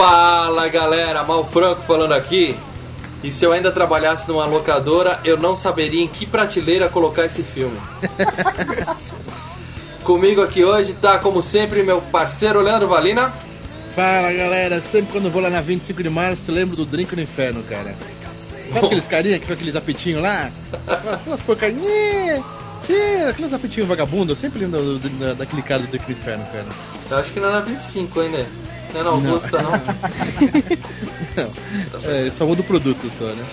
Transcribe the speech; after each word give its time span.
Fala 0.00 0.66
galera, 0.68 1.22
Mal 1.24 1.44
Franco 1.44 1.82
falando 1.82 2.14
aqui. 2.14 2.56
E 3.22 3.30
se 3.30 3.44
eu 3.44 3.52
ainda 3.52 3.70
trabalhasse 3.70 4.26
numa 4.26 4.46
locadora, 4.46 5.20
eu 5.26 5.36
não 5.36 5.54
saberia 5.54 6.02
em 6.02 6.08
que 6.08 6.24
prateleira 6.24 6.88
colocar 6.88 7.26
esse 7.26 7.42
filme. 7.42 7.78
Comigo 10.02 10.40
aqui 10.40 10.64
hoje 10.64 10.94
tá, 10.94 11.18
como 11.18 11.42
sempre, 11.42 11.82
meu 11.82 12.00
parceiro 12.00 12.62
Leandro 12.62 12.88
Valina. 12.88 13.30
Fala 13.94 14.32
galera, 14.32 14.80
sempre 14.80 15.12
quando 15.12 15.26
eu 15.26 15.30
vou 15.30 15.42
lá 15.42 15.50
na 15.50 15.60
25 15.60 16.02
de 16.02 16.08
março, 16.08 16.50
lembro 16.50 16.76
do 16.76 16.86
Drink 16.86 17.14
no 17.14 17.20
Inferno, 17.20 17.62
cara. 17.64 17.94
Sabe 18.72 18.86
aqueles 18.86 19.06
carinha 19.06 19.38
que 19.38 19.48
com 19.48 19.52
aqueles 19.52 19.76
apetinhos 19.76 20.22
lá? 20.22 20.50
Aquelas, 20.88 21.42
porcarinhas. 21.42 22.42
É, 22.88 23.28
aqueles 23.28 23.52
apetinhos 23.52 23.86
vagabundos, 23.86 24.30
eu 24.30 24.40
sempre 24.40 24.60
lembro 24.60 24.98
daquele 25.36 25.60
cara 25.60 25.82
do 25.82 25.88
Drink 25.88 26.06
no 26.10 26.18
Inferno, 26.18 26.46
cara. 26.46 26.66
Eu 27.10 27.18
acho 27.18 27.32
que 27.34 27.38
não 27.38 27.50
era 27.50 27.60
25 27.60 28.18
ainda. 28.20 28.46
Não 28.94 29.00
é 29.00 29.04
na 29.04 29.10
Augusta, 29.10 29.62
não. 29.62 29.72
É, 32.10 32.30
só 32.30 32.44
muda 32.46 32.60
o 32.60 32.64
produto 32.64 33.10
só, 33.18 33.24
né? 33.26 33.44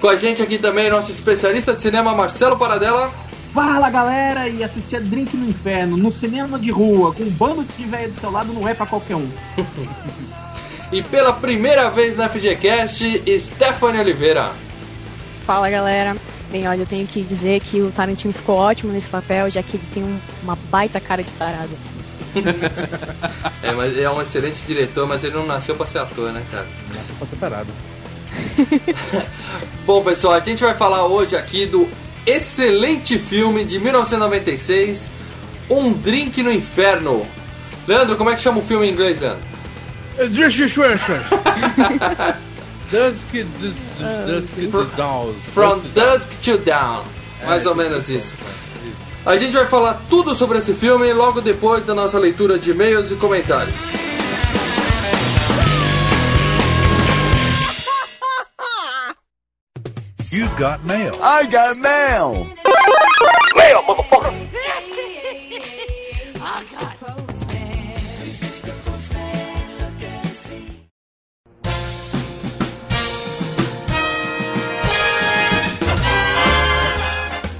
Com 0.00 0.08
a 0.08 0.16
gente 0.16 0.42
aqui 0.42 0.58
também, 0.58 0.90
nosso 0.90 1.10
especialista 1.10 1.72
de 1.72 1.80
cinema, 1.80 2.14
Marcelo 2.14 2.56
Paradela. 2.58 3.10
Fala 3.54 3.88
galera, 3.88 4.48
e 4.48 4.64
assistir 4.64 4.96
a 4.96 5.00
Drink 5.00 5.36
no 5.36 5.48
Inferno 5.48 5.96
no 5.96 6.12
cinema 6.12 6.58
de 6.58 6.70
rua 6.72 7.12
com 7.14 7.22
um 7.22 7.30
bando 7.30 7.64
de 7.78 7.84
velho 7.84 8.10
do 8.12 8.20
seu 8.20 8.30
lado 8.30 8.52
não 8.52 8.68
é 8.68 8.74
pra 8.74 8.84
qualquer 8.84 9.14
um. 9.16 9.28
E 10.92 11.02
pela 11.02 11.32
primeira 11.32 11.88
vez 11.88 12.16
na 12.16 12.28
FGCast, 12.28 13.22
Stephanie 13.40 14.00
Oliveira. 14.00 14.50
Fala 15.46 15.70
galera. 15.70 16.16
Bem, 16.50 16.68
olha, 16.68 16.82
eu 16.82 16.86
tenho 16.86 17.06
que 17.06 17.22
dizer 17.22 17.60
que 17.60 17.80
o 17.80 17.90
Tarantino 17.90 18.32
ficou 18.34 18.56
ótimo 18.56 18.92
nesse 18.92 19.08
papel, 19.08 19.50
já 19.50 19.62
que 19.62 19.76
ele 19.76 19.84
tem 19.94 20.02
um- 20.04 20.18
uma 20.42 20.56
baita 20.70 21.00
cara 21.00 21.22
de 21.22 21.30
tarado. 21.32 21.70
É, 23.62 23.72
mas 23.72 23.92
ele 23.92 24.02
é 24.02 24.10
um 24.10 24.20
excelente 24.20 24.62
diretor, 24.66 25.06
mas 25.06 25.24
ele 25.24 25.34
não 25.34 25.46
nasceu 25.46 25.74
pra 25.74 25.86
ser 25.86 25.98
ator, 25.98 26.30
né, 26.32 26.42
cara? 26.50 26.66
Tô 27.08 27.14
pra 27.14 27.26
separado. 27.26 27.68
Bom, 29.86 30.02
pessoal, 30.02 30.34
a 30.34 30.40
gente 30.40 30.62
vai 30.62 30.74
falar 30.74 31.06
hoje 31.06 31.34
aqui 31.34 31.64
do 31.64 31.88
excelente 32.26 33.18
filme 33.18 33.64
de 33.64 33.78
1996, 33.78 35.10
Um 35.70 35.92
Drink 35.92 36.42
no 36.42 36.52
Inferno. 36.52 37.26
Leandro, 37.88 38.16
como 38.16 38.30
é 38.30 38.36
que 38.36 38.42
chama 38.42 38.58
o 38.58 38.62
filme 38.62 38.86
em 38.86 38.90
inglês, 38.90 39.20
Leandro? 39.20 39.42
Dusk, 42.90 43.26
Dusk, 43.60 43.76
Dusk, 44.26 44.96
Dawn. 44.96 45.32
From 45.52 45.80
Dusk 45.94 46.30
Till 46.40 46.58
Dawn. 46.58 47.02
Mais 47.46 47.66
ou 47.66 47.74
menos 47.74 48.08
isso. 48.08 48.34
A 49.26 49.38
gente 49.38 49.52
vai 49.52 49.64
falar 49.64 49.98
tudo 50.10 50.34
sobre 50.34 50.58
esse 50.58 50.74
filme 50.74 51.10
logo 51.14 51.40
depois 51.40 51.86
da 51.86 51.94
nossa 51.94 52.18
leitura 52.18 52.58
de 52.58 52.72
e-mails 52.72 53.10
e 53.10 53.14
comentários. 53.16 53.74
You've 60.30 60.54
got 60.58 60.84
mail. 60.84 61.14
I 61.22 61.46
got 61.46 61.78
mail! 61.78 62.48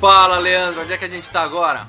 Fala, 0.04 0.38
Leandro, 0.38 0.82
onde 0.82 0.92
é 0.92 0.98
que 0.98 1.06
a 1.06 1.08
gente 1.08 1.30
tá 1.30 1.40
agora? 1.40 1.86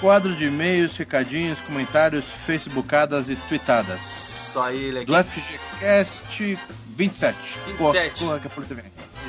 Quadro 0.00 0.34
de 0.34 0.46
e-mails, 0.46 0.96
recadinhos, 0.96 1.60
comentários, 1.60 2.24
facebookadas 2.24 3.30
e 3.30 3.36
tweetadas. 3.36 4.00
Isso 4.48 4.58
aí, 4.60 4.88
Do 4.88 4.94
legal. 4.94 5.22
FGCast 5.22 6.58
27. 6.96 7.38
27. 7.78 8.24
Porra, 8.24 8.40
que 8.40 8.48
a 8.48 8.50
vem. 8.74 8.86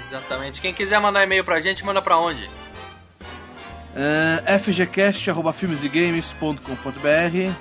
Exatamente. 0.08 0.60
Quem 0.60 0.74
quiser 0.74 1.00
mandar 1.00 1.24
e-mail 1.24 1.46
pra 1.46 1.62
gente, 1.62 1.86
manda 1.86 2.02
pra 2.02 2.18
onde? 2.18 2.50
Uh, 3.94 4.42
fgcast.filmesegames.com.br 4.60 7.54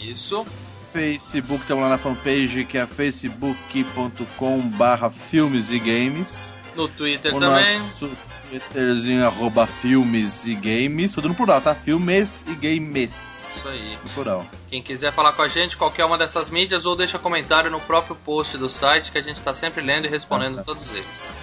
Isso. 0.00 0.46
Facebook, 0.94 1.60
estamos 1.60 1.82
lá 1.82 1.90
na 1.90 1.98
fanpage 1.98 2.64
que 2.64 2.78
é 2.78 2.86
facebook.com 2.86 4.60
barra 4.60 5.10
filmes 5.10 5.68
e 5.68 5.78
games. 5.78 6.54
No 6.74 6.88
Twitter 6.88 7.34
O 7.34 7.38
também. 7.38 7.78
nosso 7.78 8.10
twitterzinho 8.60 9.26
arroba 9.26 9.66
filmes 9.66 10.46
e 10.46 10.54
games, 10.54 11.12
tudo 11.12 11.28
no 11.28 11.34
plural, 11.34 11.60
tá? 11.60 11.74
Filmes 11.74 12.44
e 12.48 12.54
games, 12.54 13.46
Isso 13.56 13.68
aí. 13.68 13.98
no 14.02 14.10
plural. 14.10 14.46
Quem 14.68 14.82
quiser 14.82 15.12
falar 15.12 15.32
com 15.32 15.42
a 15.42 15.48
gente, 15.48 15.76
qualquer 15.76 16.04
uma 16.04 16.18
dessas 16.18 16.50
mídias, 16.50 16.86
ou 16.86 16.96
deixa 16.96 17.18
comentário 17.18 17.70
no 17.70 17.80
próprio 17.80 18.14
post 18.16 18.56
do 18.56 18.68
site 18.70 19.10
que 19.10 19.18
a 19.18 19.22
gente 19.22 19.42
tá 19.42 19.52
sempre 19.52 19.82
lendo 19.82 20.06
e 20.06 20.10
respondendo 20.10 20.62
todos 20.62 20.90
eles. 20.92 21.34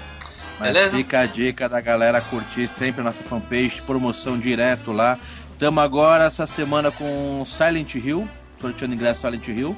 Mas 0.59 0.73
Beleza? 0.73 0.95
fica 0.95 1.21
a 1.21 1.25
dica 1.25 1.67
da 1.67 1.81
galera 1.81 2.21
curtir 2.21 2.67
sempre 2.67 3.01
a 3.01 3.03
nossa 3.03 3.23
fanpage, 3.23 3.81
promoção 3.81 4.37
direto 4.37 4.91
lá. 4.91 5.17
Tamo 5.57 5.79
agora 5.79 6.25
essa 6.25 6.45
semana 6.45 6.91
com 6.91 7.43
Silent 7.45 7.95
Hill, 7.95 8.27
sorteando 8.59 8.93
ingresso 8.93 9.21
Silent 9.21 9.47
Hill. 9.47 9.75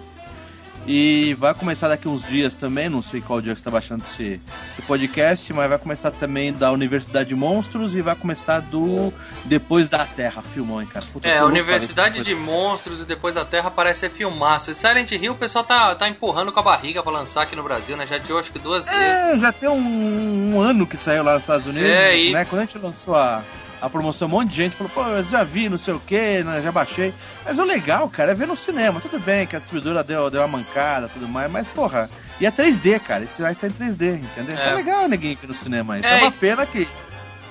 E 0.85 1.33
vai 1.39 1.53
começar 1.53 1.87
daqui 1.87 2.09
uns 2.09 2.27
dias 2.27 2.53
também, 2.55 2.89
não 2.89 3.01
sei 3.01 3.21
qual 3.21 3.39
dia 3.39 3.53
que 3.53 3.59
você 3.59 3.61
está 3.61 3.71
baixando 3.71 4.03
esse, 4.03 4.41
esse 4.73 4.81
podcast, 4.85 5.53
mas 5.53 5.69
vai 5.69 5.77
começar 5.77 6.11
também 6.11 6.51
da 6.51 6.71
Universidade 6.73 7.29
de 7.29 7.35
Monstros 7.35 7.95
e 7.95 8.01
vai 8.01 8.15
começar 8.15 8.59
do 8.59 9.13
Depois 9.45 9.87
da 9.87 10.05
Terra, 10.05 10.41
filmão, 10.41 10.81
hein, 10.81 10.87
cara. 10.91 11.05
Puta, 11.13 11.25
É, 11.27 11.37
a 11.37 11.45
Universidade 11.45 12.21
de 12.21 12.35
Monstros 12.35 12.99
e 12.99 13.05
depois 13.05 13.33
da 13.33 13.45
Terra 13.45 13.71
parece 13.71 14.01
ser 14.01 14.09
filmaço. 14.09 14.71
E 14.71 14.75
Silent 14.75 15.09
Hill 15.11 15.31
o 15.31 15.35
pessoal 15.35 15.63
tá, 15.63 15.95
tá 15.95 16.09
empurrando 16.09 16.51
com 16.51 16.59
a 16.59 16.63
barriga 16.63 17.01
pra 17.01 17.13
lançar 17.13 17.43
aqui 17.43 17.55
no 17.55 17.63
Brasil, 17.63 17.95
né? 17.95 18.05
Já 18.05 18.17
adiou 18.17 18.37
acho 18.37 18.51
que 18.51 18.59
duas 18.59 18.85
vezes. 18.85 19.01
É, 19.01 19.39
já 19.39 19.53
tem 19.53 19.69
um, 19.69 20.53
um 20.55 20.59
ano 20.61 20.85
que 20.85 20.97
saiu 20.97 21.23
lá 21.23 21.35
nos 21.35 21.43
Estados 21.43 21.65
Unidos, 21.65 21.97
É, 21.97 22.17
e- 22.17 22.33
né? 22.33 22.43
Quando 22.43 22.61
a 22.61 22.65
gente 22.65 22.77
lançou 22.77 23.15
a, 23.15 23.41
a 23.83 23.89
promoção, 23.89 24.29
um 24.29 24.31
monte 24.31 24.49
de 24.49 24.55
gente 24.55 24.77
falou, 24.77 24.89
pô, 24.93 25.03
eu 25.03 25.21
já 25.21 25.43
vi, 25.43 25.67
não 25.67 25.77
sei 25.77 25.93
o 25.93 25.99
que, 25.99 26.41
né? 26.41 26.61
já 26.61 26.71
baixei. 26.71 27.13
Mas 27.43 27.59
o 27.59 27.65
legal, 27.65 28.07
cara, 28.07 28.31
é 28.31 28.33
ver 28.33 28.47
no 28.47 28.55
cinema. 28.55 29.01
Tudo 29.01 29.19
bem 29.19 29.45
que 29.45 29.57
a 29.57 29.59
distribuidora 29.59 30.01
deu, 30.01 30.29
deu 30.31 30.39
uma 30.39 30.47
mancada 30.47 31.09
tudo 31.09 31.27
mais, 31.27 31.51
mas, 31.51 31.67
porra, 31.67 32.09
e 32.39 32.45
é 32.45 32.51
3D, 32.51 32.97
cara. 33.01 33.25
Esse 33.25 33.41
vai 33.41 33.53
sair 33.53 33.71
em 33.71 33.73
3D, 33.73 34.21
entendeu? 34.23 34.57
É. 34.57 34.69
É, 34.69 34.73
legal, 34.73 35.05
neguinho, 35.09 35.33
aqui 35.33 35.45
no 35.45 35.53
cinema. 35.53 35.97
É, 35.97 36.01
é, 36.01 36.21
uma 36.21 36.31
pena 36.31 36.65
que 36.65 36.87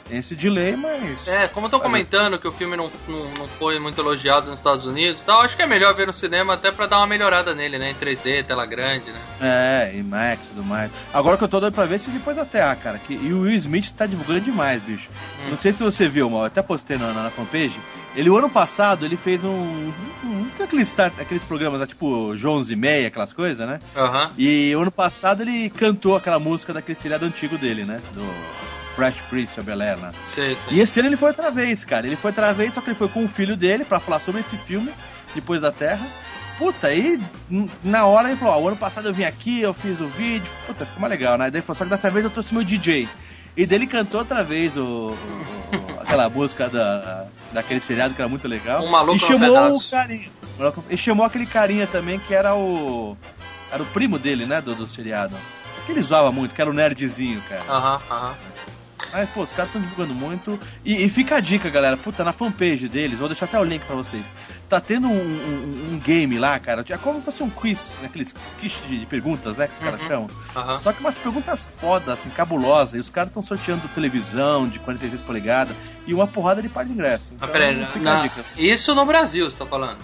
tem 0.02 0.18
esse 0.18 0.34
delay, 0.34 0.76
mas... 0.76 1.28
É, 1.28 1.48
como 1.48 1.66
estão 1.66 1.80
comentando 1.80 2.38
que 2.38 2.48
o 2.48 2.52
filme 2.52 2.76
não, 2.76 2.90
não, 3.08 3.30
não 3.38 3.48
foi 3.48 3.78
muito 3.78 4.00
elogiado 4.00 4.50
nos 4.50 4.60
Estados 4.60 4.86
Unidos 4.86 5.22
e 5.22 5.24
tal, 5.24 5.42
acho 5.42 5.56
que 5.56 5.62
é 5.62 5.66
melhor 5.66 5.94
ver 5.94 6.06
no 6.06 6.12
cinema 6.12 6.54
até 6.54 6.70
pra 6.70 6.86
dar 6.86 6.98
uma 6.98 7.06
melhorada 7.06 7.54
nele, 7.54 7.78
né? 7.78 7.90
Em 7.90 7.94
3D, 7.94 8.44
tela 8.44 8.66
grande, 8.66 9.10
né? 9.10 9.20
É, 9.40 9.92
e 9.94 10.02
Max 10.02 10.46
e 10.46 10.50
tudo 10.50 10.64
mais. 10.64 10.90
Agora 11.12 11.36
que 11.36 11.44
eu 11.44 11.48
tô 11.48 11.60
doido 11.60 11.74
pra 11.74 11.86
ver 11.86 11.98
se 11.98 12.10
depois 12.10 12.36
da 12.36 12.44
Terra, 12.44 12.74
cara. 12.76 12.98
Que, 12.98 13.14
e 13.14 13.32
o 13.32 13.42
Will 13.42 13.54
Smith 13.54 13.90
tá 13.92 14.06
divulgando 14.06 14.40
demais, 14.40 14.82
bicho. 14.82 15.08
Hum. 15.40 15.50
Não 15.50 15.56
sei 15.56 15.72
se 15.72 15.82
você 15.82 16.08
viu, 16.08 16.28
mal. 16.28 16.40
eu 16.40 16.46
até 16.46 16.62
postei 16.62 16.98
na, 16.98 17.12
na, 17.12 17.22
na 17.24 17.30
fanpage. 17.30 17.78
Ele, 18.14 18.28
o 18.28 18.36
ano 18.36 18.50
passado, 18.50 19.06
ele 19.06 19.16
fez 19.16 19.42
um. 19.42 19.50
um 19.50 20.46
tem 20.56 20.66
aqueles, 20.66 21.00
aqueles 21.00 21.44
programas 21.44 21.86
tipo 21.88 22.34
Jones 22.36 22.68
e 22.70 22.76
Meia, 22.76 23.08
aquelas 23.08 23.32
coisas, 23.32 23.66
né? 23.66 23.78
Aham. 23.96 24.30
E 24.36 24.74
o 24.76 24.80
ano 24.80 24.92
passado 24.92 25.42
ele 25.42 25.70
cantou 25.70 26.14
aquela 26.14 26.38
música 26.38 26.72
daquele 26.72 26.98
seriado 26.98 27.24
antigo 27.24 27.56
dele, 27.56 27.84
né? 27.84 28.00
Do 28.12 28.22
Fresh 28.94 29.16
Prince 29.30 29.58
of 29.58 29.66
Bel-Air, 29.66 29.98
né? 29.98 30.12
Sei, 30.26 30.54
sei. 30.56 30.76
E 30.76 30.80
esse 30.80 31.00
ano 31.00 31.08
ele 31.08 31.16
foi 31.16 31.28
outra 31.30 31.50
vez, 31.50 31.84
cara. 31.84 32.06
Ele 32.06 32.16
foi 32.16 32.30
outra 32.30 32.52
vez, 32.52 32.74
só 32.74 32.80
que 32.80 32.90
ele 32.90 32.96
foi 32.98 33.08
com 33.08 33.24
o 33.24 33.28
filho 33.28 33.56
dele 33.56 33.84
pra 33.84 33.98
falar 34.00 34.20
sobre 34.20 34.40
esse 34.40 34.56
filme, 34.56 34.92
Depois 35.34 35.60
da 35.60 35.72
Terra. 35.72 36.06
Puta, 36.58 36.88
aí 36.88 37.18
na 37.82 38.04
hora 38.04 38.28
ele 38.28 38.36
falou, 38.38 38.54
ó, 38.54 38.60
o 38.60 38.68
ano 38.68 38.76
passado 38.76 39.08
eu 39.08 39.14
vim 39.14 39.24
aqui, 39.24 39.60
eu 39.62 39.72
fiz 39.72 39.98
o 40.00 40.06
vídeo, 40.06 40.48
puta, 40.66 40.84
ficou 40.84 41.00
mais 41.00 41.10
legal, 41.10 41.36
né? 41.38 41.50
Daí 41.50 41.62
falou, 41.62 41.74
só 41.74 41.84
que 41.84 41.90
dessa 41.90 42.10
vez 42.10 42.24
eu 42.24 42.30
trouxe 42.30 42.52
meu 42.54 42.62
DJ. 42.62 43.08
E 43.56 43.66
daí 43.66 43.78
ele 43.78 43.86
cantou 43.86 44.20
outra 44.20 44.44
vez 44.44 44.76
o, 44.76 44.82
o- 44.84 45.14
o- 45.76 46.00
aquela 46.00 46.28
música 46.28 46.68
da, 46.68 47.24
daquele 47.52 47.80
seriado 47.80 48.14
que 48.14 48.20
era 48.20 48.28
muito 48.28 48.46
legal. 48.46 48.82
Um 48.84 48.90
Maluco 48.90 49.16
e 49.16 49.20
no 49.20 49.26
chamou 49.26 49.76
o 49.76 49.90
carinha. 49.90 50.30
E 50.90 50.96
chamou 50.96 51.26
aquele 51.26 51.46
carinha 51.46 51.86
também 51.86 52.18
que 52.18 52.32
era 52.34 52.54
o. 52.54 53.16
Era 53.72 53.82
o 53.82 53.86
primo 53.86 54.18
dele, 54.18 54.44
né? 54.46 54.60
Do, 54.60 54.74
do 54.74 54.86
seriado. 54.86 55.34
Que 55.86 55.92
ele 55.92 56.02
zoava 56.02 56.30
muito, 56.30 56.54
que 56.54 56.60
era 56.60 56.70
o 56.70 56.74
nerdzinho, 56.74 57.42
cara. 57.48 57.64
Aham, 57.68 58.00
aham. 58.10 58.34
Mas, 59.10 59.28
pô, 59.30 59.42
os 59.42 59.52
caras 59.52 59.68
estão 59.68 59.80
divulgando 59.82 60.14
muito. 60.14 60.58
E, 60.84 61.04
e, 61.04 61.08
fica 61.08 61.36
a 61.36 61.40
dica, 61.40 61.68
galera. 61.70 61.96
Puta, 61.96 62.22
na 62.24 62.32
fanpage 62.32 62.88
deles, 62.88 63.18
vou 63.18 63.28
deixar 63.28 63.46
até 63.46 63.58
o 63.58 63.64
link 63.64 63.82
pra 63.84 63.96
vocês. 63.96 64.24
Tá 64.68 64.80
tendo 64.80 65.08
um, 65.08 65.12
um, 65.12 65.92
um 65.94 65.98
game 65.98 66.38
lá, 66.38 66.58
cara. 66.58 66.84
É 66.88 66.96
como 66.98 67.18
se 67.18 67.24
fosse 67.26 67.42
um 67.42 67.50
quiz, 67.50 67.98
aqueles 68.04 68.34
quiz 68.60 68.72
de, 68.88 69.00
de 69.00 69.06
perguntas, 69.06 69.56
né? 69.56 69.66
Que 69.66 69.74
os 69.74 69.78
caras 69.80 70.00
Uhum. 70.02 70.08
chamam. 70.08 70.30
Aham. 70.56 70.74
Só 70.74 70.92
que 70.92 71.00
umas 71.00 71.18
perguntas 71.18 71.66
fodas, 71.78 72.08
assim, 72.08 72.30
cabulosas. 72.30 72.94
E 72.94 72.98
os 72.98 73.10
caras 73.10 73.30
estão 73.30 73.42
sorteando 73.42 73.86
televisão 73.88 74.66
de 74.68 74.78
46 74.78 75.20
polegadas 75.22 75.76
e 76.06 76.14
uma 76.14 76.26
porrada 76.26 76.62
de 76.62 76.68
par 76.68 76.84
de 76.84 76.92
ingresso. 76.92 77.32
Mas 77.38 77.50
Então, 77.50 77.60
peraí, 77.60 77.86
fica 77.88 78.10
a 78.10 78.14
na- 78.24 78.30
isso 78.56 78.94
no 78.94 79.04
Brasil, 79.04 79.50
você 79.50 79.58
tá 79.58 79.66
falando. 79.66 79.98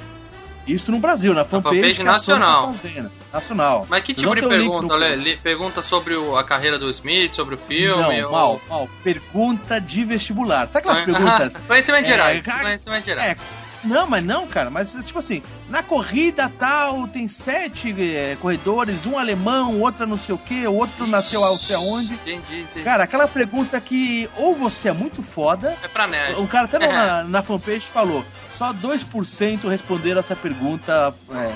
Isso 0.69 0.93
no 0.93 0.99
Brasil, 0.99 1.33
na 1.35 1.45
fanpage, 1.45 1.77
fanpage 1.81 2.03
nacional. 2.03 2.67
tá 2.67 2.73
fazendo. 2.75 3.11
Nacional. 3.33 3.87
Mas 3.89 4.03
que 4.05 4.15
tipo 4.15 4.35
de 4.35 4.47
pergunta, 4.47 4.95
Lê? 4.95 5.37
Pergunta 5.37 5.83
sobre 5.83 6.15
o- 6.15 6.37
a 6.37 6.45
carreira 6.45 6.79
do 6.79 6.89
Smith, 6.91 7.35
sobre 7.35 7.55
o 7.55 7.59
filme? 7.59 8.21
Não, 8.21 8.27
ou- 8.27 8.33
mal, 8.33 8.61
mal. 8.69 8.89
Pergunta 9.03 9.81
de 9.81 10.05
vestibular. 10.05 10.69
Sabe 10.69 10.89
aquelas 10.89 11.03
Ah, 11.03 11.05
perguntas? 11.05 11.57
Conhecimento 11.67 12.05
É, 12.05 12.07
gerais. 12.07 12.45
cara- 12.45 12.61
Conhecimento 12.63 13.05
gerais. 13.05 13.27
É, 13.33 13.37
não, 13.85 14.07
mas 14.07 14.25
não, 14.25 14.47
cara, 14.47 14.71
mas 14.71 14.93
tipo 15.05 15.19
assim, 15.19 15.43
na 15.69 15.83
corrida 15.83 16.51
tal, 16.59 17.07
tem 17.09 17.29
sete 17.29 17.95
é, 18.15 18.37
corredores, 18.41 19.07
um 19.07 19.19
alemão, 19.19 19.81
outro 19.81 20.07
não 20.07 20.19
sei 20.19 20.35
o 20.35 20.39
que, 20.39 20.67
outro 20.67 21.07
nasceu 21.07 21.41
não 21.41 21.57
sei 21.57 21.77
aonde. 21.77 22.15
Entendi, 22.15 22.61
entendi. 22.63 22.85
Cara, 22.85 23.05
aquela 23.05 23.29
pergunta 23.29 23.81
que 23.81 24.29
ou 24.37 24.55
você 24.55 24.89
é 24.89 24.93
muito 24.93 25.23
foda, 25.23 25.77
é 25.83 25.89
pra 25.89 26.07
nerd. 26.07 26.41
o 26.41 26.47
cara 26.47 26.65
até 26.65 26.77
É. 26.85 26.93
na, 26.93 27.25
na 27.29 27.43
fanpage 27.43 27.81
falou, 27.87 28.25
só 28.53 28.73
2% 28.73 29.69
responderam 29.69 30.21
essa 30.21 30.35
pergunta 30.35 31.15
é, 31.33 31.53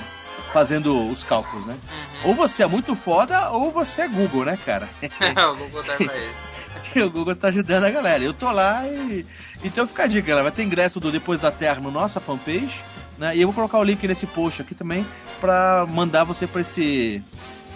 fazendo 0.53 1.09
os 1.11 1.23
cálculos, 1.23 1.65
né? 1.65 1.75
Uhum. 2.23 2.29
Ou 2.29 2.35
você 2.35 2.63
é 2.63 2.67
muito 2.67 2.95
foda, 2.95 3.49
ou 3.51 3.71
você 3.71 4.03
é 4.03 4.07
Google, 4.07 4.45
né, 4.45 4.57
cara? 4.65 4.87
o 5.01 5.55
Google 5.57 5.83
dá 5.83 5.95
pra 5.95 6.17
isso. 6.17 6.52
O 7.05 7.09
Google 7.09 7.35
tá 7.35 7.47
ajudando 7.49 7.85
a 7.85 7.89
galera. 7.91 8.23
Eu 8.23 8.33
tô 8.33 8.51
lá 8.51 8.85
e. 8.87 9.25
Então 9.63 9.87
fica 9.87 10.03
a 10.03 10.07
dica, 10.07 10.27
galera. 10.27 10.43
Vai 10.43 10.51
ter 10.51 10.63
ingresso 10.63 10.99
do 10.99 11.11
Depois 11.11 11.39
da 11.39 11.51
Terra 11.51 11.79
no 11.81 11.89
nossa 11.91 12.19
fanpage. 12.19 12.81
Né? 13.17 13.35
E 13.37 13.41
eu 13.41 13.47
vou 13.47 13.53
colocar 13.55 13.77
o 13.79 13.83
link 13.83 14.07
nesse 14.07 14.25
post 14.27 14.61
aqui 14.61 14.73
também 14.75 15.05
pra 15.39 15.85
mandar 15.89 16.23
você 16.23 16.45
pra 16.47 16.61
esse. 16.61 17.23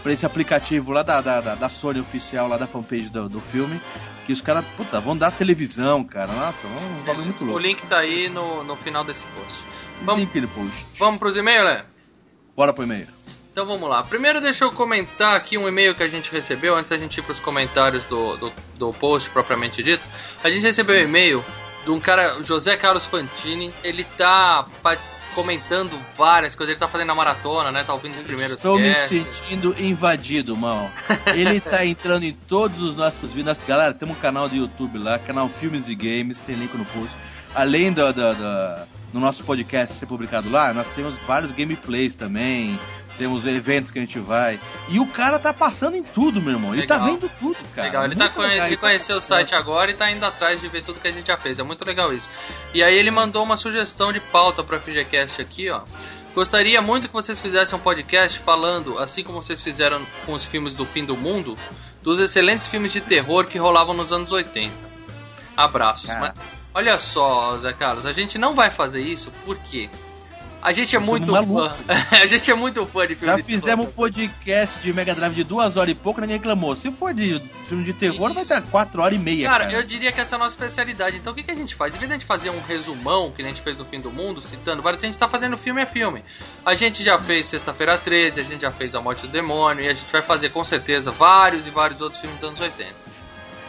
Pra 0.04 0.14
esse 0.14 0.26
aplicativo 0.26 0.92
lá 0.92 1.02
da, 1.04 1.20
da, 1.22 1.42
da- 1.56 1.70
Sony 1.70 2.00
oficial, 2.00 2.48
lá 2.48 2.56
da 2.58 2.68
fanpage 2.68 3.10
do, 3.10 3.28
do 3.28 3.42
filme. 3.42 3.80
Que 4.26 4.32
os 4.34 4.42
caras, 4.42 4.64
puta, 4.78 5.00
vão 5.00 5.18
dar 5.18 5.32
televisão, 5.32 6.04
cara. 6.04 6.32
Nossa, 6.32 6.68
um 6.68 7.04
bagulho 7.04 7.26
muito 7.26 7.42
O 7.44 7.48
louco. 7.48 7.60
link 7.60 7.82
tá 7.88 8.00
aí 8.00 8.30
no, 8.30 8.64
no 8.64 8.76
final 8.76 9.04
desse 9.04 9.24
post. 9.26 9.60
Vamos, 10.04 10.22
Link 10.22 10.40
no 10.42 10.48
post. 10.50 10.86
vamos 11.00 11.18
pros 11.20 11.36
e-mails, 11.38 11.64
Lé? 11.66 11.86
Bora 12.56 12.72
pro 12.74 12.84
e-mail. 12.84 13.08
Então 13.58 13.66
vamos 13.66 13.90
lá. 13.90 14.04
Primeiro 14.04 14.40
deixa 14.40 14.66
eu 14.66 14.72
comentar 14.72 15.36
aqui 15.36 15.58
um 15.58 15.68
e-mail 15.68 15.96
que 15.96 16.04
a 16.04 16.08
gente 16.08 16.32
recebeu, 16.32 16.76
antes 16.76 16.92
da 16.92 16.98
gente 16.98 17.18
ir 17.18 17.24
pros 17.24 17.40
comentários 17.40 18.06
do, 18.06 18.38
do, 18.38 18.54
do 18.78 18.94
post 18.94 19.32
propriamente 19.32 19.82
dito. 19.82 20.04
A 20.44 20.50
gente 20.52 20.62
recebeu 20.62 20.96
um 20.96 21.00
e-mail 21.04 21.44
de 21.84 21.90
um 21.90 22.00
cara, 22.00 22.44
José 22.44 22.78
Carlos 22.78 23.08
Fantini. 23.08 23.74
Ele 23.84 24.04
tá 24.16 24.68
comentando 25.34 25.98
várias 26.16 26.54
coisas, 26.54 26.74
ele 26.74 26.80
tá 26.80 26.88
fazendo 26.88 27.10
a 27.10 27.16
maratona, 27.16 27.72
né? 27.72 27.84
Tá 27.84 27.96
ouvindo 27.96 28.14
os 28.14 28.22
primeiros 28.22 28.58
Estou 28.58 28.78
me 28.78 28.94
sentindo 28.94 29.76
invadido, 29.80 30.56
mal. 30.56 30.92
Ele 31.26 31.60
tá 31.60 31.82
entrando 31.84 32.26
em 32.26 32.34
todos 32.34 32.80
os 32.80 32.96
nossos 32.96 33.34
vídeos. 33.34 33.58
Galera, 33.68 33.92
temos 33.92 34.16
um 34.16 34.20
canal 34.20 34.48
do 34.48 34.56
YouTube 34.56 35.00
lá, 35.00 35.18
canal 35.18 35.50
Filmes 35.50 35.90
e 35.90 35.96
Games, 35.96 36.40
tem 36.40 36.56
link 36.56 36.78
no 36.78 36.86
post. 36.86 37.10
Além 37.56 37.92
do, 37.92 38.06
do, 38.14 38.36
do- 38.36 38.98
no 39.14 39.20
nosso 39.20 39.44
podcast 39.44 39.96
ser 39.96 40.06
publicado 40.06 40.48
lá, 40.52 40.72
nós 40.76 40.86
temos 40.96 41.18
vários 41.20 41.52
gameplays 41.54 42.16
também. 42.16 42.80
Temos 43.18 43.46
eventos 43.48 43.90
que 43.90 43.98
a 43.98 44.02
gente 44.02 44.20
vai. 44.20 44.60
E 44.90 45.00
o 45.00 45.06
cara 45.08 45.40
tá 45.40 45.52
passando 45.54 45.96
em 45.98 46.04
tudo, 46.04 46.40
meu 46.42 46.54
irmão. 46.54 46.74
Ele 46.76 46.86
tá 46.86 46.96
Legal. 46.98 47.10
vendo 47.12 47.32
tudo, 47.40 47.58
cara. 47.74 47.88
Legal, 47.88 48.06
ele, 48.06 48.16
tá 48.16 48.30
conhe- 48.30 48.50
legal. 48.50 48.68
ele 48.68 48.76
tá- 48.76 48.82
conheceu 48.82 49.16
o 49.18 49.22
site 49.22 49.56
agora 49.56 49.90
e 49.92 49.96
tá 49.96 50.12
indo 50.12 50.24
atrás 50.26 50.62
de 50.62 50.68
ver 50.68 50.84
tudo 50.84 51.00
que 51.00 51.08
a 51.08 51.12
gente 51.12 51.26
já 51.28 51.38
fez. 51.38 51.58
É 51.58 51.64
muito 51.64 51.84
legal 51.84 52.14
isso. 52.14 52.30
E 52.74 52.84
aí 52.84 52.96
ele 52.96 53.10
mandou 53.10 53.44
uma 53.44 53.58
sugestão 53.58 54.14
de 54.14 54.20
pauta 54.20 54.64
pra 54.64 54.78
FGCast 54.80 55.42
aqui, 55.42 55.70
ó. 55.70 55.82
Gostaria 56.36 56.80
muito 56.84 57.08
que 57.08 57.14
vocês 57.14 57.40
fizessem 57.40 57.76
um 57.78 57.82
podcast 57.82 58.38
falando, 58.38 59.00
assim 59.00 59.24
como 59.24 59.42
vocês 59.42 59.60
fizeram 59.60 60.00
com 60.26 60.34
os 60.34 60.46
filmes 60.46 60.76
do 60.76 60.86
fim 60.86 61.04
do 61.04 61.18
mundo, 61.18 61.58
dos 62.04 62.20
excelentes 62.20 62.68
filmes 62.68 62.94
de 62.94 63.02
terror 63.02 63.46
que 63.48 63.58
rolavam 63.58 63.96
nos 63.96 64.14
anos 64.14 64.32
80. 64.32 64.72
Abraços. 65.56 66.12
Mas, 66.20 66.34
olha 66.76 66.98
só, 67.00 67.58
Zé 67.58 67.74
Carlos, 67.74 68.06
a 68.06 68.12
gente 68.12 68.38
não 68.38 68.54
vai 68.54 68.70
fazer 68.70 69.02
isso 69.02 69.34
porque 69.44 69.90
a 70.62 70.72
gente 70.72 70.96
é 70.96 71.00
muito 71.00 71.32
fã. 71.34 71.76
a 72.22 72.26
gente 72.26 72.50
é 72.50 72.56
muito 72.56 72.86
fã 72.86 73.08
de 73.08 73.16
filme 73.16 73.34
Já 73.34 73.38
de 73.38 73.44
terror. 73.44 73.62
fizemos 73.62 73.88
um 73.88 73.92
podcast 73.92 74.80
de 74.80 74.94
Mega 74.94 75.14
Drive 75.14 75.36
de 75.36 75.44
duas 75.44 75.78
horas 75.78 75.92
e 75.92 75.96
pouco, 75.96 76.22
ninguém 76.22 76.38
reclamou. 76.38 76.76
Se 76.76 76.92
for 76.92 77.14
de 77.14 77.42
filme 77.66 77.84
de 77.84 77.94
terror, 77.94 78.34
vai 78.34 78.46
ser 78.46 78.62
quatro 78.64 79.02
horas 79.02 79.16
e 79.16 79.22
meia. 79.22 79.48
Cara, 79.48 79.66
Cara, 79.66 79.74
eu 79.74 79.84
diria 79.84 80.12
que 80.12 80.20
essa 80.22 80.36
é 80.36 80.38
a 80.38 80.40
nossa 80.40 80.56
especialidade. 80.56 81.18
Então 81.18 81.34
o 81.34 81.36
que, 81.36 81.44
que 81.44 81.52
a 81.52 81.56
gente 81.56 81.76
faz? 81.76 81.94
Em 81.94 81.98
vez 81.98 82.10
de 82.10 82.16
a 82.16 82.18
gente 82.18 82.28
fazer 82.28 82.50
um 82.50 82.62
resumão, 82.62 83.32
que 83.32 83.42
a 83.42 83.46
gente 83.46 83.62
fez 83.62 83.78
no 83.78 83.86
fim 83.86 84.00
do 84.00 84.12
mundo, 84.12 84.42
citando 84.42 84.82
vários, 84.82 85.04
a 85.04 85.08
gente 85.08 85.18
tá 85.18 85.28
fazendo 85.28 85.58
filme 85.58 85.82
a 85.82 85.86
filme. 85.86 86.24
A 86.66 86.76
gente 86.76 87.04
já 87.04 87.20
fez 87.20 87.48
Sexta-feira 87.48 87.98
13, 87.98 88.42
a 88.42 88.44
gente 88.44 88.62
já 88.62 88.72
fez 88.72 88.96
A 88.96 89.02
Morte 89.02 89.22
do 89.24 89.28
Demônio, 89.28 89.84
e 89.84 89.90
a 89.90 89.94
gente 89.94 90.12
vai 90.12 90.22
fazer 90.22 90.50
com 90.50 90.64
certeza 90.64 91.12
vários 91.12 91.68
e 91.68 91.70
vários 91.70 92.02
outros 92.02 92.22
filmes 92.22 92.42
dos 92.42 92.50
anos 92.50 92.62
80. 92.62 93.07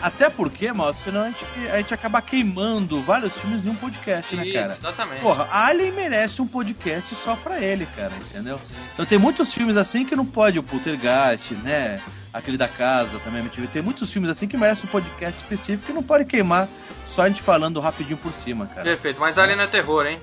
Até 0.00 0.30
porque, 0.30 0.72
mal, 0.72 0.92
senão 0.94 1.22
a 1.22 1.26
gente, 1.26 1.44
a 1.72 1.76
gente 1.78 1.92
acaba 1.92 2.22
queimando 2.22 3.00
vários 3.02 3.36
filmes 3.36 3.64
em 3.64 3.68
um 3.68 3.74
podcast, 3.74 4.34
né, 4.36 4.46
Isso, 4.46 4.54
cara? 4.54 4.74
exatamente. 4.74 5.20
Porra, 5.20 5.48
Alien 5.50 5.92
merece 5.92 6.40
um 6.40 6.46
podcast 6.46 7.14
só 7.16 7.34
pra 7.36 7.60
ele, 7.60 7.86
cara, 7.96 8.12
entendeu? 8.30 8.58
Então 8.92 9.04
tem 9.04 9.18
muitos 9.18 9.52
filmes 9.52 9.76
assim 9.76 10.04
que 10.04 10.14
não 10.14 10.24
pode, 10.24 10.58
o 10.58 10.62
Poltergeist, 10.62 11.54
né? 11.54 12.00
Aquele 12.32 12.56
da 12.56 12.68
casa 12.68 13.18
também, 13.24 13.40
MTV. 13.40 13.66
Tem 13.68 13.82
muitos 13.82 14.12
filmes 14.12 14.30
assim 14.30 14.46
que 14.46 14.56
merecem 14.56 14.84
um 14.84 14.88
podcast 14.88 15.40
específico 15.40 15.86
que 15.86 15.92
não 15.92 16.02
pode 16.02 16.24
queimar 16.26 16.68
só 17.06 17.22
a 17.22 17.28
gente 17.28 17.42
falando 17.42 17.80
rapidinho 17.80 18.18
por 18.18 18.32
cima, 18.32 18.66
cara. 18.66 18.84
Perfeito, 18.84 19.20
mas 19.20 19.38
Alien 19.38 19.60
é 19.60 19.66
terror, 19.66 20.06
hein? 20.06 20.20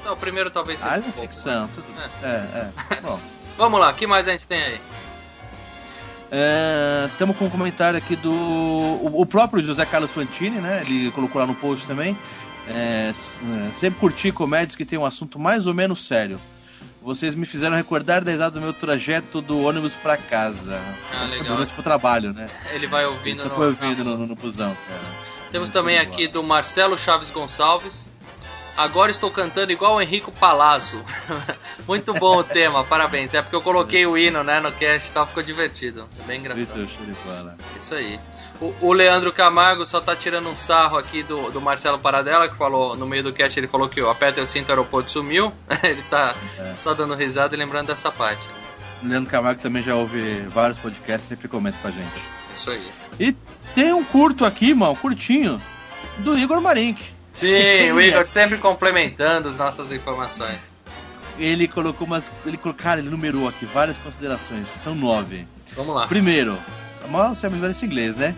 Então, 0.00 0.12
o 0.12 0.16
primeiro 0.16 0.50
talvez 0.50 0.78
seja 0.78 0.92
Alien 0.92 1.08
um 1.08 1.10
é 1.10 1.12
pouco. 1.12 1.32
ficção, 1.34 1.68
tudo. 1.74 1.86
É, 2.22 2.70
é. 2.96 3.00
Bom. 3.02 3.18
Vamos 3.58 3.80
lá, 3.80 3.90
o 3.90 3.94
que 3.94 4.06
mais 4.06 4.28
a 4.28 4.32
gente 4.32 4.46
tem 4.46 4.62
aí? 4.62 4.80
Estamos 7.10 7.36
com 7.36 7.46
um 7.46 7.50
comentário 7.50 7.96
aqui 7.98 8.16
do. 8.16 8.32
O, 8.32 9.20
o 9.22 9.26
próprio 9.26 9.62
José 9.64 9.84
Carlos 9.86 10.10
Fantini, 10.10 10.58
né? 10.58 10.82
Ele 10.86 11.10
colocou 11.12 11.40
lá 11.40 11.46
no 11.46 11.54
post 11.54 11.86
também. 11.86 12.16
É, 12.68 13.12
é, 13.12 13.72
sempre 13.72 14.00
curti 14.00 14.32
comédias 14.32 14.74
que 14.74 14.84
tem 14.84 14.98
um 14.98 15.04
assunto 15.04 15.38
mais 15.38 15.66
ou 15.66 15.74
menos 15.74 16.04
sério. 16.06 16.40
Vocês 17.00 17.36
me 17.36 17.46
fizeram 17.46 17.76
recordar 17.76 18.24
da 18.24 18.32
risada 18.32 18.50
do 18.58 18.60
meu 18.60 18.72
trajeto 18.72 19.40
do 19.40 19.62
ônibus 19.62 19.92
pra 20.02 20.16
casa. 20.16 20.80
Ah, 21.14 21.24
Do 21.26 21.30
legal. 21.30 21.54
ônibus 21.54 21.70
pro 21.72 21.82
trabalho, 21.84 22.32
né? 22.32 22.48
Ele 22.72 22.88
vai 22.88 23.04
Ele 23.04 23.12
ouvindo 23.12 23.42
só 23.44 23.48
no. 23.48 23.54
foi 23.54 23.66
ouvindo 23.68 24.02
no, 24.04 24.18
no, 24.18 24.26
no 24.26 24.34
busão, 24.34 24.76
cara. 24.88 25.26
Temos 25.52 25.70
também 25.70 25.98
aqui 25.98 26.26
do 26.26 26.42
Marcelo 26.42 26.98
Chaves 26.98 27.30
Gonçalves. 27.30 28.10
Agora 28.76 29.10
estou 29.10 29.30
cantando 29.30 29.72
igual 29.72 29.96
o 29.96 30.02
Henrico 30.02 30.30
Palazzo. 30.32 31.02
Muito 31.88 32.12
bom 32.12 32.38
o 32.38 32.44
tema, 32.44 32.84
parabéns. 32.84 33.32
É 33.32 33.40
porque 33.40 33.56
eu 33.56 33.62
coloquei 33.62 34.06
o 34.06 34.18
hino 34.18 34.42
né, 34.44 34.60
no 34.60 34.70
cast 34.72 35.08
e 35.08 35.12
tal, 35.12 35.26
ficou 35.26 35.42
divertido. 35.42 36.06
Bem 36.26 36.40
engraçado. 36.40 36.86
Isso 37.80 37.94
aí. 37.94 38.20
O, 38.60 38.74
o 38.82 38.92
Leandro 38.92 39.32
Camargo 39.32 39.86
só 39.86 40.00
tá 40.00 40.14
tirando 40.14 40.48
um 40.48 40.56
sarro 40.56 40.98
aqui 40.98 41.22
do, 41.22 41.50
do 41.50 41.60
Marcelo 41.60 41.98
Paradela, 41.98 42.48
que 42.48 42.56
falou 42.56 42.94
no 42.96 43.06
meio 43.06 43.22
do 43.22 43.32
cast, 43.32 43.58
ele 43.58 43.68
falou 43.68 43.88
que 43.88 44.00
o 44.00 44.10
aperta 44.10 44.40
o 44.42 44.46
cinto, 44.46 44.68
o 44.68 44.72
aeroporto 44.72 45.10
sumiu. 45.10 45.52
ele 45.82 46.02
tá 46.10 46.34
É. 46.58 46.74
só 46.76 46.92
dando 46.92 47.14
risada 47.14 47.54
e 47.54 47.58
lembrando 47.58 47.86
dessa 47.86 48.10
parte. 48.12 48.42
Leandro 49.02 49.30
Camargo 49.30 49.60
também 49.62 49.82
já 49.82 49.94
ouve 49.94 50.40
vários 50.48 50.78
podcasts, 50.78 51.28
sempre 51.28 51.48
comenta 51.48 51.78
com 51.80 51.88
a 51.88 51.90
gente. 51.90 52.22
Isso 52.52 52.70
aí. 52.70 52.86
E 53.20 53.32
tem 53.74 53.92
um 53.92 54.04
curto 54.04 54.44
aqui, 54.44 54.74
mal, 54.74 54.94
curtinho, 54.96 55.60
do 56.18 56.36
Igor 56.38 56.60
Marink. 56.60 57.15
Sim, 57.36 57.92
o 57.92 58.00
Igor 58.00 58.26
sempre 58.26 58.58
complementando 58.58 59.48
as 59.48 59.56
nossas 59.56 59.92
informações. 59.92 60.72
Ele 61.38 61.68
colocou 61.68 62.06
umas. 62.06 62.30
Ele 62.46 62.56
colocou, 62.56 62.82
cara, 62.82 63.00
ele 63.00 63.10
numerou 63.10 63.46
aqui 63.46 63.66
várias 63.66 63.96
considerações. 63.98 64.68
São 64.68 64.94
nove. 64.94 65.46
Vamos 65.74 65.94
lá. 65.94 66.06
Primeiro, 66.06 66.58
mal 67.10 67.34
você 67.34 67.48
me 67.48 67.64
esse 67.70 67.84
inglês, 67.84 68.16
né? 68.16 68.34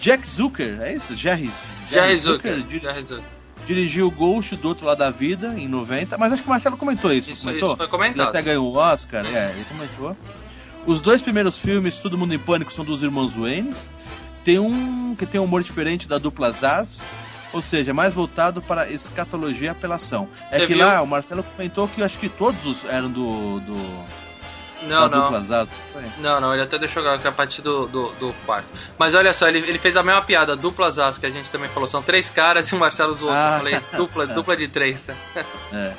Jack 0.00 0.28
Zucker, 0.28 0.80
é 0.82 0.92
isso? 0.94 1.14
Jerry, 1.14 1.50
Jerry 1.88 2.16
Zucker. 2.16 2.60
dir- 2.62 2.80
Jerry 2.80 3.02
Zucker. 3.04 3.24
dirigiu 3.64 4.08
o 4.08 4.10
Ghost 4.10 4.56
do 4.56 4.66
outro 4.66 4.84
lado 4.84 4.98
da 4.98 5.10
vida 5.10 5.54
em 5.56 5.68
90, 5.68 6.18
mas 6.18 6.32
acho 6.32 6.42
que 6.42 6.48
o 6.48 6.50
Marcelo 6.50 6.76
comentou 6.76 7.12
isso. 7.12 7.30
Isso, 7.30 7.44
comentou? 7.46 7.68
isso 7.68 7.76
foi 7.76 7.86
Ele 7.86 7.90
comentado. 7.92 8.28
até 8.28 8.42
ganhou 8.42 8.72
o 8.72 8.76
Oscar, 8.76 9.24
é, 9.24 9.52
ele 9.54 9.64
comentou. 9.68 10.16
Os 10.84 11.00
dois 11.00 11.22
primeiros 11.22 11.56
filmes, 11.56 11.96
Todo 11.98 12.18
Mundo 12.18 12.34
em 12.34 12.38
Pânico, 12.40 12.72
são 12.72 12.84
dos 12.84 13.04
irmãos 13.04 13.32
Waynes. 13.34 13.88
Tem 14.44 14.58
um 14.58 15.14
que 15.14 15.24
tem 15.24 15.40
um 15.40 15.44
humor 15.44 15.62
diferente 15.62 16.08
da 16.08 16.18
dupla 16.18 16.50
Zaz, 16.50 17.00
ou 17.52 17.62
seja, 17.62 17.92
mais 17.92 18.14
voltado 18.14 18.62
para 18.62 18.90
escatologia 18.90 19.66
e 19.66 19.70
apelação. 19.70 20.28
É 20.50 20.58
Você 20.58 20.66
que 20.66 20.74
viu? 20.74 20.84
lá 20.84 21.02
o 21.02 21.06
Marcelo 21.06 21.42
comentou 21.42 21.88
que 21.88 22.00
eu 22.00 22.04
acho 22.04 22.18
que 22.18 22.28
todos 22.28 22.64
os 22.64 22.84
eram 22.84 23.10
do, 23.10 23.60
do 23.60 24.04
Não, 24.82 25.08
não. 25.08 25.30
Não, 26.18 26.40
não, 26.40 26.52
ele 26.52 26.62
até 26.62 26.78
deixou 26.78 27.06
a 27.08 27.32
partir 27.32 27.62
do, 27.62 27.86
do, 27.86 28.08
do 28.12 28.34
quarto. 28.44 28.66
Mas 28.98 29.14
olha 29.14 29.32
só, 29.32 29.48
ele, 29.48 29.58
ele 29.58 29.78
fez 29.78 29.96
a 29.96 30.02
mesma 30.02 30.22
piada, 30.22 30.56
duplas 30.56 30.98
as 30.98 31.18
que 31.18 31.26
a 31.26 31.30
gente 31.30 31.50
também 31.50 31.68
falou. 31.68 31.88
São 31.88 32.02
três 32.02 32.28
caras 32.28 32.68
e 32.68 32.74
o 32.74 32.78
Marcelo 32.78 33.14
zoou. 33.14 33.32
Ah, 33.32 33.54
eu 33.54 33.58
falei, 33.58 33.80
dupla, 33.96 34.26
dupla 34.34 34.56
de 34.56 34.68
três, 34.68 35.02
tá? 35.04 35.14
É. 35.72 35.92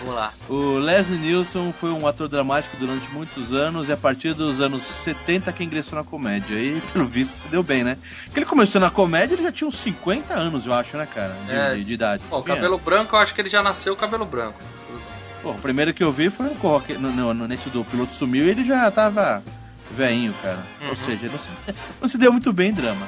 Vamos 0.00 0.14
lá. 0.14 0.32
O 0.48 0.78
Leslie 0.78 1.18
Nielsen 1.18 1.72
foi 1.72 1.90
um 1.90 2.06
ator 2.06 2.28
dramático 2.28 2.76
durante 2.76 3.08
muitos 3.12 3.52
anos 3.52 3.88
e 3.88 3.92
a 3.92 3.96
partir 3.96 4.32
dos 4.32 4.60
anos 4.60 4.82
70 4.82 5.52
que 5.52 5.64
ingressou 5.64 5.98
na 5.98 6.04
comédia. 6.04 6.54
E, 6.54 6.80
pelo 6.92 7.08
visto, 7.08 7.36
se 7.42 7.48
deu 7.48 7.62
bem, 7.62 7.82
né? 7.82 7.96
Porque 8.24 8.38
ele 8.38 8.46
começou 8.46 8.80
na 8.80 8.90
comédia, 8.90 9.34
ele 9.34 9.42
já 9.42 9.50
tinha 9.52 9.66
uns 9.66 9.76
50 9.76 10.34
anos, 10.34 10.66
eu 10.66 10.72
acho, 10.72 10.96
né, 10.96 11.06
cara? 11.12 11.34
De, 11.46 11.52
É. 11.52 11.74
de- 11.74 11.84
de 11.84 11.92
idade. 11.94 12.22
Bom, 12.30 12.42
cabelo 12.42 12.78
branco, 12.78 13.16
eu 13.16 13.20
acho 13.20 13.34
que 13.34 13.40
ele 13.40 13.48
já 13.48 13.62
nasceu 13.62 13.96
cabelo 13.96 14.24
branco. 14.24 14.58
Pô, 15.42 15.50
o 15.50 15.58
primeiro 15.58 15.92
que 15.94 16.02
eu 16.02 16.10
vi 16.12 16.30
foi 16.30 16.46
no, 16.46 17.10
no, 17.10 17.34
no- 17.34 17.48
nesse 17.48 17.68
do 17.70 17.84
piloto 17.84 18.12
sumiu 18.12 18.46
e 18.46 18.50
ele 18.50 18.64
já 18.64 18.90
tava 18.90 19.42
veinho, 19.90 20.34
cara. 20.42 20.58
Uhum. 20.80 20.88
Ou 20.90 20.96
seja, 20.96 21.28
não 21.28 21.38
se, 21.38 21.48
não 22.00 22.08
se 22.08 22.18
deu 22.18 22.32
muito 22.32 22.52
bem 22.52 22.70
em 22.70 22.74
drama. 22.74 23.06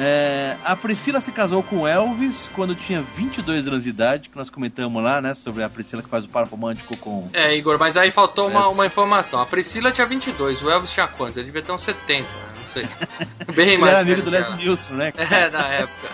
É, 0.00 0.56
a 0.64 0.76
Priscila 0.76 1.20
se 1.20 1.32
casou 1.32 1.60
com 1.60 1.86
Elvis 1.86 2.48
quando 2.54 2.72
tinha 2.76 3.02
22 3.16 3.66
anos 3.66 3.82
de 3.82 3.90
idade, 3.90 4.28
que 4.28 4.36
nós 4.36 4.48
comentamos 4.48 5.02
lá, 5.02 5.20
né? 5.20 5.34
Sobre 5.34 5.64
a 5.64 5.68
Priscila 5.68 6.02
que 6.04 6.08
faz 6.08 6.24
o 6.24 6.28
par 6.28 6.46
romântico 6.46 6.96
com. 6.98 7.28
É, 7.32 7.56
Igor, 7.56 7.76
mas 7.80 7.96
aí 7.96 8.12
faltou 8.12 8.48
É. 8.48 8.52
uma, 8.52 8.68
uma 8.68 8.86
informação. 8.86 9.40
A 9.40 9.46
Priscila 9.46 9.90
tinha 9.90 10.06
22, 10.06 10.62
o 10.62 10.70
Elvis 10.70 10.92
tinha 10.92 11.08
quantos? 11.08 11.36
Ele 11.36 11.46
devia 11.46 11.62
ter 11.62 11.72
uns 11.72 11.82
70, 11.82 12.22
né? 12.22 12.26
não 12.56 12.64
sei. 12.68 12.88
Bem 13.56 13.68
Ele 13.70 13.78
mais 13.78 13.92
era 13.94 14.00
amigo 14.02 14.22
do 14.22 14.30
Leslie 14.30 14.46
ela. 14.52 14.56
Nielsen, 14.56 14.96
né? 14.96 15.12
É, 15.18 15.50
na 15.50 15.66
época. 15.66 16.08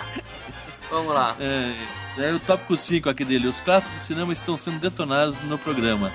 Vamos 0.91 1.13
lá. 1.15 1.37
É, 1.39 1.73
é 2.19 2.33
o 2.33 2.41
tópico 2.41 2.77
5 2.77 3.11
aqui 3.11 3.25
dele. 3.25 3.49
Os 3.49 3.61
clássicos 3.61 3.99
do 3.99 4.05
cinema 4.05 4.33
estão 4.33 4.57
sendo 4.57 4.79
detonados 4.79 5.37
no 5.43 5.59
programa. 5.59 6.11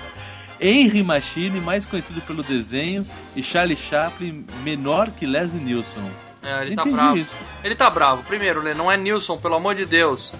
Henry 0.60 1.02
Machine, 1.02 1.60
mais 1.60 1.84
conhecido 1.84 2.20
pelo 2.22 2.42
desenho, 2.42 3.06
e 3.36 3.42
Charlie 3.42 3.76
Chaplin, 3.76 4.44
menor 4.62 5.10
que 5.12 5.24
Leslie 5.24 5.62
Nielsen. 5.62 6.02
É, 6.42 6.62
ele 6.62 6.74
tá 6.74 6.82
Entendi 6.82 6.96
bravo. 6.96 7.16
isso. 7.18 7.36
Ele 7.62 7.74
tá 7.74 7.90
bravo. 7.90 8.22
Primeiro, 8.24 8.62
Lê, 8.62 8.72
não 8.74 8.90
é 8.90 8.96
Nilson, 8.96 9.36
pelo 9.38 9.56
amor 9.56 9.74
de 9.74 9.84
Deus. 9.84 10.34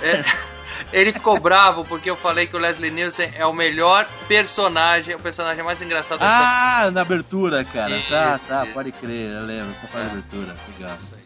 É, 0.00 0.24
ele 0.92 1.12
ficou 1.12 1.38
bravo 1.38 1.84
porque 1.84 2.08
eu 2.10 2.16
falei 2.16 2.46
que 2.46 2.56
o 2.56 2.58
Leslie 2.58 2.90
Nielsen 2.90 3.30
é 3.36 3.44
o 3.44 3.52
melhor 3.52 4.06
personagem, 4.26 5.14
o 5.14 5.18
personagem 5.20 5.62
mais 5.62 5.80
engraçado 5.82 6.22
história. 6.22 6.46
Ah, 6.86 6.90
na 6.90 7.02
abertura, 7.02 7.64
cara. 7.64 7.96
Isso, 7.96 8.08
tá, 8.08 8.38
tá, 8.38 8.66
pode 8.72 8.90
crer, 8.92 9.32
eu 9.32 9.42
lembro, 9.44 9.70
essa 9.72 9.86
parte 9.86 10.06
É. 10.08 10.10
abertura. 10.10 10.56
Legal. 10.78 10.96
Isso 10.96 11.14
aí. 11.14 11.24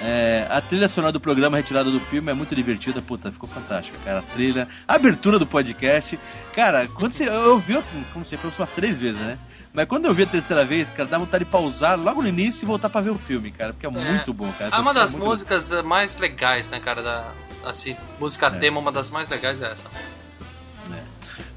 É, 0.00 0.46
a 0.50 0.60
trilha 0.60 0.88
sonora 0.88 1.12
do 1.12 1.20
programa 1.20 1.56
retirada 1.56 1.88
do 1.88 2.00
filme 2.00 2.28
é 2.28 2.34
muito 2.34 2.52
divertida, 2.54 3.00
puta, 3.00 3.30
ficou 3.30 3.48
fantástica, 3.48 3.96
cara. 4.04 4.18
A 4.18 4.22
trilha, 4.22 4.68
a 4.88 4.96
abertura 4.96 5.38
do 5.38 5.46
podcast. 5.46 6.18
Cara, 6.54 6.88
quando 6.88 7.12
você. 7.12 7.28
Eu 7.28 7.56
vi, 7.60 7.80
como 8.12 8.24
sempre, 8.24 8.48
eu 8.48 8.52
só 8.52 8.66
três 8.66 8.98
vezes, 9.00 9.20
né? 9.20 9.38
Mas 9.74 9.88
quando 9.88 10.04
eu 10.06 10.14
vi 10.14 10.22
a 10.22 10.26
terceira 10.26 10.64
vez, 10.64 10.88
cara, 10.88 11.08
dá 11.08 11.18
vontade 11.18 11.44
de 11.44 11.50
pausar 11.50 11.98
logo 11.98 12.22
no 12.22 12.28
início 12.28 12.64
e 12.64 12.66
voltar 12.66 12.88
pra 12.88 13.00
ver 13.00 13.10
o 13.10 13.18
filme, 13.18 13.50
cara, 13.50 13.72
porque 13.72 13.84
é, 13.84 13.90
muito 13.90 14.32
bom, 14.32 14.50
cara. 14.56 14.74
É 14.76 14.78
uma 14.78 14.94
das 14.94 15.12
muito- 15.12 15.26
músicas 15.26 15.72
eh, 15.72 15.82
mais 15.82 16.16
legais, 16.16 16.70
né, 16.70 16.78
cara? 16.78 17.02
Da, 17.02 17.32
assim, 17.64 17.96
música 18.20 18.46
É. 18.46 18.50
tema, 18.50 18.78
uma 18.78 18.92
das 18.92 19.10
mais 19.10 19.28
legais 19.28 19.60
é 19.60 19.72
essa. 19.72 19.86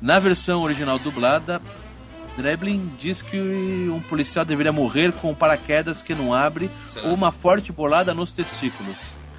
Na 0.02 0.18
versão 0.18 0.62
original 0.64 0.98
dublada, 0.98 1.62
Dreblin 2.36 2.92
diz 3.00 3.22
que 3.22 3.38
um 3.92 4.00
policial 4.00 4.44
deveria 4.44 4.72
morrer 4.72 5.12
com 5.14 5.34
paraquedas 5.36 6.02
que 6.02 6.16
não 6.16 6.34
abre 6.34 6.70
ou 7.04 7.14
uma 7.14 7.32
forte 7.32 7.72
bolada 7.72 8.14
nos 8.16 8.32
testículos. 8.32 8.96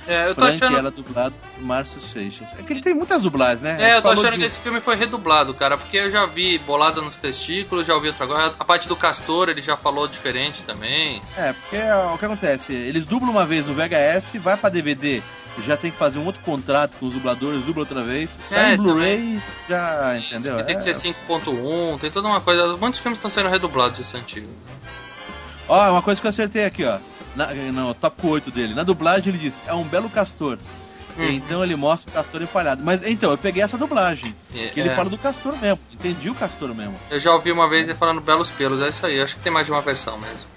É, 0.09 0.25
eu 0.25 0.35
tô 0.35 0.41
Frank 0.43 0.57
achando. 0.57 0.77
era 0.79 0.91
dublado 0.91 1.35
por 1.55 1.63
Márcio 1.63 2.01
Seixas. 2.01 2.55
É 2.59 2.63
que 2.63 2.73
ele 2.73 2.81
tem 2.83 2.95
muitas 2.95 3.23
dublagens, 3.23 3.63
né? 3.63 3.77
É, 3.79 3.93
eu 3.93 4.03
tô 4.03 4.09
Falou 4.09 4.25
achando 4.25 4.33
de- 4.35 4.39
que 4.41 4.47
esse 4.47 4.59
filme 4.61 4.81
foi 4.81 4.97
redublado, 4.97 5.53
cara, 5.55 5.77
porque 5.77 5.99
eu 5.99 6.11
já 6.11 6.25
vi 6.27 6.59
bolada 6.59 7.01
nos 7.03 7.19
testículos, 7.19 7.87
já 7.87 7.95
ouvi 7.95 8.09
outra 8.09 8.25
agora. 8.25 8.55
A 8.59 8.65
parte 8.65 8.89
do 8.89 8.97
Castor, 8.97 9.49
ele 9.51 9.61
já 9.63 9.77
falou 9.77 10.09
diferente 10.09 10.63
também. 10.63 11.21
É, 11.37 11.53
porque 11.53 11.77
ó, 11.93 12.15
o 12.15 12.19
que 12.19 12.25
acontece? 12.25 12.73
Eles 12.73 13.05
dublam 13.05 13.31
uma 13.31 13.45
vez 13.47 13.67
no 13.67 13.75
VHS, 13.75 14.39
vai 14.39 14.57
pra 14.57 14.71
DVD, 14.71 15.23
já 15.67 15.77
tem 15.77 15.91
que 15.91 15.97
fazer 15.99 16.19
um 16.21 16.25
outro 16.25 16.41
contrato 16.43 16.97
com 16.99 17.07
os 17.07 17.15
dubladores, 17.15 17.63
dubla 17.65 17.83
outra 17.83 18.03
vez, 18.03 18.37
sai 18.41 18.75
É, 18.75 18.77
Blu-ray, 18.77 19.41
já, 19.69 20.17
Isso, 20.17 20.35
entendeu? 20.35 20.57
que 20.59 20.63
tem 20.65 20.77
que 20.77 20.89
É. 20.89 20.93
ser 20.93 20.95
5.1, 20.95 21.99
tem 21.99 22.11
toda 22.11 22.29
uma 22.29 22.41
coisa. 22.41 22.77
Muitos 22.77 23.01
filmes 23.01 23.19
estão 23.19 23.31
sendo 23.31 23.49
redublados 23.49 23.99
esse 23.99 24.17
antigo. 24.17 24.49
Ó, 25.69 25.91
uma 25.91 26.01
coisa 26.03 26.21
que 26.21 26.27
eu 26.27 26.31
acertei 26.31 26.65
aqui, 26.65 26.85
ó. 26.85 26.99
Na, 27.37 27.53
no 27.55 27.95
tópico 27.95 28.29
8 28.29 28.51
dele. 28.51 28.75
Na 28.75 28.83
dublagem 28.83 29.29
ele 29.29 29.39
diz, 29.39 29.63
é 29.67 29.75
um 29.75 29.85
belo 29.85 30.09
castor. 30.11 30.59
Hum. 31.19 31.29
Então 31.31 31.65
ele 31.65 31.75
mostra 31.75 32.11
o 32.11 32.15
castor 32.15 32.43
empalhado. 32.43 32.83
Mas 32.85 33.05
então, 33.07 33.31
eu 33.31 33.39
peguei 33.39 33.63
essa 33.63 33.77
dublagem. 33.77 34.35
É, 34.55 34.69
Que 34.69 34.81
ele 34.81 34.91
é. 34.91 34.95
fala 34.95 35.11
do 35.11 35.19
castor 35.19 35.57
mesmo. 35.59 35.81
Entendi 35.93 36.31
o 36.31 36.35
castor 36.35 36.73
mesmo. 36.75 36.95
Eu 37.11 37.19
já 37.19 37.33
ouvi 37.33 37.51
uma 37.51 37.69
vez 37.69 37.85
ele 37.85 37.95
falando 37.95 38.21
belos 38.21 38.51
pelos, 38.51 38.81
é 38.81 38.89
isso 38.89 39.05
aí. 39.05 39.21
Acho 39.21 39.37
que 39.37 39.43
tem 39.43 39.53
mais 39.53 39.67
de 39.67 39.73
uma 39.73 39.81
versão 39.81 40.17
mesmo. 40.19 40.49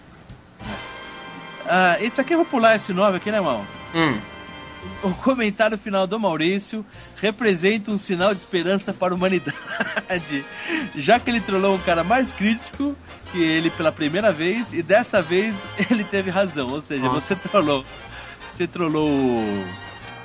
Ah, 1.68 1.98
esse 2.00 2.20
aqui 2.20 2.34
eu 2.34 2.38
vou 2.40 2.46
pular 2.46 2.76
esse 2.76 2.94
9 2.94 3.18
aqui, 3.18 3.32
né, 3.32 3.38
irmão? 3.38 3.66
Hum. 3.96 4.20
O 5.04 5.14
comentário 5.14 5.78
final 5.78 6.08
do 6.08 6.20
Maurício 6.20 6.86
representa 7.18 7.92
um 7.92 7.98
sinal 7.98 8.34
de 8.34 8.40
esperança 8.40 8.92
para 8.92 9.14
a 9.14 9.16
humanidade, 9.16 9.56
já 10.96 11.20
que 11.20 11.30
ele 11.30 11.40
trollou 11.40 11.76
um 11.76 11.80
cara 11.80 12.04
mais 12.04 12.32
crítico 12.32 12.96
que 13.32 13.42
ele 13.44 13.70
pela 13.70 13.92
primeira 13.92 14.32
vez 14.32 14.74
e 14.74 14.82
dessa 14.84 15.22
vez 15.22 15.56
ele 15.90 16.04
teve 16.04 16.30
razão. 16.30 16.68
Ou 16.70 16.82
seja, 16.82 17.04
Nossa. 17.04 17.22
você 17.22 17.36
trollou, 17.36 17.86
você 18.52 18.68
trollou 18.68 19.08
o, 19.10 19.66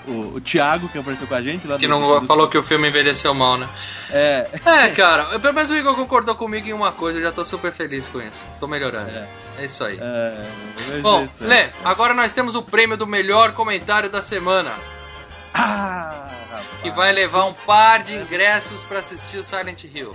o, 0.08 0.12
o 0.36 0.40
Thiago 0.40 0.88
que 0.88 0.98
apareceu 0.98 1.26
com 1.26 1.34
a 1.34 1.42
gente 1.42 1.66
lá 1.66 1.78
Que 1.78 1.86
não 1.88 2.00
do- 2.20 2.26
falou 2.26 2.48
que 2.48 2.58
o 2.58 2.62
filme 2.62 2.88
envelheceu 2.88 3.32
mal, 3.34 3.56
né? 3.56 3.68
É, 4.10 4.48
É, 4.64 4.88
cara, 4.90 5.38
pelo 5.38 5.54
menos 5.54 5.70
o 5.70 5.74
Igor 5.76 5.94
concordou 5.94 6.34
comigo 6.36 6.68
em 6.68 6.72
uma 6.72 6.92
coisa, 6.92 7.18
eu 7.18 7.22
já 7.22 7.32
tô 7.32 7.44
super 7.44 7.72
feliz 7.72 8.06
com 8.08 8.20
isso. 8.20 8.44
Tô 8.60 8.66
melhorando. 8.66 9.10
É. 9.10 9.28
É, 9.58 9.64
isso 9.64 9.82
aí. 9.84 9.98
é, 10.00 10.46
é 10.96 11.00
Bom, 11.00 11.24
isso 11.24 11.42
aí. 11.42 11.48
Lê, 11.48 11.68
agora 11.84 12.12
nós 12.14 12.32
temos 12.32 12.54
o 12.54 12.62
prêmio 12.62 12.96
do 12.96 13.06
melhor 13.06 13.52
comentário 13.52 14.10
da 14.10 14.20
semana, 14.22 14.70
Ah, 15.54 16.28
que 16.82 16.90
vai 16.90 17.12
levar 17.12 17.44
um 17.46 17.54
par 17.54 18.02
de 18.02 18.14
ingressos 18.14 18.82
pra 18.82 18.98
assistir 18.98 19.38
o 19.38 19.42
Silent 19.44 19.84
Hill. 19.84 20.14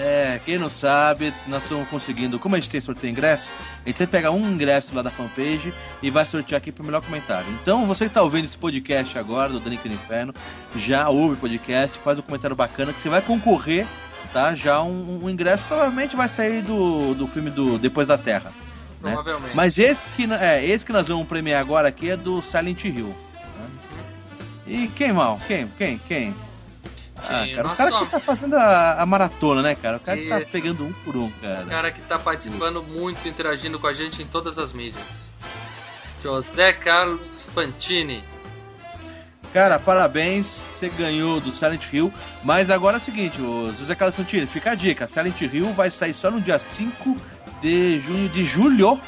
É, 0.00 0.40
quem 0.44 0.58
não 0.58 0.68
sabe, 0.68 1.34
nós 1.48 1.64
estamos 1.64 1.88
conseguindo. 1.88 2.38
Como 2.38 2.54
a 2.54 2.60
gente 2.60 2.70
tem 2.70 2.80
sorteio 2.80 3.12
de 3.12 3.18
ingresso, 3.18 3.50
a 3.84 3.88
gente 3.88 3.98
vai 3.98 4.06
pegar 4.06 4.30
um 4.30 4.48
ingresso 4.48 4.94
lá 4.94 5.02
da 5.02 5.10
fanpage 5.10 5.74
e 6.00 6.08
vai 6.08 6.24
sortear 6.24 6.60
aqui 6.60 6.70
pro 6.70 6.84
melhor 6.84 7.02
comentário. 7.02 7.48
Então, 7.60 7.84
você 7.84 8.06
que 8.06 8.14
tá 8.14 8.22
ouvindo 8.22 8.44
esse 8.44 8.56
podcast 8.56 9.18
agora, 9.18 9.50
do 9.50 9.58
Drink 9.58 9.88
no 9.88 9.94
Inferno, 9.96 10.32
já 10.76 11.08
ouve 11.08 11.34
o 11.34 11.38
podcast, 11.38 11.98
faz 11.98 12.16
um 12.16 12.22
comentário 12.22 12.54
bacana 12.54 12.92
que 12.92 13.00
você 13.00 13.08
vai 13.08 13.20
concorrer, 13.20 13.86
tá? 14.32 14.54
Já 14.54 14.80
um, 14.82 15.24
um 15.24 15.28
ingresso, 15.28 15.64
provavelmente 15.66 16.14
vai 16.14 16.28
sair 16.28 16.62
do, 16.62 17.14
do 17.14 17.26
filme 17.26 17.50
do 17.50 17.76
Depois 17.76 18.06
da 18.06 18.16
Terra. 18.16 18.52
Né? 19.02 19.12
Provavelmente. 19.12 19.56
Mas 19.56 19.78
esse 19.80 20.08
que, 20.10 20.32
é, 20.32 20.64
esse 20.64 20.86
que 20.86 20.92
nós 20.92 21.08
vamos 21.08 21.26
premiar 21.26 21.60
agora 21.60 21.88
aqui 21.88 22.10
é 22.10 22.16
do 22.16 22.40
Silent 22.40 22.84
Hill. 22.84 23.08
né? 23.08 23.70
E 24.64 24.86
quem, 24.86 25.12
mal? 25.12 25.40
Quem? 25.48 25.66
Quem? 25.76 25.98
Quem? 26.06 26.47
Ah, 27.24 27.46
cara, 27.54 27.68
o 27.68 27.76
cara 27.76 27.98
que 27.98 28.10
tá 28.10 28.20
fazendo 28.20 28.56
a, 28.56 29.02
a 29.02 29.06
maratona, 29.06 29.62
né, 29.62 29.74
cara? 29.74 29.96
O 29.96 30.00
cara 30.00 30.18
que 30.18 30.28
tá 30.28 30.40
Isso. 30.40 30.52
pegando 30.52 30.84
um 30.84 30.92
por 30.92 31.16
um, 31.16 31.30
cara. 31.40 31.64
O 31.64 31.68
cara 31.68 31.90
que 31.92 32.00
tá 32.02 32.18
participando 32.18 32.82
muito, 32.82 33.26
interagindo 33.26 33.78
com 33.78 33.86
a 33.86 33.92
gente 33.92 34.22
em 34.22 34.26
todas 34.26 34.58
as 34.58 34.72
mídias. 34.72 35.30
José 36.22 36.72
Carlos 36.72 37.44
Fantini. 37.54 38.22
Cara, 39.52 39.78
parabéns, 39.78 40.62
você 40.72 40.88
ganhou 40.90 41.40
do 41.40 41.54
Silent 41.54 41.82
Hill. 41.92 42.12
Mas 42.44 42.70
agora 42.70 42.96
é 42.96 43.00
o 43.00 43.02
seguinte, 43.02 43.40
o 43.40 43.72
José 43.72 43.94
Carlos 43.94 44.16
Fantini, 44.16 44.46
fica 44.46 44.72
a 44.72 44.74
dica: 44.74 45.06
Silent 45.06 45.40
Hill 45.40 45.72
vai 45.72 45.90
sair 45.90 46.14
só 46.14 46.30
no 46.30 46.40
dia 46.40 46.58
5 46.58 47.16
de 47.62 47.98
junho 48.00 48.28
de 48.28 48.44
julho, 48.44 49.00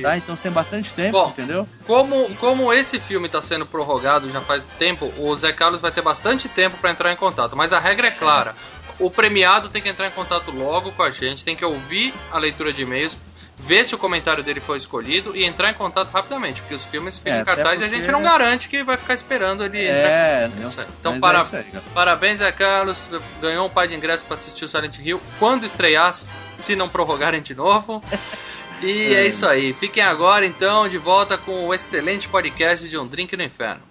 tá? 0.00 0.16
Então 0.16 0.36
você 0.36 0.44
tem 0.44 0.52
bastante 0.52 0.94
tempo, 0.94 1.12
Bom. 1.12 1.28
entendeu? 1.30 1.68
Como, 1.86 2.34
como 2.36 2.72
esse 2.72 2.98
filme 2.98 3.26
está 3.26 3.40
sendo 3.40 3.66
prorrogado 3.66 4.30
já 4.30 4.40
faz 4.40 4.62
tempo, 4.78 5.12
o 5.18 5.36
Zé 5.36 5.52
Carlos 5.52 5.80
vai 5.80 5.90
ter 5.90 6.02
bastante 6.02 6.48
tempo 6.48 6.76
para 6.78 6.90
entrar 6.92 7.12
em 7.12 7.16
contato. 7.16 7.56
Mas 7.56 7.72
a 7.72 7.78
regra 7.78 8.06
é 8.08 8.10
clara: 8.10 8.54
o 8.98 9.10
premiado 9.10 9.68
tem 9.68 9.82
que 9.82 9.88
entrar 9.88 10.06
em 10.06 10.12
contato 10.12 10.50
logo 10.50 10.92
com 10.92 11.02
a 11.02 11.10
gente, 11.10 11.44
tem 11.44 11.56
que 11.56 11.64
ouvir 11.64 12.14
a 12.30 12.38
leitura 12.38 12.72
de 12.72 12.82
e-mails, 12.82 13.18
ver 13.58 13.84
se 13.86 13.94
o 13.94 13.98
comentário 13.98 14.42
dele 14.42 14.60
foi 14.60 14.76
escolhido 14.78 15.36
e 15.36 15.44
entrar 15.44 15.70
em 15.70 15.74
contato 15.74 16.10
rapidamente, 16.10 16.60
porque 16.62 16.74
os 16.74 16.84
filmes 16.84 17.18
ficam 17.18 17.34
É, 17.38 17.40
em 17.42 17.44
cartaz 17.44 17.80
e 17.80 17.84
a 17.84 17.86
porque- 17.86 17.96
gente 18.02 18.10
não 18.10 18.22
garante 18.22 18.68
que 18.68 18.82
vai 18.82 18.96
ficar 18.96 19.14
esperando 19.14 19.64
ele 19.64 19.84
É, 19.86 20.50
não. 20.56 20.68
Aí. 20.68 20.86
Então, 21.00 21.12
Mas 21.18 21.20
para- 21.48 21.58
é 21.58 21.60
aí. 21.60 21.82
Parabéns, 21.94 22.38
Zé 22.40 22.50
Carlos. 22.50 23.08
Ganhou 23.40 23.66
um 23.66 23.70
par 23.70 23.86
de 23.86 23.94
ingressos 23.94 24.24
para 24.24 24.34
assistir 24.34 24.64
o 24.64 24.68
Silent 24.68 24.98
Hill 24.98 25.20
quando 25.38 25.64
estrear, 25.64 26.12
se 26.12 26.74
não 26.74 26.88
prorrogarem 26.88 27.40
de 27.42 27.54
novo. 27.54 28.02
E 28.82 29.14
é 29.14 29.26
isso 29.26 29.46
aí. 29.46 29.72
Fiquem 29.72 30.02
agora, 30.02 30.44
então, 30.44 30.88
de 30.88 30.98
volta 30.98 31.38
com 31.38 31.66
o 31.66 31.74
excelente 31.74 32.28
podcast 32.28 32.88
de 32.88 32.98
Um 32.98 33.06
Drink 33.06 33.36
no 33.36 33.42
Inferno. 33.44 33.82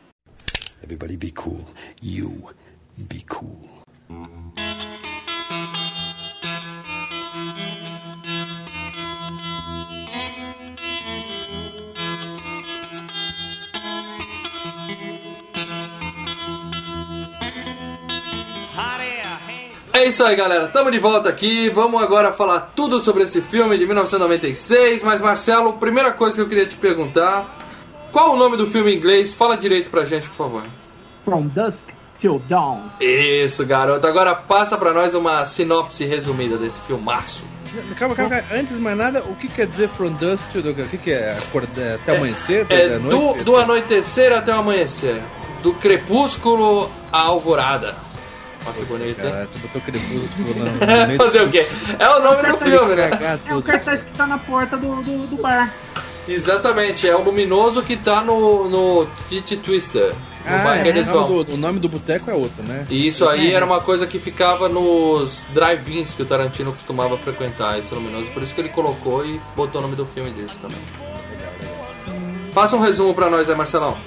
Everybody 0.84 1.16
be 1.16 1.32
cool. 1.32 1.66
You 2.02 2.50
be 2.98 3.24
cool. 3.30 3.71
É 19.94 20.06
isso 20.06 20.24
aí, 20.26 20.36
galera. 20.36 20.68
Tamo 20.68 20.90
de 20.90 21.00
volta 21.00 21.30
aqui. 21.30 21.70
Vamos 21.70 22.02
agora 22.02 22.32
falar 22.32 22.72
tudo 22.76 23.00
sobre 23.00 23.24
esse 23.24 23.42
filme 23.42 23.78
de 23.78 23.86
1996. 23.86 25.04
Mas, 25.04 25.22
Marcelo, 25.22 25.74
primeira 25.74 26.14
coisa 26.14 26.38
que 26.38 26.42
eu 26.42 26.48
queria 26.48 26.66
te 26.66 26.78
perguntar: 26.78 27.58
qual 28.12 28.34
o 28.34 28.38
nome 28.38 28.56
do 28.56 28.68
filme 28.68 28.94
em 28.94 28.98
inglês? 28.98 29.34
Fala 29.34 29.58
direito 29.58 29.90
pra 29.90 30.06
gente, 30.06 30.30
por 30.30 30.38
favor. 30.38 30.64
From 31.26 31.48
Dusk 31.48 31.90
Till 32.20 32.42
Dawn. 32.48 32.84
Isso, 33.02 33.66
garoto. 33.66 34.08
Agora 34.08 34.34
passa 34.36 34.78
pra 34.78 34.94
nós 34.94 35.14
uma 35.14 35.46
sinopse 35.46 36.06
resumida 36.06 36.58
desse 36.58 36.80
filmaço. 36.82 37.44
Calma, 37.98 38.16
calma, 38.16 38.30
calma. 38.30 38.44
Antes 38.54 38.76
de 38.76 38.82
mais 38.82 38.98
nada, 38.98 39.24
o 39.24 39.36
que 39.36 39.48
quer 39.48 39.68
dizer 39.68 39.90
From 39.90 40.14
Dusk 40.14 40.52
to 40.52 40.62
Dawn? 40.62 40.86
O 40.86 40.90
que, 40.90 40.98
que 40.98 41.12
é? 41.12 41.38
Acordar 41.38 41.96
até 41.96 42.16
amanhecer? 42.16 42.66
É 42.70 42.90
da 42.90 42.98
do, 42.98 43.44
do 43.44 43.56
anoitecer 43.58 44.32
até 44.32 44.54
o 44.54 44.60
amanhecer. 44.60 45.22
Do 45.62 45.74
crepúsculo 45.74 46.90
à 47.12 47.28
alvorada. 47.28 47.96
Olha 48.66 48.74
que 48.76 48.86
bonito, 48.86 49.26
hein? 49.26 49.32
Cara, 49.32 49.48
você 49.48 49.58
botou 49.60 49.82
crepúsculo 49.82 50.54
no 50.56 51.18
Fazer 51.18 51.42
o 51.42 51.50
quê? 51.50 51.68
É 51.98 52.10
o 52.10 52.20
nome 52.22 52.44
do 52.52 52.58
filme, 52.58 52.96
né? 52.96 53.10
É 53.46 53.56
o 53.56 53.62
cartaz 53.62 54.02
que 54.02 54.12
tá 54.18 54.28
na 54.28 54.38
porta 54.38 54.78
do, 54.78 55.02
do, 55.02 55.28
do 55.28 55.42
bar. 55.42 55.74
Exatamente, 56.28 57.10
é 57.10 57.16
o 57.16 57.22
luminoso 57.24 57.82
que 57.82 57.98
tá 57.98 58.24
no, 58.24 58.70
no 58.70 59.08
Titi 59.28 59.58
Twister. 59.58 60.14
No 60.14 60.56
Ah, 60.56 60.58
bar 60.60 60.78
é, 60.88 60.92
o, 60.92 61.06
nome 61.06 61.46
do, 61.46 61.54
o 61.54 61.58
nome 61.58 61.80
do 61.80 61.90
boteco 61.90 62.30
é 62.30 62.34
outro, 62.34 62.64
né? 62.64 62.86
E 62.90 63.08
isso 63.08 63.28
aí 63.28 63.52
era 63.52 63.66
uma 63.66 63.82
coisa 63.82 64.06
que 64.06 64.20
ficava 64.20 64.70
nos 64.70 65.42
drive-ins 65.54 66.14
que 66.14 66.22
o 66.22 66.26
Tarantino 66.26 66.72
costumava 66.72 67.18
frequentar, 67.18 67.80
esse 67.80 67.94
luminoso. 67.94 68.30
Por 68.32 68.44
isso 68.44 68.54
que 68.54 68.62
ele 68.62 68.70
colocou 68.70 69.26
e 69.26 69.42
botou 69.56 69.82
o 69.82 69.84
nome 69.84 69.96
do 69.96 70.06
filme 70.06 70.30
disso 70.32 70.60
também. 70.60 70.78
Faça 72.54 72.76
um 72.76 72.80
resumo 72.80 73.14
pra 73.14 73.30
nós 73.30 73.50
aí, 73.50 73.56
Marcelão. 73.56 73.98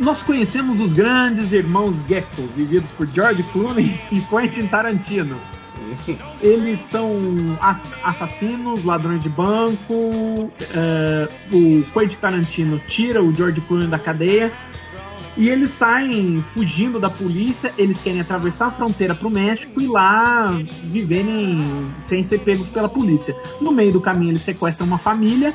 Nós 0.00 0.22
conhecemos 0.22 0.80
os 0.80 0.92
grandes 0.92 1.52
irmãos 1.52 1.94
Gecko, 2.08 2.42
vividos 2.54 2.88
por 2.96 3.06
George 3.06 3.42
Clooney 3.52 3.98
e 4.10 4.20
Quentin 4.20 4.66
Tarantino. 4.66 5.36
Eles 6.40 6.80
são 6.90 7.12
ass- 7.60 7.94
assassinos, 8.02 8.84
ladrões 8.84 9.22
de 9.22 9.28
banco. 9.28 10.50
eh, 10.74 11.28
o 11.52 11.84
Quentin 11.92 12.16
Tarantino 12.20 12.80
tira 12.88 13.22
o 13.22 13.34
George 13.34 13.60
Clooney 13.62 13.86
da 13.88 13.98
cadeia 13.98 14.50
e 15.36 15.48
eles 15.48 15.70
saem 15.76 16.44
fugindo 16.54 16.98
da 17.00 17.10
polícia. 17.10 17.72
Eles 17.76 18.00
querem 18.00 18.20
atravessar 18.20 18.66
a 18.66 18.70
fronteira 18.70 19.14
para 19.14 19.26
o 19.26 19.30
México 19.30 19.80
e 19.80 19.86
lá 19.86 20.46
viverem 20.84 21.60
sem 22.08 22.22
ser 22.24 22.38
pegos 22.40 22.68
pela 22.68 22.88
polícia. 22.88 23.34
No 23.60 23.72
meio 23.72 23.92
do 23.92 24.00
caminho, 24.00 24.30
eles 24.30 24.42
sequestram 24.42 24.86
uma 24.86 24.98
família 24.98 25.52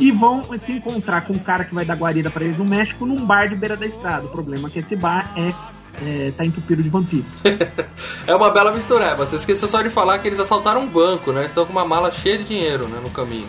e 0.00 0.10
vão 0.10 0.42
se 0.58 0.72
encontrar 0.72 1.20
com 1.22 1.34
um 1.34 1.38
cara 1.38 1.64
que 1.64 1.74
vai 1.74 1.84
dar 1.84 1.94
guarida 1.94 2.30
para 2.30 2.44
eles 2.44 2.56
no 2.56 2.64
México 2.64 3.04
num 3.04 3.24
bar 3.24 3.48
de 3.48 3.54
beira 3.54 3.76
da 3.76 3.86
estrada. 3.86 4.26
O 4.26 4.30
problema 4.30 4.68
é 4.68 4.70
que 4.70 4.78
esse 4.78 4.96
bar 4.96 5.30
é, 5.36 5.52
é 6.02 6.32
tá 6.36 6.44
entupido 6.44 6.82
de 6.82 6.88
vampiros. 6.88 7.26
É 8.26 8.34
uma 8.34 8.50
bela 8.50 8.72
mistureba. 8.72 9.26
Você 9.26 9.36
esqueceu 9.36 9.68
só 9.68 9.82
de 9.82 9.90
falar 9.90 10.18
que 10.18 10.28
eles 10.28 10.38
assaltaram 10.38 10.82
um 10.82 10.86
banco, 10.86 11.32
né? 11.32 11.40
Eles 11.40 11.50
estão 11.50 11.66
com 11.66 11.72
uma 11.72 11.84
mala 11.84 12.10
cheia 12.10 12.38
de 12.38 12.44
dinheiro 12.44 12.86
né, 12.86 13.00
no 13.02 13.10
caminho. 13.10 13.48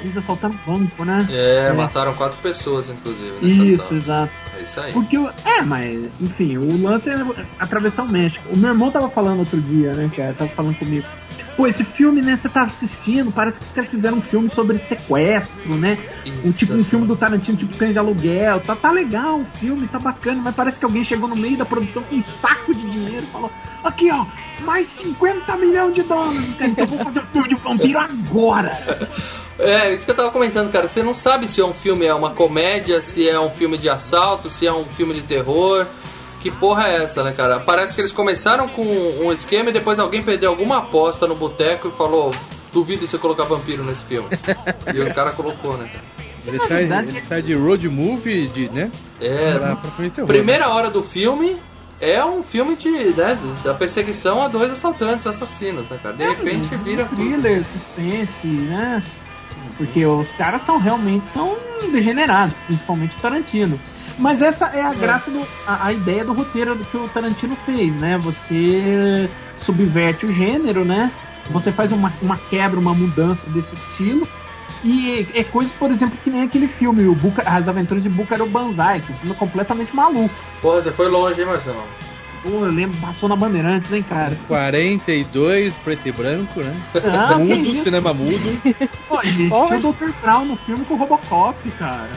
Eles 0.00 0.16
assaltaram 0.16 0.54
banco, 0.66 1.04
né? 1.04 1.26
É, 1.30 1.72
mataram 1.72 2.14
quatro 2.14 2.38
pessoas, 2.38 2.88
inclusive, 2.88 3.34
Isso, 3.42 3.82
ação. 3.82 3.96
exato. 3.96 4.32
É 4.58 4.62
isso 4.62 4.80
aí. 4.80 4.92
Porque, 4.92 5.16
é, 5.44 5.62
mas, 5.62 6.08
enfim, 6.20 6.56
o 6.56 6.82
lance 6.82 7.10
é 7.10 7.16
atravessar 7.58 8.04
o 8.04 8.08
México. 8.08 8.42
O 8.50 8.56
meu 8.56 8.70
irmão 8.70 8.90
tava 8.90 9.10
falando 9.10 9.40
outro 9.40 9.60
dia, 9.60 9.92
né, 9.92 10.10
cara? 10.14 10.32
Tava 10.34 10.50
falando 10.50 10.78
comigo. 10.78 11.06
Pô, 11.56 11.66
esse 11.66 11.84
filme, 11.84 12.22
né, 12.22 12.38
você 12.40 12.48
tava 12.48 12.66
assistindo, 12.66 13.30
parece 13.30 13.58
que 13.58 13.66
os 13.66 13.72
caras 13.72 13.90
fizeram 13.90 14.18
um 14.18 14.22
filme 14.22 14.48
sobre 14.50 14.78
sequestro, 14.78 15.76
né? 15.76 15.98
Um 16.44 16.50
tipo 16.50 16.72
um 16.72 16.80
Isso. 16.80 16.88
filme 16.88 17.06
do 17.06 17.14
Tarantino, 17.14 17.58
tipo 17.58 17.76
cães 17.76 17.92
de 17.92 17.98
aluguel. 17.98 18.60
Tá, 18.60 18.74
tá 18.74 18.90
legal 18.90 19.40
o 19.40 19.46
filme, 19.58 19.86
tá 19.86 19.98
bacana, 19.98 20.40
mas 20.42 20.54
parece 20.54 20.78
que 20.78 20.84
alguém 20.84 21.04
chegou 21.04 21.28
no 21.28 21.36
meio 21.36 21.56
da 21.56 21.64
produção 21.64 22.02
com 22.04 22.16
um 22.16 22.24
saco 22.40 22.74
de 22.74 22.80
dinheiro 22.80 23.22
e 23.22 23.26
falou: 23.26 23.50
aqui, 23.84 24.10
ó, 24.10 24.24
mais 24.62 24.88
50 25.02 25.56
milhões 25.56 25.94
de 25.94 26.02
dólares, 26.02 26.54
cara, 26.54 26.70
então 26.70 26.84
eu 26.84 26.88
vou 26.88 26.98
fazer 27.04 27.20
um 27.20 27.26
filme 27.26 27.48
de 27.48 27.54
vampiro 27.56 27.98
agora. 27.98 28.72
É, 29.58 29.92
isso 29.94 30.04
que 30.04 30.10
eu 30.10 30.16
tava 30.16 30.30
comentando, 30.30 30.72
cara. 30.72 30.88
Você 30.88 31.02
não 31.02 31.14
sabe 31.14 31.46
se 31.46 31.60
é 31.60 31.64
um 31.64 31.74
filme 31.74 32.04
é 32.04 32.12
uma 32.12 32.30
comédia, 32.30 33.00
se 33.00 33.28
é 33.28 33.38
um 33.38 33.50
filme 33.50 33.78
de 33.78 33.88
assalto, 33.88 34.50
se 34.50 34.66
é 34.66 34.72
um 34.72 34.84
filme 34.84 35.14
de 35.14 35.20
terror. 35.22 35.86
Que 36.42 36.50
porra 36.50 36.88
é 36.88 36.96
essa, 37.04 37.22
né, 37.22 37.32
cara? 37.32 37.60
Parece 37.60 37.94
que 37.94 38.00
eles 38.00 38.10
começaram 38.12 38.66
com 38.68 38.82
um 38.82 39.30
esquema 39.32 39.70
e 39.70 39.72
depois 39.72 40.00
alguém 40.00 40.22
perdeu 40.22 40.50
alguma 40.50 40.78
aposta 40.78 41.26
no 41.26 41.34
boteco 41.36 41.88
e 41.88 41.90
falou: 41.92 42.34
duvido 42.72 43.06
você 43.06 43.16
colocar 43.16 43.44
vampiro 43.44 43.84
nesse 43.84 44.04
filme. 44.04 44.28
e 44.92 45.00
o 45.00 45.14
cara 45.14 45.30
colocou, 45.30 45.76
né, 45.78 45.88
cara? 45.92 46.04
Ele 46.44 46.58
sai, 46.58 46.78
verdade, 46.78 47.08
ele 47.10 47.18
é- 47.18 47.22
sai 47.22 47.40
de 47.42 47.54
road 47.54 47.88
movie, 47.88 48.48
de, 48.48 48.68
né? 48.70 48.90
É, 49.20 49.56
Pra, 49.56 49.76
pra 49.76 50.10
terror, 50.10 50.26
primeira 50.26 50.68
hora 50.70 50.90
do 50.90 51.00
filme 51.00 51.56
é 52.00 52.24
um 52.24 52.42
filme 52.42 52.74
de, 52.74 52.90
né, 52.90 53.38
da 53.62 53.72
perseguição 53.74 54.42
a 54.42 54.48
dois 54.48 54.72
assaltantes 54.72 55.24
assassinos, 55.24 55.88
né, 55.88 56.00
cara? 56.02 56.16
De 56.16 56.24
repente 56.24 56.74
vira 56.78 57.04
tudo. 57.04 57.16
thriller, 57.22 57.64
suspense, 57.64 58.46
né? 58.48 59.00
Porque 59.78 60.04
os 60.04 60.28
caras 60.32 60.66
são 60.66 60.78
realmente 60.78 61.24
são 61.32 61.56
degenerados, 61.92 62.52
principalmente 62.66 63.16
o 63.16 63.20
Tarantino. 63.20 63.78
Mas 64.22 64.40
essa 64.40 64.66
é 64.66 64.80
a 64.80 64.94
graça 64.94 65.32
do 65.32 65.44
a, 65.66 65.86
a 65.86 65.92
ideia 65.92 66.24
do 66.24 66.32
roteiro 66.32 66.76
do 66.76 66.84
que 66.84 66.96
o 66.96 67.08
Tarantino 67.08 67.56
fez, 67.66 67.92
né? 67.96 68.16
Você 68.18 69.28
subverte 69.58 70.24
o 70.24 70.32
gênero, 70.32 70.84
né? 70.84 71.10
Você 71.50 71.72
faz 71.72 71.90
uma, 71.90 72.12
uma 72.22 72.36
quebra, 72.36 72.78
uma 72.78 72.94
mudança 72.94 73.42
desse 73.48 73.74
estilo. 73.74 74.26
E 74.84 75.26
é 75.34 75.42
coisa, 75.42 75.70
por 75.76 75.90
exemplo, 75.90 76.16
que 76.22 76.30
nem 76.30 76.42
aquele 76.42 76.68
filme, 76.68 77.04
o 77.06 77.14
Buca, 77.16 77.42
As 77.44 77.66
Aventuras 77.66 78.02
de 78.02 78.08
Búcaro 78.08 78.46
Banzai, 78.46 79.00
que 79.00 79.10
é 79.10 79.14
um 79.14 79.18
filme 79.18 79.34
completamente 79.34 79.94
maluco. 79.94 80.34
Porra, 80.60 80.82
você 80.82 80.92
foi 80.92 81.08
longe, 81.08 81.40
hein, 81.40 81.46
Marcelo? 81.46 81.82
Pô, 82.44 82.48
eu 82.48 82.72
lembro, 82.72 82.96
passou 83.00 83.28
na 83.28 83.34
Bandeirantes, 83.34 83.92
hein, 83.92 84.04
cara? 84.08 84.36
42, 84.46 85.74
preto 85.74 86.08
e 86.08 86.12
branco, 86.12 86.60
né? 86.60 86.74
Ah, 87.04 87.38
mudo, 87.38 87.74
cinema 87.82 88.14
mudo. 88.14 88.60
Pô, 89.08 89.20
Porra. 89.48 89.78
tinha 89.78 89.90
o 89.90 89.92
Dr. 89.92 90.10
Brown 90.20 90.44
no 90.44 90.56
filme 90.56 90.84
com 90.84 90.94
o 90.94 90.96
Robocop, 90.96 91.70
cara. 91.72 92.10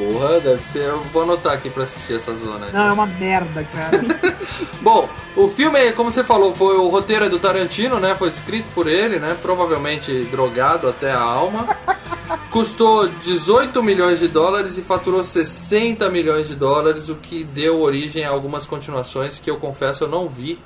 Porra, 0.00 0.40
deve 0.40 0.62
ser. 0.62 0.84
Eu 0.84 1.00
vou 1.12 1.24
anotar 1.24 1.52
aqui 1.52 1.68
pra 1.68 1.82
assistir 1.82 2.14
essa 2.14 2.34
zona. 2.34 2.68
Não, 2.72 2.88
é 2.88 2.92
uma 2.92 3.04
merda, 3.04 3.62
cara. 3.64 4.00
Bom, 4.80 5.06
o 5.36 5.46
filme, 5.48 5.92
como 5.92 6.10
você 6.10 6.24
falou, 6.24 6.54
foi 6.54 6.76
o 6.76 6.88
roteiro 6.88 7.26
é 7.26 7.28
do 7.28 7.38
Tarantino, 7.38 8.00
né? 8.00 8.14
Foi 8.14 8.30
escrito 8.30 8.64
por 8.74 8.88
ele, 8.88 9.18
né? 9.18 9.36
Provavelmente 9.42 10.24
drogado 10.24 10.88
até 10.88 11.12
a 11.12 11.20
alma. 11.20 11.68
Custou 12.50 13.06
18 13.08 13.82
milhões 13.82 14.20
de 14.20 14.28
dólares 14.28 14.78
e 14.78 14.82
faturou 14.82 15.22
60 15.22 16.08
milhões 16.08 16.48
de 16.48 16.54
dólares, 16.54 17.10
o 17.10 17.16
que 17.16 17.44
deu 17.44 17.82
origem 17.82 18.24
a 18.24 18.30
algumas 18.30 18.64
continuações 18.66 19.38
que 19.38 19.50
eu 19.50 19.58
confesso 19.58 20.04
eu 20.04 20.08
não 20.08 20.28
vi. 20.28 20.58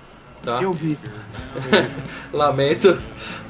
Tá? 0.45 0.61
Eu 0.63 0.73
vi. 0.73 0.99
Lamento. 2.33 2.99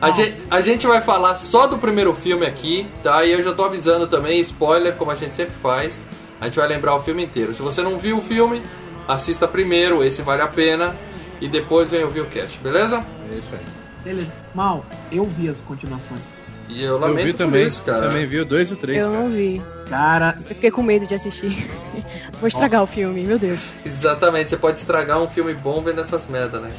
A 0.00 0.10
gente, 0.10 0.36
a 0.50 0.60
gente 0.60 0.86
vai 0.86 1.00
falar 1.00 1.34
só 1.34 1.66
do 1.66 1.78
primeiro 1.78 2.12
filme 2.14 2.46
aqui, 2.46 2.86
tá? 3.02 3.24
E 3.24 3.32
eu 3.32 3.42
já 3.42 3.54
tô 3.54 3.64
avisando 3.64 4.06
também, 4.06 4.40
spoiler, 4.40 4.94
como 4.94 5.10
a 5.10 5.14
gente 5.14 5.34
sempre 5.34 5.54
faz. 5.62 6.04
A 6.40 6.46
gente 6.46 6.56
vai 6.56 6.68
lembrar 6.68 6.94
o 6.94 7.00
filme 7.00 7.24
inteiro. 7.24 7.54
Se 7.54 7.62
você 7.62 7.82
não 7.82 7.98
viu 7.98 8.18
o 8.18 8.20
filme, 8.20 8.62
assista 9.08 9.48
primeiro, 9.48 10.04
esse 10.04 10.22
vale 10.22 10.42
a 10.42 10.48
pena. 10.48 10.94
E 11.40 11.48
depois 11.48 11.90
vem 11.90 12.04
ouvir 12.04 12.20
o 12.20 12.26
cast, 12.26 12.58
beleza? 12.60 13.04
É 13.30 13.38
isso 13.38 13.54
aí. 13.54 13.64
Beleza. 14.04 14.32
Mal, 14.54 14.84
eu 15.10 15.24
vi 15.24 15.48
as 15.48 15.58
continuações. 15.60 16.20
E 16.68 16.82
eu 16.82 16.92
Eu 16.94 16.98
lamento 16.98 17.26
vi 17.26 17.32
por 17.32 17.38
também. 17.38 17.66
isso, 17.66 17.82
cara. 17.82 18.08
Também 18.08 18.26
vi 18.26 18.40
o 18.40 18.44
2 18.44 18.70
e 18.70 18.72
o 18.72 18.76
3, 18.76 18.98
Eu 18.98 19.10
cara. 19.10 19.22
não 19.22 19.30
vi. 19.30 19.62
Cara, 19.88 20.34
Eu 20.38 20.54
fiquei 20.54 20.70
com 20.70 20.82
medo 20.82 21.06
de 21.06 21.14
assistir. 21.14 21.66
Vou 22.40 22.48
estragar 22.48 22.82
o 22.82 22.86
filme, 22.86 23.22
meu 23.22 23.38
Deus. 23.38 23.60
Exatamente, 23.84 24.50
você 24.50 24.56
pode 24.56 24.78
estragar 24.78 25.20
um 25.22 25.28
filme 25.28 25.54
bom 25.54 25.82
vendo 25.82 26.00
essas 26.00 26.26
merda, 26.26 26.58
né? 26.60 26.70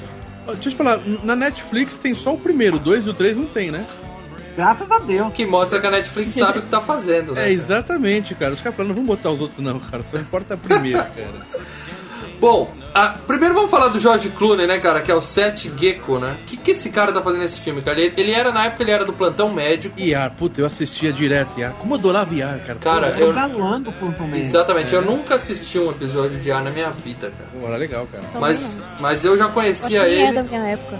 Deixa 0.48 0.70
eu 0.70 0.72
te 0.72 0.76
falar, 0.76 1.00
na 1.24 1.36
Netflix 1.36 1.98
tem 1.98 2.14
só 2.14 2.34
o 2.34 2.38
primeiro, 2.38 2.76
o 2.78 2.80
2 2.80 3.08
e 3.08 3.10
o 3.10 3.14
3 3.14 3.38
não 3.38 3.46
tem, 3.46 3.72
né? 3.72 3.86
graças 4.56 4.90
a 4.90 5.00
Deus. 5.00 5.34
Que 5.34 5.46
mostra 5.46 5.82
que 5.82 5.86
a 5.88 5.92
Netflix 5.92 6.34
sabe 6.34 6.60
o 6.60 6.62
que 6.62 6.70
tá 6.70 6.80
fazendo, 6.80 7.34
né? 7.34 7.50
É, 7.50 7.52
exatamente, 7.52 8.34
cara. 8.36 8.54
Os 8.54 8.62
caras 8.62 8.78
não 8.80 8.96
vamos 8.96 9.06
botar 9.06 9.30
os 9.32 9.42
outros 9.42 9.60
não, 9.60 9.80
cara. 9.82 10.02
Só 10.04 10.18
importa 10.18 10.54
a 10.54 10.58
primeira, 10.58 11.04
cara. 11.14 11.46
Bom, 12.40 12.72
a- 12.96 13.10
primeiro 13.28 13.54
vamos 13.54 13.70
falar 13.70 13.90
do 13.90 14.00
George 14.00 14.30
Clooney, 14.30 14.66
né, 14.66 14.80
cara? 14.80 15.02
Que 15.02 15.12
é 15.12 15.16
o 15.16 15.22
Seth 15.22 15.68
Gecko, 15.78 16.18
né? 16.20 16.36
O 16.42 16.46
que, 16.46 16.58
que 16.58 16.72
esse 16.72 16.90
cara 16.90 17.12
tá 17.12 17.22
fazendo 17.22 17.42
nesse 17.42 17.60
filme, 17.60 17.82
cara? 17.82 18.00
Ele, 18.00 18.14
ele 18.18 18.32
era, 18.32 18.52
na 18.52 18.66
época, 18.66 18.84
ele 18.84 18.92
era 18.92 19.06
do 19.06 19.14
plantão 19.14 19.50
médico. 19.52 20.00
IAR, 20.00 20.32
puta, 20.32 20.62
eu 20.62 20.66
assistia 20.66 21.12
direto 21.14 21.60
IAR. 21.60 21.74
Como 21.74 21.94
eu 21.94 22.00
adorava 22.00 22.34
IAR, 22.34 22.60
cara. 22.66 22.80
Cara, 22.80 23.10
Eu 23.20 23.28
eu... 23.28 23.34
galã 23.34 23.82
do 23.82 23.92
Phantom 23.92 24.28
Man. 24.28 24.38
Exatamente, 24.38 24.94
eu 24.94 25.02
nunca 25.02 25.36
assisti 25.36 25.78
um 25.78 25.92
episódio 25.92 26.40
de 26.40 26.52
A 26.52 26.62
na 26.62 26.70
minha 26.70 26.90
vida, 26.92 27.32
cara. 27.38 27.50
Pô, 27.60 27.68
era 27.68 27.78
legal, 27.78 28.08
cara. 28.12 28.24
Mas, 28.40 28.76
mas 29.00 29.24
eu 29.26 29.38
já 29.38 29.50
conhecia 29.50 30.04
nem 30.04 30.12
é 30.14 30.24
ele. 30.28 30.34
da 30.34 30.44
minha 30.44 30.64
época. 30.70 31.00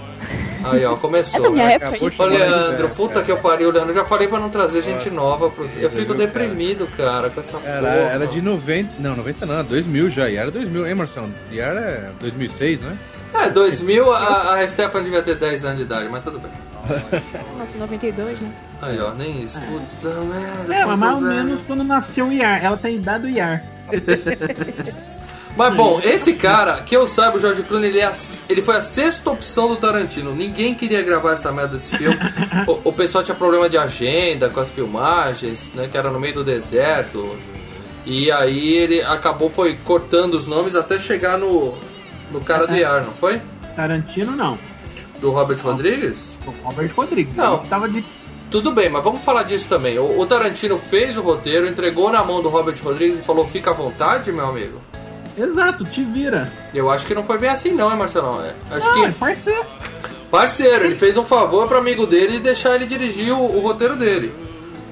Aí, 0.64 0.84
ó, 0.84 0.94
É 0.96 0.96
começou. 0.98 1.42
da 1.42 1.50
minha 1.50 1.64
né? 1.66 1.74
época 1.74 1.88
acabou. 2.06 2.26
Ô, 2.26 2.28
Leandro, 2.30 2.88
puta 2.90 3.14
cara. 3.14 3.24
que 3.26 3.32
eu 3.32 3.38
pariu, 3.38 3.70
Leandro. 3.70 3.90
Eu 3.90 3.94
já 3.96 4.04
falei 4.04 4.26
pra 4.28 4.38
não 4.40 4.48
trazer 4.50 4.82
gente 4.82 5.08
nova, 5.10 5.48
porque 5.50 5.84
eu 5.84 5.90
fico 5.90 6.06
viu, 6.12 6.14
deprimido, 6.14 6.86
cara, 6.96 7.30
com 7.30 7.40
essa 7.40 7.56
Era, 7.64 7.78
porra. 7.80 7.90
era 8.12 8.26
de 8.26 8.40
90. 8.42 8.90
Não, 8.98 9.14
90 9.16 9.46
não, 9.46 9.64
2000 9.64 10.10
já. 10.10 10.28
IAR 10.28 10.48
é 10.48 10.50
2000, 10.50 10.86
hein, 10.88 10.94
Marcelo? 10.94 11.30
IAR 11.52 11.76
é 11.86 12.10
2006, 12.20 12.80
né? 12.80 12.96
É, 13.34 13.50
2000, 13.50 14.12
a, 14.12 14.54
a 14.60 14.68
Stephanie 14.68 15.04
devia 15.04 15.22
ter 15.22 15.36
10 15.36 15.64
anos 15.64 15.76
de 15.78 15.82
idade, 15.84 16.08
mas 16.10 16.22
tudo 16.22 16.38
bem. 16.38 16.50
Nossa, 17.58 17.76
92, 17.78 18.40
né? 18.40 18.50
Aí, 18.80 19.00
ó, 19.00 19.10
nem 19.12 19.42
isso. 19.42 19.60
Puta 19.60 20.08
merda. 20.20 20.74
É, 20.74 20.84
mas 20.84 20.86
quanto 20.86 20.98
mais 20.98 21.14
ou 21.16 21.20
menos 21.20 21.60
quando 21.66 21.84
nasceu 21.84 22.26
o 22.28 22.32
Iar. 22.32 22.64
Ela 22.64 22.76
tem 22.76 22.96
idade 22.96 23.22
do 23.24 23.28
Iar. 23.28 23.62
Mas 25.56 25.74
bom, 25.74 25.98
esse 26.04 26.34
cara, 26.34 26.82
que 26.82 26.94
eu 26.94 27.06
saiba, 27.06 27.38
o 27.38 27.40
George 27.40 27.62
Clooney, 27.62 27.88
ele, 27.88 28.00
é 28.00 28.04
a- 28.04 28.12
ele 28.46 28.60
foi 28.60 28.76
a 28.76 28.82
sexta 28.82 29.30
opção 29.30 29.68
do 29.68 29.76
Tarantino. 29.76 30.34
Ninguém 30.34 30.74
queria 30.74 31.00
gravar 31.02 31.32
essa 31.32 31.50
merda 31.50 31.78
desse 31.78 31.96
filme. 31.96 32.14
o, 32.68 32.90
o 32.90 32.92
pessoal 32.92 33.24
tinha 33.24 33.34
problema 33.34 33.66
de 33.66 33.78
agenda 33.78 34.50
com 34.50 34.60
as 34.60 34.68
filmagens, 34.70 35.70
né? 35.74 35.88
Que 35.90 35.96
era 35.96 36.10
no 36.10 36.20
meio 36.20 36.34
do 36.34 36.44
deserto. 36.44 37.38
E 38.06 38.30
aí 38.30 38.74
ele 38.74 39.02
acabou 39.02 39.50
foi 39.50 39.76
cortando 39.84 40.34
os 40.34 40.46
nomes 40.46 40.76
até 40.76 40.96
chegar 40.96 41.36
no, 41.36 41.74
no 42.30 42.40
cara 42.40 42.64
do 42.66 42.74
IAR, 42.74 43.04
não 43.04 43.12
foi? 43.14 43.42
Tarantino 43.74 44.36
não. 44.36 44.56
Do 45.20 45.30
Robert 45.30 45.60
Rodrigues? 45.60 46.34
O 46.46 46.50
Robert 46.62 46.92
Rodrigues. 46.96 47.34
Não. 47.34 47.58
Ele 47.58 47.68
tava 47.68 47.88
de. 47.88 48.04
Tudo 48.48 48.70
bem, 48.72 48.88
mas 48.88 49.02
vamos 49.02 49.22
falar 49.22 49.42
disso 49.42 49.68
também. 49.68 49.98
O, 49.98 50.20
o 50.20 50.24
Tarantino 50.24 50.78
fez 50.78 51.18
o 51.18 51.20
roteiro, 51.20 51.66
entregou 51.66 52.12
na 52.12 52.22
mão 52.22 52.40
do 52.40 52.48
Robert 52.48 52.78
Rodrigues 52.80 53.18
e 53.18 53.22
falou: 53.22 53.44
fica 53.44 53.70
à 53.70 53.74
vontade, 53.74 54.30
meu 54.30 54.46
amigo. 54.46 54.80
Exato, 55.36 55.84
te 55.84 56.02
vira. 56.02 56.50
Eu 56.72 56.90
acho 56.90 57.04
que 57.06 57.14
não 57.14 57.24
foi 57.24 57.38
bem 57.38 57.50
assim, 57.50 57.72
não, 57.72 57.90
hein, 57.90 57.98
Marcelão? 57.98 58.40
É, 58.40 58.54
acho 58.70 58.88
é 58.88 58.92
que. 58.92 59.12
parceiro. 59.18 59.66
Parceiro, 60.30 60.84
ele 60.84 60.94
fez 60.94 61.16
um 61.16 61.24
favor 61.24 61.66
pro 61.66 61.78
amigo 61.78 62.06
dele 62.06 62.36
e 62.36 62.40
deixar 62.40 62.74
ele 62.74 62.86
dirigir 62.86 63.32
o, 63.32 63.40
o 63.40 63.60
roteiro 63.60 63.96
dele. 63.96 64.32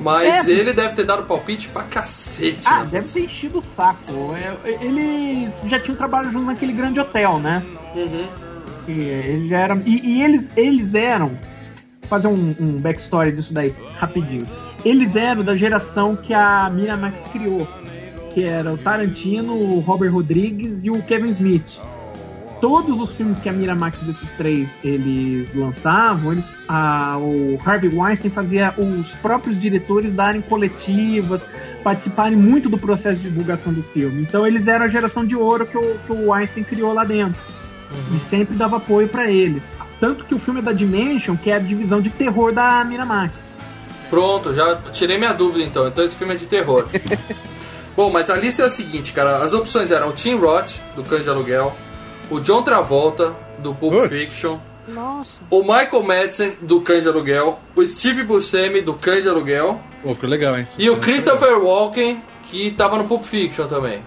Mas 0.04 0.46
É. 0.46 0.50
ele 0.52 0.72
deve 0.72 0.94
ter 0.94 1.04
dado 1.04 1.24
palpite 1.24 1.68
pra 1.68 1.82
cacete. 1.84 2.62
Ah, 2.66 2.80
né? 2.84 2.88
deve 2.92 3.08
ter 3.08 3.20
enchido 3.24 3.58
o 3.58 3.62
saco. 3.74 4.02
É, 4.34 4.84
Eles 4.84 5.52
já 5.66 5.78
tinham 5.80 5.96
trabalho 5.96 6.30
junto 6.30 6.44
naquele 6.46 6.72
grande 6.72 7.00
hotel, 7.00 7.38
né? 7.38 7.62
Uhum. 7.96 8.26
E 8.86 9.00
eles 9.00 9.48
já 9.48 9.58
eram. 9.60 9.82
E, 9.86 9.98
e 10.06 10.22
eles, 10.22 10.50
eles 10.56 10.94
eram. 10.94 11.28
Vou 11.28 12.08
fazer 12.08 12.28
um, 12.28 12.54
um 12.60 12.72
backstory 12.80 13.32
disso 13.32 13.54
daí, 13.54 13.74
rapidinho. 13.98 14.46
Eles 14.84 15.16
eram 15.16 15.42
da 15.42 15.56
geração 15.56 16.14
que 16.14 16.34
a 16.34 16.68
Miramax 16.68 17.18
criou. 17.32 17.66
Que 18.34 18.44
era 18.44 18.72
o 18.72 18.76
Tarantino, 18.76 19.54
o 19.54 19.80
Robert 19.80 20.12
Rodrigues 20.12 20.84
e 20.84 20.90
o 20.90 21.00
Kevin 21.02 21.30
Smith. 21.30 21.64
Todos 22.64 22.98
os 22.98 23.12
filmes 23.12 23.38
que 23.40 23.48
a 23.50 23.52
Miramax 23.52 23.98
desses 23.98 24.30
três 24.38 24.70
eles 24.82 25.54
lançavam, 25.54 26.32
eles, 26.32 26.46
a, 26.66 27.18
o 27.18 27.60
Harvey 27.62 27.94
Weinstein 27.94 28.30
fazia 28.30 28.72
os 28.78 29.10
próprios 29.16 29.60
diretores 29.60 30.10
darem 30.14 30.40
coletivas, 30.40 31.42
participarem 31.82 32.38
muito 32.38 32.70
do 32.70 32.78
processo 32.78 33.16
de 33.16 33.28
divulgação 33.28 33.70
do 33.70 33.82
filme. 33.82 34.22
Então 34.22 34.46
eles 34.46 34.66
eram 34.66 34.86
a 34.86 34.88
geração 34.88 35.26
de 35.26 35.36
ouro 35.36 35.66
que 35.66 35.76
o, 35.76 35.98
que 35.98 36.10
o 36.10 36.30
Weinstein 36.30 36.64
criou 36.64 36.94
lá 36.94 37.04
dentro 37.04 37.38
e 38.14 38.18
sempre 38.30 38.56
dava 38.56 38.78
apoio 38.78 39.08
pra 39.08 39.30
eles. 39.30 39.62
Tanto 40.00 40.24
que 40.24 40.34
o 40.34 40.38
filme 40.38 40.60
é 40.60 40.62
da 40.62 40.72
Dimension, 40.72 41.36
que 41.36 41.50
é 41.50 41.56
a 41.56 41.58
divisão 41.58 42.00
de 42.00 42.08
terror 42.08 42.50
da 42.50 42.82
Miramax. 42.82 43.34
Pronto, 44.08 44.54
já 44.54 44.76
tirei 44.90 45.18
minha 45.18 45.34
dúvida 45.34 45.62
então. 45.62 45.86
Então 45.86 46.02
esse 46.02 46.16
filme 46.16 46.32
é 46.32 46.38
de 46.38 46.46
terror. 46.46 46.88
Bom, 47.94 48.10
mas 48.10 48.30
a 48.30 48.34
lista 48.34 48.62
é 48.62 48.64
a 48.64 48.70
seguinte, 48.70 49.12
cara. 49.12 49.44
As 49.44 49.52
opções 49.52 49.90
eram 49.90 50.08
o 50.08 50.12
Tim 50.12 50.36
Roth, 50.36 50.72
do 50.96 51.02
Cães 51.02 51.24
de 51.24 51.28
Aluguel, 51.28 51.76
o 52.30 52.40
John 52.40 52.62
Travolta, 52.62 53.34
do 53.58 53.74
Pulp. 53.74 54.08
Fiction, 54.08 54.58
Nossa. 54.88 55.42
o 55.50 55.60
Michael 55.62 56.02
Madsen, 56.02 56.52
do 56.60 56.80
Cães 56.80 57.02
de 57.02 57.08
Aluguel, 57.08 57.58
o 57.74 57.86
Steve 57.86 58.22
Buscemi, 58.24 58.80
do 58.80 58.94
Cães 58.94 59.22
de 59.22 59.28
Aluguel, 59.28 59.80
Pô, 60.02 60.14
que 60.14 60.26
legal, 60.26 60.58
hein? 60.58 60.66
e 60.78 60.90
o 60.90 60.98
Christopher 61.00 61.58
Walken, 61.58 62.22
que 62.50 62.70
tava 62.72 62.98
no 62.98 63.04
Pulp 63.04 63.24
Fiction 63.24 63.66
também. 63.66 64.02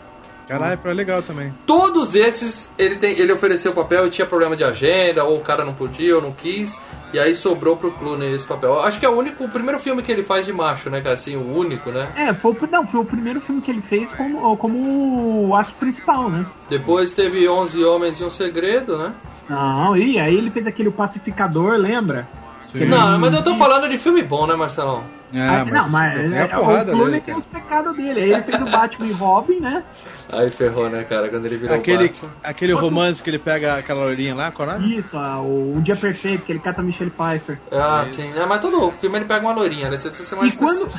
Caralho, 0.47 0.77
foi 0.79 0.93
legal 0.93 1.21
também. 1.21 1.53
Todos 1.65 2.15
esses, 2.15 2.71
ele, 2.77 2.95
tem, 2.95 3.19
ele 3.19 3.33
ofereceu 3.33 3.73
o 3.73 3.75
papel 3.75 4.07
e 4.07 4.09
tinha 4.09 4.25
problema 4.25 4.55
de 4.55 4.63
agenda, 4.63 5.23
ou 5.25 5.35
o 5.37 5.41
cara 5.41 5.65
não 5.65 5.73
podia, 5.73 6.15
ou 6.15 6.21
não 6.21 6.31
quis, 6.31 6.79
e 7.13 7.19
aí 7.19 7.35
sobrou 7.35 7.75
pro 7.75 7.91
Clooney 7.91 8.33
esse 8.33 8.47
papel. 8.47 8.79
Acho 8.79 8.97
que 8.99 9.05
é 9.05 9.09
o 9.09 9.17
único, 9.17 9.43
o 9.43 9.49
primeiro 9.49 9.77
filme 9.79 10.01
que 10.01 10.09
ele 10.11 10.23
faz 10.23 10.45
de 10.45 10.53
macho, 10.53 10.89
né, 10.89 11.01
cara? 11.01 11.15
Assim, 11.15 11.35
o 11.35 11.53
único, 11.57 11.91
né? 11.91 12.07
É, 12.15 12.33
foi, 12.33 12.51
o- 12.53 12.69
não, 12.71 12.87
foi 12.87 13.01
o 13.01 13.05
primeiro 13.05 13.41
filme 13.41 13.61
que 13.61 13.69
ele 13.69 13.81
fez 13.81 14.09
como, 14.13 14.55
como 14.55 15.47
o 15.49 15.55
aço 15.55 15.73
principal, 15.79 16.29
né? 16.29 16.45
Depois 16.69 17.11
teve 17.11 17.47
11 17.49 17.83
Homens 17.83 18.21
e 18.21 18.23
um 18.23 18.29
Segredo, 18.29 18.97
né? 18.97 19.13
Não, 19.49 19.95
e 19.97 20.17
aí 20.17 20.33
ele 20.33 20.49
fez 20.51 20.65
aquele 20.65 20.91
pacificador, 20.91 21.73
lembra? 21.77 22.27
Não, 22.73 23.17
mas 23.19 23.33
eu 23.33 23.43
tô 23.43 23.55
falando 23.55 23.87
de 23.89 23.97
filme 23.97 24.21
bom, 24.23 24.45
né, 24.45 24.55
Marcelão? 24.55 25.03
Ah, 25.33 25.61
Ah, 25.61 25.65
mas, 25.65 25.73
não, 25.73 25.89
mas 25.89 26.15
tem 26.31 26.37
é, 26.39 26.41
a 26.43 26.47
porrada 26.47 26.91
o 26.91 26.95
Clooney 26.95 27.11
dele, 27.19 27.21
tem 27.25 27.35
os 27.35 27.45
pecados 27.45 27.95
dele. 27.97 28.21
Aí 28.21 28.31
ele 28.31 28.41
fez 28.43 28.61
o 28.61 28.65
Batman 28.65 29.07
e 29.07 29.11
Robin, 29.11 29.59
né? 29.59 29.83
Aí 30.31 30.49
ferrou, 30.51 30.89
né, 30.89 31.03
cara, 31.03 31.29
quando 31.29 31.45
ele 31.45 31.57
virou 31.57 31.75
Aquele, 31.75 32.07
Batman. 32.09 32.29
aquele 32.43 32.73
romance 32.73 33.21
que 33.21 33.29
ele 33.29 33.39
pega 33.39 33.75
aquela 33.75 34.03
loirinha 34.03 34.35
lá, 34.35 34.51
qual 34.51 34.69
é 34.69 34.75
o 34.75 34.79
nome? 34.79 34.97
Isso, 34.97 35.17
ah, 35.17 35.39
o 35.39 35.75
Um 35.75 35.81
Dia 35.81 35.95
Perfeito, 35.95 36.43
que 36.45 36.51
ele 36.51 36.59
cata 36.59 36.81
a 36.81 36.83
Michelle 36.83 37.11
Pfeiffer. 37.11 37.57
Ah, 37.71 38.05
sim. 38.11 38.29
É, 38.35 38.45
mas 38.45 38.59
todo 38.61 38.91
filme 38.91 39.17
ele 39.17 39.25
pega 39.25 39.45
uma 39.45 39.53
loirinha, 39.53 39.89
né? 39.89 39.97
Você 39.97 40.09
precisa 40.09 40.29
ser 40.29 40.35
mais 40.35 40.53
E 40.53 40.57
quando, 40.57 40.89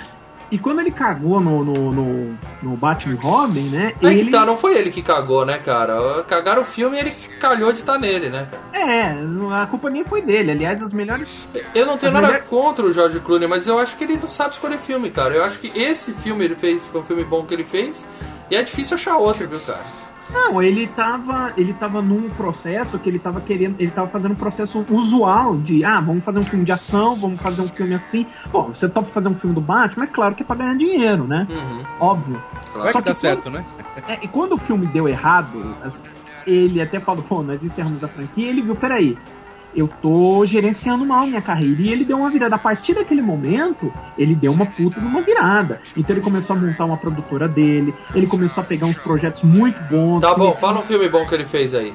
e 0.50 0.58
quando 0.58 0.80
ele 0.80 0.90
cagou 0.90 1.40
no, 1.42 1.62
no, 1.62 1.92
no, 1.92 2.38
no 2.62 2.76
Batman 2.76 3.16
Robin, 3.20 3.68
né? 3.68 3.92
Aí 4.02 4.14
ele, 4.14 4.24
que 4.24 4.30
tá, 4.30 4.46
não 4.46 4.56
foi 4.56 4.78
ele 4.78 4.90
que 4.90 5.02
cagou, 5.02 5.44
né, 5.44 5.58
cara? 5.58 6.22
Cagaram 6.24 6.62
o 6.62 6.64
filme 6.64 6.96
e 6.96 7.00
ele 7.00 7.10
calhou 7.38 7.70
de 7.70 7.80
estar 7.80 7.98
nele, 7.98 8.30
né? 8.30 8.48
É, 8.72 9.14
a 9.54 9.66
culpa 9.66 9.90
nem 9.90 10.04
foi 10.04 10.22
dele. 10.22 10.52
Aliás, 10.52 10.82
as 10.82 10.92
melhores. 10.92 11.46
Eu 11.74 11.84
não 11.84 11.98
tenho 11.98 12.16
A 12.16 12.20
nada 12.22 12.38
contra 12.40 12.82
o 12.86 12.90
George 12.90 13.20
Clooney, 13.20 13.46
mas 13.46 13.66
eu 13.66 13.78
acho 13.78 13.94
que 13.96 14.04
ele 14.04 14.16
não 14.16 14.30
sabe 14.30 14.54
escolher 14.54 14.78
filme, 14.78 15.10
cara. 15.10 15.34
Eu 15.34 15.44
acho 15.44 15.58
que 15.60 15.70
esse 15.78 16.12
filme 16.14 16.46
ele 16.46 16.54
fez, 16.56 16.86
foi 16.86 17.02
um 17.02 17.04
filme 17.04 17.24
bom 17.24 17.44
que 17.44 17.52
ele 17.52 17.64
fez, 17.64 18.06
e 18.50 18.56
é 18.56 18.62
difícil 18.62 18.96
achar 18.96 19.16
outro, 19.16 19.48
viu, 19.48 19.60
cara? 19.60 19.82
Não, 20.30 20.62
ele 20.62 20.86
tava, 20.88 21.52
ele 21.56 21.72
tava 21.72 22.02
num 22.02 22.28
processo 22.28 22.98
que 22.98 23.08
ele 23.08 23.18
tava 23.18 23.40
querendo, 23.40 23.76
ele 23.78 23.90
tava 23.90 24.08
fazendo 24.08 24.32
um 24.32 24.36
processo 24.36 24.84
usual 24.90 25.56
de, 25.56 25.82
ah, 25.84 26.00
vamos 26.00 26.22
fazer 26.22 26.38
um 26.38 26.44
filme 26.44 26.64
de 26.66 26.72
ação, 26.72 27.14
vamos 27.14 27.40
fazer 27.40 27.62
um 27.62 27.68
filme 27.68 27.94
assim. 27.94 28.26
Pô, 28.50 28.64
você 28.64 28.88
topa 28.88 29.10
fazer 29.10 29.28
um 29.28 29.34
filme 29.34 29.54
do 29.54 29.60
Batman, 29.60 30.04
é 30.04 30.08
claro 30.08 30.34
que 30.34 30.42
é 30.42 30.46
pra 30.46 30.56
ganhar 30.56 30.76
dinheiro, 30.76 31.24
né? 31.26 31.46
Uhum. 31.48 31.82
Óbvio. 31.98 32.42
Vai 32.74 32.92
Só 32.92 32.98
que 32.98 33.08
dá 33.08 33.12
que 33.12 33.18
certo, 33.18 33.50
né? 33.50 33.64
É, 34.06 34.18
e 34.22 34.28
quando 34.28 34.52
o 34.52 34.58
filme 34.58 34.86
deu 34.86 35.08
errado, 35.08 35.76
ele 36.46 36.80
até 36.80 37.00
falou, 37.00 37.22
pô, 37.22 37.42
nós 37.42 37.62
encerramos 37.62 38.02
a 38.04 38.08
franquia, 38.08 38.48
ele 38.48 38.62
viu, 38.62 38.76
peraí, 38.76 39.18
eu 39.74 39.88
tô 40.00 40.44
gerenciando 40.46 41.04
mal 41.06 41.26
minha 41.26 41.40
carreira. 41.42 41.80
E 41.80 41.88
ele 41.92 42.04
deu 42.04 42.18
uma 42.18 42.30
virada. 42.30 42.54
A 42.56 42.58
partir 42.58 42.94
daquele 42.94 43.22
momento, 43.22 43.92
ele 44.16 44.34
deu 44.34 44.52
uma 44.52 44.66
puta 44.66 45.00
de 45.00 45.06
uma 45.06 45.22
virada. 45.22 45.80
Então 45.96 46.14
ele 46.16 46.22
começou 46.24 46.56
a 46.56 46.58
montar 46.58 46.84
uma 46.84 46.96
produtora 46.96 47.46
dele, 47.48 47.94
ele 48.14 48.26
começou 48.26 48.62
a 48.62 48.66
pegar 48.66 48.86
uns 48.86 48.98
projetos 48.98 49.42
muito 49.42 49.78
bons. 49.90 50.20
Tá 50.20 50.34
bom, 50.34 50.50
Ele- 50.50 50.56
fala 50.56 50.80
um 50.80 50.82
filme 50.82 51.08
bom 51.08 51.26
que 51.26 51.34
ele 51.34 51.46
fez 51.46 51.74
aí. 51.74 51.92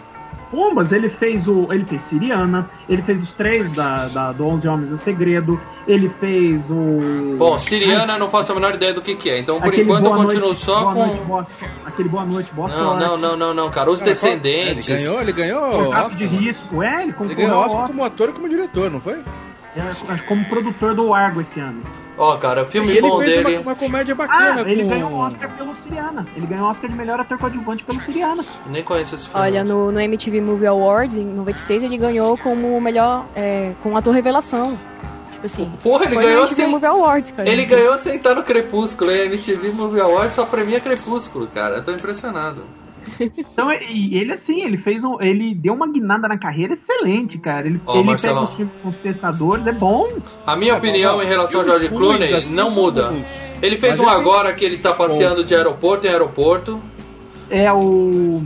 Pombas, 0.53 0.91
ele 0.91 1.09
fez 1.09 1.47
o. 1.47 1.73
Ele 1.73 1.83
fez 1.83 2.03
Siriana, 2.03 2.69
ele 2.87 3.01
fez 3.01 3.23
os 3.23 3.33
três 3.33 3.71
da, 3.73 4.05
da, 4.09 4.31
do 4.31 4.45
11 4.45 4.67
Homens 4.67 4.91
e 4.91 4.93
o 4.93 4.97
Segredo, 4.99 5.59
ele 5.87 6.09
fez 6.19 6.69
o. 6.69 7.35
Bom, 7.39 7.57
Siriana 7.57 8.13
eu 8.13 8.19
não 8.19 8.29
faço 8.29 8.51
a 8.51 8.55
menor 8.55 8.75
ideia 8.75 8.93
do 8.93 9.01
que, 9.01 9.15
que 9.15 9.31
é, 9.31 9.39
então 9.39 9.59
por 9.59 9.69
Aquele 9.69 9.81
enquanto 9.83 10.05
eu 10.05 10.11
continuo 10.11 10.39
Noite- 10.49 10.59
só 10.61 10.79
Boa 10.81 10.93
com. 10.93 11.05
Noite, 11.07 11.21
boa 11.23 11.47
aquele 11.85 12.09
Boa 12.09 12.25
Noite, 12.25 12.53
Boa 12.53 12.67
Não, 12.67 12.75
Sorte. 12.77 13.03
não, 13.03 13.17
não, 13.17 13.35
não, 13.35 13.53
não, 13.55 13.71
cara. 13.71 13.89
Os 13.89 13.99
Ele 14.01 14.11
Descendentes. 14.11 14.85
ganhou, 14.87 15.19
ele 15.19 15.31
ganhou. 15.31 15.89
Oscar. 15.89 16.09
de 16.15 16.25
risco, 16.25 16.83
é, 16.83 17.01
ele 17.01 17.15
Ele 17.19 17.33
ganhou 17.35 17.57
Oscar, 17.57 17.87
como 17.87 18.03
ator 18.03 18.29
e 18.29 18.33
como 18.33 18.47
diretor, 18.47 18.91
não 18.91 19.01
foi? 19.01 19.15
é, 19.75 20.17
como 20.27 20.45
produtor 20.45 20.93
do 20.93 21.11
Argo 21.15 21.41
esse 21.41 21.59
ano. 21.59 21.81
Ó, 22.17 22.37
cara, 22.37 22.65
filme 22.65 22.87
E 22.89 22.97
ele 22.97 23.01
bom 23.01 23.17
fez 23.19 23.29
dele. 23.43 23.57
uma, 23.57 23.61
uma 23.61 23.75
comédia 23.75 24.13
Ah, 24.13 24.15
bacana 24.15 24.61
ele 24.69 24.83
com... 24.83 24.89
ganhou 24.89 25.11
o 25.11 25.15
Oscar 25.17 25.49
pelo 25.57 25.75
Siriana. 25.77 26.27
Ele 26.35 26.45
ganhou 26.45 26.67
o 26.67 26.69
Oscar 26.69 26.89
de 26.89 26.95
melhor 26.95 27.19
ator 27.19 27.37
coadjuvante 27.39 27.83
pelo 27.83 27.99
Siriana. 28.01 28.43
Nem 28.67 28.83
conheço 28.83 29.15
esse 29.15 29.25
filme. 29.27 29.39
Olha, 29.45 29.63
no, 29.63 29.91
no 29.91 29.99
MTV 29.99 30.39
Movie 30.41 30.67
Awards, 30.67 31.17
em 31.17 31.25
96, 31.25 31.81
ele 31.83 31.97
ganhou 31.97 32.37
como 32.37 32.77
o 32.77 32.81
melhor, 32.81 33.25
é, 33.35 33.71
com 33.81 33.97
ator 33.97 34.13
revelação. 34.13 34.77
Tipo 35.31 35.45
assim. 35.47 35.71
Porra, 35.81 36.05
ele 36.05 36.15
ganhou 36.15 36.47
sem- 36.47 36.67
Movie 36.67 36.85
Awards, 36.85 37.31
cara. 37.31 37.49
Ele 37.49 37.65
ganhou 37.65 37.97
sem 37.97 38.15
estar 38.15 38.35
no 38.35 38.43
Crepúsculo, 38.43 39.09
hein? 39.11 39.23
MTV 39.25 39.71
Movie 39.71 39.99
Awards 39.99 40.35
só 40.35 40.45
premia 40.45 40.79
Crepúsculo, 40.79 41.47
cara. 41.47 41.77
Eu 41.77 41.83
tô 41.83 41.91
impressionado. 41.91 42.63
Então, 43.53 43.71
e 43.71 44.17
ele 44.17 44.33
assim, 44.33 44.61
ele 44.61 44.77
fez 44.77 45.03
um, 45.03 45.21
ele 45.21 45.53
deu 45.55 45.73
uma 45.73 45.91
guinada 45.91 46.27
na 46.27 46.37
carreira 46.37 46.73
excelente, 46.73 47.37
cara. 47.37 47.67
Ele, 47.67 47.79
Ó, 47.85 47.95
ele 47.95 48.03
Marcelão. 48.03 48.41
pega 48.41 48.49
os 48.49 48.55
filmes 48.57 48.73
com 48.81 48.89
os 48.89 48.95
testadores, 48.97 49.67
é 49.67 49.71
bom. 49.71 50.07
A 50.45 50.55
minha 50.55 50.75
opinião 50.75 51.21
em 51.21 51.25
relação 51.25 51.61
ao 51.61 51.65
George 51.65 51.89
Clooney 51.89 52.33
assim, 52.33 52.53
não 52.53 52.71
muda. 52.71 53.13
Ele 53.61 53.77
fez 53.77 53.99
um 53.99 54.07
agora 54.07 54.53
que 54.53 54.65
ele 54.65 54.77
tá 54.77 54.93
passeando 54.93 55.43
de 55.43 55.55
aeroporto 55.55 56.07
em 56.07 56.09
aeroporto. 56.09 56.81
É 57.49 57.71
o. 57.71 58.41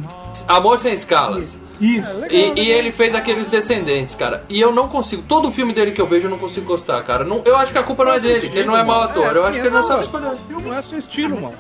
Amor 0.48 0.80
sem 0.80 0.94
escalas. 0.94 1.60
Isso. 1.80 2.26
E, 2.30 2.60
e 2.60 2.72
ele 2.72 2.92
fez 2.92 3.14
aqueles 3.14 3.48
descendentes, 3.48 4.16
cara. 4.16 4.44
E 4.50 4.60
eu 4.60 4.72
não 4.72 4.88
consigo. 4.88 5.24
Todo 5.28 5.52
filme 5.52 5.74
dele 5.74 5.92
que 5.92 6.02
eu 6.02 6.08
vejo 6.08 6.26
eu 6.26 6.32
não 6.32 6.38
consigo 6.38 6.66
gostar, 6.66 7.02
cara. 7.04 7.24
Não, 7.24 7.42
eu 7.46 7.56
acho 7.56 7.72
que 7.72 7.78
a 7.78 7.84
culpa 7.84 8.04
não 8.04 8.14
é 8.14 8.20
dele, 8.20 8.52
ele 8.54 8.66
não 8.66 8.76
é 8.78 8.84
mau 8.84 9.04
ator. 9.04 9.36
Eu 9.36 9.46
acho 9.46 9.60
que 9.60 9.68
ele 9.68 9.76
não 9.76 9.84
sabe 9.84 10.02
escolher. 10.02 10.38
Não 10.50 10.74
é 10.74 10.82
seu 10.82 11.00
estilo, 11.00 11.40
mano. 11.40 11.56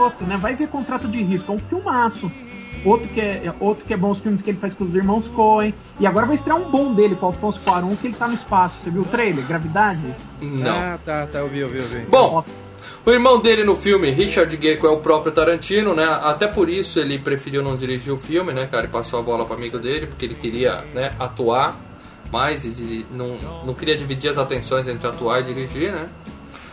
Outro, 0.00 0.26
né? 0.26 0.36
Vai 0.36 0.54
ver 0.54 0.68
contrato 0.68 1.08
de 1.08 1.22
risco, 1.22 1.52
é 1.52 1.54
um 1.54 1.58
filmaço. 1.58 2.30
Outro 2.84 3.06
que 3.08 3.20
é, 3.20 3.46
é- 3.46 3.54
outro 3.60 3.84
que 3.84 3.94
é 3.94 3.96
bom 3.96 4.10
os 4.10 4.18
filmes 4.18 4.42
que 4.42 4.50
ele 4.50 4.58
faz 4.58 4.74
com 4.74 4.84
os 4.84 4.94
irmãos 4.94 5.28
Coen. 5.28 5.72
E 6.00 6.06
agora 6.06 6.26
vai 6.26 6.34
estrear 6.36 6.58
um 6.58 6.70
bom 6.70 6.92
dele 6.94 7.14
com 7.14 7.26
o 7.26 7.28
Alfonso 7.28 7.60
Cuarón, 7.60 7.94
que 7.96 8.08
ele 8.08 8.14
tá 8.16 8.26
no 8.26 8.34
espaço. 8.34 8.74
Você 8.82 8.90
viu 8.90 9.02
o 9.02 9.04
trailer? 9.04 9.44
Gravidade? 9.46 10.14
Não. 10.40 10.70
Ah, 10.70 10.98
tá, 11.04 11.26
tá, 11.26 11.38
eu 11.40 11.48
vi, 11.48 11.60
eu 11.60 11.68
vi, 11.68 11.78
eu 11.78 11.86
vi. 11.86 12.00
Bom, 12.10 12.42
o 13.06 13.10
irmão 13.10 13.38
dele 13.40 13.62
no 13.62 13.76
filme, 13.76 14.10
Richard 14.10 14.58
Gecko, 14.60 14.86
é 14.86 14.90
o 14.90 14.96
próprio 14.98 15.30
Tarantino, 15.32 15.94
né? 15.94 16.04
Até 16.04 16.48
por 16.48 16.68
isso 16.68 16.98
ele 16.98 17.18
preferiu 17.20 17.62
não 17.62 17.76
dirigir 17.76 18.12
o 18.12 18.16
filme, 18.16 18.52
né, 18.52 18.66
cara? 18.66 18.84
Ele 18.84 18.92
passou 18.92 19.20
a 19.20 19.22
bola 19.22 19.44
pro 19.44 19.54
amigo 19.54 19.78
dele, 19.78 20.06
porque 20.06 20.24
ele 20.24 20.34
queria, 20.34 20.84
né, 20.92 21.12
atuar 21.20 21.76
mais 22.32 22.64
e 22.64 22.70
de- 22.70 23.06
não, 23.12 23.36
não 23.64 23.74
queria 23.74 23.94
dividir 23.94 24.30
as 24.30 24.38
atenções 24.38 24.88
entre 24.88 25.06
atuar 25.06 25.40
e 25.40 25.44
dirigir, 25.44 25.92
né? 25.92 26.08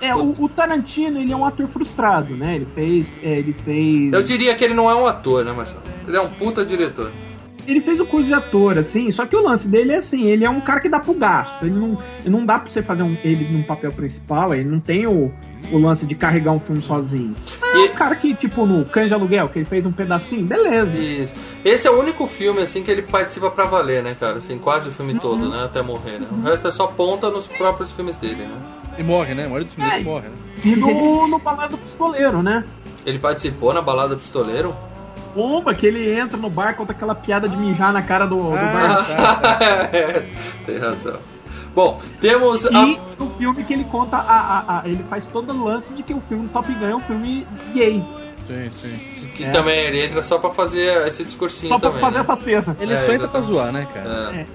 É, 0.02 0.16
o, 0.16 0.34
o 0.40 0.50
Tarantino, 0.50 1.20
ele 1.20 1.32
é 1.32 1.36
um 1.36 1.46
ator 1.46 1.68
frustrado, 1.68 2.36
né? 2.36 2.56
Ele 2.56 2.68
fez. 2.74 3.06
é, 3.24 3.38
ele 3.40 3.54
fez. 3.54 4.14
Eu 4.14 4.24
diria 4.24 4.56
que 4.56 4.64
ele 4.64 4.74
não 4.74 4.90
é 4.90 4.96
um 4.96 5.06
ator, 5.06 5.44
né, 5.44 5.52
Marcelo? 5.52 5.82
Ele 6.08 6.16
é 6.18 6.22
um 6.22 6.30
puta 6.30 6.64
diretor. 6.66 7.12
ele 7.68 7.82
fez 7.82 8.00
o 8.00 8.06
curso 8.06 8.26
de 8.26 8.34
ator, 8.34 8.80
assim, 8.80 9.12
só 9.12 9.26
que 9.28 9.36
o 9.36 9.44
lance 9.44 9.68
dele 9.68 9.92
é 9.92 9.98
assim, 9.98 10.24
ele 10.26 10.44
é 10.44 10.50
um 10.50 10.60
cara 10.62 10.80
que 10.80 10.90
dá 10.90 11.00
pro 11.00 11.14
gasto. 11.14 11.64
Ele 11.66 11.76
não, 11.76 11.98
não 12.26 12.46
dá 12.46 12.58
pra 12.58 12.72
você 12.72 12.82
fazer 12.82 13.04
um, 13.04 13.16
ele 13.24 13.44
num 13.52 13.62
papel 13.62 13.92
principal, 13.92 14.56
ele 14.56 14.64
não 14.68 14.80
tem 14.80 15.06
o, 15.06 15.32
o 15.72 15.78
lance 15.78 16.04
de 16.06 16.16
carregar 16.16 16.52
um 16.54 16.60
filme 16.60 16.82
sozinho. 16.82 17.36
É 17.62 17.78
E- 17.86 17.90
um 17.90 17.94
cara 17.94 18.16
que, 18.16 18.34
tipo, 18.34 18.66
no 18.66 18.86
Cães 18.86 19.10
de 19.10 19.14
Aluguel, 19.14 19.50
que 19.50 19.60
ele 19.60 19.66
fez 19.66 19.86
um 19.86 19.92
pedacinho, 19.92 20.46
beleza. 20.48 20.98
Isso. 20.98 21.34
Esse 21.64 21.88
é 21.88 21.92
o 21.92 22.00
único 22.00 22.26
filme, 22.26 22.62
assim, 22.62 22.82
que 22.82 22.90
ele 22.90 23.04
participa 23.04 23.52
pra 23.52 23.66
valer, 23.66 24.02
né, 24.02 24.16
cara? 24.20 24.38
Assim, 24.38 24.58
quase 24.58 24.90
o 24.90 24.92
filme 24.92 25.14
Uhum. 25.14 25.20
todo, 25.20 25.50
né? 25.50 25.64
Até 25.66 25.82
morrer, 25.84 26.20
né? 26.20 26.28
O 26.32 26.42
resto 26.42 26.68
é 26.70 26.72
só 26.72 26.88
ponta 26.88 27.30
nos 27.30 27.46
próprios 27.48 27.92
filmes 27.92 28.16
dele, 28.16 28.46
né? 28.46 28.58
E 29.00 29.04
morre, 29.04 29.34
né? 29.34 29.46
A 29.46 29.48
maioria 29.48 29.66
dos 29.66 29.74
filmes 29.76 29.94
É. 29.94 30.00
morre, 30.04 30.28
né? 30.28 30.36
E 30.64 30.76
no, 30.76 31.28
no 31.28 31.40
Balada 31.40 31.70
do 31.70 31.78
Pistoleiro, 31.78 32.44
né? 32.44 32.64
Ele 33.06 33.18
participou 33.18 33.74
na 33.74 33.82
Balada 33.82 34.16
Pistoleiro? 34.16 34.76
Bomba, 35.34 35.74
que 35.74 35.86
ele 35.86 36.12
entra 36.20 36.38
no 36.38 36.50
bar, 36.50 36.76
conta 36.76 36.92
aquela 36.92 37.16
piada 37.16 37.48
de 37.48 37.56
mijar 37.56 37.94
na 37.94 38.02
cara 38.02 38.26
do, 38.26 38.36
do 38.36 38.50
bar. 38.50 39.06
Ah, 39.20 39.36
tá. 39.36 39.90
É, 39.94 40.26
Tem 40.66 40.78
razão. 40.78 41.18
Bom, 41.74 42.02
temos 42.20 42.66
a... 42.66 42.72
E 42.72 43.00
no 43.18 43.30
filme 43.38 43.64
que 43.64 43.74
ele 43.74 43.84
conta, 43.86 44.18
a, 44.18 44.22
a- 44.22 44.80
a- 44.80 44.88
ele 44.88 45.04
faz 45.10 45.26
todo 45.28 45.54
o 45.54 45.64
lance 45.64 45.94
de 45.94 46.02
que 46.04 46.14
o 46.14 46.22
filme 46.28 46.48
Top 46.50 46.70
Gun 46.74 46.86
é 46.88 46.96
um 46.96 47.02
filme 47.02 47.46
gay. 47.74 48.04
Sim, 48.48 48.70
sim. 48.72 49.28
Que 49.36 49.50
também 49.52 49.86
ele 49.86 50.04
entra 50.08 50.24
só 50.24 50.40
pra 50.40 50.50
fazer 50.50 51.08
esse 51.08 51.24
discursinho 51.24 51.72
Só 51.74 51.80
pra 51.80 51.90
também. 51.92 52.02
fazer 52.02 52.18
né? 52.18 52.24
essa 52.24 52.36
cena. 52.44 52.78
Ele 52.82 52.94
É, 52.94 52.98
só 52.98 53.14
entra 53.14 53.28
pra 53.28 53.40
exatamente. 53.40 53.48
zoar, 53.48 53.72
né, 53.72 53.88
cara? 53.94 54.36
É. 54.36 54.46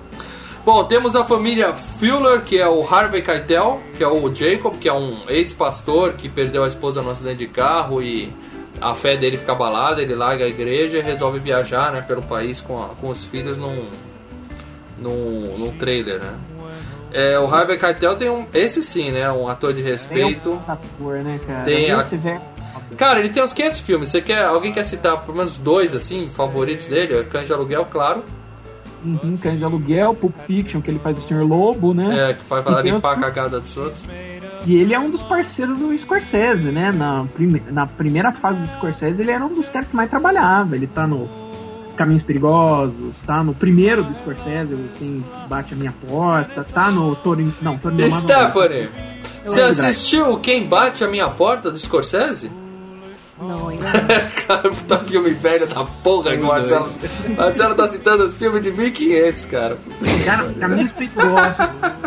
Bom, 0.64 0.82
temos 0.84 1.14
a 1.14 1.24
família 1.24 1.74
Fuller, 1.74 2.40
que 2.40 2.58
é 2.58 2.66
o 2.66 2.82
Harvey 2.82 3.20
Keitel, 3.22 3.80
que 3.96 4.02
é 4.02 4.08
o 4.08 4.34
Jacob, 4.34 4.74
que 4.78 4.88
é 4.88 4.92
um 4.94 5.24
ex-pastor 5.28 6.14
que 6.14 6.26
perdeu 6.28 6.64
a 6.64 6.66
esposa 6.66 7.02
no 7.02 7.10
acidente 7.10 7.36
de 7.36 7.46
carro 7.48 8.02
e 8.02 8.32
a 8.80 8.94
fé 8.94 9.14
dele 9.16 9.36
fica 9.36 9.52
abalada, 9.52 10.00
ele 10.00 10.14
larga 10.14 10.44
a 10.44 10.48
igreja 10.48 10.98
e 10.98 11.02
resolve 11.02 11.38
viajar 11.38 11.92
né, 11.92 12.00
pelo 12.00 12.22
país 12.22 12.62
com, 12.62 12.82
a- 12.82 12.88
com 12.98 13.08
os 13.08 13.22
filhos 13.24 13.58
num, 13.58 13.90
num, 14.98 15.58
num 15.58 15.70
trailer, 15.78 16.22
né? 16.22 16.34
É, 17.12 17.38
o 17.38 17.46
Harvey 17.46 17.78
Keitel 17.78 18.16
tem 18.16 18.28
um... 18.30 18.44
Esse 18.52 18.82
sim, 18.82 19.12
né? 19.12 19.30
Um 19.30 19.46
ator 19.46 19.72
de 19.72 19.82
respeito. 19.82 20.50
Tem 20.50 20.60
ator, 20.74 21.18
né, 21.22 21.38
cara? 21.46 21.62
Tem 21.62 21.90
a- 21.92 22.00
Esse 22.00 22.16
velho- 22.16 22.40
Cara, 22.96 23.20
ele 23.20 23.28
tem 23.30 23.42
uns 23.42 23.52
500 23.52 23.80
filmes. 23.80 24.08
Você 24.08 24.20
quer, 24.20 24.44
alguém 24.44 24.72
quer 24.72 24.84
citar 24.84 25.20
pelo 25.24 25.36
menos 25.36 25.58
dois, 25.58 25.94
assim, 25.94 26.26
favoritos 26.28 26.86
dele? 26.86 27.22
Cães 27.24 27.46
de 27.46 27.52
Aluguel, 27.52 27.84
claro. 27.86 28.24
Uhum, 29.04 29.36
Cães 29.36 29.58
de 29.58 29.64
Aluguel, 29.64 30.14
Pulp 30.14 30.34
Fiction, 30.46 30.80
que 30.80 30.90
ele 30.90 30.98
faz 30.98 31.18
o 31.18 31.20
Sr. 31.22 31.42
Lobo, 31.46 31.92
né? 31.92 32.30
É, 32.30 32.34
que 32.34 32.42
faz 32.44 32.64
E 32.66 32.70
limpar 32.94 33.12
a 33.12 33.20
cagada 33.20 33.60
dos 33.60 33.76
outros. 33.76 34.04
E 34.66 34.76
ele 34.76 34.94
é 34.94 34.98
um 34.98 35.10
dos 35.10 35.20
parceiros 35.22 35.78
do 35.78 35.96
Scorsese, 35.98 36.70
né? 36.70 36.90
Na, 36.92 37.26
prime- 37.34 37.62
na 37.70 37.86
primeira 37.86 38.32
fase 38.32 38.58
do 38.60 38.66
Scorsese, 38.76 39.20
ele 39.20 39.30
era 39.30 39.44
um 39.44 39.52
dos 39.52 39.68
caras 39.68 39.88
que 39.88 39.94
mais 39.96 40.08
trabalhava. 40.08 40.74
Ele 40.74 40.86
tá 40.86 41.06
no 41.06 41.28
Caminhos 41.96 42.22
Perigosos, 42.22 43.16
tá 43.26 43.44
no 43.44 43.52
primeiro 43.54 44.02
do 44.02 44.14
Scorsese, 44.16 44.72
o 44.74 44.88
Quem 44.98 45.22
Bate 45.48 45.74
a 45.74 45.76
Minha 45.76 45.92
Porta, 45.92 46.64
tá 46.64 46.90
no 46.90 47.14
Toro... 47.16 47.52
Não, 47.60 47.78
não. 48.10 48.20
Stephanie, 48.20 48.88
você 49.44 49.60
É 49.60 49.64
assistiu 49.64 50.38
Quem 50.38 50.66
Bate 50.66 51.04
a 51.04 51.08
Minha 51.08 51.28
Porta 51.28 51.70
do 51.70 51.78
Scorsese? 51.78 52.50
Não, 53.40 53.68
ainda 53.68 53.84
não. 53.92 54.46
cara, 54.46 54.70
puta 54.70 54.98
filme 55.00 55.30
velho 55.30 55.66
da 55.66 55.84
porra 56.02 56.30
que 56.36 56.42
o 56.42 56.46
Marcelo. 56.46 56.88
Marcelo 57.36 57.74
tá 57.74 57.86
citando 57.88 58.24
os 58.24 58.34
filmes 58.34 58.62
de 58.62 58.70
1500, 58.70 59.44
cara. 59.46 59.78
Cara, 60.24 60.52
Caminhos 60.52 60.92
Perigosos, 60.92 61.56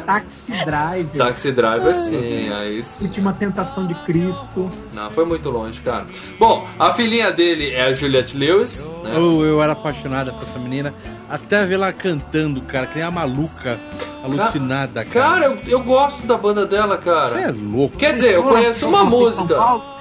Taxi 0.06 0.66
Driver, 0.66 1.18
Taxi 1.18 1.52
Driver, 1.52 1.96
sim, 1.96 2.50
aí 2.54 2.84
sim. 2.84 3.06
Última 3.06 3.34
Tentação 3.34 3.86
de 3.86 3.94
Cristo. 4.06 4.70
Não, 4.94 5.12
foi 5.12 5.26
muito 5.26 5.50
longe, 5.50 5.80
cara. 5.82 6.06
Bom, 6.40 6.66
a 6.80 6.92
filhinha 6.94 7.32
dele 7.32 7.72
é 7.72 7.84
a 7.84 7.94
Juliette 7.94 8.38
Lewis, 8.38 8.90
né? 9.04 9.12
Eu, 9.18 9.44
eu 9.46 9.62
era 9.62 9.74
apaixonada 9.74 10.32
por 10.32 10.44
essa 10.44 10.58
menina, 10.58 10.94
até 11.30 11.66
ver 11.66 11.76
ela 11.76 11.92
cantando, 11.92 12.62
cara, 12.62 12.88
que 12.88 12.96
nem 12.96 13.04
a 13.06 13.12
maluca, 13.12 13.78
alucinada, 14.24 15.04
cara. 15.04 15.30
Cara, 15.30 15.46
eu, 15.46 15.58
eu 15.68 15.84
gosto 15.84 16.26
da 16.26 16.38
banda 16.38 16.66
dela, 16.66 16.98
Você 16.98 17.04
cara. 17.04 17.42
é 17.42 17.52
louco. 17.52 17.98
Quer 17.98 18.14
dizer, 18.14 18.34
eu 18.34 18.44
conheço 18.44 18.88
uma 18.88 19.00
São 19.00 19.10
música. 19.10 19.97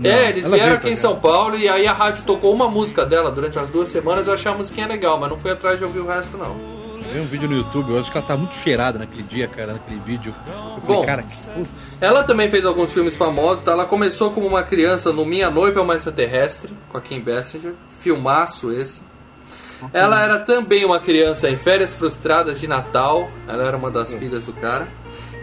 Paulo. 0.00 0.18
É, 0.18 0.30
eles 0.30 0.46
vieram 0.46 0.74
aqui 0.74 0.88
em 0.88 0.94
cá. 0.94 1.00
São 1.00 1.18
Paulo 1.18 1.56
e 1.56 1.68
aí 1.68 1.86
a 1.86 1.92
rádio 1.92 2.24
tocou 2.24 2.52
uma 2.52 2.68
música 2.68 3.04
dela 3.04 3.30
durante 3.30 3.58
as 3.58 3.68
duas 3.68 3.88
semanas. 3.88 4.26
Eu 4.26 4.34
achei 4.34 4.50
a 4.50 4.54
musiquinha 4.54 4.86
legal, 4.86 5.18
mas 5.18 5.30
não 5.30 5.38
fui 5.38 5.50
atrás 5.50 5.78
de 5.78 5.84
ouvir 5.84 6.00
o 6.00 6.06
resto, 6.06 6.36
não. 6.36 6.80
Tem 7.12 7.20
um 7.20 7.24
vídeo 7.24 7.48
no 7.48 7.56
YouTube, 7.56 7.90
eu 7.90 7.98
acho 7.98 8.10
que 8.10 8.16
ela 8.16 8.26
tá 8.26 8.36
muito 8.36 8.54
cheirada 8.54 8.96
naquele 8.96 9.24
dia, 9.24 9.48
cara, 9.48 9.72
naquele 9.72 9.98
vídeo. 10.00 10.32
Eu 10.46 10.80
falei, 10.82 11.00
Bom. 11.00 11.04
cara, 11.04 11.22
que 11.24 11.36
putz. 11.36 11.98
Ela 12.00 12.22
também 12.22 12.48
fez 12.48 12.64
alguns 12.64 12.92
filmes 12.92 13.16
famosos, 13.16 13.64
tá? 13.64 13.72
Ela 13.72 13.84
começou 13.84 14.30
como 14.30 14.46
uma 14.46 14.62
criança 14.62 15.12
no 15.12 15.24
Minha 15.24 15.50
Noiva 15.50 15.80
é 15.80 15.82
uma 15.82 15.96
Extraterrestre, 15.96 16.72
com 16.88 16.96
a 16.96 17.00
Kim 17.00 17.20
Basinger. 17.20 17.74
Filmaço 17.98 18.70
esse. 18.72 19.02
Ela 19.92 20.22
era 20.22 20.38
também 20.38 20.84
uma 20.84 21.00
criança 21.00 21.48
em 21.50 21.56
Férias 21.56 21.92
Frustradas 21.92 22.60
de 22.60 22.68
Natal. 22.68 23.28
Ela 23.48 23.64
era 23.64 23.76
uma 23.76 23.90
das 23.90 24.12
filhas 24.14 24.46
do 24.46 24.52
cara. 24.52 24.86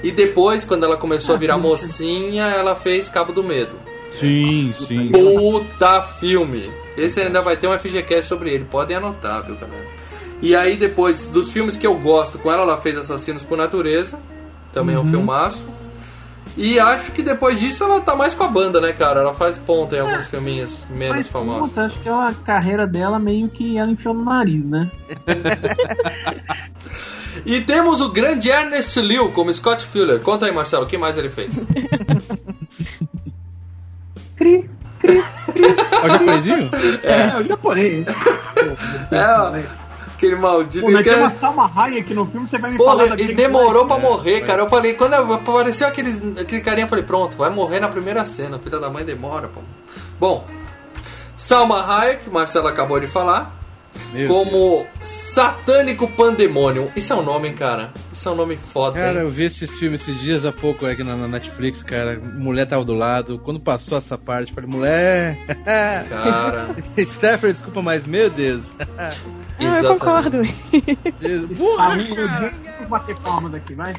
E 0.01 0.11
depois, 0.11 0.63
quando 0.63 0.85
ela 0.85 0.95
começou 0.95 1.35
a 1.35 1.37
virar 1.37 1.57
mocinha, 1.59 2.45
ela 2.45 2.75
fez 2.75 3.09
Cabo 3.09 3.33
do 3.33 3.43
Medo. 3.43 3.75
Sim, 4.13 4.73
sim. 4.73 5.11
Puta 5.11 6.01
filme! 6.01 6.71
Esse 6.97 7.21
ainda 7.21 7.41
vai 7.41 7.57
ter 7.57 7.67
um 7.67 7.77
FGCast 7.77 8.25
sobre 8.25 8.51
ele, 8.51 8.65
podem 8.65 8.97
anotar, 8.97 9.43
viu, 9.43 9.55
galera? 9.55 9.85
E 10.41 10.55
aí, 10.55 10.77
depois 10.77 11.27
dos 11.27 11.51
filmes 11.51 11.77
que 11.77 11.85
eu 11.85 11.95
gosto 11.95 12.37
com 12.37 12.51
ela, 12.51 12.63
ela 12.63 12.77
fez 12.77 12.97
Assassinos 12.97 13.43
por 13.43 13.57
Natureza, 13.57 14.19
também 14.71 14.95
é 14.95 14.99
um 14.99 15.05
filmaço. 15.05 15.65
E 16.55 16.79
acho 16.79 17.11
que 17.11 17.21
depois 17.21 17.59
disso 17.59 17.83
ela 17.83 18.01
tá 18.01 18.15
mais 18.15 18.33
com 18.33 18.43
a 18.43 18.47
banda, 18.47 18.81
né, 18.81 18.91
cara? 18.91 19.19
Ela 19.19 19.33
faz 19.33 19.59
ponta 19.59 19.95
em 19.95 19.99
alguns 19.99 20.25
filminhos 20.25 20.75
menos 20.89 21.27
famosos. 21.27 21.69
puta, 21.69 21.85
acho 21.85 21.99
que 21.99 22.09
a 22.09 22.31
carreira 22.43 22.87
dela 22.87 23.19
meio 23.19 23.47
que 23.47 23.77
ela 23.77 23.91
enfiou 23.91 24.13
no 24.13 24.23
nariz, 24.23 24.65
né? 24.65 24.89
E 27.45 27.61
temos 27.61 28.01
o 28.01 28.09
grande 28.09 28.49
Ernest 28.49 28.99
Liu 28.99 29.31
como 29.31 29.53
Scott 29.53 29.85
Fuller. 29.85 30.19
Conta 30.21 30.45
aí, 30.45 30.51
Marcelo, 30.51 30.83
o 30.83 30.87
que 30.87 30.97
mais 30.97 31.17
ele 31.17 31.29
fez? 31.29 31.65
Cri, 34.47 34.69
cri. 34.99 35.65
É 36.01 36.05
o 36.05 36.09
japonesinho? 36.09 36.69
É, 37.03 37.37
o 37.37 37.43
japonês. 37.43 38.05
É, 39.11 39.39
ó, 39.39 39.53
aquele 40.15 40.35
maldito. 40.35 40.85
Pô, 40.85 40.91
mas 40.91 41.03
que 41.03 41.09
tem 41.09 41.19
é- 41.19 41.21
uma 41.23 41.31
Salma 41.31 41.71
Hayek 41.75 42.13
no 42.13 42.25
filme, 42.25 42.47
você 42.49 42.57
vai 42.57 42.71
me 42.71 42.77
falar 42.77 42.91
Porra, 42.93 43.07
daquele 43.09 43.31
e 43.31 43.35
demorou 43.35 43.85
pra 43.85 43.99
morrer, 43.99 44.41
cara. 44.41 44.63
Eu 44.63 44.69
falei, 44.69 44.93
quando 44.95 45.13
apareceu 45.13 45.87
aquele, 45.87 46.39
aquele 46.41 46.61
carinha, 46.61 46.85
eu 46.85 46.89
falei, 46.89 47.03
pronto, 47.03 47.37
vai 47.37 47.49
morrer 47.49 47.79
na 47.79 47.89
primeira 47.89 48.25
cena. 48.25 48.57
Filha 48.57 48.79
da 48.79 48.89
mãe 48.89 49.05
demora, 49.05 49.47
pô. 49.47 49.61
Bom, 50.19 50.47
Salma 51.35 51.81
Hayek, 51.85 52.29
Marcelo 52.29 52.67
acabou 52.67 52.99
de 52.99 53.07
falar, 53.07 53.55
Meu 54.13 54.27
como 54.27 54.85
Satânico 55.03 56.07
Pandemônio. 56.07 56.91
Isso 56.95 57.13
é 57.13 57.15
um 57.15 57.23
nome, 57.23 57.53
cara? 57.53 57.91
Isso 58.11 58.27
é 58.27 58.31
um 58.31 58.35
nome 58.35 58.57
foda, 58.57 58.99
Cara, 58.99 59.13
hein? 59.13 59.21
eu 59.21 59.29
vi 59.29 59.45
esses 59.45 59.77
filmes 59.77 60.01
esses 60.01 60.21
dias 60.21 60.45
há 60.45 60.51
pouco 60.51 60.85
aqui 60.85 61.03
na, 61.03 61.15
na 61.15 61.27
Netflix, 61.27 61.83
cara. 61.83 62.19
Mulher 62.19 62.65
tava 62.65 62.85
do 62.85 62.93
lado. 62.93 63.39
Quando 63.39 63.59
passou 63.59 63.97
essa 63.97 64.17
parte, 64.17 64.49
eu 64.49 64.55
falei, 64.55 64.69
mulher. 64.69 65.37
Cara, 65.65 66.75
Stephanie, 66.99 67.53
desculpa, 67.53 67.81
mas 67.81 68.05
meu 68.05 68.29
Deus. 68.29 68.73
Ah, 69.59 69.81
eu 69.81 69.93
concordo. 69.93 70.43
Deus. 71.19 71.57
Porra, 71.57 71.95
um, 71.95 72.15
cara. 72.15 72.53
Vou 72.77 72.87
bater 72.89 73.15
palma 73.19 73.49
daqui, 73.49 73.73
vai. 73.73 73.95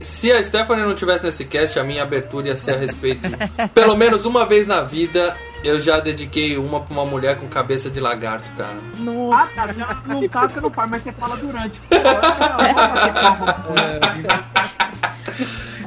Se 0.00 0.32
a 0.32 0.42
Stephanie 0.42 0.84
não 0.84 0.94
tivesse 0.94 1.22
nesse 1.22 1.44
cast, 1.44 1.78
a 1.78 1.84
minha 1.84 2.02
abertura 2.02 2.48
ia 2.48 2.56
ser 2.56 2.72
a 2.72 2.78
respeito. 2.78 3.20
Pelo 3.72 3.96
menos 3.96 4.24
uma 4.24 4.44
vez 4.44 4.66
na 4.66 4.82
vida, 4.82 5.36
eu 5.66 5.80
já 5.80 5.98
dediquei 6.00 6.56
uma 6.56 6.80
pra 6.80 6.92
uma 6.94 7.04
mulher 7.04 7.38
com 7.38 7.46
cabeça 7.48 7.90
de 7.90 7.98
lagarto, 8.00 8.50
cara. 8.56 8.76
Ah, 9.32 9.46
tá, 9.54 9.66
já 9.72 10.02
não 10.06 10.20
você 10.48 10.60
não 10.60 10.70
faz, 10.70 10.90
mas 10.90 11.02
você 11.02 11.12
fala 11.12 11.36
durante. 11.36 11.80
Palma. 11.88 13.56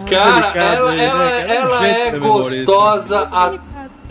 Cara, 0.10 0.42
delicado 0.42 0.90
ela, 0.90 0.96
ela, 1.02 1.26
né? 1.26 1.42
Cara, 1.42 1.54
ela 1.54 1.88
é 1.88 2.12
memória, 2.12 2.66
gostosa. 2.66 3.20
a- 3.32 3.54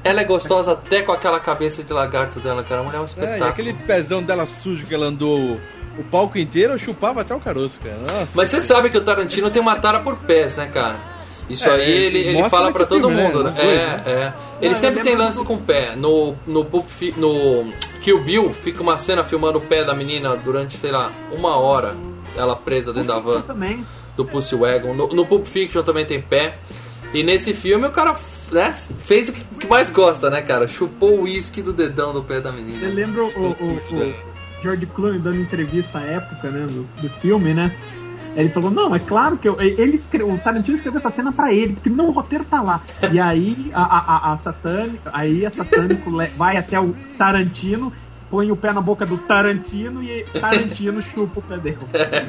ela 0.04 0.20
é 0.20 0.24
gostosa 0.24 0.72
até 0.72 1.02
com 1.02 1.12
aquela 1.12 1.40
cabeça 1.40 1.82
de 1.82 1.92
lagarto 1.92 2.38
dela, 2.40 2.62
cara. 2.62 2.80
A 2.82 2.84
mulher 2.84 2.98
é 2.98 3.00
um 3.00 3.02
É, 3.02 3.04
e 3.04 3.08
espetáculo. 3.08 3.44
aquele 3.50 3.72
pezão 3.74 4.22
dela 4.22 4.46
sujo 4.46 4.86
que 4.86 4.94
ela 4.94 5.06
andou 5.06 5.60
o 5.98 6.04
palco 6.04 6.38
inteiro, 6.38 6.74
eu 6.74 6.78
chupava 6.78 7.22
até 7.22 7.34
o 7.34 7.40
caroço, 7.40 7.78
cara. 7.80 7.96
Nossa. 7.98 8.32
Mas 8.36 8.48
você 8.50 8.60
sabe 8.60 8.90
que 8.90 8.98
o 8.98 9.04
Tarantino 9.04 9.50
tem 9.50 9.60
uma 9.60 9.74
tara 9.76 9.98
por 10.00 10.16
pés, 10.18 10.54
né, 10.54 10.68
cara? 10.72 10.94
Isso 11.48 11.68
É, 11.68 11.74
aí 11.74 11.90
ele 11.90 12.18
ele, 12.18 12.42
fala 12.48 12.70
pra 12.72 12.84
todo 12.84 13.00
filme, 13.08 13.14
né? 13.16 13.22
mundo, 13.28 13.44
né? 13.44 13.50
Dois, 13.52 13.68
É, 13.68 13.86
né? 13.86 14.02
é. 14.06 14.32
Ele 14.60 14.74
Não, 14.74 14.80
sempre 14.80 15.00
eu 15.00 15.04
tem 15.04 15.16
lance 15.16 15.38
do- 15.38 15.44
com 15.44 15.54
o 15.54 15.58
pé. 15.60 15.96
No, 15.96 16.34
no, 16.46 16.66
no 17.16 17.72
Kill 18.02 18.22
Bill 18.22 18.52
fica 18.52 18.82
uma 18.82 18.98
cena 18.98 19.24
filmando 19.24 19.58
o 19.58 19.62
pé 19.62 19.84
da 19.84 19.94
menina 19.94 20.36
durante, 20.36 20.76
sei 20.76 20.90
lá, 20.92 21.12
uma 21.32 21.56
hora. 21.56 21.96
Ela 22.36 22.54
presa 22.54 22.92
dentro 22.92 23.08
da 23.08 23.18
van 23.18 23.40
também. 23.40 23.84
do 24.16 24.24
Pussy 24.24 24.54
Wagon. 24.54 24.94
No, 24.94 25.08
no 25.08 25.24
Pulp 25.26 25.46
Fiction 25.46 25.82
também 25.82 26.04
tem 26.04 26.20
pé. 26.20 26.58
E 27.14 27.22
nesse 27.22 27.54
filme 27.54 27.86
o 27.86 27.90
cara 27.90 28.14
né, 28.52 28.74
fez 29.06 29.30
o 29.30 29.32
que 29.32 29.66
mais 29.66 29.90
gosta, 29.90 30.28
né, 30.28 30.42
cara? 30.42 30.68
Chupou 30.68 31.20
o 31.20 31.22
uísque 31.22 31.62
do 31.62 31.72
dedão 31.72 32.12
do 32.12 32.22
pé 32.22 32.40
da 32.40 32.52
menina. 32.52 32.86
lembro 32.88 33.32
o, 33.34 33.46
o, 33.48 33.50
o 33.52 34.14
George 34.62 34.86
Clooney 34.86 35.18
dando 35.20 35.36
entrevista 35.40 35.98
à 35.98 36.02
época, 36.02 36.50
né, 36.50 36.66
do, 36.66 36.82
do 37.00 37.08
filme, 37.20 37.54
né? 37.54 37.74
Ele 38.38 38.50
falou, 38.50 38.70
não, 38.70 38.94
é 38.94 38.98
claro 39.00 39.36
que 39.36 39.48
eu, 39.48 39.60
ele 39.60 39.96
escreveu, 39.96 40.32
o 40.32 40.38
Tarantino 40.38 40.76
escreveu 40.76 40.98
essa 40.98 41.10
cena 41.10 41.32
pra 41.32 41.52
ele, 41.52 41.72
porque 41.74 41.90
não, 41.90 42.08
o 42.08 42.12
roteiro 42.12 42.44
tá 42.44 42.62
lá. 42.62 42.80
E 43.12 43.18
aí 43.18 43.70
a, 43.74 43.82
a, 43.82 44.32
a, 44.32 44.38
satânico, 44.38 45.08
aí 45.12 45.44
a 45.44 45.50
satânico 45.50 46.10
vai 46.36 46.56
até 46.56 46.78
o 46.78 46.94
Tarantino 47.16 47.92
põe 48.30 48.50
o 48.52 48.56
pé 48.56 48.72
na 48.72 48.80
boca 48.80 49.06
do 49.06 49.16
Tarantino 49.18 50.02
e 50.02 50.22
Tarantino 50.38 51.02
chupa 51.02 51.40
o 51.40 51.42
pé 51.42 51.58
dele. 51.58 51.78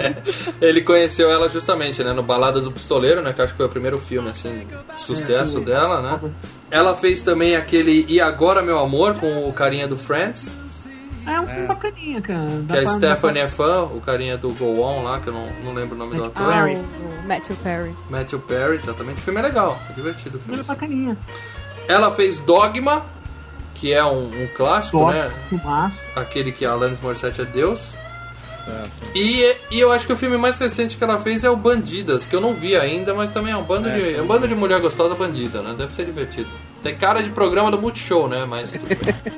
Ele 0.62 0.82
conheceu 0.82 1.30
ela 1.30 1.50
justamente, 1.50 2.04
né, 2.04 2.14
no 2.14 2.24
Balada 2.24 2.62
do 2.62 2.72
Pistoleiro, 2.72 3.22
né, 3.22 3.34
que 3.34 3.42
acho 3.42 3.52
que 3.52 3.58
foi 3.58 3.66
o 3.66 3.70
primeiro 3.70 3.98
filme, 3.98 4.30
assim, 4.30 4.66
de 4.96 5.02
sucesso 5.02 5.60
É, 5.60 5.62
dela, 5.62 6.02
né. 6.02 6.32
Ela 6.72 6.96
fez 6.96 7.22
também 7.22 7.56
aquele 7.56 8.06
E 8.08 8.22
Agora 8.22 8.62
Meu 8.62 8.80
Amor, 8.80 9.16
com 9.16 9.48
o 9.48 9.54
carinha 9.54 9.88
do 9.88 9.98
Friends, 9.98 10.56
É 11.28 11.40
um 11.40 11.48
filme 11.48 11.68
bacaninha, 11.68 12.22
cara. 12.22 12.46
Dá 12.64 12.74
que 12.76 12.80
a 12.80 12.84
pra- 12.84 12.92
Stephanie 12.94 13.42
é 13.42 13.48
fã, 13.48 13.84
o 13.84 14.02
carinha 14.02 14.38
do 14.38 14.52
Go 14.54 14.82
On 14.82 15.04
lá, 15.04 15.20
que 15.20 15.28
eu 15.28 15.34
não, 15.34 15.50
não 15.64 15.74
lembro 15.74 15.96
o 15.96 15.98
nome 15.98 16.16
do 16.16 16.24
Matthew 16.24 16.42
ator. 16.44 16.54
Ah, 16.54 16.64
Perry. 16.64 16.76
o, 16.76 17.28
Matthew 17.28 17.56
Perry. 17.58 17.96
Matthew 18.10 18.40
Perry, 18.40 18.76
exatamente. 18.78 19.18
O 19.18 19.22
filme 19.22 19.40
é 19.40 19.44
legal, 19.44 19.80
é 19.90 19.94
divertido 19.94 20.38
o 20.38 20.40
Dá 20.40 20.46
filme. 20.46 20.64
pra- 20.64 20.76
bacaninha. 20.76 21.18
Ela 21.88 22.12
fez 22.12 22.40
Dogma, 22.40 23.04
que 23.76 23.94
é 23.94 24.04
um, 24.04 24.44
um 24.44 24.48
clássico, 24.56 25.00
Top, 25.00 25.14
né? 25.14 25.32
filmaço. 25.50 25.98
Aquele 26.16 26.52
que 26.52 26.66
a 26.66 26.72
Alanis 26.72 27.02
Morissette 27.02 27.42
é 27.42 27.46
Deus. 27.46 27.94
É. 28.68 28.84
E, 29.18 29.58
e 29.72 29.80
eu 29.80 29.92
acho 29.92 30.06
que 30.06 30.14
o 30.14 30.18
filme 30.18 30.38
mais 30.38 30.58
recente 30.60 30.96
que 30.96 31.04
ela 31.04 31.18
fez 31.20 31.44
é 31.44 31.50
o 31.50 31.56
Bandidas, 31.56 32.26
que 32.26 32.36
eu 32.36 32.42
não 32.42 32.54
vi 32.54 32.76
ainda, 32.76 33.16
mas 33.16 33.32
também 33.32 33.52
é 33.52 33.58
um 33.58 33.64
bando, 33.64 33.90
de, 33.90 34.16
é 34.16 34.22
um 34.22 34.28
bando 34.28 34.48
de 34.48 34.54
mulher 34.54 34.80
gostosa 34.80 35.16
bandida, 35.16 35.62
né? 35.64 35.74
Deve 35.76 35.92
ser 35.94 36.06
divertido. 36.06 36.50
Tem 36.84 36.96
cara 36.96 37.24
de 37.24 37.30
programa 37.32 37.72
do 37.72 37.82
Multishow, 37.82 38.28
né? 38.30 38.46
Mas 38.46 38.72
tudo 38.72 38.86
bem. 38.88 39.16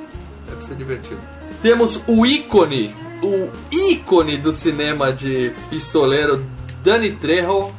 Deve 0.50 0.64
ser 0.66 0.76
divertido. 0.76 1.22
Temos 1.62 2.02
o 2.08 2.26
ícone, 2.26 2.94
o 3.22 3.50
ícone 3.72 4.38
do 4.38 4.52
cinema 4.52 5.14
de 5.14 5.54
pistoleiro, 5.70 6.44
Danny 6.84 7.12
Trejo, 7.12 7.72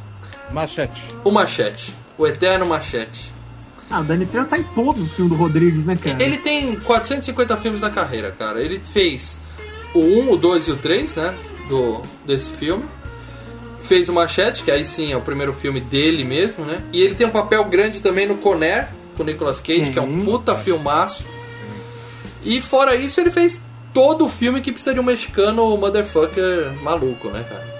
Machete. 0.51 1.01
o 1.23 1.31
Machete. 1.31 1.93
O 2.17 2.25
Eterno 2.27 2.67
Machete. 2.69 3.31
Ah, 3.89 3.99
o 3.99 4.03
Danny 4.03 4.25
Trejo 4.25 4.47
tá 4.47 4.57
em 4.57 4.63
todos 4.63 5.01
os 5.03 5.11
filmes 5.13 5.33
do 5.33 5.37
Rodrigues, 5.37 5.83
né, 5.85 5.95
cara? 5.95 6.21
Ele 6.23 6.37
tem 6.37 6.75
450 6.79 7.57
filmes 7.57 7.81
na 7.81 7.89
carreira, 7.89 8.31
cara. 8.31 8.61
Ele 8.61 8.79
fez 8.79 9.39
o 9.93 9.99
1, 9.99 10.31
o 10.31 10.37
2 10.37 10.67
e 10.67 10.71
o 10.71 10.77
3, 10.77 11.15
né? 11.15 11.35
Do, 11.67 12.01
desse 12.25 12.49
filme. 12.51 12.83
Fez 13.81 14.07
o 14.07 14.13
Machete, 14.13 14.63
que 14.63 14.71
aí 14.71 14.85
sim 14.85 15.11
é 15.11 15.17
o 15.17 15.21
primeiro 15.21 15.51
filme 15.51 15.81
dele 15.81 16.23
mesmo, 16.23 16.63
né? 16.65 16.81
E 16.93 17.01
ele 17.01 17.15
tem 17.15 17.27
um 17.27 17.31
papel 17.31 17.63
grande 17.65 18.01
também 18.01 18.25
no 18.27 18.37
Conner, 18.37 18.87
com 19.17 19.23
o 19.23 19.25
Nicolas 19.25 19.59
Cage, 19.59 19.91
que 19.91 19.99
é 19.99 20.01
um 20.01 20.05
Uhum. 20.05 20.23
puta 20.25 20.55
filmaço. 20.55 21.25
E 22.45 22.61
fora 22.61 22.95
isso, 22.95 23.19
ele 23.19 23.29
fez 23.31 23.59
todo 23.93 24.25
o 24.25 24.29
filme 24.29 24.61
que 24.61 24.71
precisa 24.71 24.93
de 24.93 24.99
um 24.99 25.03
mexicano 25.03 25.77
motherfucker 25.77 26.73
maluco, 26.81 27.29
né, 27.29 27.45
cara? 27.47 27.73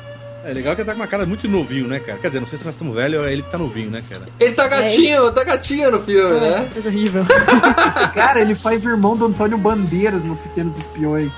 É 0.45 0.53
legal 0.53 0.75
que 0.75 0.81
ele 0.81 0.87
tá 0.87 0.93
com 0.93 0.99
uma 0.99 1.07
cara 1.07 1.25
muito 1.25 1.47
novinho, 1.47 1.87
né, 1.87 1.99
cara? 1.99 2.19
Quer 2.19 2.27
dizer, 2.27 2.39
não 2.41 2.47
sei 2.47 2.57
se 2.59 2.65
nós 2.65 2.73
estamos 2.75 2.93
velhos, 2.93 3.25
é 3.25 3.31
ele 3.31 3.41
que 3.43 3.49
tá 3.49 3.57
novinho, 3.57 3.89
né, 3.89 4.03
cara? 4.09 4.23
Ele 4.39 4.51
tá 4.53 4.67
gatinho, 4.67 5.31
tá 5.31 5.43
gatinho 5.43 5.89
no 5.91 6.01
filme, 6.01 6.37
né? 6.39 6.69
Coisa 6.73 6.89
horrível. 6.89 7.23
Cara, 8.13 8.41
ele 8.41 8.53
faz 8.55 8.83
o 8.85 8.89
irmão 8.89 9.15
do 9.15 9.25
Antônio 9.25 9.57
Bandeiras 9.57 10.21
no 10.23 10.35
Pequenos 10.35 10.77
Espiões. 10.79 11.31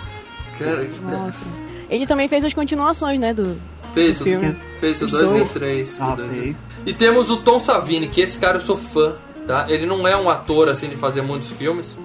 Cara, 0.57 0.83
isso- 0.83 1.03
Nossa. 1.03 1.45
Ele 1.88 2.07
também 2.07 2.27
fez 2.27 2.43
as 2.43 2.53
continuações, 2.53 3.19
né? 3.19 3.31
Do, 3.31 3.55
fez, 3.93 4.17
do 4.17 4.23
filme. 4.23 4.55
fez 4.79 4.99
o 5.03 5.05
Os 5.05 5.11
2 5.11 5.23
e 5.23 5.27
o 5.27 5.38
dois. 5.38 5.51
3. 5.51 5.97
Ah, 6.01 6.15
fez. 6.17 6.55
E 6.83 6.93
temos 6.93 7.29
o 7.29 7.38
Tom 7.38 7.59
Savini, 7.59 8.07
que 8.07 8.21
esse 8.21 8.39
cara 8.39 8.57
eu 8.57 8.61
sou 8.61 8.75
fã, 8.75 9.13
tá? 9.45 9.65
Ele 9.69 9.85
não 9.85 10.07
é 10.07 10.17
um 10.17 10.27
ator 10.29 10.67
assim 10.67 10.89
de 10.89 10.95
fazer 10.95 11.21
muitos 11.21 11.51
filmes. 11.51 11.99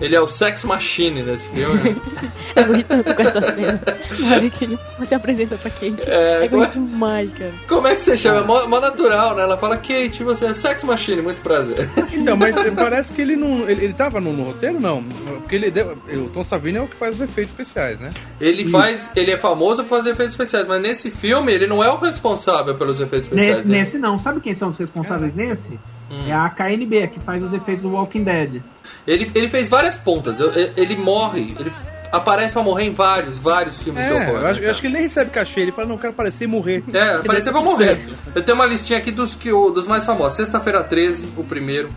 Ele 0.00 0.14
é 0.14 0.20
o 0.20 0.28
Sex 0.28 0.64
Machine 0.64 1.22
nesse 1.22 1.48
filme. 1.48 1.96
Ri 2.76 2.84
tanto 2.84 3.14
com 3.14 3.22
essa 3.22 3.40
cena. 3.40 3.80
Na 4.20 4.36
hora 4.36 4.50
que 4.50 4.64
ele 4.64 4.78
se 5.04 5.14
apresenta 5.14 5.56
pra 5.56 5.70
Kate. 5.70 6.02
É, 6.06 6.42
É, 6.42 6.44
é- 6.44 6.48
muito 6.48 6.72
demais, 6.72 7.32
cara. 7.32 7.54
Como 7.68 7.86
é 7.86 7.94
que 7.94 8.00
você 8.00 8.16
chama? 8.16 8.40
É 8.40 8.44
mó, 8.44 8.66
mó 8.66 8.80
natural, 8.80 9.34
né? 9.34 9.42
Ela 9.42 9.56
fala, 9.56 9.76
Kate, 9.76 10.22
você 10.22 10.46
é 10.46 10.54
Sex 10.54 10.84
Machine, 10.84 11.22
muito 11.22 11.40
prazer. 11.40 11.88
Então, 12.16 12.36
mas 12.36 12.56
parece 12.70 13.12
que 13.12 13.20
ele 13.20 13.36
não. 13.36 13.68
Ele, 13.68 13.84
ele 13.84 13.92
tava 13.92 14.20
no, 14.20 14.32
no 14.32 14.44
roteiro, 14.44 14.80
não? 14.80 15.02
Porque 15.02 15.54
ele 15.54 15.70
deu. 15.70 15.96
O 16.14 16.28
Tom 16.30 16.42
Savini 16.42 16.78
é 16.78 16.82
o 16.82 16.88
que 16.88 16.96
faz 16.96 17.14
os 17.16 17.20
efeitos 17.20 17.52
especiais, 17.52 18.00
né? 18.00 18.10
Ele 18.40 18.66
faz. 18.68 19.10
Ele 19.14 19.32
é 19.32 19.36
famoso 19.36 19.82
por 19.84 19.90
fazer 19.98 20.10
efeitos 20.10 20.34
especiais, 20.34 20.66
mas 20.66 20.80
nesse 20.82 21.10
filme 21.10 21.52
ele 21.52 21.66
não 21.66 21.84
é 21.84 21.90
o 21.90 21.96
responsável 21.96 22.74
pelos 22.74 23.00
efeitos 23.00 23.28
especiais. 23.28 23.58
Nesse, 23.58 23.68
né? 23.68 23.78
nesse 23.78 23.98
não, 23.98 24.20
sabe 24.20 24.40
quem 24.40 24.54
são 24.54 24.70
os 24.70 24.78
responsáveis 24.78 25.34
nesse? 25.34 25.78
Hum. 26.10 26.20
É 26.28 26.32
a 26.32 26.48
KNB, 26.50 27.08
que 27.08 27.20
faz 27.20 27.42
os 27.42 27.52
efeitos 27.52 27.82
do 27.82 27.90
Walking 27.90 28.22
Dead. 28.22 28.62
Ele, 29.06 29.30
ele 29.34 29.50
fez 29.50 29.68
várias 29.68 29.96
pontas. 29.96 30.38
Eu- 30.38 30.52
eu- 30.52 30.72
Ele 30.76 30.96
morre. 30.96 31.54
Ele 31.58 31.72
aparece 32.12 32.54
pra 32.54 32.62
morrer 32.62 32.84
em 32.84 32.92
vários, 32.92 33.38
vários 33.38 33.82
filmes 33.82 34.04
de 34.04 34.10
É, 34.10 34.14
horror. 34.14 34.26
eu 34.36 34.40
né, 34.40 34.46
acho, 34.50 34.54
eu 34.54 34.60
cara? 34.60 34.70
acho 34.70 34.80
que 34.80 34.86
ele 34.86 34.94
nem 34.94 35.02
recebe 35.02 35.30
cachê. 35.30 35.60
Ele 35.60 35.72
fala, 35.72 35.88
não, 35.88 35.96
eu 35.96 36.00
quero 36.00 36.12
aparecer 36.12 36.44
e 36.44 36.46
morrer. 36.46 36.84
É, 36.92 37.18
parecia 37.22 37.52
daí 37.52 37.62
pra 37.62 37.62
morrer. 37.62 37.96
certo. 37.96 38.14
Eu 38.34 38.42
tenho 38.44 38.56
uma 38.56 38.66
listinha 38.66 38.98
aqui 39.00 39.10
dos, 39.10 39.34
que, 39.34 39.50
dos 39.50 39.86
mais 39.88 40.04
famosos. 40.04 40.36
Sexta-feira 40.36 40.84
13, 40.84 41.28
o 41.36 41.42
primeiro. 41.42 41.90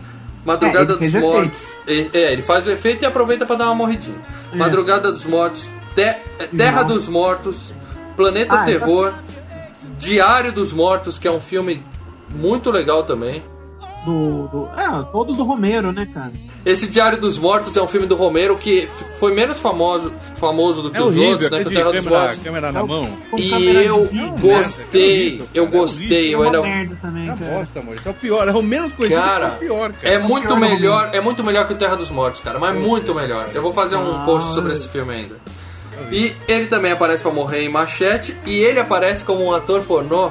Madrugada 0.44 0.94
É, 0.94 0.96
ele 0.96 1.10
dos 1.10 1.20
Mortos. 1.20 1.60
É, 1.86 1.92
é, 2.18 2.32
ele 2.32 2.42
faz 2.42 2.66
o 2.66 2.70
efeito 2.70 3.02
e 3.04 3.06
aproveita 3.06 3.44
pra 3.46 3.54
dar 3.56 3.66
uma 3.66 3.74
morridinha. 3.74 4.18
É. 4.52 4.56
Madrugada 4.56 5.12
dos 5.12 5.24
Mortos. 5.26 5.70
Te- 5.94 6.16
Terra 6.56 6.82
Nossa. 6.82 6.94
dos 6.94 7.06
Mortos. 7.08 7.74
Planeta 8.16 8.56
Ah, 8.60 8.64
Terror. 8.64 9.12
Diário 9.98 10.50
dos 10.50 10.72
Mortos, 10.72 11.18
que 11.18 11.28
é 11.28 11.30
um 11.30 11.40
filme 11.40 11.84
muito 12.34 12.70
legal 12.70 13.02
também. 13.04 13.42
Do, 14.04 14.48
do, 14.48 14.68
é, 14.80 15.04
todos 15.12 15.36
do 15.36 15.44
Romero, 15.44 15.92
né, 15.92 16.08
cara? 16.12 16.32
Esse 16.64 16.88
Diário 16.88 17.20
dos 17.20 17.36
Mortos 17.36 17.76
é 17.76 17.82
um 17.82 17.86
filme 17.86 18.06
do 18.06 18.16
Romero 18.16 18.56
que 18.56 18.88
foi 19.18 19.34
menos 19.34 19.58
famoso, 19.60 20.10
famoso 20.36 20.80
do 20.82 20.90
que 20.90 20.96
É 20.96 21.02
os 21.02 21.08
horrível, 21.14 21.30
outros, 21.32 21.50
né? 21.50 21.58
Que 21.60 21.68
o 21.68 21.70
Terra 21.70 21.92
dos 21.92 22.04
câmera, 22.04 22.20
Mortos. 22.24 22.42
câmera 22.42 22.72
na 22.72 22.86
mão. 22.86 23.10
Com 23.30 23.38
E 23.38 23.50
eu 23.84 24.04
vídeo, 24.06 24.30
gostei, 24.40 25.42
eu 25.54 25.64
é 25.64 25.66
gostei, 25.68 26.30
É 26.30 26.34
eu 26.34 26.38
uma 26.38 26.46
ainda 26.46 26.60
merda 26.62 26.98
também, 27.02 27.28
É 27.28 27.32
bosta, 27.34 27.80
amor. 27.80 27.94
Esse 27.96 28.08
é 28.08 28.10
o 28.10 28.14
pior. 28.14 28.48
É 28.48 28.52
o 28.52 28.62
menos 28.62 28.92
conhecido, 28.94 29.20
Cara, 29.20 29.46
é 29.46 29.48
o 29.50 29.58
pior, 29.58 29.92
cara. 29.92 30.14
É 30.14 30.18
muito 30.18 30.56
melhor, 30.56 31.10
é 31.12 31.20
muito 31.20 31.44
melhor 31.44 31.66
que 31.66 31.74
o 31.74 31.76
Terra 31.76 31.96
dos 31.96 32.08
Mortos, 32.10 32.40
cara, 32.40 32.58
mas 32.58 32.74
muito 32.76 33.14
melhor. 33.14 33.48
Eu 33.54 33.60
vou 33.62 33.72
fazer 33.72 33.96
um 33.96 34.16
Ah. 34.16 34.22
post 34.24 34.54
sobre 34.54 34.72
esse 34.72 34.88
filme 34.88 35.12
ainda. 35.14 35.36
E 36.10 36.34
ele 36.48 36.66
também 36.66 36.92
aparece 36.92 37.22
pra 37.22 37.30
morrer 37.32 37.62
em 37.64 37.68
Machete 37.68 38.34
e 38.46 38.54
ele 38.60 38.80
aparece 38.80 39.22
como 39.24 39.44
um 39.44 39.52
ator 39.54 39.82
pornô 39.82 40.30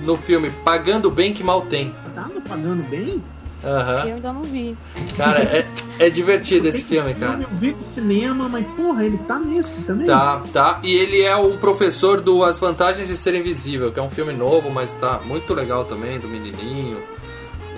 no 0.00 0.16
filme 0.16 0.50
Pagando 0.64 1.10
Bem 1.10 1.32
Que 1.32 1.42
Mal 1.42 1.62
Tem. 1.62 1.94
Tá 2.14 2.28
me 2.28 2.40
pagando 2.40 2.82
bem? 2.88 3.22
Aham. 3.64 4.04
Eu 4.06 4.14
ainda 4.14 4.32
não 4.32 4.42
vi. 4.44 4.76
Cara, 5.16 5.42
é, 5.42 5.66
é 5.98 6.10
divertido 6.10 6.68
esse 6.68 6.84
filme, 6.84 7.12
cara. 7.14 7.42
Eu 7.42 7.48
vi 7.58 7.72
no 7.72 7.82
cinema, 7.82 8.48
mas 8.48 8.64
porra, 8.76 9.04
ele 9.04 9.18
tá 9.18 9.38
nisso 9.40 9.82
também. 9.84 10.06
Tá, 10.06 10.40
tá. 10.52 10.80
E 10.84 10.94
ele 10.94 11.22
é 11.22 11.36
um 11.36 11.58
professor 11.58 12.20
do 12.20 12.44
As 12.44 12.58
Vantagens 12.58 13.08
de 13.08 13.16
Ser 13.16 13.34
Invisível, 13.34 13.90
que 13.90 13.98
é 13.98 14.02
um 14.02 14.10
filme 14.10 14.32
novo, 14.32 14.70
mas 14.70 14.92
tá 14.92 15.20
muito 15.24 15.52
legal 15.54 15.84
também, 15.84 16.20
do 16.20 16.28
menininho. 16.28 17.02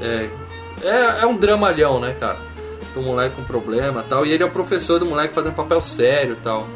É, 0.02 0.28
é, 0.82 1.22
é 1.22 1.26
um 1.26 1.36
dramalhão, 1.36 1.98
né, 1.98 2.14
cara? 2.18 2.38
Do 2.94 3.00
moleque 3.00 3.36
com 3.36 3.44
problema 3.44 4.00
e 4.00 4.04
tal. 4.04 4.26
E 4.26 4.32
ele 4.32 4.42
é 4.42 4.46
o 4.46 4.50
professor 4.50 4.98
do 4.98 5.06
moleque 5.06 5.34
fazendo 5.34 5.54
papel 5.54 5.80
sério 5.80 6.34
e 6.34 6.42
tal. 6.42 6.66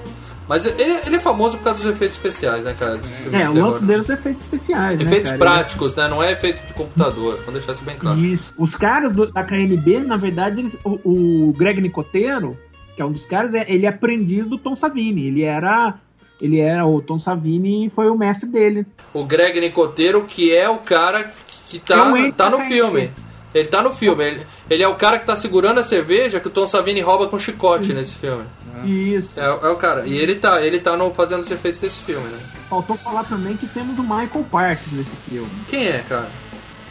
Mas 0.48 0.66
ele, 0.66 0.82
ele 1.06 1.16
é 1.16 1.18
famoso 1.18 1.56
por 1.56 1.64
causa 1.64 1.82
dos 1.82 1.92
efeitos 1.92 2.16
especiais, 2.18 2.64
né, 2.64 2.74
cara? 2.78 3.00
É, 3.32 3.48
o 3.48 3.54
lance 3.54 3.84
deles 3.84 4.10
é 4.10 4.12
efeitos 4.14 4.42
especiais, 4.42 4.98
né, 4.98 5.04
Efeitos 5.04 5.30
cara? 5.30 5.38
práticos, 5.38 5.96
né? 5.96 6.08
Não 6.08 6.22
é 6.22 6.32
efeito 6.32 6.66
de 6.66 6.74
computador. 6.74 7.36
Vamos 7.38 7.54
deixar 7.54 7.72
isso 7.72 7.84
bem 7.84 7.96
claro. 7.96 8.18
Isso. 8.18 8.52
Os 8.58 8.76
caras 8.76 9.14
do- 9.14 9.32
da 9.32 9.42
KNB, 9.42 10.00
na 10.00 10.16
verdade, 10.16 10.60
eles- 10.60 10.76
o, 10.84 11.48
o 11.48 11.52
Greg 11.54 11.80
Nicoteiro, 11.80 12.58
que 12.94 13.00
é 13.00 13.04
um 13.04 13.12
dos 13.12 13.24
caras, 13.24 13.54
é- 13.54 13.64
ele 13.72 13.86
é 13.86 13.88
aprendiz 13.88 14.46
do 14.46 14.58
Tom 14.58 14.76
Savini. 14.76 15.26
Ele 15.26 15.42
era. 15.42 15.94
Ele 16.40 16.60
era. 16.60 16.84
O 16.84 17.00
Tom 17.00 17.18
Savini 17.18 17.90
foi 17.94 18.10
o 18.10 18.16
mestre 18.18 18.48
dele. 18.48 18.86
O 19.14 19.24
Greg 19.24 19.58
Nicoteiro, 19.60 20.24
que 20.24 20.54
é 20.54 20.68
o 20.68 20.78
cara 20.78 21.30
que 21.68 21.78
tá, 21.78 21.96
É 22.18 22.32
tá 22.32 22.50
no 22.50 22.60
filme. 22.60 23.10
Ele 23.54 23.68
tá 23.68 23.82
no 23.82 23.90
filme. 23.90 24.24
Ele, 24.24 24.46
ele 24.68 24.82
é 24.82 24.88
o 24.88 24.96
cara 24.96 25.18
que 25.18 25.26
tá 25.26 25.36
segurando 25.36 25.78
a 25.78 25.82
cerveja 25.82 26.40
que 26.40 26.48
o 26.48 26.50
Tom 26.50 26.66
Savini 26.66 27.00
rouba 27.00 27.28
com 27.28 27.38
chicote 27.38 27.92
nesse 27.94 28.14
filme. 28.14 28.44
Isso. 28.84 29.38
É, 29.38 29.44
é 29.44 29.68
o 29.68 29.76
cara. 29.76 30.06
E 30.06 30.16
ele 30.16 30.34
tá, 30.34 30.60
ele 30.60 30.80
tá 30.80 30.96
no, 30.96 31.14
fazendo 31.14 31.40
os 31.40 31.50
efeitos 31.50 31.80
desse 31.80 32.00
filme, 32.00 32.26
né? 32.28 32.38
Faltou 32.68 32.96
falar 32.96 33.24
também 33.24 33.56
que 33.56 33.66
temos 33.68 33.98
o 33.98 34.02
Michael 34.02 34.44
Parks 34.50 34.92
nesse 34.92 35.16
filme. 35.28 35.50
Quem 35.68 35.86
é, 35.86 35.98
cara? 36.00 36.28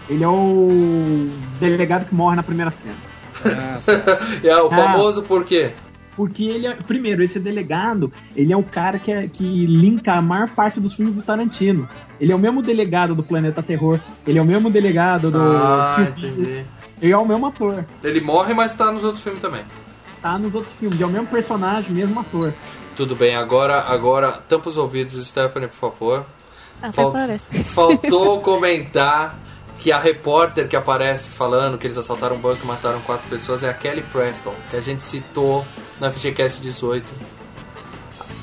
Ele 0.10 0.24
é 0.24 0.28
o 0.28 1.30
delegado 1.60 2.06
que 2.06 2.16
morre 2.16 2.36
na 2.36 2.44
primeira 2.44 2.72
cena. 2.72 3.14
É 4.44 4.56
o 4.56 4.70
famoso 4.70 5.24
por 5.24 5.44
quê? 5.44 5.74
Porque 6.16 6.44
ele 6.44 6.68
é. 6.68 6.76
Primeiro, 6.76 7.24
esse 7.24 7.40
delegado, 7.40 8.12
ele 8.36 8.54
é 8.54 8.58
o 8.58 8.64
cara 8.64 9.00
que, 9.00 9.12
é, 9.12 9.28
que 9.28 9.66
linka 9.66 10.14
a 10.14 10.22
maior 10.22 10.50
parte 10.50 10.80
dos 10.80 10.94
filmes 10.94 11.16
do 11.16 11.22
Tarantino. 11.24 11.88
Ele 12.20 12.32
é 12.32 12.36
o 12.36 12.40
mesmo 12.40 12.62
delegado 12.62 13.16
do 13.16 13.24
Planeta 13.24 13.64
Terror. 13.64 14.00
Ele 14.26 14.38
é 14.38 14.42
o 14.42 14.46
mesmo 14.46 14.70
delegado 14.70 15.32
do. 15.32 15.40
Ah, 15.42 15.98
entendi. 16.00 16.64
Ele 17.02 17.12
é 17.12 17.18
o 17.18 17.26
mesmo 17.26 17.48
ator. 17.48 17.86
Ele 18.04 18.22
morre, 18.22 18.54
mas 18.54 18.74
tá 18.74 18.92
nos 18.92 19.04
outros 19.04 19.24
filmes 19.24 19.42
também. 19.42 19.64
Tá 20.22 20.38
nos 20.38 20.54
outros 20.54 20.74
filmes. 20.80 21.02
É 21.02 21.06
o 21.06 21.10
mesmo 21.10 21.28
personagem, 21.28 21.92
mesmo 21.92 22.20
ator. 22.20 22.54
Tudo 22.96 23.16
bem, 23.16 23.36
agora, 23.36 23.82
agora, 23.82 24.34
tampa 24.34 24.70
os 24.70 24.78
ouvidos, 24.78 25.26
Stephanie, 25.28 25.68
por 25.68 25.92
favor. 25.92 26.26
Até 26.82 27.02
Fal- 27.02 27.12
parece. 27.12 27.64
Faltou 27.64 28.40
comentar 28.44 29.40
que 29.84 29.92
a 29.92 30.00
repórter 30.00 30.70
que 30.70 30.78
aparece 30.78 31.30
falando 31.30 31.78
que 31.78 31.86
eles 31.86 31.98
assaltaram 31.98 32.38
um 32.38 32.40
banco 32.40 32.60
e 32.64 32.66
mataram 32.66 33.02
quatro 33.02 33.30
pessoas 33.30 33.64
é 33.64 33.70
a 33.70 33.74
Kelly 33.74 34.02
Preston, 34.14 34.56
que 34.72 34.78
a 34.78 34.80
gente 34.80 35.04
citou 35.04 35.66
na 36.00 36.10
FGCast 36.10 36.62
18. 36.62 37.06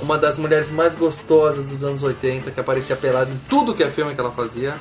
Uma 0.03 0.19
das 0.19 0.37
mulheres 0.37 0.71
mais 0.71 0.95
gostosas 0.95 1.65
dos 1.65 1.83
anos 1.83 2.03
80, 2.03 2.51
que 2.51 2.61
aparecia 2.61 2.95
pelada 2.95 3.31
em 3.31 3.41
tudo 3.49 3.73
que 3.73 3.83
é 3.83 3.89
filme 3.89 4.15
que 4.15 4.21
ela 4.21 4.31
fazia. 4.31 4.75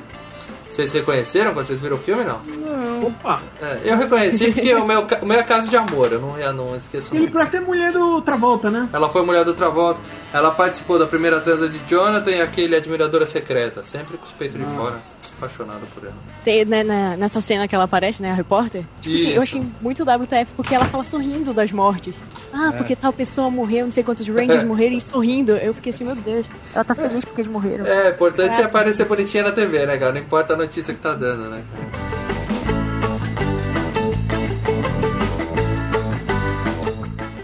Vocês 0.70 0.92
reconheceram 0.92 1.54
quando 1.54 1.66
vocês 1.66 1.80
viram 1.80 1.96
o 1.96 1.98
filme, 1.98 2.24
não? 2.24 2.40
Não, 2.42 3.06
Opa! 3.06 3.42
É, 3.60 3.80
eu 3.82 3.96
reconheci 3.96 4.52
porque 4.52 4.74
o 4.74 4.84
meu, 4.84 5.06
o 5.22 5.26
meu 5.26 5.38
é 5.38 5.42
caso 5.42 5.70
de 5.70 5.78
amor, 5.78 6.12
eu 6.12 6.20
não, 6.20 6.38
ia, 6.38 6.52
não 6.52 6.76
esqueço 6.76 7.16
Ele 7.16 7.30
parece 7.30 7.52
ter 7.52 7.60
mulher 7.60 7.90
do 7.90 8.20
Travolta, 8.20 8.70
né? 8.70 8.86
Ela 8.92 9.08
foi 9.08 9.24
mulher 9.24 9.46
do 9.46 9.54
Travolta, 9.54 9.98
ela 10.30 10.50
participou 10.50 10.98
da 10.98 11.06
primeira 11.06 11.40
transa 11.40 11.70
de 11.70 11.78
Jonathan 11.88 12.30
e 12.30 12.42
aquele 12.42 12.76
Admiradora 12.76 13.24
Secreta, 13.24 13.82
sempre 13.82 14.18
com 14.18 14.24
os 14.24 14.32
peitos 14.32 14.58
de 14.58 14.64
fora, 14.76 15.00
apaixonado 15.40 15.86
por 15.94 16.04
ela. 16.04 16.14
Tem, 16.44 16.64
né, 16.64 16.82
na- 16.82 17.16
nessa 17.16 17.40
cena 17.40 17.66
que 17.66 17.74
ela 17.74 17.84
aparece, 17.84 18.22
né, 18.22 18.30
a 18.30 18.34
repórter. 18.34 18.84
Tipo 19.00 19.14
assim, 19.16 19.30
eu 19.30 19.42
achei 19.42 19.62
muito 19.80 20.04
WTF 20.04 20.52
porque 20.56 20.74
ela 20.74 20.84
fala 20.86 21.02
sorrindo 21.02 21.52
das 21.54 21.72
mortes. 21.72 22.14
Ah, 22.52 22.72
porque 22.76 22.94
tal 22.94 23.12
pessoa 23.12 23.50
morreu, 23.50 23.84
não 23.84 23.90
sei 23.90 24.04
quantos 24.04 24.28
Rangers 24.28 24.62
morreram 24.64 24.96
e 24.96 25.00
sorrindo. 25.00 25.56
Eu 25.56 25.72
fiquei 25.74 25.90
assim, 25.92 26.04
meu 26.04 26.14
Deus, 26.16 26.46
ela 26.74 26.84
tá 26.84 26.94
feliz 26.94 27.24
porque 27.24 27.40
eles 27.40 27.50
morreram. 27.50 27.86
É, 27.86 28.10
importante 28.10 28.60
é 28.60 28.64
aparecer 28.64 29.06
bonitinha 29.06 29.42
na 29.44 29.52
TV, 29.52 29.86
né, 29.86 29.96
cara? 29.96 30.12
Não 30.12 30.20
importa 30.20 30.54
a 30.54 30.56
notícia 30.56 30.92
que 30.92 31.00
tá 31.00 31.14
dando, 31.14 31.48
né? 31.50 31.62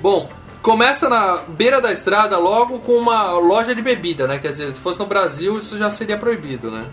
Bom, 0.01 0.29
começa 0.63 1.09
na 1.09 1.39
beira 1.49 1.81
da 1.81 1.93
estrada 1.93 2.39
logo 2.39 2.79
com 2.81 2.93
uma 2.93 3.33
loja 3.33 3.75
de 3.75 3.83
bebida, 3.83 4.27
né? 4.27 4.39
Quer 4.39 4.53
dizer, 4.53 4.73
se 4.75 4.81
fosse 4.81 4.99
no 4.99 5.07
Brasil 5.07 5.57
isso 5.57 5.77
já 5.77 5.91
seria 5.91 6.17
proibido, 6.19 6.71
né? 6.71 6.85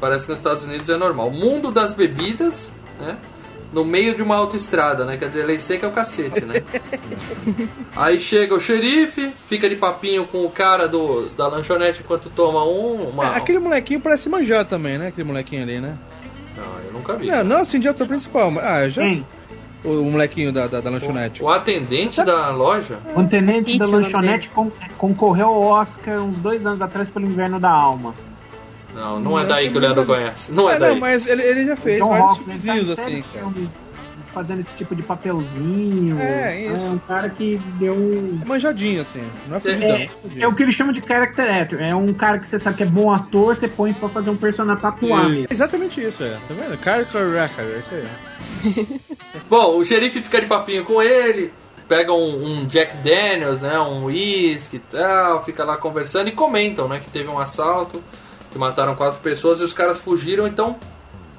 Parece 0.00 0.24
que 0.24 0.30
nos 0.30 0.38
Estados 0.38 0.64
Unidos 0.64 0.88
é 0.88 0.96
normal. 0.96 1.30
Mundo 1.30 1.70
das 1.70 1.92
bebidas, 1.92 2.72
né? 2.98 3.16
No 3.72 3.84
meio 3.84 4.16
de 4.16 4.22
uma 4.22 4.34
autoestrada, 4.34 5.04
né? 5.04 5.16
Quer 5.16 5.28
dizer, 5.28 5.46
lei 5.46 5.60
seca 5.60 5.86
é 5.86 5.88
o 5.88 5.92
cacete, 5.92 6.44
né? 6.44 6.62
Aí 7.94 8.18
chega 8.18 8.54
o 8.54 8.58
xerife, 8.60 9.32
fica 9.46 9.68
de 9.68 9.76
papinho 9.76 10.26
com 10.26 10.44
o 10.44 10.50
cara 10.50 10.88
do, 10.88 11.28
da 11.36 11.46
lanchonete 11.46 12.00
enquanto 12.02 12.28
toma 12.30 12.64
um. 12.64 13.10
Uma... 13.10 13.24
É, 13.26 13.36
aquele 13.36 13.58
molequinho 13.58 14.00
parece 14.00 14.28
manjar 14.28 14.64
também, 14.64 14.98
né? 14.98 15.08
Aquele 15.08 15.26
molequinho 15.26 15.62
ali, 15.62 15.80
né? 15.80 15.96
Não, 16.56 16.78
eu 16.84 16.92
nunca 16.92 17.16
vi. 17.16 17.26
Não, 17.28 17.44
não 17.44 17.56
assim 17.58 17.78
de 17.78 17.88
ator 17.88 18.06
principal, 18.08 18.50
mas. 18.50 18.64
Ah, 18.64 18.88
já. 18.88 19.02
Quem? 19.02 19.24
O, 19.84 19.88
o 20.00 20.04
molequinho 20.10 20.52
da, 20.52 20.66
da, 20.66 20.80
da 20.80 20.90
lanchonete. 20.90 21.42
O 21.42 21.48
atendente 21.48 22.22
da 22.24 22.50
loja? 22.50 22.98
O 23.14 23.22
tenente 23.24 23.78
da 23.78 23.86
o 23.86 23.90
lanchonete 23.92 24.48
con- 24.50 24.70
concorreu 24.98 25.46
ao 25.46 25.60
Oscar 25.62 26.18
uns 26.22 26.36
dois 26.38 26.64
anos 26.66 26.82
atrás 26.82 27.08
pelo 27.08 27.24
Inverno 27.24 27.58
da 27.60 27.70
Alma. 27.70 28.14
Não, 28.94 29.20
não 29.20 29.38
é 29.38 29.44
daí 29.46 29.70
que 29.70 29.76
o 29.76 29.80
Leandro 29.80 30.04
conhece. 30.04 30.50
Não 30.52 30.68
é 30.68 30.74
É, 30.74 30.78
daí. 30.78 30.90
não, 30.92 31.00
mas 31.00 31.26
ele, 31.26 31.42
ele 31.42 31.66
já 31.66 31.76
fez 31.76 31.98
John 31.98 32.08
vários 32.08 32.38
Hawkins, 32.38 32.64
ele 32.64 32.94
tá 32.94 33.02
assim, 33.02 33.22
cara. 33.22 33.44
filmes 33.50 33.68
Fazendo 34.32 34.60
esse 34.60 34.72
tipo 34.76 34.94
de 34.94 35.02
papelzinho. 35.02 36.16
É, 36.20 36.66
isso. 36.66 36.86
um 36.86 36.98
cara 36.98 37.28
que 37.30 37.60
deu 37.80 37.92
um. 37.94 38.38
É 38.40 38.46
manjadinho, 38.46 39.02
assim. 39.02 39.20
Não 39.48 39.56
é 39.56 39.60
fudidão. 39.60 39.96
É, 39.96 40.08
é 40.38 40.46
o 40.46 40.54
que 40.54 40.62
eles 40.62 40.76
chamam 40.76 40.92
de 40.92 41.00
character 41.04 41.50
actor. 41.62 41.80
É 41.82 41.92
um 41.96 42.12
cara 42.14 42.38
que 42.38 42.46
você 42.46 42.56
sabe 42.56 42.76
que 42.76 42.84
é 42.84 42.86
bom 42.86 43.12
ator, 43.12 43.56
você 43.56 43.66
põe 43.66 43.92
pra 43.92 44.08
fazer 44.08 44.30
um 44.30 44.36
personagem 44.36 44.80
pra 44.80 44.90
atuar 44.90 45.28
mesmo. 45.28 45.46
É 45.50 45.52
exatamente 45.52 46.00
isso, 46.00 46.22
é. 46.22 46.30
Tá 46.46 46.54
vendo? 46.54 46.78
Character 46.80 47.28
record, 47.32 47.68
é 47.70 47.78
isso 47.80 47.90
aí. 47.92 49.00
Bom, 49.50 49.78
o 49.78 49.84
xerife 49.84 50.22
fica 50.22 50.40
de 50.40 50.46
papinho 50.46 50.84
com 50.84 51.02
ele, 51.02 51.52
pega 51.88 52.12
um, 52.12 52.60
um 52.60 52.66
Jack 52.66 52.98
Daniels, 52.98 53.60
né? 53.60 53.80
Um 53.80 54.04
whisky 54.04 54.76
e 54.76 54.78
tal, 54.78 55.44
fica 55.44 55.64
lá 55.64 55.76
conversando 55.76 56.28
e 56.28 56.32
comentam, 56.32 56.86
né? 56.86 57.00
Que 57.00 57.10
teve 57.10 57.28
um 57.28 57.38
assalto, 57.40 58.00
que 58.50 58.58
mataram 58.58 58.94
quatro 58.94 59.20
pessoas 59.20 59.60
e 59.60 59.64
os 59.64 59.72
caras 59.72 59.98
fugiram, 59.98 60.46
então 60.46 60.76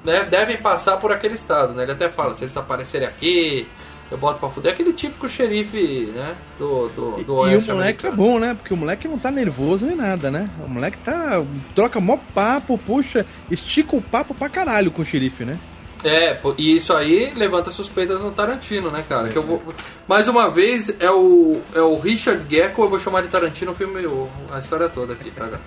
né, 0.04 0.24
devem 0.24 0.56
passar 0.60 0.96
por 0.96 1.12
aquele 1.12 1.34
estado, 1.34 1.72
né? 1.74 1.82
Ele 1.84 1.92
até 1.92 2.08
fala, 2.08 2.34
se 2.34 2.44
eles 2.44 2.56
aparecerem 2.56 3.06
aqui, 3.06 3.66
eu 4.10 4.18
boto 4.18 4.40
pra 4.40 4.48
fuder. 4.50 4.72
Aquele 4.72 4.92
típico 4.92 5.28
xerife, 5.28 6.06
né? 6.14 6.34
Do, 6.58 6.88
do, 6.88 7.10
do 7.12 7.20
E 7.22 7.24
o 7.30 7.34
oeste 7.34 7.70
moleque 7.70 8.06
é 8.06 8.08
americano. 8.10 8.16
bom, 8.16 8.38
né? 8.38 8.54
Porque 8.54 8.74
o 8.74 8.76
moleque 8.76 9.06
não 9.08 9.18
tá 9.18 9.30
nervoso 9.30 9.86
nem 9.86 9.96
nada, 9.96 10.30
né? 10.30 10.50
O 10.64 10.68
moleque 10.68 10.98
tá. 10.98 11.42
troca 11.74 12.00
mó 12.00 12.18
papo, 12.34 12.76
puxa, 12.78 13.24
estica 13.50 13.94
o 13.96 14.02
papo 14.02 14.34
pra 14.34 14.48
caralho 14.48 14.90
com 14.90 15.02
o 15.02 15.04
xerife, 15.04 15.44
né? 15.44 15.58
É, 16.04 16.36
e 16.58 16.76
isso 16.76 16.92
aí 16.92 17.30
levanta 17.36 17.70
suspeitas 17.70 18.20
no 18.20 18.32
Tarantino, 18.32 18.90
né, 18.90 19.04
cara? 19.08 19.28
Que 19.28 19.38
eu 19.38 19.42
vou... 19.42 19.62
Mais 20.08 20.26
uma 20.26 20.50
vez, 20.50 20.92
é 20.98 21.08
o, 21.10 21.62
é 21.76 21.80
o 21.80 21.96
Richard 21.96 22.42
Gecko, 22.50 22.82
eu 22.82 22.88
vou 22.88 22.98
chamar 22.98 23.22
de 23.22 23.28
Tarantino 23.28 23.70
o 23.70 23.74
filme, 23.74 24.04
o- 24.04 24.28
a 24.50 24.58
história 24.58 24.88
toda 24.88 25.12
aqui, 25.12 25.30
tá, 25.30 25.46
gato? 25.46 25.62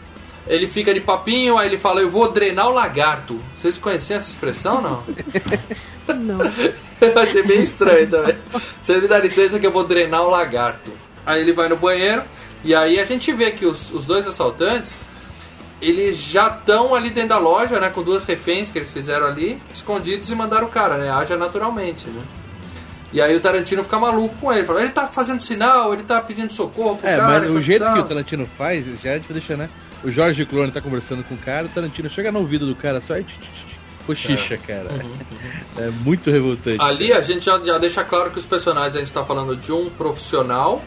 Ele 0.48 0.68
fica 0.68 0.94
de 0.94 1.00
papinho, 1.02 1.58
aí 1.58 1.68
ele 1.68 1.78
fala, 1.78 2.02
eu 2.02 2.10
vou 2.10 2.32
drenar 2.32 2.68
o 2.68 2.74
lagarto. 2.74 3.40
Vocês 3.58 3.78
conheciam 3.78 4.18
essa 4.18 4.30
expressão, 4.30 4.82
não? 4.82 5.04
Não. 6.16 6.38
eu 7.02 7.20
achei 7.20 7.42
bem 7.42 7.64
estranho 7.64 8.08
também. 8.08 8.36
Você 8.80 9.02
me 9.02 9.08
dá 9.08 9.18
licença 9.18 9.60
que 9.60 9.66
eu 9.66 9.72
vou 9.72 9.84
drenar 9.84 10.22
o 10.22 10.30
lagarto. 10.30 10.92
Aí 11.26 11.42
ele 11.42 11.52
vai 11.52 11.68
no 11.68 11.76
banheiro, 11.76 12.22
e 12.64 12.76
aí 12.76 13.00
a 13.00 13.06
gente 13.06 13.34
vê 13.34 13.50
que 13.52 13.66
os, 13.66 13.92
os 13.92 14.06
dois 14.06 14.28
assaltantes, 14.28 15.00
eles 15.82 16.18
já 16.18 16.48
estão 16.48 16.94
ali 16.94 17.10
dentro 17.10 17.30
da 17.30 17.40
loja, 17.40 17.80
né, 17.80 17.90
com 17.90 18.04
duas 18.04 18.24
reféns 18.24 18.70
que 18.70 18.78
eles 18.78 18.92
fizeram 18.92 19.26
ali, 19.26 19.60
escondidos 19.74 20.30
e 20.30 20.36
mandaram 20.36 20.68
o 20.68 20.70
cara, 20.70 20.98
né, 21.00 21.10
haja 21.10 21.36
naturalmente, 21.36 22.08
né. 22.08 22.22
E 23.12 23.20
aí 23.22 23.36
o 23.36 23.40
Tarantino 23.40 23.84
fica 23.84 23.98
maluco 23.98 24.36
com 24.36 24.54
ele, 24.54 24.66
fala, 24.68 24.82
ele 24.82 24.92
tá 24.92 25.08
fazendo 25.08 25.42
sinal, 25.42 25.94
ele 25.94 26.04
tá 26.04 26.22
pedindo 26.22 26.54
socorro 26.54 26.98
pro 26.98 27.08
É, 27.08 27.18
cara. 27.18 27.40
mas 27.40 27.50
o 27.50 27.60
jeito 27.62 27.84
tal. 27.84 27.94
que 27.94 28.00
o 28.02 28.04
Tarantino 28.04 28.48
faz, 28.58 28.86
já 29.02 29.12
é 29.12 29.20
de 29.20 29.34
deixar, 29.34 29.58
né? 29.58 29.70
O 30.06 30.12
Jorge 30.12 30.46
Clooney 30.46 30.72
tá 30.72 30.80
conversando 30.80 31.24
com 31.24 31.34
o 31.34 31.38
cara, 31.38 31.66
o 31.66 31.70
Tarantino 31.70 32.08
chega 32.10 32.32
no 32.32 32.40
ouvido 32.40 32.66
do 32.68 32.76
cara 32.76 33.02
só 33.02 33.18
e 33.18 33.24
tch, 33.24 33.38
tch, 33.38 33.42
tch, 33.42 34.06
cochicha, 34.06 34.58
cara. 34.58 34.90
É 35.78 35.90
muito 35.90 36.30
revoltante. 36.32 36.80
Uhum, 36.80 36.86
Ali 36.86 37.12
a 37.12 37.22
gente 37.22 37.46
já, 37.46 37.58
já 37.58 37.78
deixa 37.78 38.04
claro 38.04 38.30
que 38.32 38.40
os 38.40 38.46
personagens 38.46 38.96
a 38.96 39.00
gente 39.00 39.12
tá 39.12 39.26
falando 39.26 39.56
de 39.58 39.72
um 39.74 39.88
profissional 39.90 40.82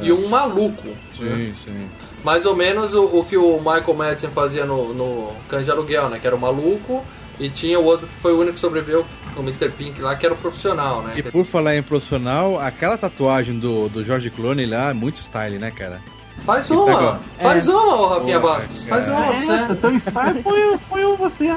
e 0.00 0.12
um 0.12 0.28
maluco. 0.28 0.86
né? 0.86 0.96
Sim, 1.12 1.54
sim. 1.64 1.88
Mais 2.22 2.44
ou 2.46 2.54
menos 2.54 2.94
o, 2.94 3.04
o 3.04 3.24
que 3.24 3.36
o 3.36 3.58
Michael 3.58 3.94
Madsen 3.94 4.30
fazia 4.30 4.64
no, 4.64 4.92
no 4.94 5.32
Cães 5.48 5.64
de 5.64 5.70
Aluguel, 5.70 6.08
né? 6.08 6.18
Que 6.20 6.26
era 6.26 6.36
o 6.36 6.40
maluco. 6.40 7.04
E 7.40 7.48
tinha 7.48 7.78
o 7.80 7.84
outro 7.84 8.06
que 8.06 8.20
foi 8.20 8.32
o 8.32 8.38
único 8.38 8.54
que 8.54 8.60
sobreviveu, 8.60 9.06
o 9.36 9.40
Mr. 9.40 9.70
Pink 9.70 10.00
lá, 10.00 10.14
que 10.16 10.26
era 10.26 10.34
o 10.34 10.38
profissional, 10.38 11.02
né? 11.02 11.14
E 11.16 11.22
por 11.22 11.44
falar 11.44 11.76
em 11.76 11.82
profissional, 11.82 12.60
aquela 12.60 12.98
tatuagem 12.98 13.58
do, 13.58 13.88
do 13.88 14.04
Jorge 14.04 14.28
Clooney 14.28 14.66
lá 14.66 14.90
é 14.90 14.92
muito 14.92 15.16
style, 15.16 15.56
né, 15.56 15.70
cara? 15.70 16.00
Faz 16.44 16.70
uma, 16.70 16.84
pega- 16.98 17.18
faz 17.42 17.68
uma, 17.68 17.94
ô 17.96 18.06
Rafinha 18.08 18.40
Porra, 18.40 18.54
Bastos. 18.54 18.84
cara. 18.84 19.02
Faz 19.02 19.08
uma 19.08 19.26
pra 19.26 19.38
você. 19.38 19.72
então 19.72 19.98
style 19.98 20.42
foi, 20.42 20.78
foi 20.88 21.04
eu 21.04 21.16
você. 21.16 21.56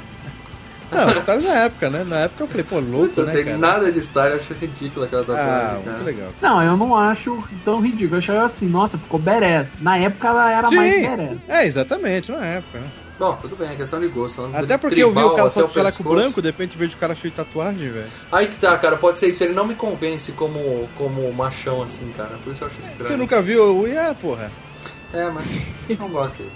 Não, 0.92 1.10
style 1.22 1.44
na 1.48 1.54
época, 1.54 1.90
né? 1.90 2.04
Na 2.06 2.16
época 2.20 2.44
eu 2.44 2.48
falei, 2.48 2.64
pô, 2.64 2.80
louco, 2.80 3.14
Não 3.22 3.26
né, 3.26 3.32
tem 3.32 3.46
cara? 3.46 3.58
nada 3.58 3.92
de 3.92 4.00
style, 4.02 4.32
eu 4.32 4.36
acho 4.36 4.54
ridícula 4.54 5.06
aquela 5.06 5.22
Ah, 5.22 5.26
tatuagem, 5.26 5.46
cara. 5.46 5.80
muito 5.98 6.04
legal. 6.04 6.30
Não, 6.42 6.64
eu 6.64 6.76
não 6.78 6.98
acho 6.98 7.44
tão 7.64 7.80
ridículo. 7.82 8.16
Eu 8.16 8.20
achei 8.20 8.38
assim, 8.38 8.66
nossa, 8.68 8.98
ficou 8.98 9.18
badass. 9.20 9.68
Na 9.80 9.98
época 9.98 10.28
ela 10.28 10.52
era 10.52 10.70
mais 10.72 10.94
Sim, 10.94 11.08
badass. 11.08 11.38
é, 11.48 11.66
exatamente, 11.66 12.32
na 12.32 12.46
época, 12.46 12.80
né? 12.80 12.88
Bom, 13.18 13.36
tudo 13.40 13.56
bem, 13.56 13.70
é 13.70 13.76
questão 13.76 14.00
de 14.00 14.08
gosto. 14.08 14.50
Até 14.52 14.78
porque 14.80 15.02
eu 15.04 15.14
vi 15.14 15.20
o 15.22 15.36
cara 15.36 15.50
só 15.52 15.62
só 15.62 15.68
de 15.68 15.74
jaleco 15.76 16.04
branco, 16.04 16.42
de 16.42 16.48
repente 16.48 16.76
vejo 16.76 16.96
o 16.96 17.00
cara 17.00 17.14
cheio 17.14 17.30
de 17.30 17.38
tatuagem, 17.38 17.88
velho. 17.90 18.08
Aí 18.32 18.48
que 18.48 18.56
tá, 18.56 18.76
cara, 18.80 18.98
pode 18.98 19.20
ser 19.20 19.28
isso. 19.30 19.44
Ele 19.44 19.54
não 19.54 19.64
me 19.66 19.76
convence 19.76 20.32
como, 20.32 20.90
como 20.98 21.32
machão 21.32 21.84
assim, 21.84 22.12
cara. 22.18 22.32
Por 22.44 22.52
isso 22.52 22.64
eu 22.64 22.68
acho 22.68 22.82
estranho. 22.82 23.12
Você 23.12 23.16
nunca 23.16 23.40
viu 23.40 23.78
o 23.78 23.88
IA, 23.88 24.16
porra? 24.20 24.52
É, 25.14 25.30
mas 25.30 25.46
não 26.00 26.10
gosto 26.10 26.38
dele. 26.38 26.52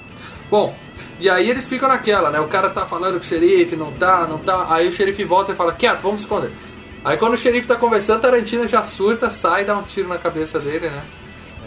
Bom, 0.49 0.75
e 1.19 1.29
aí 1.29 1.49
eles 1.49 1.65
ficam 1.65 1.89
naquela, 1.89 2.29
né? 2.31 2.39
O 2.39 2.47
cara 2.47 2.69
tá 2.69 2.85
falando 2.85 3.13
com 3.13 3.19
o 3.19 3.23
xerife, 3.23 3.75
não 3.75 3.91
tá, 3.91 4.25
não 4.27 4.37
tá. 4.37 4.73
Aí 4.73 4.87
o 4.87 4.91
xerife 4.91 5.23
volta 5.25 5.51
e 5.51 5.55
fala, 5.55 5.73
quieto, 5.73 5.99
vamos 6.01 6.21
esconder. 6.21 6.51
Aí 7.03 7.17
quando 7.17 7.33
o 7.33 7.37
xerife 7.37 7.67
tá 7.67 7.75
conversando, 7.75 8.21
Tarantino 8.21 8.67
já 8.67 8.83
surta, 8.83 9.29
sai 9.29 9.63
e 9.63 9.65
dá 9.65 9.77
um 9.77 9.83
tiro 9.83 10.07
na 10.07 10.17
cabeça 10.17 10.59
dele, 10.59 10.89
né? 10.89 11.01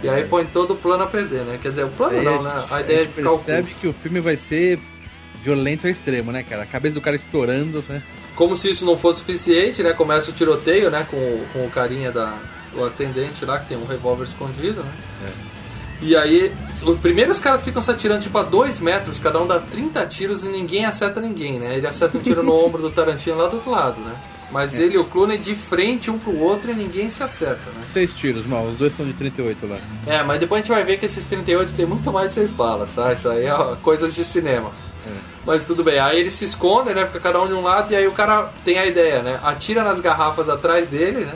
E 0.03 0.09
aí 0.09 0.25
põe 0.25 0.47
todo 0.47 0.73
o 0.75 0.77
plano 0.77 1.03
a 1.03 1.07
perder, 1.09 1.41
né? 1.45 1.59
Quer 1.61 1.71
dizer, 1.71 1.85
o 1.85 1.91
plano 1.91 2.19
Aí 2.19 2.25
não, 2.25 2.41
a 2.41 2.43
né? 2.43 2.61
gente- 2.61 2.73
A 2.75 2.81
ideia 2.81 2.97
é 2.97 3.01
de 3.01 3.07
gente 3.07 3.15
ficar 3.17 3.31
percebe 3.31 3.59
oculto. 3.63 3.81
que 3.81 3.89
o 3.89 3.93
filme 3.93 4.21
vai 4.21 4.37
ser 4.37 4.79
violento 5.43 5.87
ao 5.87 5.91
extremo, 5.91 6.31
né, 6.33 6.43
cara? 6.45 6.63
A 6.63 6.67
cabeça 6.67 6.95
do 6.95 7.01
cara 7.01 7.17
estourando, 7.17 7.85
né? 7.89 8.03
Como 8.37 8.55
se 8.57 8.71
isso 8.71 8.85
não 8.85 8.97
fosse 8.97 9.19
suficiente, 9.21 9.83
né? 9.83 9.93
Começa 9.93 10.31
o 10.31 10.35
tiroteio, 10.35 10.89
né? 10.91 11.05
Com, 11.11 11.45
com 11.53 11.67
o 11.67 11.71
carinha 11.71 12.13
da. 12.13 12.33
O 12.75 12.85
atendente 12.85 13.45
lá 13.45 13.59
que 13.59 13.67
tem 13.67 13.77
um 13.77 13.85
revólver 13.85 14.25
escondido, 14.25 14.85
né? 14.85 14.93
E 16.01 16.17
aí, 16.17 16.53
o, 16.53 16.68
primeiro 17.01 17.33
os 17.33 17.39
caras 17.39 17.63
ficam 17.63 17.83
se 17.83 17.91
atirando 17.91 18.23
tipo 18.23 18.39
a 18.39 18.43
2 18.43 18.81
metros, 18.81 19.19
cada 19.19 19.43
um 19.43 19.47
dá 19.47 19.59
30 19.59 20.07
tiros 20.07 20.45
e 20.45 20.49
ninguém 20.49 20.85
acerta 20.85 21.21
ninguém, 21.21 21.59
né? 21.59 21.77
Ele 21.77 21.87
acerta 21.87 22.19
um 22.19 22.21
tiro 22.21 22.43
no 22.43 22.55
ombro 22.65 22.83
do 22.83 22.91
Tarantino 22.91 23.37
lá 23.37 23.49
do 23.49 23.57
outro 23.57 23.71
lado, 23.71 24.01
né? 24.01 24.15
Mas 24.51 24.79
ele 24.79 24.95
e 24.95 24.99
o 24.99 25.05
Clooney 25.05 25.37
de 25.37 25.55
frente 25.55 26.11
um 26.11 26.19
pro 26.19 26.35
outro 26.39 26.71
e 26.71 26.75
ninguém 26.75 27.11
se 27.11 27.23
acerta, 27.23 27.71
né? 27.71 27.83
Seis 27.85 28.15
tiros, 28.15 28.47
mal. 28.47 28.65
Os 28.65 28.79
dois 28.79 28.93
estão 28.93 29.05
de 29.05 29.13
38 29.13 29.67
lá. 29.67 29.77
É, 30.07 30.23
mas 30.23 30.41
depois 30.41 30.61
a 30.61 30.65
gente 30.65 30.73
vai 30.73 30.85
ver 30.85 30.99
que 30.99 31.05
esses 31.05 31.27
38 31.27 31.75
tem 31.75 31.85
muito 31.85 32.11
mais 32.11 32.29
de 32.29 32.35
6 32.35 32.53
balas, 32.53 32.91
tá? 32.95 33.13
Isso 33.13 33.29
aí 33.29 33.45
é 33.45 33.77
coisas 33.83 34.15
de 34.15 34.25
cinema. 34.25 34.73
Mas 35.47 35.65
tudo 35.65 35.83
bem, 35.83 35.99
aí 35.99 36.21
eles 36.21 36.35
se 36.35 36.45
escondem, 36.45 36.95
né? 36.95 37.07
Fica 37.07 37.21
cada 37.21 37.41
um 37.43 37.47
de 37.47 37.55
um 37.55 37.63
lado 37.63 37.93
e 37.93 37.97
aí 37.97 38.07
o 38.07 38.13
cara 38.13 38.51
tem 38.65 38.79
a 38.79 38.87
ideia, 38.87 39.23
né? 39.23 39.41
Atira 39.43 39.83
nas 39.83 40.01
garrafas 40.01 40.49
atrás 40.49 40.87
dele, 40.87 41.25
né? 41.25 41.35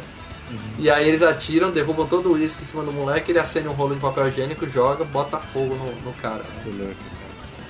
E 0.78 0.90
aí 0.90 1.08
eles 1.08 1.22
atiram, 1.22 1.70
derrubam 1.70 2.06
todo 2.06 2.28
o 2.30 2.32
uísque 2.32 2.62
em 2.62 2.66
cima 2.66 2.82
do 2.82 2.92
moleque, 2.92 3.30
ele 3.32 3.38
acende 3.38 3.68
um 3.68 3.72
rolo 3.72 3.94
de 3.94 4.00
papel 4.00 4.28
higiênico, 4.28 4.66
joga, 4.66 5.04
bota 5.04 5.38
fogo 5.38 5.74
no, 5.74 5.86
no 6.04 6.12
cara. 6.20 6.42
né? 6.64 6.92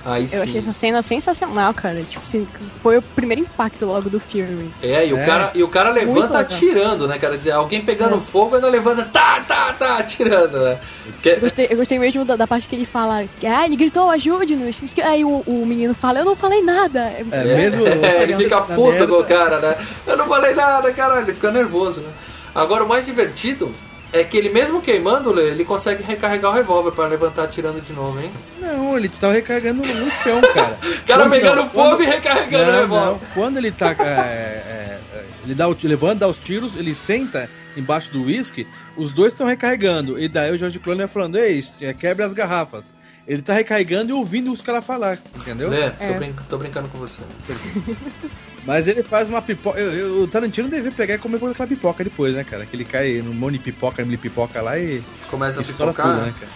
Aí 0.05 0.23
Eu 0.23 0.27
sim. 0.29 0.37
achei 0.41 0.57
essa 0.57 0.73
cena 0.73 1.01
sensacional, 1.01 1.73
cara. 1.73 1.95
Tipo 2.03 2.19
assim, 2.19 2.45
foi 2.81 2.97
o 2.97 3.01
primeiro 3.01 3.41
impacto 3.43 3.85
logo 3.85 4.09
do 4.09 4.19
filme. 4.19 4.69
É, 4.81 5.07
e 5.07 5.13
o, 5.13 5.17
É. 5.17 5.25
Cara, 5.25 5.51
e 5.55 5.63
o 5.63 5.67
cara 5.69 5.91
levanta 5.91 6.39
atirando, 6.39 7.07
né, 7.07 7.17
cara? 7.17 7.39
Alguém 7.55 7.81
pegando 7.85 8.17
É. 8.17 8.19
fogo 8.19 8.55
ainda 8.55 8.67
levanta, 8.67 9.05
tá, 9.05 9.41
tá, 9.47 9.71
tá, 9.71 9.97
atirando, 9.99 10.59
né? 10.59 10.77
Que- 11.21 11.29
Eu 11.29 11.39
gostei, 11.39 11.67
eu 11.69 11.77
gostei 11.77 11.99
mesmo 11.99 12.25
da, 12.25 12.35
da 12.35 12.45
parte 12.45 12.67
que 12.67 12.75
ele 12.75 12.85
fala, 12.85 13.23
ah, 13.45 13.65
ele 13.65 13.77
gritou, 13.77 14.09
ajude-nos. 14.09 14.75
Aí 15.01 15.23
o, 15.23 15.41
o 15.47 15.65
menino 15.65 15.93
fala, 15.95 16.19
eu 16.19 16.25
não 16.25 16.35
falei 16.35 16.61
nada. 16.61 16.99
É, 16.99 17.23
É, 17.31 17.43
mesmo. 17.43 17.87
ele 17.87 18.35
fica 18.35 18.57
na 18.57 18.61
puto 18.63 19.07
com 19.07 19.19
o 19.19 19.23
cara, 19.23 19.59
né? 19.59 19.77
Eu 20.05 20.17
não 20.17 20.27
falei 20.27 20.53
nada, 20.53 20.91
caralho, 20.91 21.21
ele 21.21 21.33
fica 21.33 21.49
nervoso, 21.49 22.01
né? 22.01 22.09
Agora 22.55 22.83
o 22.83 22.87
mais 22.87 23.05
divertido 23.05 23.73
é 24.11 24.23
que 24.23 24.37
ele 24.37 24.49
mesmo 24.49 24.79
queimando, 24.81 25.31
Lê, 25.31 25.47
ele 25.49 25.65
consegue 25.65 26.03
recarregar 26.03 26.51
o 26.51 26.53
revólver 26.53 26.91
pra 26.91 27.07
levantar 27.07 27.45
atirando 27.45 27.81
de 27.81 27.91
novo, 27.93 28.19
hein? 28.21 28.31
Não, 28.61 28.95
ele 28.95 29.09
tava 29.09 29.33
recarregando 29.33 29.81
no 29.83 30.11
chão, 30.11 30.39
cara. 30.53 30.77
O 30.83 31.05
cara 31.07 31.23
Quando- 31.23 31.31
pegando 31.31 31.55
não, 31.55 31.69
fogo 31.69 31.89
quando- 31.89 32.03
e 32.03 32.05
recarregando 32.05 32.63
o 32.63 32.67
Não, 32.73 32.79
revólver. 32.81 33.11
não. 33.11 33.19
Quando 33.33 33.57
ele 33.57 33.71
tá. 33.71 33.95
é, 33.99 34.03
é, 34.03 34.99
é, 35.15 35.25
ele 35.43 35.55
dá 35.55 35.67
o, 35.67 35.75
levanta, 35.83 36.15
dá 36.21 36.27
os 36.27 36.37
tiros, 36.37 36.75
ele 36.75 36.93
senta 36.93 37.49
embaixo 37.75 38.11
do 38.11 38.23
uísque, 38.23 38.67
os 38.95 39.11
dois 39.11 39.33
estão 39.33 39.47
recarregando. 39.47 40.19
E 40.19 40.27
daí 40.27 40.51
o 40.51 40.59
George 40.59 40.77
Clooney 40.79 41.05
vai 41.05 41.11
falando, 41.13 41.37
ei, 41.39 41.63
é, 41.81 41.91
quebre 41.93 42.23
as 42.23 42.33
garrafas. 42.33 42.93
Ele 43.27 43.41
tá 43.41 43.53
recarregando 43.53 44.09
e 44.11 44.13
ouvindo 44.13 44.51
os 44.51 44.61
caras 44.61 44.85
falar, 44.85 45.17
entendeu? 45.35 45.69
Lê, 45.69 45.89
tô, 45.89 46.03
É. 46.03 46.13
brin- 46.13 46.35
tô 46.49 46.57
brincando 46.57 46.87
com 46.89 46.97
você. 46.99 47.21
Mas 48.65 48.87
ele 48.87 49.03
faz 49.03 49.27
uma 49.27 49.41
pipoca. 49.41 49.79
eu- 49.79 49.93
eu- 49.93 50.21
o 50.23 50.27
Tarantino 50.27 50.69
deve 50.69 50.89
pegar 50.91 51.15
e 51.15 51.17
comer 51.17 51.37
com 51.39 51.47
aquela 51.47 51.67
pipoca 51.67 52.03
depois, 52.03 52.33
né, 52.33 52.43
cara? 52.43 52.65
Que 52.65 52.75
ele 52.75 52.85
cai 52.85 53.21
no 53.21 53.33
monte 53.33 53.53
de 53.53 53.59
pipoca, 53.59 54.03
de 54.03 54.17
pipoca 54.17 54.61
lá 54.61 54.79
e 54.79 55.01
Começa 55.29 55.59
a 55.59 55.63
pipocar, 55.63 55.93
tudo, 56.15 56.25
né, 56.25 56.33
cara? 56.39 56.51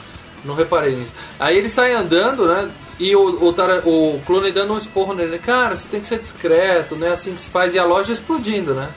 Não 0.46 0.56
reparei 0.56 0.96
nisso. 0.96 1.14
Aí 1.40 1.58
ele 1.58 1.68
sai 1.68 1.94
andando, 1.94 2.48
né? 2.48 2.70
E 3.00 3.14
o, 3.16 3.44
o, 3.46 3.52
Tara- 3.54 3.82
o 3.86 4.22
Clooney 4.26 4.52
dando 4.52 4.74
um 4.74 4.78
esporro 4.78 5.14
nele. 5.14 5.38
Cara, 5.40 5.76
você 5.76 5.88
tem 5.90 6.00
que 6.00 6.08
ser 6.08 6.20
discreto, 6.20 6.96
né? 6.96 7.10
Assim 7.12 7.34
que 7.34 7.42
se 7.42 7.48
faz. 7.48 7.74
E 7.76 7.80
a 7.80 7.84
loja 7.86 8.14
explodindo, 8.14 8.74
né? 8.74 8.90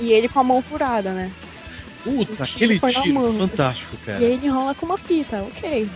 E 0.00 0.12
ele 0.12 0.28
com 0.28 0.40
a 0.40 0.44
mão 0.44 0.60
furada, 0.60 1.10
né? 1.12 1.30
Puta, 2.02 2.44
tiro 2.44 2.72
aquele 2.74 2.78
tiro 3.02 3.14
mão. 3.14 3.34
fantástico, 3.34 3.96
cara. 4.06 4.20
E 4.20 4.24
aí 4.24 4.32
ele 4.34 4.46
enrola 4.46 4.74
com 4.74 4.86
uma 4.86 4.98
fita, 4.98 5.42
ok. 5.42 5.88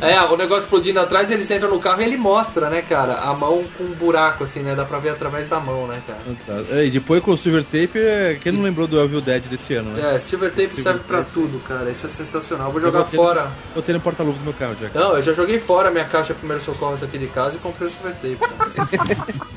É, 0.00 0.20
o 0.22 0.36
negócio 0.36 0.64
explodindo 0.64 0.98
atrás, 1.00 1.30
eles 1.30 1.50
entram 1.50 1.68
no 1.70 1.78
carro 1.80 2.00
e 2.00 2.04
ele 2.04 2.16
mostra, 2.16 2.70
né, 2.70 2.82
cara? 2.82 3.14
A 3.16 3.34
mão 3.34 3.64
com 3.76 3.84
um 3.84 3.92
buraco, 3.94 4.44
assim, 4.44 4.60
né? 4.60 4.74
Dá 4.74 4.84
pra 4.84 4.98
ver 4.98 5.10
através 5.10 5.48
da 5.48 5.60
mão, 5.60 5.86
né, 5.86 6.00
cara? 6.06 6.18
Fantástico. 6.20 6.76
E 6.78 6.90
depois 6.90 7.22
com 7.22 7.32
o 7.32 7.36
Silver 7.36 7.62
Tape, 7.64 7.98
é, 7.98 8.38
quem 8.40 8.52
não 8.52 8.62
lembrou 8.62 8.86
do 8.86 8.98
Evil 9.00 9.20
Dead 9.20 9.42
desse 9.44 9.74
ano, 9.74 9.90
né? 9.90 10.14
É, 10.16 10.18
Silver 10.18 10.50
Tape 10.50 10.68
Silver 10.68 10.82
serve 10.84 11.00
pra 11.00 11.18
Tape. 11.18 11.30
tudo, 11.34 11.58
cara. 11.66 11.90
Isso 11.90 12.06
é 12.06 12.08
sensacional. 12.08 12.70
Vou 12.72 12.80
Eu 12.80 12.86
jogar 12.86 13.00
vou 13.00 13.08
ter- 13.10 13.16
fora. 13.16 13.50
Eu 13.74 13.82
tenho 13.82 13.98
no 13.98 14.02
porta-luvas 14.04 14.38
do 14.40 14.44
meu 14.44 14.54
carro, 14.54 14.74
Jack. 14.76 14.94
Não, 14.96 15.16
eu 15.16 15.22
já 15.22 15.32
joguei 15.32 15.58
fora 15.60 15.88
a 15.88 15.92
minha 15.92 16.04
caixa 16.04 16.32
de 16.32 16.38
primeiros 16.38 16.64
socorros 16.64 17.02
aqui 17.02 17.18
de 17.18 17.26
casa 17.26 17.56
e 17.56 17.58
comprei 17.58 17.88
o 17.88 17.90
Silver 17.90 18.14
Tape, 18.14 18.36
cara. 18.36 19.46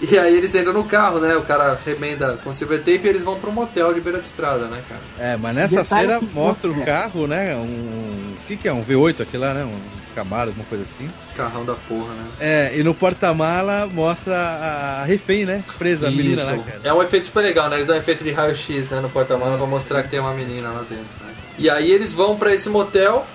E 0.00 0.18
aí 0.18 0.36
eles 0.36 0.54
entram 0.54 0.72
no 0.72 0.84
carro, 0.84 1.18
né? 1.20 1.36
O 1.36 1.42
cara 1.42 1.78
remenda 1.84 2.36
com 2.42 2.52
Silver 2.52 2.78
Tape 2.78 3.02
e 3.04 3.08
eles 3.08 3.22
vão 3.22 3.38
pra 3.38 3.50
um 3.50 3.52
motel 3.52 3.92
de 3.94 4.00
beira 4.00 4.20
de 4.20 4.26
estrada, 4.26 4.66
né, 4.66 4.82
cara? 4.88 5.00
É, 5.18 5.36
mas 5.36 5.54
nessa 5.54 5.82
Detalhe 5.82 6.08
cena 6.08 6.20
mostra 6.32 6.70
o 6.70 6.84
carro, 6.84 7.26
né? 7.26 7.54
Um. 7.56 8.34
O 8.36 8.46
que, 8.46 8.56
que 8.56 8.68
é? 8.68 8.72
Um 8.72 8.84
V8 8.84 9.22
aqui 9.22 9.36
lá, 9.36 9.52
né? 9.52 9.64
Um 9.64 9.96
Camaro, 10.16 10.48
alguma 10.48 10.64
coisa 10.64 10.82
assim. 10.84 11.10
Carrão 11.36 11.62
da 11.66 11.74
porra, 11.74 12.14
né? 12.14 12.24
É, 12.40 12.78
e 12.78 12.82
no 12.82 12.94
porta-mala 12.94 13.86
mostra 13.86 14.34
a, 14.34 15.04
refém, 15.04 15.44
né? 15.44 15.62
Presa, 15.76 16.08
a 16.08 16.10
menina 16.10 16.42
lá, 16.42 16.56
cara. 16.56 16.80
É 16.82 16.92
um 16.94 17.02
efeito 17.02 17.26
super 17.26 17.42
legal, 17.42 17.68
né? 17.68 17.76
Eles 17.76 17.86
dão 17.86 17.94
um 17.94 17.98
efeito 17.98 18.24
de 18.24 18.32
raio-x 18.32 18.88
né, 18.88 19.00
no 19.00 19.10
porta-malas 19.10 19.58
pra 19.58 19.66
mostrar 19.66 20.02
que 20.02 20.08
tem 20.08 20.18
uma 20.18 20.32
menina 20.32 20.70
lá 20.70 20.80
dentro, 20.88 21.04
né? 21.20 21.34
E 21.58 21.68
aí 21.68 21.90
eles 21.90 22.14
vão 22.14 22.34
pra 22.36 22.54
esse 22.54 22.70
motel, 22.70 23.26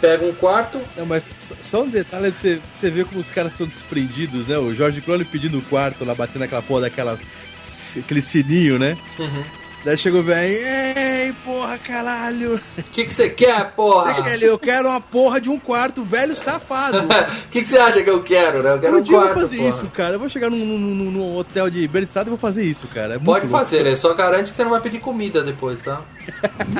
pegam 0.00 0.28
um 0.30 0.34
quarto. 0.34 0.80
Não, 0.96 1.06
mas 1.06 1.30
só- 1.62 1.82
um 1.82 1.88
detalhe 1.88 2.30
pra 2.32 2.40
você, 2.40 2.56
pra 2.56 2.62
você 2.74 2.90
ver 2.90 3.04
como 3.04 3.20
os 3.20 3.28
caras 3.30 3.52
são 3.54 3.66
desprendidos, 3.66 4.46
né? 4.46 4.56
O 4.58 4.74
George 4.74 5.00
Clooney 5.00 5.24
pedindo 5.26 5.58
o 5.58 5.62
quarto 5.62 6.04
lá, 6.04 6.14
batendo 6.14 6.42
aquela 6.44 6.62
porra 6.62 6.82
daquela. 6.82 7.18
aquele 7.98 8.22
sininho, 8.22 8.78
né? 8.78 8.96
Uhum. 9.18 9.44
Daí 9.84 9.96
chegou 9.96 10.20
o 10.20 10.22
velho, 10.22 10.52
ei, 10.52 11.32
porra, 11.44 11.78
caralho. 11.78 12.60
O 12.78 12.82
que 12.92 13.04
que 13.04 13.14
você 13.14 13.30
quer, 13.30 13.72
porra? 13.72 14.24
Eu 14.40 14.58
quero 14.58 14.88
uma 14.88 15.00
porra 15.00 15.40
de 15.40 15.48
um 15.48 15.58
quarto, 15.58 16.02
velho 16.04 16.36
safado. 16.36 16.98
O 17.10 17.48
que 17.50 17.62
que 17.62 17.68
você 17.68 17.78
acha 17.78 18.02
que 18.02 18.10
eu 18.10 18.22
quero, 18.22 18.62
né? 18.62 18.72
Eu 18.74 18.78
quero 18.78 18.96
Um 18.96 18.98
um 19.00 19.02
dia 19.02 19.16
eu 19.16 19.20
quarto, 19.20 19.34
vou 19.34 19.42
fazer 19.42 19.56
porra. 19.56 19.68
isso, 19.70 19.86
cara. 19.90 20.14
Eu 20.14 20.18
vou 20.20 20.28
chegar 20.28 20.50
num, 20.50 20.56
num- 20.64 20.78
num- 20.78 21.10
num 21.10 21.36
hotel 21.36 21.68
de 21.70 21.86
Berestado 21.88 22.28
e 22.28 22.30
vou 22.30 22.38
fazer 22.38 22.62
isso, 22.64 22.86
cara. 22.88 23.14
É 23.14 23.18
Pode 23.18 23.48
fazer, 23.48 23.82
né? 23.82 23.96
Só 23.96 24.12
garante 24.14 24.50
que 24.50 24.56
você 24.56 24.62
não 24.62 24.70
vai 24.70 24.80
pedir 24.80 25.00
comida 25.00 25.42
depois, 25.42 25.80
tá? 25.80 26.00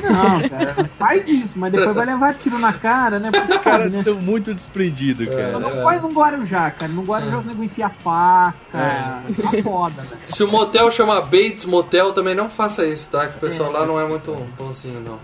Não, 0.01 0.47
cara, 0.49 0.89
faz 0.97 1.27
isso, 1.27 1.53
mas 1.55 1.71
depois 1.71 1.95
vai 1.95 2.05
levar 2.05 2.33
tiro 2.35 2.57
na 2.59 2.71
cara, 2.73 3.19
né? 3.19 3.29
Porque 3.31 3.51
Os 3.51 3.57
caras 3.57 3.93
né? 3.93 4.01
são 4.03 4.15
muito 4.15 4.53
desprendidos, 4.53 5.27
cara. 5.27 5.59
Não 5.59 5.83
faz 5.83 6.03
um 6.03 6.09
Guarujá, 6.09 6.71
cara. 6.71 6.91
No 6.91 7.01
Guarujá 7.03 7.39
os 7.39 7.45
nego 7.45 7.63
enfia 7.63 7.89
faca. 7.89 8.55
Tá 8.71 9.21
foda, 9.63 10.01
velho. 10.03 10.21
Se 10.25 10.43
o 10.43 10.47
motel 10.47 10.89
chama 10.91 11.19
Bates 11.21 11.65
Motel, 11.65 12.13
também 12.13 12.35
não 12.35 12.49
faça 12.49 12.85
isso, 12.85 12.90
tá? 13.09 13.27
Que 13.27 13.37
o 13.37 13.39
pessoal 13.39 13.71
lá 13.71 13.85
não 13.85 13.99
é 13.99 14.05
muito 14.05 14.31
bonzinho, 14.57 14.99
não. 14.99 15.19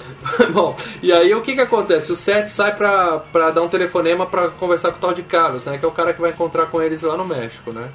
Bom, 0.52 0.76
e 1.02 1.12
aí 1.12 1.34
o 1.34 1.42
que 1.42 1.54
que 1.54 1.60
acontece? 1.60 2.12
O 2.12 2.16
Seth 2.16 2.48
sai 2.48 2.74
pra, 2.74 3.18
pra 3.18 3.50
dar 3.50 3.62
um 3.62 3.68
telefonema 3.68 4.26
pra 4.26 4.48
conversar 4.48 4.90
com 4.92 4.98
o 4.98 5.00
tal 5.00 5.12
de 5.12 5.22
Carlos, 5.22 5.64
né? 5.64 5.78
Que 5.78 5.84
é 5.84 5.88
o 5.88 5.92
cara 5.92 6.12
que 6.12 6.20
vai 6.20 6.30
encontrar 6.30 6.66
com 6.66 6.80
eles 6.80 7.02
lá 7.02 7.16
no 7.16 7.24
México, 7.24 7.72
né? 7.72 7.88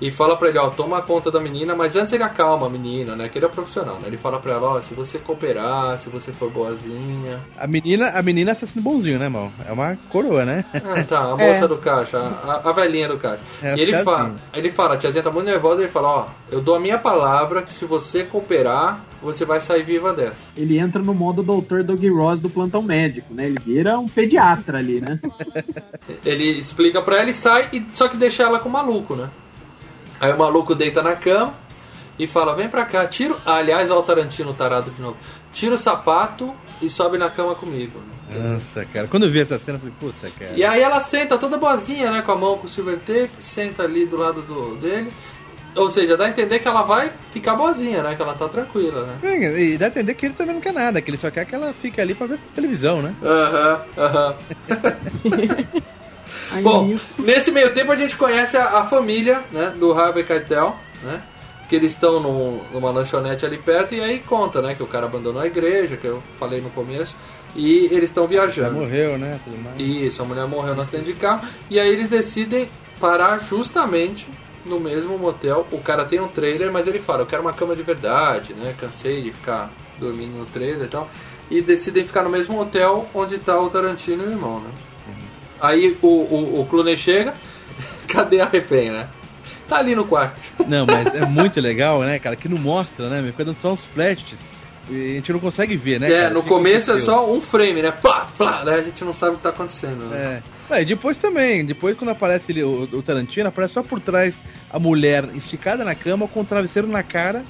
E 0.00 0.10
fala 0.10 0.36
pra 0.36 0.48
ele, 0.48 0.58
ó, 0.58 0.70
toma 0.70 1.02
conta 1.02 1.30
da 1.30 1.40
menina, 1.40 1.74
mas 1.74 1.94
antes 1.94 2.12
ele 2.12 2.22
acalma 2.22 2.66
a 2.66 2.70
menina, 2.70 3.14
né? 3.14 3.28
Que 3.28 3.38
ele 3.38 3.44
é 3.44 3.48
profissional, 3.48 3.96
né? 3.96 4.06
Ele 4.06 4.16
fala 4.16 4.40
pra 4.40 4.54
ela, 4.54 4.68
ó, 4.76 4.80
se 4.80 4.94
você 4.94 5.18
cooperar, 5.18 5.98
se 5.98 6.08
você 6.08 6.32
for 6.32 6.50
boazinha... 6.50 7.40
A 7.58 7.66
menina, 7.66 8.08
a 8.08 8.22
menina 8.22 8.52
está 8.52 8.66
sendo 8.66 8.82
bonzinho, 8.82 9.18
né, 9.18 9.26
irmão? 9.26 9.52
É 9.68 9.72
uma 9.72 9.96
coroa, 10.08 10.44
né? 10.44 10.64
Ah, 10.74 11.02
tá, 11.02 11.20
a 11.20 11.36
moça 11.38 11.68
do 11.68 11.76
caixa, 11.76 12.18
a, 12.18 12.68
a 12.68 12.72
velhinha 12.72 13.08
do 13.08 13.18
caixa. 13.18 13.42
É, 13.62 13.76
e 13.76 13.80
ele 13.80 13.92
tiazinha. 13.92 14.04
fala, 14.04 14.34
ele 14.54 14.70
fala, 14.70 14.94
a 14.94 14.96
tiazinha 14.96 15.22
tá 15.22 15.30
muito 15.30 15.46
nervosa, 15.46 15.82
ele 15.82 15.90
fala, 15.90 16.08
ó, 16.08 16.26
eu 16.50 16.60
dou 16.60 16.76
a 16.76 16.80
minha 16.80 16.98
palavra 16.98 17.62
que 17.62 17.72
se 17.72 17.84
você 17.84 18.24
cooperar, 18.24 19.04
você 19.22 19.44
vai 19.44 19.60
sair 19.60 19.82
viva 19.82 20.12
dessa. 20.12 20.48
Ele 20.56 20.78
entra 20.78 21.02
no 21.02 21.14
modo 21.14 21.42
Dr. 21.42 21.82
Doug 21.82 22.02
Ross 22.06 22.40
do 22.40 22.48
plantão 22.48 22.82
médico, 22.82 23.34
né? 23.34 23.46
Ele 23.46 23.58
vira 23.64 23.98
um 23.98 24.08
pediatra 24.08 24.78
ali, 24.78 25.00
né? 25.00 25.20
Ele 26.24 26.58
explica 26.58 27.02
pra 27.02 27.20
ela 27.20 27.30
e 27.30 27.34
sai, 27.34 27.68
e, 27.72 27.86
só 27.92 28.08
que 28.08 28.16
deixa 28.16 28.42
ela 28.42 28.58
com 28.58 28.68
o 28.68 28.72
maluco, 28.72 29.14
né? 29.14 29.28
Aí 30.20 30.32
o 30.32 30.38
maluco 30.38 30.74
deita 30.74 31.02
na 31.02 31.16
cama 31.16 31.54
e 32.18 32.26
fala, 32.26 32.54
vem 32.54 32.68
pra 32.68 32.84
cá, 32.84 33.06
tira... 33.06 33.34
Ah, 33.46 33.54
aliás, 33.56 33.90
olha 33.90 34.00
o 34.00 34.02
Tarantino 34.02 34.52
tarado 34.52 34.90
de 34.90 35.00
novo. 35.00 35.16
Tira 35.52 35.74
o 35.74 35.78
sapato 35.78 36.54
e 36.82 36.90
sobe 36.90 37.16
na 37.16 37.30
cama 37.30 37.54
comigo. 37.54 38.00
Nossa, 38.30 38.84
cara. 38.84 39.08
Quando 39.08 39.24
eu 39.24 39.30
vi 39.30 39.40
essa 39.40 39.58
cena, 39.58 39.76
eu 39.76 39.80
falei, 39.80 39.94
puta, 39.98 40.30
cara. 40.38 40.52
E 40.54 40.62
aí 40.64 40.80
ela 40.82 41.00
senta 41.00 41.36
toda 41.38 41.56
boazinha, 41.56 42.10
né? 42.10 42.22
Com 42.22 42.32
a 42.32 42.36
mão 42.36 42.58
com 42.58 42.66
o 42.66 42.68
silver 42.68 42.98
tape, 42.98 43.30
senta 43.40 43.82
ali 43.82 44.06
do 44.06 44.16
lado 44.16 44.42
do, 44.42 44.76
dele. 44.76 45.10
Ou 45.74 45.88
seja, 45.88 46.16
dá 46.16 46.26
a 46.26 46.28
entender 46.28 46.58
que 46.58 46.68
ela 46.68 46.82
vai 46.82 47.10
ficar 47.32 47.54
boazinha, 47.54 48.02
né? 48.02 48.14
Que 48.14 48.22
ela 48.22 48.34
tá 48.34 48.48
tranquila, 48.48 49.06
né? 49.06 49.18
É, 49.22 49.60
E 49.62 49.78
dá 49.78 49.86
a 49.86 49.88
entender 49.88 50.14
que 50.14 50.26
ele 50.26 50.34
também 50.34 50.54
não 50.54 50.60
quer 50.60 50.72
nada, 50.72 51.00
que 51.00 51.10
ele 51.10 51.18
só 51.18 51.30
quer 51.30 51.44
que 51.44 51.54
ela 51.54 51.72
fique 51.72 52.00
ali 52.00 52.14
pra 52.14 52.26
ver 52.26 52.38
televisão, 52.54 53.00
né? 53.00 53.14
Aham, 53.22 53.80
aham. 53.96 54.34
Aí 56.52 56.62
Bom, 56.62 56.94
nesse 57.18 57.50
meio 57.50 57.72
tempo 57.74 57.92
a 57.92 57.96
gente 57.96 58.16
conhece 58.16 58.56
a, 58.56 58.78
a 58.80 58.84
família, 58.84 59.42
né? 59.52 59.72
Do 59.78 59.92
Harvey 59.92 60.24
Keitel, 60.24 60.76
né? 61.02 61.22
Que 61.68 61.76
eles 61.76 61.92
estão 61.92 62.18
num- 62.20 62.62
numa 62.72 62.90
lanchonete 62.90 63.46
ali 63.46 63.56
perto 63.58 63.94
e 63.94 64.00
aí 64.00 64.18
conta, 64.18 64.60
né? 64.60 64.74
Que 64.74 64.82
o 64.82 64.86
cara 64.86 65.06
abandonou 65.06 65.40
a 65.40 65.46
igreja, 65.46 65.96
que 65.96 66.06
eu 66.06 66.20
falei 66.38 66.60
no 66.60 66.70
começo. 66.70 67.14
E 67.54 67.86
eles 67.92 68.10
estão 68.10 68.26
viajando. 68.26 68.72
morreu, 68.80 69.16
né? 69.18 69.38
Tudo 69.44 69.56
mais. 69.62 69.78
Isso, 69.80 70.20
a 70.22 70.24
mulher 70.24 70.46
morreu 70.46 70.74
no 70.74 70.82
acidente 70.82 71.04
de 71.04 71.14
carro. 71.14 71.46
E 71.70 71.78
aí 71.78 71.88
eles 71.88 72.08
decidem 72.08 72.68
parar 73.00 73.38
justamente 73.38 74.28
no 74.66 74.78
mesmo 74.80 75.16
motel. 75.16 75.66
O 75.70 75.78
cara 75.78 76.04
tem 76.04 76.20
um 76.20 76.28
trailer, 76.28 76.70
mas 76.72 76.86
ele 76.88 76.98
fala, 76.98 77.22
eu 77.22 77.26
quero 77.26 77.42
uma 77.42 77.52
cama 77.52 77.74
de 77.76 77.82
verdade, 77.82 78.52
né? 78.54 78.74
Cansei 78.78 79.22
de 79.22 79.32
ficar 79.32 79.70
dormindo 79.98 80.36
no 80.38 80.46
trailer 80.46 80.86
e 80.86 80.88
tal. 80.88 81.08
E 81.50 81.60
decidem 81.60 82.04
ficar 82.06 82.22
no 82.22 82.30
mesmo 82.30 82.60
hotel 82.60 83.08
onde 83.14 83.38
tá 83.38 83.58
o 83.60 83.68
Tarantino 83.70 84.24
e 84.24 84.26
o 84.26 84.30
irmão, 84.30 84.60
né? 84.60 84.70
Aí 85.60 85.96
o, 86.02 86.06
o, 86.06 86.60
o 86.60 86.66
Clooney 86.66 86.96
chega, 86.96 87.34
cadê 88.08 88.40
a 88.40 88.46
refém, 88.46 88.90
né? 88.90 89.08
Tá 89.68 89.76
ali 89.76 89.94
no 89.94 90.04
quarto. 90.04 90.42
Não, 90.66 90.84
mas 90.84 91.14
é 91.14 91.24
muito 91.26 91.60
legal, 91.60 92.00
né, 92.00 92.18
cara? 92.18 92.34
Que 92.34 92.48
não 92.48 92.58
mostra, 92.58 93.08
né? 93.08 93.22
Me 93.22 93.32
dando 93.32 93.56
só 93.56 93.72
uns 93.72 93.84
flashes. 93.84 94.50
E 94.88 95.12
a 95.12 95.14
gente 95.14 95.32
não 95.32 95.38
consegue 95.38 95.76
ver, 95.76 96.00
né? 96.00 96.10
é, 96.10 96.22
cara? 96.22 96.34
no 96.34 96.42
começo 96.42 96.90
é 96.90 96.98
só 96.98 97.30
um 97.30 97.40
frame, 97.40 97.80
né? 97.80 97.92
Plá, 97.92 98.26
plá, 98.36 98.64
né? 98.64 98.74
A 98.74 98.82
gente 98.82 99.04
não 99.04 99.12
sabe 99.12 99.34
o 99.34 99.36
que 99.36 99.42
tá 99.42 99.50
acontecendo, 99.50 100.06
né? 100.06 100.42
É. 100.46 100.60
É, 100.70 100.82
e 100.82 100.84
depois 100.84 101.18
também, 101.18 101.64
depois 101.64 101.96
quando 101.96 102.10
aparece 102.10 102.52
ele, 102.52 102.62
o, 102.62 102.88
o 102.92 103.02
Tarantino, 103.02 103.48
aparece 103.48 103.74
só 103.74 103.82
por 103.82 103.98
trás 103.98 104.40
a 104.70 104.78
mulher 104.78 105.24
esticada 105.34 105.84
na 105.84 105.96
cama 105.96 106.28
com 106.28 106.40
o 106.40 106.44
travesseiro 106.44 106.86
na 106.86 107.02
cara, 107.02 107.44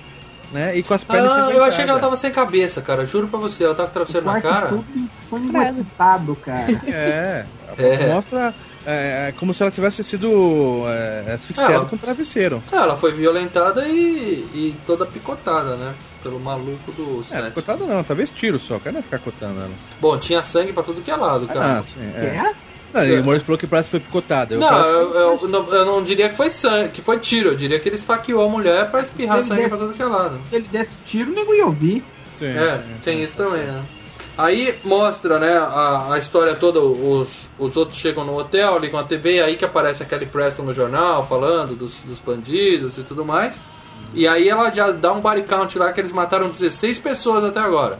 né? 0.52 0.76
E 0.76 0.82
com 0.82 0.94
as 0.94 1.04
pernas 1.04 1.32
Ah, 1.32 1.50
eu 1.50 1.62
achei 1.64 1.84
que 1.84 1.90
ela 1.90 2.00
tava 2.00 2.16
sem 2.16 2.30
cabeça, 2.32 2.80
cara. 2.82 3.06
Juro 3.06 3.28
pra 3.28 3.38
você, 3.38 3.64
ela 3.64 3.74
tava 3.74 3.88
com 3.88 3.92
o 3.92 3.94
travesseiro 3.94 4.26
na 4.26 4.40
quarto 4.40 4.54
cara. 4.54 4.68
todo 4.68 4.84
ensanguentado, 5.32 6.36
cara. 6.36 6.66
É, 6.86 7.44
É. 7.78 8.06
mostra 8.12 8.54
é, 8.86 9.32
como 9.38 9.54
se 9.54 9.62
ela 9.62 9.70
tivesse 9.70 10.02
sido 10.02 10.82
é, 10.86 11.32
asfixiada 11.34 11.74
Ela- 11.74 11.84
com 11.84 11.96
travesseiro. 11.96 12.62
Ah, 12.72 12.76
ela 12.76 12.96
foi 12.96 13.12
violentada 13.12 13.86
e, 13.86 14.44
e 14.54 14.76
toda 14.86 15.06
picotada, 15.06 15.76
né? 15.76 15.94
Pelo 16.22 16.38
maluco 16.40 16.90
do 16.92 17.20
É, 17.20 17.24
set. 17.24 17.52
cotada 17.52 17.84
não, 17.86 18.02
talvez 18.04 18.30
tiro 18.30 18.58
só, 18.58 18.78
cara 18.78 18.92
não 18.96 19.02
ficar 19.02 19.18
cotando 19.20 19.60
ela. 19.60 19.70
Bom, 20.00 20.18
tinha 20.18 20.42
sangue 20.42 20.72
pra 20.72 20.82
tudo 20.82 21.00
que 21.00 21.10
é 21.10 21.16
lado, 21.16 21.46
cara. 21.46 21.78
Ah, 21.78 21.84
sim, 21.84 22.00
é. 22.14 22.20
É? 22.26 22.52
Não, 22.92 23.04
e 23.04 23.20
o 23.20 23.24
Maurício 23.24 23.46
falou 23.46 23.58
que 23.58 23.66
parece 23.66 23.86
que 23.86 23.90
foi 23.92 24.00
picotada. 24.00 24.54
Eu 24.54 24.60
Não, 24.60 24.68
eu, 24.84 25.14
eu 25.14 25.48
não, 25.48 25.72
eu 25.74 25.84
não 25.86 26.02
diria 26.02 26.28
que 26.28 26.36
foi 26.36 26.50
sangue, 26.50 26.88
que 26.90 27.02
foi 27.02 27.18
tiro. 27.18 27.50
Eu 27.50 27.54
diria 27.56 27.78
que 27.78 27.88
ele 27.88 27.96
esfaqueou 27.96 28.44
a 28.44 28.48
mulher 28.48 28.90
pra 28.90 29.00
espirrar 29.00 29.40
sangue 29.42 29.62
desse- 29.62 29.68
pra 29.68 29.78
todo 29.78 29.94
que 29.94 30.02
é 30.02 30.06
lado. 30.06 30.40
Se 30.50 30.56
ele 30.56 30.68
desse 30.70 30.90
tiro, 31.06 31.30
o 31.30 31.34
nego 31.34 31.54
ia 31.54 31.66
ouvir. 31.66 32.02
Sim, 32.38 32.46
É, 32.46 32.80
tem 33.02 33.22
isso 33.22 33.36
também, 33.36 33.62
né? 33.62 33.82
Aí 34.38 34.74
mostra, 34.84 35.38
né, 35.38 35.52
a, 35.58 36.14
a 36.14 36.18
história 36.18 36.54
toda, 36.54 36.80
os, 36.80 37.46
os 37.58 37.76
outros 37.76 37.98
chegam 37.98 38.24
no 38.24 38.34
hotel, 38.38 38.78
ligam 38.78 38.98
a 38.98 39.04
TV, 39.04 39.36
e 39.36 39.42
aí 39.42 39.56
que 39.56 39.64
aparece 39.66 40.02
a 40.02 40.06
Kelly 40.06 40.24
Preston 40.24 40.62
no 40.62 40.72
jornal, 40.72 41.22
falando 41.26 41.76
dos, 41.76 41.98
dos 42.00 42.18
bandidos 42.20 42.96
e 42.96 43.02
tudo 43.02 43.22
mais. 43.24 43.60
E 44.14 44.26
aí 44.26 44.48
ela 44.48 44.70
já 44.74 44.90
dá 44.92 45.12
um 45.12 45.20
body 45.20 45.42
count 45.42 45.78
lá 45.78 45.92
que 45.92 46.00
eles 46.00 46.10
mataram 46.12 46.48
16 46.48 46.98
pessoas 46.98 47.44
até 47.44 47.60
agora. 47.60 47.98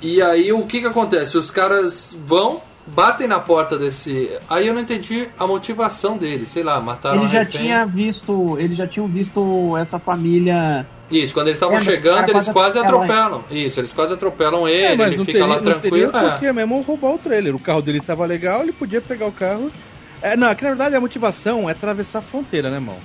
E 0.00 0.22
aí 0.22 0.50
o 0.52 0.64
que 0.66 0.80
que 0.80 0.86
acontece? 0.86 1.36
Os 1.36 1.50
caras 1.50 2.16
vão, 2.24 2.62
batem 2.86 3.26
na 3.28 3.38
porta 3.40 3.76
desse... 3.78 4.30
Aí 4.48 4.66
eu 4.66 4.74
não 4.74 4.80
entendi 4.80 5.28
a 5.38 5.46
motivação 5.46 6.16
deles, 6.16 6.48
sei 6.48 6.62
lá, 6.62 6.80
mataram 6.80 7.18
Ele 7.18 7.26
a 7.26 7.28
já 7.28 7.38
refém. 7.42 7.60
tinha 7.62 7.84
visto. 7.84 8.58
Eles 8.58 8.76
já 8.76 8.86
tinham 8.86 9.06
visto 9.06 9.76
essa 9.76 9.98
família. 9.98 10.86
Isso, 11.10 11.34
quando 11.34 11.48
eles 11.48 11.56
estavam 11.56 11.76
Lembra? 11.76 11.92
chegando, 11.92 12.18
eles 12.30 12.32
quase 12.32 12.52
quase 12.52 12.78
atropela 12.78 13.24
atropelam. 13.36 13.44
Isso, 13.66 13.80
eles 13.80 13.92
quase 13.92 14.14
atropelam 14.14 14.68
ele, 14.68 14.84
É, 14.84 14.96
mas 14.96 15.08
ele 15.08 15.24
fica 15.24 15.32
teria, 15.32 15.46
lá 15.46 15.54
não 15.56 15.62
teria 15.80 16.08
tranquilo. 16.08 16.16
é. 16.16 16.38
que 16.38 16.52
mesmo 16.52 16.80
roubar 16.82 17.14
o 17.14 17.18
trailer. 17.18 17.54
O 17.54 17.58
carro 17.58 17.82
dele 17.82 17.98
estava 17.98 18.24
legal, 18.24 18.62
ele 18.62 18.72
podia 18.72 19.00
pegar 19.00 19.26
o 19.26 19.32
carro. 19.32 19.70
É, 20.22 20.36
não, 20.36 20.48
aqui 20.48 20.62
na 20.62 20.70
verdade 20.70 20.94
a 20.94 21.00
motivação 21.00 21.68
é 21.68 21.72
atravessar 21.72 22.20
a 22.20 22.22
fronteira, 22.22 22.70
né, 22.70 22.76
irmão? 22.76 22.96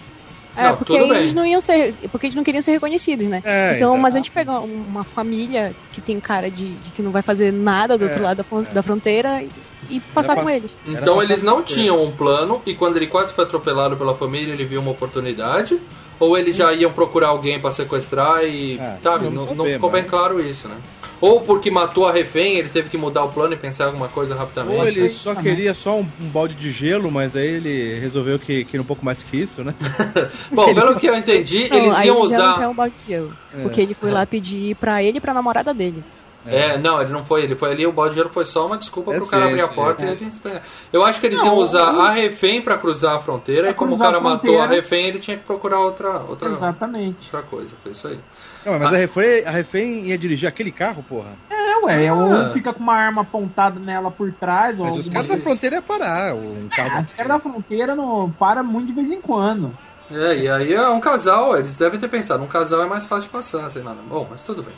É, 0.58 0.64
Não, 0.70 0.78
porque 0.78 0.94
eles 0.94 1.28
bem. 1.28 1.34
não 1.34 1.46
iam 1.46 1.60
ser. 1.62 1.94
Porque 2.12 2.28
eles 2.28 2.36
não 2.36 2.44
queriam 2.44 2.62
ser 2.62 2.72
reconhecidos, 2.72 3.28
né? 3.28 3.42
É, 3.46 3.76
então, 3.76 3.98
mas 3.98 4.16
a 4.16 4.18
gente 4.20 4.32
pega 4.32 4.60
uma 4.60 5.04
família 5.04 5.74
que 5.92 6.00
tem 6.02 6.20
cara 6.20 6.50
de, 6.50 6.70
de 6.76 6.90
que 6.92 7.02
não 7.02 7.12
vai 7.12 7.22
fazer 7.22 7.52
nada 7.52 7.98
do 7.98 8.04
outro 8.06 8.20
É, 8.20 8.24
lado 8.24 8.38
da, 8.38 8.44
fron- 8.44 8.66
da 8.74 8.82
fronteira 8.84 9.42
e, 9.44 9.50
e 9.90 10.00
passar 10.00 10.36
com 10.36 10.50
eles. 10.50 10.72
Então 10.88 11.22
eles 11.22 11.42
não 11.42 11.62
tinham 11.62 12.02
um 12.04 12.12
plano 12.12 12.62
e 12.66 12.74
quando 12.76 12.96
ele 12.98 13.08
quase 13.08 13.34
foi 13.34 13.44
atropelado 13.44 13.98
pela 13.98 14.16
família, 14.16 14.54
ele 14.54 14.66
viu 14.66 14.80
uma 14.82 14.92
oportunidade? 14.92 15.80
Ou 16.20 16.38
eles 16.38 16.56
já 16.56 16.72
iam 16.74 16.94
procurar 16.94 17.28
alguém 17.28 17.60
pra 17.60 17.72
sequestrar 17.72 18.44
e. 18.46 18.80
Ah, 18.80 18.98
sabe, 19.04 19.26
não, 19.30 19.44
saber, 19.44 19.56
não 19.56 19.66
ficou 19.66 19.90
bem 19.90 20.04
claro 20.06 20.40
isso, 20.40 20.68
né? 20.70 20.76
Ou 21.22 21.42
porque 21.42 21.72
matou 21.72 22.06
a 22.06 22.12
refém, 22.12 22.58
ele 22.58 22.70
teve 22.70 22.90
que 22.90 22.98
mudar 22.98 23.24
o 23.24 23.30
plano 23.32 23.54
e 23.54 23.58
pensar 23.58 23.86
em 23.86 23.88
alguma 23.88 24.08
coisa 24.08 24.36
rapidamente. 24.36 24.78
Ou 24.78 24.88
ele 24.88 25.10
só 25.10 25.34
queria 25.34 25.74
só 25.74 25.98
um, 25.98 26.08
um 26.22 26.28
balde 26.30 26.54
de 26.56 26.70
gelo, 26.70 27.10
mas 27.12 27.36
aí 27.36 27.48
ele 27.48 28.00
resolveu 28.00 28.38
que 28.38 28.66
queria 28.66 28.82
um 28.82 28.86
pouco 28.86 29.04
mais 29.06 29.24
que 29.24 29.38
isso, 29.38 29.64
né? 29.64 29.74
Bom, 30.52 30.74
pelo 30.74 31.00
que 31.00 31.08
eu 31.08 31.16
entendi, 31.16 31.70
Não, 31.70 31.78
eles 31.78 32.04
iam 32.04 32.30
já 32.30 32.38
não 32.38 32.46
é 32.46 32.56
usar. 32.58 32.70
um 32.70 32.74
balde 32.74 32.96
de 33.06 33.14
gelo. 33.14 33.34
Porque 33.64 33.82
ele 33.82 33.94
foi 33.94 34.12
lá 34.12 34.26
pedir 34.26 34.76
pra 34.76 35.02
ele 35.02 35.18
e 35.18 35.22
pra 35.22 35.34
namorada 35.34 35.74
dele. 35.74 36.04
É, 36.48 36.78
não, 36.78 37.02
ele 37.02 37.12
não 37.12 37.24
foi, 37.24 37.44
ele 37.44 37.56
foi 37.56 37.72
ali, 37.72 37.88
o 37.88 37.92
balde 37.92 38.12
de 38.14 38.18
gelo 38.20 38.30
foi 38.30 38.46
só 38.46 38.68
uma 38.68 38.78
desculpa 38.78 39.12
É 39.12 39.18
pro 39.18 39.26
cara 39.28 39.46
abrir 39.46 39.62
a 39.62 39.68
porta 39.68 40.04
e 40.04 40.10
ele 40.10 40.32
pegar. 40.44 40.62
Eu 40.94 41.04
acho 41.04 41.20
que 41.20 41.26
eles 41.26 41.40
Não, 41.40 41.48
iam 41.48 41.56
usar 41.56 41.88
a 41.90 42.12
refém 42.12 42.62
pra 42.62 42.78
cruzar 42.78 43.16
a 43.16 43.20
fronteira 43.20 43.64
Pra 43.64 43.72
e 43.72 43.74
como 43.74 43.96
o 43.96 43.98
cara 43.98 44.18
a 44.18 44.22
matou 44.22 44.62
a 44.62 44.68
refém, 44.68 45.08
ele 45.08 45.18
tinha 45.18 45.38
que 45.38 45.44
procurar 45.44 45.80
outra, 45.80 46.20
outra, 46.20 46.50
Exatamente. 46.50 47.18
outra 47.24 47.42
coisa. 47.42 47.76
Foi 47.82 47.94
isso 47.94 48.08
aí. 48.08 48.20
Não, 48.66 48.80
mas 48.80 48.94
a, 48.94 48.98
refém, 48.98 49.44
a 49.46 49.52
refém 49.52 50.08
ia 50.08 50.18
dirigir 50.18 50.48
aquele 50.50 50.72
carro, 50.72 51.04
porra. 51.08 51.30
É, 51.50 51.78
ué, 51.86 52.08
Ah. 52.08 52.14
ou 52.16 52.54
fica 52.54 52.74
com 52.74 52.82
uma 52.82 52.96
arma 52.96 53.22
apontada 53.22 53.80
nela 53.80 54.10
por 54.10 54.32
trás, 54.34 54.80
ou 54.80 54.86
Mas 54.86 55.00
os 55.00 55.10
caras 55.10 55.28
da 55.30 55.38
fronteira 55.38 55.76
iam 55.76 55.84
parar. 55.84 56.34
Um 56.36 56.68
Ah, 56.72 56.76
carro 56.76 57.02
Os 57.04 57.12
caras 57.14 57.32
da 57.32 57.40
fronteira 57.40 57.96
não 57.96 58.32
para 58.32 58.64
muito 58.64 58.88
de 58.88 58.94
vez 58.94 59.12
em 59.12 59.22
quando. 59.22 59.72
É, 60.12 60.36
e 60.38 60.50
aí 60.50 60.74
é 60.74 60.88
um 60.90 61.00
casal, 61.00 61.58
eles 61.58 61.76
devem 61.76 62.00
ter 62.00 62.08
pensado, 62.08 62.44
um 62.44 62.48
casal 62.48 62.82
é 62.84 62.86
mais 62.86 63.06
fácil 63.06 63.24
de 63.28 63.30
passar, 63.30 63.70
sei 63.72 63.82
lá. 63.82 63.96
Bom, 64.08 64.28
mas 64.30 64.44
tudo 64.46 64.62
bem. 64.64 64.74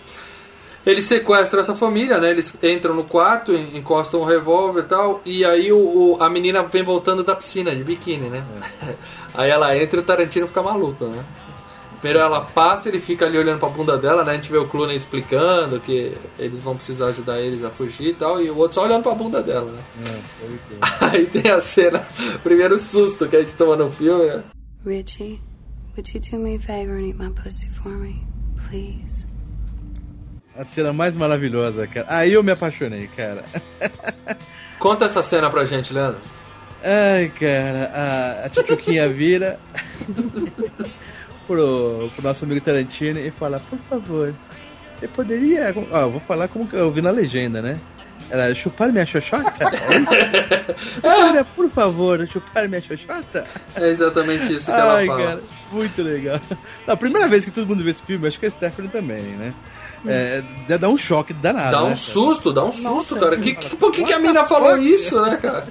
Eles 0.85 1.03
sequestram 1.03 1.59
essa 1.59 1.75
família, 1.75 2.17
né? 2.17 2.29
Eles 2.31 2.53
entram 2.63 2.93
no 2.95 3.03
quarto, 3.03 3.51
en- 3.53 3.77
encostam 3.77 4.21
um 4.21 4.23
revólver 4.23 4.81
e 4.81 4.87
tal, 4.87 5.19
e 5.25 5.43
aí 5.43 5.69
o, 5.69 5.77
o- 6.15 6.23
a 6.23 6.29
menina 6.29 6.63
vem 6.63 6.81
voltando 6.81 7.25
da 7.25 7.35
piscina 7.35 7.75
de 7.75 7.83
biquíni, 7.83 8.29
né? 8.29 8.41
Aí 9.35 9.49
ela 9.51 9.77
entra 9.77 9.99
e 9.99 10.01
o 10.01 10.05
Tarantino 10.05 10.47
fica 10.47 10.63
maluco, 10.63 11.05
né? 11.05 11.23
Primeiro 11.99 12.23
ela 12.23 12.41
passa, 12.41 12.89
ele 12.89 12.99
fica 12.99 13.25
ali 13.25 13.37
olhando 13.37 13.59
pra 13.59 13.69
bunda 13.69 13.97
dela, 13.97 14.23
né? 14.23 14.33
A 14.33 14.35
gente 14.35 14.51
vê 14.51 14.57
o 14.57 14.67
Clooney 14.67 14.95
explicando 14.95 15.79
que 15.79 16.13
eles 16.37 16.59
vão 16.61 16.75
precisar 16.75 17.07
ajudar 17.07 17.39
eles 17.39 17.63
a 17.63 17.71
fugir 17.71 18.09
e 18.09 18.13
tal, 18.13 18.41
e 18.41 18.49
o 18.49 18.57
outro 18.57 18.75
só 18.75 18.83
olhando 18.83 19.03
pra 19.03 19.15
bunda 19.15 19.41
dela, 19.41 19.71
né? 19.71 20.21
Aí 21.01 21.25
tem 21.25 21.51
a 21.51 21.59
cena, 21.59 22.07
o 22.35 22.39
primeiro 22.39 22.77
susto 22.77 23.27
que 23.27 23.35
a 23.35 23.41
gente 23.41 23.55
toma 23.55 23.75
no 23.75 23.89
filme, 23.89 24.25
né? 24.25 24.43
Richie, 24.85 25.41
would 25.95 26.13
you 26.13 26.21
do 26.21 26.37
me 26.37 26.55
a 26.55 26.59
favor 26.59 26.97
and 26.97 27.07
eat 27.07 27.17
my 27.17 27.31
pussy 27.31 27.67
for 27.69 27.91
me? 27.91 28.25
Please. 28.69 29.25
A 30.55 30.65
cena 30.65 30.93
mais 30.93 31.15
maravilhosa, 31.15 31.85
cara. 31.87 32.07
Aí 32.09 32.33
eu 32.33 32.43
me 32.43 32.51
apaixonei, 32.51 33.07
cara. 33.15 33.43
Conta 34.79 35.05
essa 35.05 35.21
cena 35.23 35.49
pra 35.49 35.65
gente, 35.65 35.93
Leandro. 35.93 36.19
Ai, 36.83 37.29
cara, 37.29 37.91
a, 37.93 38.45
a 38.45 38.49
tchutchuquinha 38.49 39.09
vira 39.09 39.59
pro, 41.47 42.09
pro 42.13 42.23
nosso 42.23 42.45
amigo 42.45 42.61
Tarantino 42.61 43.19
e 43.19 43.31
fala, 43.31 43.59
por 43.69 43.79
favor, 43.89 44.33
você 44.99 45.07
poderia. 45.07 45.73
Ó, 45.91 46.01
eu 46.01 46.11
vou 46.11 46.19
falar 46.21 46.47
como 46.47 46.67
que 46.67 46.75
eu 46.75 46.91
vi 46.91 47.01
na 47.01 47.11
legenda, 47.11 47.61
né? 47.61 47.79
Era 48.29 48.53
chupar 48.53 48.91
minha 48.91 49.05
xoxota? 49.05 49.53
É 49.63 49.97
isso? 49.99 50.11
Você 50.99 51.09
poderia, 51.09 51.45
por 51.45 51.69
favor, 51.69 52.27
chupar 52.27 52.67
minha 52.67 52.81
xoxota? 52.81 53.45
É 53.75 53.89
exatamente 53.89 54.53
isso 54.53 54.65
que 54.65 54.71
ela 54.71 54.95
Ai, 54.97 55.05
fala. 55.05 55.23
cara, 55.23 55.39
muito 55.71 56.01
legal. 56.01 56.41
Não, 56.85 56.93
a 56.93 56.97
primeira 56.97 57.27
vez 57.29 57.45
que 57.45 57.51
todo 57.51 57.67
mundo 57.67 57.83
vê 57.83 57.91
esse 57.91 58.03
filme, 58.03 58.27
acho 58.27 58.39
que 58.39 58.47
a 58.47 58.51
Stephanie 58.51 58.89
também, 58.91 59.21
né? 59.21 59.53
É, 60.05 60.43
dá- 60.77 60.89
um 60.89 60.97
choque 60.97 61.31
danado. 61.33 61.71
Dá 61.71 61.77
né, 61.77 61.83
um 61.83 61.85
cara? 61.85 61.95
susto, 61.95 62.51
dá 62.51 62.65
um 62.65 62.71
susto, 62.71 63.15
cara. 63.17 63.37
Que, 63.37 63.55
que, 63.55 63.75
por 63.77 63.91
que, 63.91 64.03
que 64.03 64.13
a 64.13 64.19
mina 64.19 64.43
falou 64.45 64.77
isso, 64.77 65.21
né, 65.21 65.37
cara? 65.37 65.65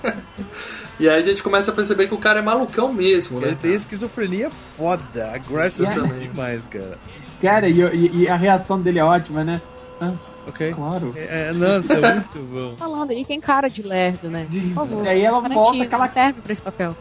E 0.98 1.08
aí 1.08 1.20
a 1.20 1.22
gente 1.22 1.42
começa 1.42 1.70
a 1.70 1.74
perceber 1.74 2.08
que 2.08 2.14
o 2.14 2.18
cara 2.18 2.38
é 2.38 2.42
malucão 2.42 2.92
mesmo, 2.92 3.38
né? 3.40 3.48
Ele 3.48 3.56
tem 3.56 3.74
esquizofrenia 3.74 4.50
foda, 4.50 5.32
aggressive 5.32 5.86
Exatamente. 5.90 6.28
demais, 6.28 6.66
cara. 6.66 6.98
Cara, 7.42 7.68
e, 7.68 7.80
e- 7.80 8.16
e 8.22 8.28
a 8.28 8.36
reação 8.36 8.80
dele 8.80 8.98
é 8.98 9.04
ótima, 9.04 9.44
né? 9.44 9.60
Ah, 10.00 10.12
Ok? 10.48 10.72
claro. 10.72 11.12
É, 11.16 11.52
nossa, 11.52 11.92
é 11.94 12.14
muito 12.14 12.38
bom. 12.50 12.74
Falando, 12.78 13.10
ele 13.10 13.24
tem 13.24 13.40
cara 13.40 13.68
de 13.68 13.82
lerdo, 13.82 14.28
né? 14.30 14.46
Por 14.50 14.72
favor. 14.74 15.04
E 15.04 15.08
aí 15.08 15.22
ela 15.22 15.40
volta 15.48 15.82
aquela. 15.82 16.06
serve 16.06 16.40
pra 16.40 16.52
esse 16.52 16.62
papel. 16.62 16.96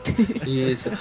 Isso. 0.45 0.91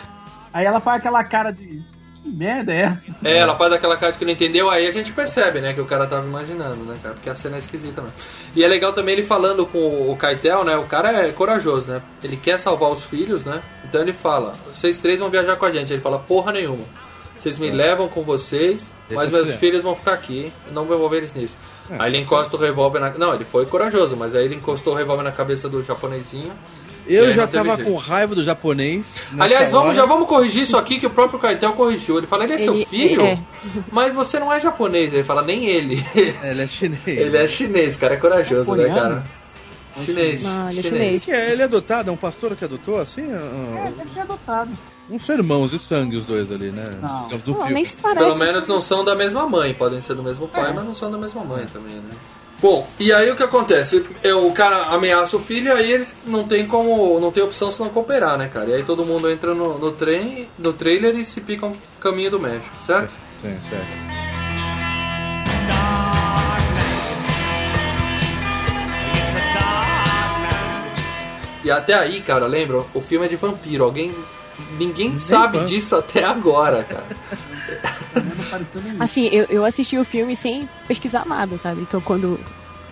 Aí 0.52 0.64
ela 0.64 0.78
faz 0.80 0.98
aquela 1.00 1.24
cara 1.24 1.50
de. 1.50 1.82
Que 2.24 2.30
merda 2.30 2.72
é 2.72 2.84
essa? 2.84 3.14
É, 3.22 3.36
ela 3.36 3.54
faz 3.54 3.70
aquela 3.70 3.98
cara 3.98 4.10
de 4.12 4.18
que 4.18 4.24
não 4.24 4.32
entendeu, 4.32 4.70
aí 4.70 4.86
a 4.86 4.90
gente 4.90 5.12
percebe, 5.12 5.60
né, 5.60 5.74
que 5.74 5.80
o 5.80 5.84
cara 5.84 6.06
tava 6.06 6.26
imaginando, 6.26 6.82
né, 6.84 6.96
cara? 7.02 7.14
Porque 7.14 7.28
a 7.28 7.34
cena 7.34 7.56
é 7.56 7.58
esquisita 7.58 8.00
mesmo. 8.00 8.16
E 8.56 8.64
é 8.64 8.66
legal 8.66 8.94
também 8.94 9.12
ele 9.12 9.22
falando 9.22 9.66
com 9.66 10.10
o 10.10 10.16
Kaitel, 10.16 10.64
né? 10.64 10.74
O 10.74 10.86
cara 10.86 11.26
é 11.26 11.30
corajoso, 11.32 11.86
né? 11.86 12.00
Ele 12.22 12.38
quer 12.38 12.58
salvar 12.58 12.90
os 12.90 13.04
filhos, 13.04 13.44
né? 13.44 13.60
Então 13.84 14.00
ele 14.00 14.14
fala: 14.14 14.54
vocês 14.72 14.98
três 14.98 15.20
vão 15.20 15.28
viajar 15.28 15.56
com 15.56 15.66
a 15.66 15.70
gente. 15.70 15.92
Ele 15.92 16.00
fala: 16.00 16.18
porra 16.18 16.50
nenhuma. 16.50 16.84
Vocês 17.36 17.58
me 17.58 17.70
levam 17.70 18.08
com 18.08 18.22
vocês, 18.22 18.90
mas 19.10 19.28
meus 19.28 19.52
filhos 19.56 19.82
vão 19.82 19.94
ficar 19.94 20.14
aqui. 20.14 20.50
Não 20.72 20.86
vou 20.86 20.96
envolver 20.96 21.18
eles 21.18 21.34
nisso. 21.34 21.58
aí 21.98 22.10
ele 22.10 22.18
encosta 22.20 22.56
o 22.56 22.58
revólver 22.58 23.00
na. 23.00 23.10
Não, 23.18 23.34
ele 23.34 23.44
foi 23.44 23.66
corajoso, 23.66 24.16
mas 24.16 24.34
aí 24.34 24.46
ele 24.46 24.54
encostou 24.54 24.94
o 24.94 24.96
revólver 24.96 25.24
na 25.24 25.32
cabeça 25.32 25.68
do 25.68 25.82
japonesinho. 25.82 26.52
Eu 27.06 27.26
aí 27.26 27.32
já 27.32 27.46
tava 27.46 27.76
jeito. 27.76 27.84
com 27.90 27.96
raiva 27.96 28.34
do 28.34 28.42
japonês. 28.44 29.22
Aliás, 29.38 29.70
vamos, 29.70 29.88
hora. 29.88 29.96
já 29.96 30.06
vamos 30.06 30.26
corrigir 30.28 30.62
isso 30.62 30.76
aqui 30.76 30.98
que 30.98 31.06
o 31.06 31.10
próprio 31.10 31.38
Kaitel 31.38 31.72
corrigiu. 31.74 32.18
Ele 32.18 32.26
fala, 32.26 32.44
ele 32.44 32.54
é 32.54 32.58
seu 32.58 32.74
Ele- 32.74 32.84
filho? 32.86 33.22
é. 33.22 33.38
Mas 33.92 34.14
você 34.14 34.38
não 34.38 34.52
é 34.52 34.58
japonês. 34.60 35.12
Ele 35.12 35.22
fala, 35.24 35.42
nem 35.42 35.66
ele. 35.66 36.02
É, 36.42 36.50
Ele 36.50 36.62
é 36.62 36.66
chinês. 36.68 37.02
ele 37.06 37.36
é 37.36 37.46
chinês, 37.46 37.96
cara, 37.96 38.14
é 38.14 38.16
corajoso, 38.16 38.74
né, 38.74 38.86
Coreano? 38.88 39.00
cara? 39.00 39.24
Chinês. 40.04 40.42
Não, 40.42 40.70
ele 40.70 40.80
é 40.80 40.82
chinês. 40.82 41.22
Que 41.24 41.30
é, 41.30 41.52
ele 41.52 41.62
é 41.62 41.64
adotado, 41.66 42.10
é 42.10 42.12
um 42.12 42.16
pastor 42.16 42.56
que 42.56 42.64
adotou, 42.64 42.98
assim? 43.00 43.30
É, 43.30 43.36
Ah, 43.36 43.90
deve 43.96 44.10
ser 44.10 44.20
adotado. 44.20 44.70
Uns 45.10 45.24
são 45.24 45.36
irmãos 45.36 45.70
de 45.70 45.78
sangue, 45.78 46.16
os 46.16 46.24
dois 46.24 46.50
ali, 46.50 46.70
né? 46.72 46.98
Não. 47.00 47.28
Do 47.38 47.54
filme. 47.54 47.74
nem 47.74 47.84
se 47.84 48.00
parece. 48.00 48.24
Pelo 48.26 48.38
menos 48.38 48.66
não 48.66 48.80
são 48.80 49.04
da 49.04 49.14
mesma 49.14 49.46
mãe. 49.46 49.74
Podem 49.74 50.00
ser 50.00 50.14
do 50.14 50.22
mesmo 50.22 50.48
pai, 50.48 50.72
mas 50.74 50.84
não 50.84 50.94
são 50.94 51.10
da 51.10 51.18
mesma 51.18 51.44
mãe 51.44 51.64
também, 51.72 51.94
né? 51.96 52.14
Bom, 52.64 52.88
e 52.98 53.12
aí 53.12 53.30
o 53.30 53.36
que 53.36 53.42
acontece? 53.42 54.02
É, 54.22 54.34
O 54.34 54.50
cara 54.52 54.84
ameaça 54.84 55.36
o 55.36 55.38
filho, 55.38 55.70
aí 55.76 55.92
eles 55.92 56.14
não 56.24 56.44
tem 56.44 56.66
como. 56.66 57.20
não 57.20 57.30
tem 57.30 57.42
opção 57.42 57.70
senão 57.70 57.90
cooperar, 57.90 58.38
né, 58.38 58.48
cara? 58.48 58.70
E 58.70 58.72
aí 58.76 58.82
todo 58.82 59.04
mundo 59.04 59.30
entra 59.30 59.52
no, 59.54 59.76
no 59.78 59.92
trem, 59.92 60.48
no 60.58 60.72
trailer 60.72 61.14
e 61.14 61.26
se 61.26 61.42
pica 61.42 61.66
um 61.66 61.76
caminho 62.00 62.30
do 62.30 62.40
México, 62.40 62.74
certo? 62.82 63.12
Sim, 63.42 63.54
certo. 63.68 64.14
E 71.62 71.70
até 71.70 71.94
aí, 71.94 72.20
cara, 72.20 72.46
lembra? 72.46 72.78
O 72.92 73.00
filme 73.00 73.24
é 73.26 73.28
de 73.28 73.36
vampiro. 73.36 73.84
Alguém. 73.84 74.14
Ninguém 74.78 75.18
sabe 75.18 75.58
van- 75.58 75.64
disso 75.64 75.96
até 75.96 76.22
agora, 76.24 76.84
cara. 76.84 77.04
Assim, 79.00 79.26
eu, 79.32 79.44
eu 79.48 79.64
assisti 79.64 79.98
o 79.98 80.04
filme 80.04 80.36
sem 80.36 80.68
pesquisar 80.86 81.26
nada, 81.26 81.58
sabe? 81.58 81.80
Então 81.82 82.00
quando 82.00 82.38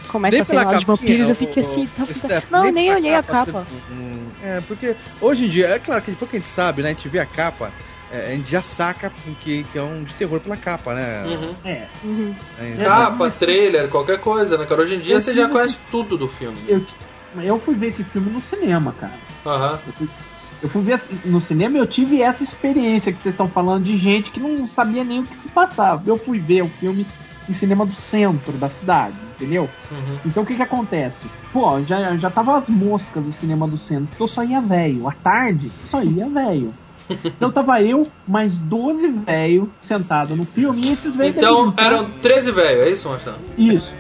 começa 0.09 0.33
Nem 0.35 0.43
a 0.43 0.45
cena 0.45 0.75
de 0.75 0.85
vampiros, 0.85 1.29
eu 1.29 1.37
fiquei 1.37 1.63
assim. 1.63 1.87
tá- 1.97 2.07
Steph, 2.07 2.51
não, 2.51 2.65
nem 2.65 2.73
nem 2.73 2.91
olhei 2.95 3.15
a 3.15 3.23
capa 3.23 3.65
você- 3.69 3.93
hum, 3.93 4.29
É, 4.43 4.61
porque 4.67 4.97
hoje 5.21 5.45
em 5.47 5.49
dia, 5.49 5.69
é 5.69 5.79
claro 5.79 6.03
que 6.03 6.11
depois 6.11 6.31
que 6.31 6.37
a 6.37 6.41
gente 6.41 6.49
sabe, 6.49 6.83
né? 6.83 6.91
A 6.91 6.93
gente 6.93 7.09
vê 7.09 7.19
a 7.21 7.27
capa, 7.27 7.73
é, 8.11 8.27
a 8.33 8.37
gente 8.37 8.51
já 8.51 8.61
saca 8.63 9.11
que, 9.41 9.63
que 9.65 9.79
é 9.79 9.83
um 9.83 10.03
de 10.03 10.13
terror 10.15 10.41
pela 10.41 10.57
capa, 10.57 10.95
né? 10.95 11.25
Uhum. 11.27 11.55
É. 11.65 11.87
Uhum. 12.05 12.35
É, 12.59 12.85
Capa, 12.85 13.31
trailer, 13.31 13.89
qualquer 13.89 14.19
coisa, 14.21 14.59
né, 14.59 14.67
cara? 14.67 14.83
Hoje 14.83 14.97
em 14.97 15.01
dia 15.01 15.15
Eu 15.17 15.21
você 15.21 15.33
já 15.33 15.49
conhece 15.49 15.79
tudo 15.91 16.17
do 16.19 16.29
filme. 16.29 16.59
Eu, 16.69 16.85
Eu 17.43 17.59
fui 17.61 17.75
ver 17.75 17.89
esse 17.89 18.05
filme 18.05 18.31
no 18.31 18.41
cinema, 18.41 18.93
cara. 18.93 19.15
Aham. 19.47 19.79
Fui, 19.97 20.09
eu 20.63 20.69
fui 20.69 20.83
ver 20.83 21.01
no 21.25 21.41
cinema 21.41 21.77
e 21.77 21.81
eu 21.81 21.87
tive 21.87 22.23
essa 22.23 22.43
experiência 22.43 23.13
que 23.13 23.21
vocês 23.21 23.35
estão 23.35 23.47
falando 23.47 23.85
de 23.85 23.99
gente 23.99 24.31
que 24.31 24.39
não 24.39 24.67
sabia 24.69 25.03
nem 25.03 25.21
o 25.21 25.25
que 25.25 25.37
se 25.37 25.49
passava. 25.49 26.03
Eu 26.07 26.17
fui 26.17 26.39
ver 26.39 26.63
o 26.63 26.69
filme 26.69 27.05
em 27.49 27.55
cinema 27.55 27.85
do 27.85 27.95
centro 27.95 28.53
da 28.53 28.69
cidade, 28.69 29.17
entendeu? 29.35 29.69
Uhum. 29.91 30.19
Então 30.25 30.45
o 30.45 30.47
que 30.47 30.55
que 30.55 30.63
acontece? 30.63 31.27
Pô, 31.53 31.83
já, 31.83 32.17
já 32.17 32.31
tava 32.31 32.57
as 32.57 32.69
moscas 32.69 33.25
do 33.25 33.33
cinema 33.33 33.67
do 33.67 33.77
centro, 33.77 34.09
então 34.15 34.29
só 34.29 34.45
ia 34.45 34.61
velho. 34.61 35.09
À 35.09 35.13
tarde, 35.13 35.71
só 35.91 36.03
ia 36.03 36.29
velho. 36.29 36.73
Então 37.25 37.51
tava 37.51 37.81
eu, 37.83 38.07
mais 38.27 38.57
12 38.59 39.09
velho 39.09 39.71
sentados 39.81 40.37
no 40.37 40.45
filme, 40.45 40.87
e 40.87 40.93
esses 40.93 41.15
velhos 41.15 41.37
Então 41.37 41.69
entrar- 41.69 41.85
eram 41.87 42.11
13 42.21 42.51
velhos, 42.53 42.87
é 42.87 42.91
isso, 42.91 43.09
Marcelo? 43.09 43.37
Isso. 43.59 43.95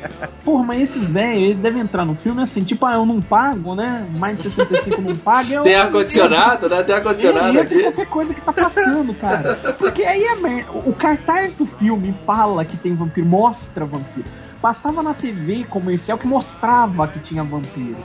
Porra, 0.44 0.64
mas 0.64 0.82
esses 0.82 1.08
velhos, 1.08 1.38
eles 1.38 1.58
devem 1.58 1.82
entrar 1.82 2.04
no 2.04 2.14
filme 2.16 2.42
assim, 2.42 2.62
tipo, 2.62 2.84
ah, 2.86 2.94
eu 2.94 3.04
não 3.06 3.20
pago, 3.20 3.74
né? 3.74 4.06
Mais 4.12 4.36
de 4.38 4.50
65 4.50 5.00
não 5.02 5.16
paga. 5.16 5.54
Eu, 5.54 5.62
Tem 5.62 5.74
ar-condicionado, 5.76 6.68
né? 6.68 6.82
Tem 6.82 6.94
ar-condicionado 6.96 7.46
é, 7.46 7.50
entra 7.62 7.62
aqui. 7.62 7.82
qualquer 7.82 8.06
coisa 8.06 8.34
que 8.34 8.40
tá 8.40 8.52
passando, 8.52 9.14
cara. 9.14 9.54
Porque 9.78 10.02
aí 10.02 10.22
é 10.22 10.36
merda. 10.36 10.72
O 10.72 10.92
cartaz 10.92 11.52
do 11.54 11.66
filme 11.66 12.14
fala 12.26 12.64
que 12.64 12.76
tem 12.76 12.94
vampiro, 12.94 13.26
mostra 13.26 13.84
vampiro. 13.84 14.26
Passava 14.62 15.02
na 15.02 15.12
TV 15.12 15.64
comercial 15.64 16.16
que 16.16 16.26
mostrava 16.26 17.08
que 17.08 17.18
tinha 17.18 17.42
vampiro. 17.42 17.96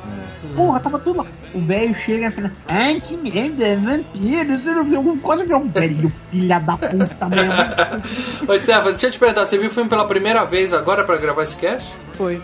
Porra, 0.55 0.79
tava 0.79 0.97
tudo 0.97 1.19
lá. 1.19 1.27
O 1.53 1.61
velho 1.61 1.93
chega 2.03 2.27
e 2.27 2.31
fala: 2.31 2.51
Ai, 2.67 2.99
que 2.99 3.15
merda, 3.15 3.63
é 3.63 3.75
vampiro. 3.75 4.57
Você 4.57 4.71
não 4.71 4.83
viu 4.83 4.97
alguma 4.97 5.17
coisa? 5.17 5.45
Viu 5.45 5.57
um 5.57 5.67
velho, 5.67 6.11
filha 6.31 6.59
da 6.59 6.75
puta 6.75 7.29
mesmo. 7.29 7.53
Ô, 8.51 8.57
Stefan, 8.57 8.89
deixa 8.89 9.05
eu 9.05 9.11
te 9.11 9.19
perguntar, 9.19 9.45
você 9.45 9.55
viu 9.55 9.69
o 9.69 9.73
filme 9.73 9.87
pela 9.87 10.07
primeira 10.07 10.45
vez 10.45 10.73
agora 10.73 11.03
pra 11.03 11.17
gravar 11.17 11.43
esse 11.43 11.55
cast? 11.55 11.93
Foi. 12.13 12.41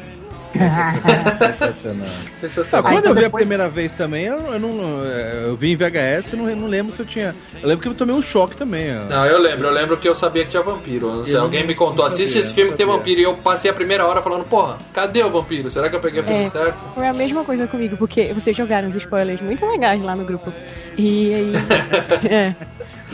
Sensacional. 0.54 2.08
Ah, 2.08 2.22
Sensacional. 2.40 2.84
quando 2.92 2.98
então 3.00 3.12
eu 3.12 3.16
vi 3.16 3.20
a 3.22 3.24
depois- 3.26 3.42
primeira 3.44 3.70
vez 3.70 3.92
também, 3.94 4.26
eu, 4.26 4.38
eu 4.54 4.60
não. 4.60 5.04
Eu 5.48 5.56
vi 5.58 5.72
em 5.72 5.76
VHS, 5.76 6.34
eu 6.34 6.38
não, 6.40 6.56
não 6.56 6.68
lembro 6.68 6.94
se 6.94 7.02
eu 7.02 7.06
tinha. 7.06 7.36
Eu 7.62 7.68
lembro 7.68 7.82
que 7.84 7.88
eu 7.90 7.94
tomei 7.94 8.16
um 8.16 8.22
choque 8.22 8.56
também. 8.56 8.86
ó. 8.98 9.06
Não, 9.10 9.26
eu 9.26 9.38
lembro, 9.40 9.68
eu 9.68 9.74
lembro 9.74 9.98
que 9.98 10.08
eu 10.08 10.16
sabia 10.16 10.44
que 10.44 10.52
tinha 10.52 10.64
vampiro. 10.64 11.24
Sei, 11.26 11.36
alguém 11.38 11.62
não- 11.62 11.68
me 11.68 11.76
contou, 11.76 11.98
não 11.98 12.06
assiste 12.06 12.28
sabia, 12.34 12.42
esse 12.42 12.54
filme 12.54 12.72
que 12.72 12.78
tem 12.78 12.86
vampiro. 12.86 13.20
E 13.20 13.24
eu 13.24 13.36
passei 13.38 13.70
a 13.72 13.74
primeira 13.74 14.06
hora 14.06 14.22
falando, 14.22 14.44
porra, 14.46 14.78
cadê 14.94 15.24
o 15.24 15.32
vampiro? 15.32 15.70
Será 15.72 15.90
que 15.90 15.96
eu 15.96 16.00
peguei 16.02 16.22
o 16.22 16.24
filme 16.24 16.40
É. 16.40 16.44
certo? 16.44 16.84
Foi 16.94 17.08
a 17.08 17.14
mesma 17.14 17.44
coisa 17.44 17.68
comigo, 17.68 17.98
porque 17.98 18.34
vocês 18.34 18.56
jogaram 18.56 18.88
uns 18.88 18.96
spoilers 18.96 19.42
muito 19.42 19.66
legais 19.66 20.02
lá 20.02 20.16
no 20.16 20.24
grupo. 20.26 20.52
E 20.98 21.34
aí. 21.34 21.54
é. 22.30 22.56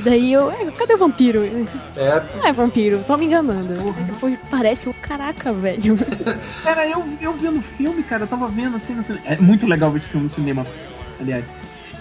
Daí 0.04 0.34
eu. 0.34 0.50
"É, 0.52 0.72
Cadê 0.72 0.93
o 0.93 0.97
vampiro? 0.97 1.43
É, 1.97 2.38
Não 2.38 2.47
é 2.47 2.52
vampiro, 2.54 3.04
tô 3.06 3.18
me 3.18 3.26
enganando. 3.26 3.74
Depois 4.06 4.38
parece 4.50 4.88
o 4.89 4.93
caraca, 4.93 5.52
velho. 5.54 5.97
Cara, 6.64 6.88
eu, 6.88 7.04
eu 7.22 7.34
vendo 7.34 7.60
o 7.60 7.62
filme, 7.62 8.04
cara, 8.04 8.24
eu 8.24 8.28
tava 8.28 8.47
vendo 8.47 8.76
assim 8.78 8.93
no 8.93 9.04
cinema. 9.04 9.26
É 9.26 9.38
muito 9.38 9.66
legal 9.68 9.91
ver 9.91 10.00
esse 10.00 10.08
filme 10.08 10.26
no 10.28 10.34
cinema, 10.34 10.66
aliás. 11.20 11.45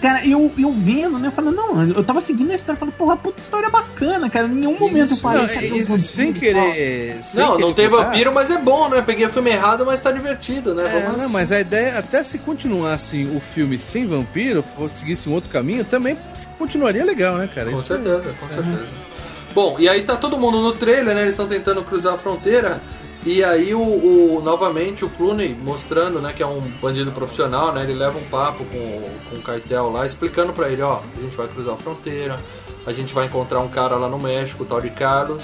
Cara, 0.01 0.25
eu, 0.25 0.49
eu 0.57 0.71
vendo, 0.73 1.19
né? 1.19 1.27
Eu 1.27 1.31
falei, 1.33 1.51
não, 1.51 1.83
eu 1.83 2.03
tava 2.05 2.21
seguindo 2.21 2.51
a 2.51 2.55
história. 2.55 2.75
Eu 2.75 2.79
falei, 2.79 2.93
porra, 2.97 3.17
puta 3.17 3.39
história 3.39 3.69
bacana, 3.69 4.29
cara. 4.29 4.47
Em 4.47 4.51
nenhum 4.55 4.79
momento 4.79 4.97
eu 5.09 5.13
Isso. 5.13 5.19
falei. 5.21 5.41
Não, 5.41 5.47
"Cadê 5.49 5.67
e- 5.67 5.71
o 5.71 5.75
e 5.75 5.83
vampiro 5.83 5.99
sem 5.99 6.29
e 6.29 6.33
tal?" 6.33 6.39
querer. 6.41 7.23
sem 7.23 7.43
não, 7.43 7.49
não 7.59 7.73
querer 7.73 7.73
tem 7.73 7.89
contar, 7.89 8.03
vampiro, 8.05 8.33
mas 8.33 8.49
é 8.49 8.57
bom, 8.57 8.89
né? 8.89 9.01
Peguei 9.01 9.25
o 9.25 9.29
filme 9.29 9.51
errado, 9.51 9.85
mas 9.85 9.99
tá 9.99 10.09
divertido, 10.11 10.73
né? 10.73 10.83
É, 10.85 11.01
Vamos- 11.01 11.21
não, 11.23 11.29
mas 11.29 11.51
a 11.51 11.59
ideia, 11.59 11.97
até 11.99 12.23
se 12.23 12.37
continuasse 12.37 13.23
o 13.35 13.41
filme 13.41 13.77
sem 13.77 14.05
vampiro, 14.05 14.63
fosse 14.63 14.99
seguisse 14.99 15.27
um 15.27 15.33
outro 15.33 15.49
caminho, 15.49 15.83
também 15.83 16.17
continuaria 16.57 17.03
legal, 17.03 17.37
né, 17.37 17.49
cara? 17.53 17.69
Com 17.69 17.75
Isso- 17.79 17.87
certeza, 17.89 18.33
com 18.39 18.49
certeza. 18.49 18.85
Bom, 19.53 19.75
e 19.79 19.89
aí 19.89 20.03
tá 20.03 20.15
todo 20.15 20.37
mundo 20.37 20.61
no 20.61 20.71
trailer, 20.73 21.13
né? 21.13 21.21
Eles 21.23 21.33
estão 21.33 21.47
tentando 21.47 21.83
cruzar 21.83 22.13
a 22.13 22.17
fronteira. 22.17 22.81
E 23.25 23.43
aí 23.43 23.73
o, 23.75 23.81
o- 23.81 24.41
novamente 24.43 25.03
o 25.03 25.09
Clooney 25.09 25.53
mostrando, 25.53 26.19
né, 26.21 26.31
que 26.33 26.41
é 26.41 26.47
um 26.47 26.61
bandido 26.81 27.11
profissional, 27.11 27.73
né? 27.73 27.83
Ele 27.83 27.93
leva 27.93 28.17
um 28.17 28.23
papo 28.23 28.63
com, 28.65 29.09
com 29.29 29.35
o 29.35 29.41
cartel 29.41 29.89
lá, 29.91 30.05
explicando 30.05 30.53
pra 30.53 30.69
ele, 30.69 30.81
ó, 30.81 31.01
a 31.17 31.21
gente 31.21 31.35
vai 31.35 31.47
cruzar 31.47 31.73
a 31.73 31.77
fronteira, 31.77 32.39
a 32.85 32.93
gente 32.93 33.13
vai 33.13 33.25
encontrar 33.25 33.59
um 33.59 33.67
cara 33.67 33.95
lá 33.97 34.07
no 34.07 34.17
México, 34.17 34.63
o 34.63 34.65
tal 34.65 34.79
de 34.79 34.89
Carlos. 34.89 35.43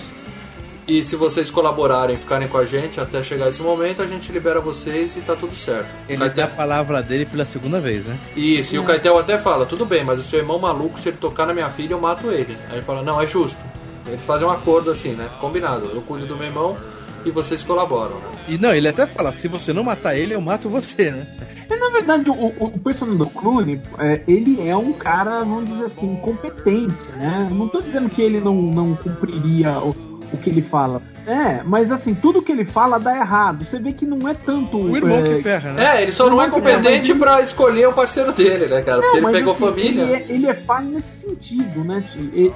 E 0.87 1.03
se 1.03 1.15
vocês 1.15 1.49
colaborarem, 1.49 2.15
ficarem 2.15 2.47
com 2.47 2.59
a 2.59 2.65
gente 2.65 3.01
até 3.01 3.21
chegar 3.23 3.49
esse 3.49 3.59
momento, 3.61 4.03
a 4.03 4.07
gente 4.07 4.31
libera 4.31 4.61
vocês 4.61 5.17
e 5.17 5.21
tá 5.21 5.35
tudo 5.35 5.55
certo. 5.55 5.87
Ele 6.07 6.19
Cartel- 6.19 6.35
dá 6.35 6.43
a 6.45 6.55
palavra 6.55 7.01
dele 7.01 7.25
pela 7.25 7.43
segunda 7.43 7.81
vez, 7.81 8.05
né? 8.05 8.17
Isso, 8.37 8.75
e 8.75 8.79
o 8.79 8.85
Keitel 8.85 9.17
até 9.17 9.37
fala, 9.39 9.65
tudo 9.65 9.83
bem, 9.83 10.03
mas 10.03 10.19
o 10.19 10.23
seu 10.23 10.37
irmão 10.39 10.59
maluco, 10.59 10.99
se 10.99 11.09
ele 11.09 11.17
tocar 11.17 11.47
na 11.47 11.53
minha 11.55 11.69
filha, 11.71 11.93
eu 11.93 11.99
mato 11.99 12.31
ele. 12.31 12.55
Aí 12.69 12.75
ele 12.77 12.83
fala, 12.83 13.01
não, 13.01 13.19
é 13.19 13.25
justo. 13.25 13.57
Eles 14.05 14.23
fazem 14.23 14.47
um 14.47 14.51
acordo 14.51 14.91
assim, 14.91 15.09
né? 15.13 15.27
Combinado. 15.41 15.89
Eu 15.91 16.01
cuido 16.03 16.27
do 16.27 16.37
meu 16.37 16.45
irmão 16.45 16.77
e 17.25 17.31
vocês 17.31 17.63
colaboram, 17.63 18.19
né? 18.19 18.31
E 18.47 18.57
não, 18.57 18.73
ele 18.73 18.87
até 18.87 19.05
fala, 19.05 19.31
se 19.33 19.47
você 19.47 19.73
não 19.73 19.83
matar 19.83 20.15
ele, 20.15 20.35
eu 20.35 20.41
mato 20.41 20.69
você, 20.69 21.11
né? 21.11 21.27
Mas, 21.69 21.79
na 21.79 21.89
verdade, 21.89 22.29
o, 22.29 22.33
o, 22.33 22.65
o 22.67 22.79
personagem 22.79 23.19
do 23.19 23.29
Clooney, 23.29 23.81
é, 23.97 24.21
ele 24.27 24.67
é 24.67 24.77
um 24.77 24.93
cara, 24.93 25.39
vamos 25.39 25.69
dizer 25.69 25.85
assim, 25.85 26.13
incompetente, 26.13 27.03
né? 27.17 27.49
Não 27.51 27.67
tô 27.67 27.81
dizendo 27.81 28.09
que 28.09 28.21
ele 28.21 28.39
não, 28.39 28.53
não 28.61 28.95
cumpriria 28.95 29.79
o, 29.79 29.95
o 30.33 30.37
que 30.37 30.49
ele 30.49 30.61
fala. 30.61 31.01
É, 31.25 31.61
mas 31.63 31.91
assim, 31.91 32.13
tudo 32.13 32.41
que 32.41 32.51
ele 32.51 32.65
fala 32.65 32.99
dá 32.99 33.15
errado. 33.17 33.65
Você 33.65 33.79
vê 33.79 33.91
que 33.93 34.05
não 34.05 34.27
é 34.29 34.33
tanto. 34.33 34.77
O 34.77 34.95
irmão 34.95 35.17
é, 35.17 35.21
que 35.23 35.41
ferra, 35.41 35.73
né? 35.73 35.97
É, 35.97 36.03
ele 36.03 36.11
só 36.11 36.29
não 36.29 36.39
é 36.41 36.45
Não, 36.47 36.53
competente 36.53 37.13
mas- 37.13 37.19
pra 37.19 37.41
escolher 37.41 37.87
o 37.87 37.93
parceiro 37.93 38.31
dele, 38.31 38.67
né, 38.67 38.81
cara? 38.83 39.01
Porque 39.01 39.17
ele 39.17 39.23
mas, 39.23 39.31
pegou 39.35 39.53
assim, 39.53 39.65
família. 39.65 40.01
Ele 40.03 40.13
é, 40.13 40.25
ele 40.29 40.47
é 40.47 40.53
falho 40.53 40.87
nesse 40.91 41.07
sentido, 41.21 41.83
né? 41.83 42.03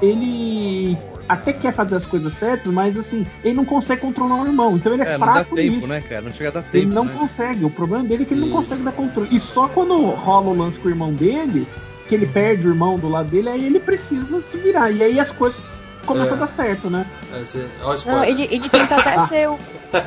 Ele 0.01 0.97
até 1.27 1.53
quer 1.53 1.73
fazer 1.73 1.95
as 1.97 2.05
coisas 2.05 2.33
certas, 2.39 2.71
mas 2.71 2.97
assim, 2.97 3.25
ele 3.43 3.55
não 3.55 3.65
consegue 3.65 4.01
controlar 4.01 4.41
o 4.43 4.45
irmão. 4.47 4.75
Então 4.75 4.93
ele 4.93 5.03
é, 5.03 5.05
É, 5.13 5.17
não 5.17 5.25
dá 5.27 5.33
fraco 5.33 5.55
tempo, 5.55 5.75
nisso. 5.75 5.87
né, 5.87 6.01
cara? 6.07 6.21
Não 6.21 6.31
chega 6.31 6.49
a 6.49 6.53
dar 6.53 6.65
Ele 6.73 6.81
tempo. 6.83 6.93
não 6.93 7.05
né? 7.05 7.13
consegue. 7.17 7.65
O 7.65 7.69
problema 7.69 8.03
dele 8.03 8.23
é 8.23 8.25
que 8.25 8.33
ele 8.33 8.41
Isso. 8.41 8.49
não 8.49 8.57
consegue 8.61 8.81
dar 8.83 8.91
controle. 8.91 9.35
E 9.35 9.39
só 9.39 9.67
quando 9.67 9.95
rola 9.97 10.47
o 10.49 10.57
lance 10.57 10.79
com 10.79 10.87
o 10.87 10.91
irmão 10.91 11.13
dele, 11.13 11.67
que 12.07 12.15
ele 12.15 12.25
perde 12.25 12.67
o 12.67 12.71
irmão 12.71 12.97
do 12.97 13.07
lado 13.09 13.29
dele, 13.29 13.49
aí 13.49 13.65
ele 13.65 13.79
precisa 13.79 14.41
se 14.41 14.57
virar. 14.57 14.89
E 14.91 15.03
aí 15.03 15.19
as 15.19 15.29
coisas 15.31 15.59
começam 16.13 16.33
É. 16.33 16.37
a 16.37 16.45
dar 16.45 16.49
certo, 16.49 16.89
né? 16.89 17.05
É, 17.33 17.39
você- 17.39 17.67
Não, 18.09 18.23
ele, 18.23 18.47
ele 18.51 18.67
tenta 18.69 18.95
até 18.95 19.19
ser 19.27 19.49
um, 19.49 19.57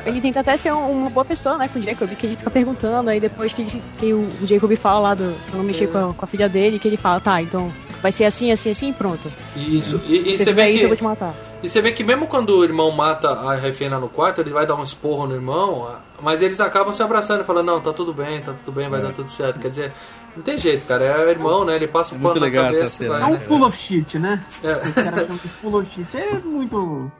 ele 0.05 0.21
tenta 0.21 0.39
até 0.41 0.57
ser 0.57 0.73
um- 0.73 0.91
uma 0.91 1.09
boa 1.09 1.25
pessoa, 1.25 1.57
né, 1.57 1.67
com 1.71 1.79
o 1.79 1.81
Jacob, 1.81 2.09
que 2.15 2.25
ele 2.27 2.35
fica 2.35 2.49
perguntando, 2.51 3.09
aí 3.09 3.19
depois 3.19 3.51
que, 3.53 3.61
ele- 3.63 3.83
que 3.97 4.13
o, 4.13 4.29
Jacob 4.45 4.75
fala 4.75 4.99
lá 4.99 5.13
do 5.15 5.35
pra 5.49 5.57
não 5.57 5.63
mexer 5.63 5.87
com, 5.87 5.97
a, 6.09 6.13
com 6.13 6.25
a 6.25 6.27
filha 6.27 6.47
dele, 6.47 6.77
que 6.79 6.87
ele 6.87 6.97
fala, 6.97 7.19
tá, 7.19 7.41
então 7.41 7.71
vai 8.01 8.11
ser 8.11 8.25
assim, 8.25 8.51
assim, 8.51 8.69
assim 8.69 8.89
e 8.89 8.93
pronto. 8.93 9.31
Isso. 9.55 9.99
E, 10.05 10.31
e 10.31 10.37
Se 10.37 10.43
você 10.45 10.51
vê 10.51 10.69
isso, 10.69 10.83
eu 10.83 10.89
vou 10.89 10.97
que. 10.97 11.01
te 11.01 11.03
matar. 11.03 11.33
E 11.63 11.69
você 11.69 11.81
vê 11.81 11.93
que 11.93 12.03
mesmo 12.03 12.27
quando 12.27 12.49
o 12.57 12.63
irmão 12.65 12.91
mata 12.91 13.29
a 13.29 13.55
refém 13.55 13.87
lá 13.87 13.97
no 13.97 14.09
quarto, 14.09 14.41
ele 14.41 14.49
vai 14.49 14.65
dar 14.65 14.75
um 14.75 14.83
esporro 14.83 15.25
no 15.25 15.33
irmão, 15.33 15.95
mas 16.21 16.41
eles 16.41 16.59
acabam 16.59 16.91
se 16.91 17.01
abraçando 17.01 17.39
e 17.39 17.43
falando, 17.45 17.67
não, 17.67 17.79
tá 17.79 17.93
tudo 17.93 18.13
bem, 18.13 18.41
tá 18.41 18.51
tudo 18.65 18.75
bem, 18.75 18.89
vai 18.89 19.01
dar 19.01 19.13
tudo 19.13 19.31
certo. 19.31 19.61
Quer 19.61 19.69
dizer, 19.69 19.93
não 20.35 20.43
tem 20.43 20.57
jeito, 20.57 20.85
cara, 20.85 21.03
é 21.03 21.29
irmão, 21.29 21.63
né? 21.65 21.75
Ele 21.75 21.87
passa 21.87 22.13
o 22.13 22.17
É 22.17 22.19
muito 22.21 22.33
pano 22.33 22.39
na 22.41 22.45
legal 22.47 22.65
essa 22.65 22.75
cabeça 22.75 22.97
cena, 22.97 23.09
vai, 23.13 23.21
É 23.21 23.25
um 23.25 23.31
né? 23.33 23.39
full 23.47 23.65
of 23.65 23.77
shit, 23.77 24.19
né? 24.19 24.43
É. 24.63 24.71
Os 24.73 24.93
caras 24.93 25.21
chamam 25.21 25.37
de 25.37 25.47
full 25.49 25.75
of 25.79 25.89
shit. 25.93 26.07
É 26.17 26.39
muito. 26.43 27.11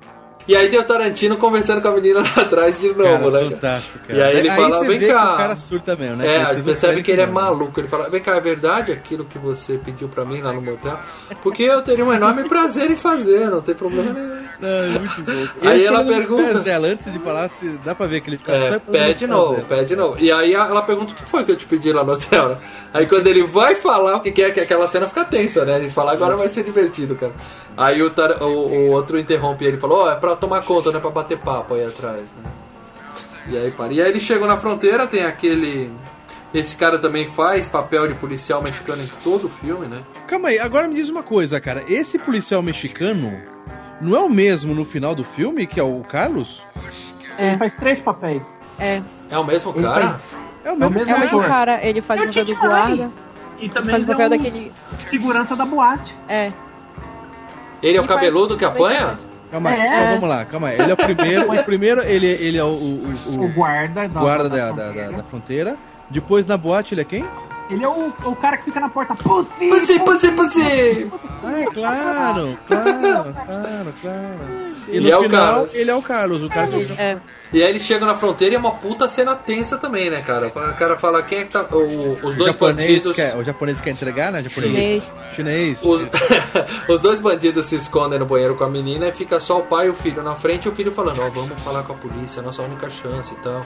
E 0.46 0.58
aí 0.58 0.68
tem 0.68 0.78
o 0.78 0.84
Tarantino 0.86 1.38
conversando 1.38 1.82
com 1.82 1.88
a 1.88 1.92
menina 1.94 2.20
lá 2.20 2.44
atrás 2.44 2.78
de 2.82 2.90
novo, 2.90 3.02
Cara, 3.04 3.18
né? 3.18 3.32
cara? 3.32 3.50
fantástico, 3.52 4.00
cara. 4.06 4.20
E 4.20 4.24
aí 4.24 4.38
ele 4.40 4.50
fala, 4.50 4.78
você 4.78 4.88
vem 4.88 5.00
vê 5.00 5.08
cá. 5.08 5.14
Que 5.28 5.34
o 5.34 5.38
cara 5.38 5.56
surta 5.56 5.96
mesmo, 5.96 6.18
né? 6.18 6.26
É, 6.28 6.38
aí 6.38 6.46
fazem 6.48 6.64
percebe 6.64 7.02
que 7.02 7.12
ele 7.12 7.22
é 7.22 7.26
maluco. 7.26 7.80
Ele 7.80 7.88
fala, 7.88 8.10
vem 8.10 8.22
cá, 8.22 8.36
é 8.36 8.42
verdade 8.42 8.92
aquilo 8.92 9.24
que 9.24 9.38
você 9.40 9.78
pediu 9.78 10.10
pra 10.10 10.26
mim 10.26 10.42
lá 10.42 10.52
no 10.52 10.62
motel? 10.62 11.00
Porque 11.42 11.64
eu 11.64 11.82
teria 11.82 12.04
um 12.04 12.12
enorme 12.12 12.44
prazer 12.50 12.92
em 12.92 12.96
fazer, 12.98 13.50
não 13.50 13.62
tem 13.62 13.74
problema 13.74 14.12
nenhum. 14.12 14.43
Não, 14.64 14.84
é 14.96 15.00
muito 15.00 15.22
bom. 15.24 15.68
Aí 15.70 15.78
Ele 15.80 15.86
ela 15.86 16.04
pergunta- 16.06 16.60
dela 16.62 16.88
antes 16.88 17.12
de 17.12 17.20
falar, 17.20 17.50
se 17.50 17.78
dá 17.80 17.94
pra 17.94 18.08
ver 18.08 18.22
que 18.22 18.30
ele 18.30 18.38
fica 18.38 18.54
É, 18.54 18.80
pede 18.80 19.28
novo, 19.28 19.56
dela. 19.56 19.66
pede 19.68 19.86
de 19.86 19.96
novo. 19.96 20.20
E 20.20 20.32
aí 20.32 20.54
ela 20.54 20.82
pergunta 20.82 21.14
o 21.14 21.16
que 21.16 21.24
foi 21.26 21.44
que 21.44 21.52
eu 21.52 21.58
te 21.58 21.66
pedi 21.66 21.92
lá 21.92 22.04
no 22.04 22.14
hotel, 22.14 22.50
né? 22.50 22.58
Aí 22.94 23.06
quando 23.06 23.28
ele 23.28 23.44
vai 23.44 23.76
falar 23.76 24.16
o 24.16 24.22
que 24.22 24.32
que 24.32 24.42
é, 24.44 24.52
que 24.52 24.60
aquela 24.60 24.88
cena 24.88 25.08
fica 25.08 25.26
tensa, 25.26 25.66
né? 25.66 25.82
Gente 25.82 25.94
fala, 25.94 26.14
agora 26.14 26.36
vai 26.36 26.48
ser 26.50 26.64
divertido, 26.64 27.16
cara. 27.16 27.34
Aí 27.76 28.02
o, 28.02 28.10
tar- 28.10 28.42
o, 28.42 28.48
o 28.48 28.92
outro 28.92 29.20
interrompe 29.20 29.66
ele 29.66 29.78
e 29.78 29.80
falou, 29.80 30.04
ó, 30.06 30.12
é 30.12 30.16
pra 30.16 30.36
tomar 30.36 30.62
conta, 30.64 30.90
não 30.92 30.98
é 30.98 31.02
pra 31.02 31.10
bater 31.12 31.38
papo 31.38 31.74
aí 31.74 31.84
atrás, 31.86 32.22
né? 32.42 32.52
E 33.50 33.58
aí 33.58 33.72
para. 33.72 33.92
E 33.92 34.02
aí 34.02 34.10
eles 34.10 34.24
chegam 34.24 34.48
na 34.48 34.56
fronteira, 34.58 35.06
tem 35.06 35.24
aquele. 35.24 35.92
Esse 36.54 36.76
cara 36.76 37.00
também 37.00 37.26
faz 37.26 37.68
papel 37.68 38.08
de 38.08 38.14
policial 38.14 38.62
mexicano 38.62 39.02
em 39.02 39.10
todo 39.24 39.46
o 39.48 39.50
filme, 39.50 39.88
né? 39.88 40.04
Calma 40.28 40.50
aí, 40.50 40.60
agora 40.60 40.88
me 40.88 40.94
diz 40.94 41.10
uma 41.10 41.24
coisa, 41.24 41.60
cara. 41.60 41.84
Esse 41.90 42.20
policial 42.20 42.62
mexicano 42.62 43.42
não 44.04 44.16
é 44.18 44.20
o 44.22 44.30
mesmo 44.30 44.74
no 44.74 44.86
final 44.86 45.16
do 45.16 45.24
filme, 45.24 45.66
que 45.66 45.80
é 45.80 45.84
o 45.84 46.02
Carlos? 46.02 46.66
Ele 47.38 47.58
faz 47.58 47.74
três 47.76 48.00
papéis. 48.00 48.46
É, 48.80 49.02
É 49.30 49.38
o 49.38 49.44
mesmo 49.44 49.72
Ele 49.76 49.84
cara? 49.84 50.10
faz- 50.10 50.22
É 50.66 50.70
o 50.72 50.74
É 50.74 50.76
mesmo, 50.78 51.00
é 51.00 51.04
o 51.16 51.20
mesmo 51.20 51.40
ator. 51.40 51.48
cara, 51.50 51.86
ele 51.86 52.02
faz 52.02 52.22
É 52.22 52.24
o 52.24 52.28
papel 52.28 52.46
do 52.46 52.56
guarda, 52.56 53.12
E 53.60 53.70
também 53.70 53.92
faz 53.92 54.04
o 54.04 54.06
papel 54.08 54.24
é 54.24 54.28
um 54.28 54.30
daquele. 54.30 54.72
segurança 55.10 55.56
da 55.56 55.66
boate. 55.66 56.16
É, 56.28 56.52
Ele 57.82 57.98
é 57.98 58.02
o 58.02 58.08
cabeludo 58.08 58.56
que 58.58 58.64
apanha? 58.64 59.18
Calma 59.52 59.70
aí, 59.72 59.80
É. 59.80 59.98
então 59.98 60.14
vamos 60.16 60.30
lá, 60.30 60.46
calma 60.46 60.68
aí. 60.70 60.80
Ele 60.80 60.90
é 60.92 60.94
o 60.94 60.98
primeiro, 60.98 61.52
o 61.54 61.64
primeiro 61.64 62.02
ele, 62.02 62.26
ele 62.28 62.58
é 62.58 62.64
o, 62.64 62.68
o, 62.68 63.14
o- 63.28 63.44
O 63.46 63.54
guarda 63.54 64.08
da, 64.08 64.20
guarda 64.22 64.50
da, 64.50 64.72
da, 64.72 64.72
da, 64.72 64.92
da- 64.92 65.12
da 65.18 65.24
fronteira. 65.24 65.76
Depois 66.10 66.46
na 66.46 66.56
boate 66.58 66.94
ele 66.94 67.02
é 67.02 67.06
quem? 67.06 67.26
Ele 67.74 67.84
é 67.84 67.88
o, 67.88 68.14
o 68.26 68.36
cara 68.36 68.58
que 68.58 68.66
fica 68.66 68.80
na 68.80 68.90
porta. 68.90 69.16
Pussy! 69.16 69.70
Pussy, 69.70 70.00
pussy, 70.00 70.32
pussy! 70.32 71.12
Ah, 71.44 71.60
é 71.62 71.66
claro, 71.66 72.60
claro, 72.68 73.34
claro, 73.46 73.94
claro. 74.02 74.74
E, 74.88 74.98
E 74.98 75.00
no 75.00 75.10
é 75.10 75.18
o 75.18 75.24
final, 75.24 75.54
Carlos. 75.54 75.76
ele 75.76 75.90
é 75.92 75.96
o 75.96 76.02
Carlos, 76.02 76.44
o 76.44 76.50
cara 76.50 76.68
que 76.68 76.92
É. 76.98 77.18
E 77.54 77.62
aí 77.64 77.70
eles 77.70 77.84
chegam 77.84 78.08
na 78.08 78.16
fronteira 78.16 78.54
e 78.54 78.58
é 78.58 78.60
uma 78.60 78.72
puta 78.76 79.08
cena 79.08 79.36
tensa 79.36 79.78
também, 79.78 80.10
né, 80.10 80.22
cara? 80.22 80.48
O 80.48 80.52
cara 80.52 80.98
fala 80.98 81.22
quem 81.24 81.40
é 81.40 81.44
que 81.46 81.52
tá. 81.52 81.64
o- 81.72 82.18
os 82.24 82.34
o 82.34 82.38
dois 82.38 82.52
japonês 82.52 82.88
bandidos. 82.90 83.16
quer, 83.16 83.36
o 83.38 83.44
japonês 83.44 83.80
quer 83.80 83.92
entregar, 83.92 84.32
né? 84.32 84.44
Japonês. 84.44 84.74
Chinês. 84.74 85.12
Chinês. 85.36 85.82
Os, 85.84 86.06
os 86.90 87.00
dois 87.02 87.20
bandidos 87.22 87.66
se 87.66 87.76
escondem 87.76 88.20
no 88.20 88.26
banheiro 88.26 88.56
com 88.56 88.64
a 88.64 88.70
menina 88.70 89.08
e 89.08 89.12
fica 89.12 89.40
só 89.40 89.60
o 89.60 89.64
pai 89.64 89.88
e 89.88 89.90
o 89.90 89.94
filho 89.96 90.22
na 90.24 90.36
frente 90.36 90.66
e 90.66 90.70
o 90.70 90.76
filho 90.76 90.92
falando, 90.92 91.22
ó, 91.22 91.30
vamos 91.30 91.58
falar 91.64 91.84
com 91.84 91.94
a 91.94 91.96
polícia, 91.96 92.40
é 92.40 92.42
a 92.42 92.46
nossa 92.46 92.62
única 92.62 92.90
chance 92.90 93.34
e 93.34 93.38
tal. 93.38 93.62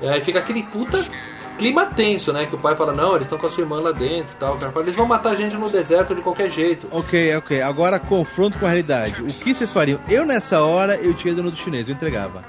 E 0.00 0.08
aí 0.08 0.20
fica 0.22 0.38
aquele 0.38 0.62
puta 0.64 0.98
clima 1.56 1.86
tenso, 1.86 2.32
né? 2.32 2.46
Que 2.46 2.54
o 2.54 2.58
pai 2.58 2.76
fala, 2.76 2.92
não, 2.92 3.10
eles 3.14 3.22
estão 3.26 3.38
com 3.38 3.46
a 3.46 3.50
sua 3.50 3.62
irmã 3.62 3.80
lá 3.80 3.92
dentro 3.92 4.32
e 4.32 4.36
tal. 4.38 4.54
O 4.54 4.58
cara 4.58 4.70
fala, 4.72 4.84
eles 4.84 4.94
vão 4.96 5.06
matar 5.06 5.30
a 5.30 5.34
gente 5.34 5.56
no 5.56 5.68
deserto 5.68 6.14
de 6.14 6.20
qualquer 6.22 6.50
jeito. 6.50 6.86
Ok, 6.90 7.34
ok. 7.36 7.60
Agora 7.62 7.98
confronto 7.98 8.58
com 8.58 8.66
a 8.66 8.68
realidade. 8.68 9.22
O 9.22 9.26
que 9.26 9.54
vocês 9.54 9.70
fariam? 9.70 9.98
Eu 10.08 10.24
nessa 10.24 10.60
hora 10.60 10.96
eu 10.96 11.14
tinha 11.14 11.34
dono 11.34 11.50
do 11.50 11.56
chinês, 11.56 11.88
eu 11.88 11.94
entregava. 11.94 12.44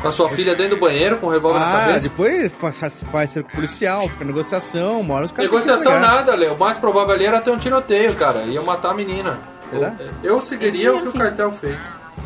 Com 0.00 0.08
a 0.08 0.12
sua 0.12 0.30
filha 0.30 0.54
dentro 0.56 0.76
do 0.76 0.80
banheiro 0.80 1.18
com 1.18 1.26
o 1.26 1.30
revólver 1.30 1.58
na 1.58 1.66
Ah, 1.68 1.80
cabeça. 1.86 2.00
depois 2.08 2.50
faz, 2.52 3.02
faz 3.10 3.30
cerco 3.32 3.50
policial, 3.52 4.08
fica 4.08 4.24
negociação, 4.24 5.00
uma 5.00 5.14
hora 5.14 5.26
os 5.26 5.30
caras. 5.32 5.44
Negociação 5.50 6.00
nada, 6.00 6.34
Léo. 6.34 6.54
O 6.54 6.58
mais 6.58 6.78
provável 6.78 7.14
ali 7.14 7.26
era 7.26 7.40
ter 7.42 7.50
um 7.50 7.58
tiroteio, 7.58 8.14
cara. 8.16 8.40
Iam 8.44 8.64
matar 8.64 8.92
a 8.92 8.94
menina. 8.94 9.38
Será? 9.68 9.94
Eu, 10.22 10.36
eu 10.36 10.40
seguiria 10.40 10.94
o 10.94 11.02
que 11.02 11.08
o 11.08 11.12
cartel 11.12 11.52
fez. 11.52 11.76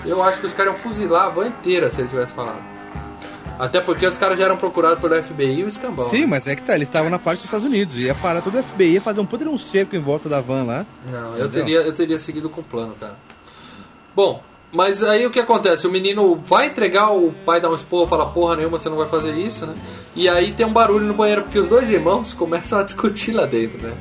Eu 0.07 0.23
acho 0.23 0.39
que 0.41 0.47
os 0.47 0.55
caras 0.55 0.73
iam 0.75 0.81
fuzilar 0.83 1.27
a 1.27 1.29
van 1.31 1.47
inteira 1.49 1.91
se 1.91 2.01
ele 2.01 2.09
tivesse 2.09 2.33
falado. 2.33 2.63
Até 3.59 3.81
porque 3.81 4.07
os 4.07 4.17
caras 4.17 4.39
já 4.39 4.47
eram 4.47 4.57
procurados 4.57 5.01
pelo 5.01 5.21
FBI 5.23 5.61
e 5.61 5.65
o 5.65 5.69
escambau. 5.69 6.09
Sim, 6.09 6.27
mas 6.27 6.47
é 6.47 6.57
que 6.57 6.63
tá, 6.63 6.75
eles 6.75 6.89
estavam 6.89 7.11
na 7.11 7.19
parte 7.19 7.39
dos 7.39 7.45
Estados 7.45 7.67
Unidos. 7.67 7.97
Ia 7.97 8.15
parar 8.15 8.43
todo 8.43 8.59
o 8.59 8.63
FBI, 8.63 8.95
ia 8.95 9.01
fazer 9.01 9.21
um 9.21 9.27
puta 9.27 9.49
um 9.49 9.59
cerco 9.59 9.95
em 9.95 10.01
volta 10.01 10.29
da 10.29 10.41
van 10.41 10.65
lá. 10.65 10.87
Não, 11.11 11.37
eu 11.37 11.49
teria, 11.49 11.81
eu 11.83 11.93
teria 11.93 12.19
seguido 12.19 12.49
com 12.49 12.61
o 12.61 12.65
plano, 12.65 12.95
cara. 12.99 13.17
Bom, 14.15 14.43
mas 14.73 15.05
aí 15.05 15.25
o 15.25 15.31
que 15.31 15.39
acontece? 15.39 15.87
O 15.87 15.91
menino 15.91 16.35
vai 16.45 16.67
entregar, 16.67 17.11
o 17.11 17.33
pai 17.47 17.61
dá 17.61 17.71
um 17.71 17.75
esporro, 17.75 18.09
fala 18.09 18.27
porra 18.27 18.57
nenhuma, 18.57 18.79
você 18.79 18.89
não 18.89 18.97
vai 18.97 19.09
fazer 19.09 19.33
isso, 19.33 19.67
né? 19.67 19.75
E 20.17 20.29
aí 20.29 20.53
tem 20.53 20.67
um 20.67 20.73
barulho 20.73 21.05
no 21.05 21.15
banheiro, 21.15 21.43
porque 21.43 21.59
os 21.59 21.69
dois 21.69 21.91
irmãos 21.91 22.33
começam 22.35 22.79
a 22.79 22.83
discutir 22.83 23.33
lá 23.33 23.47
dentro, 23.47 23.79
né? 23.79 23.93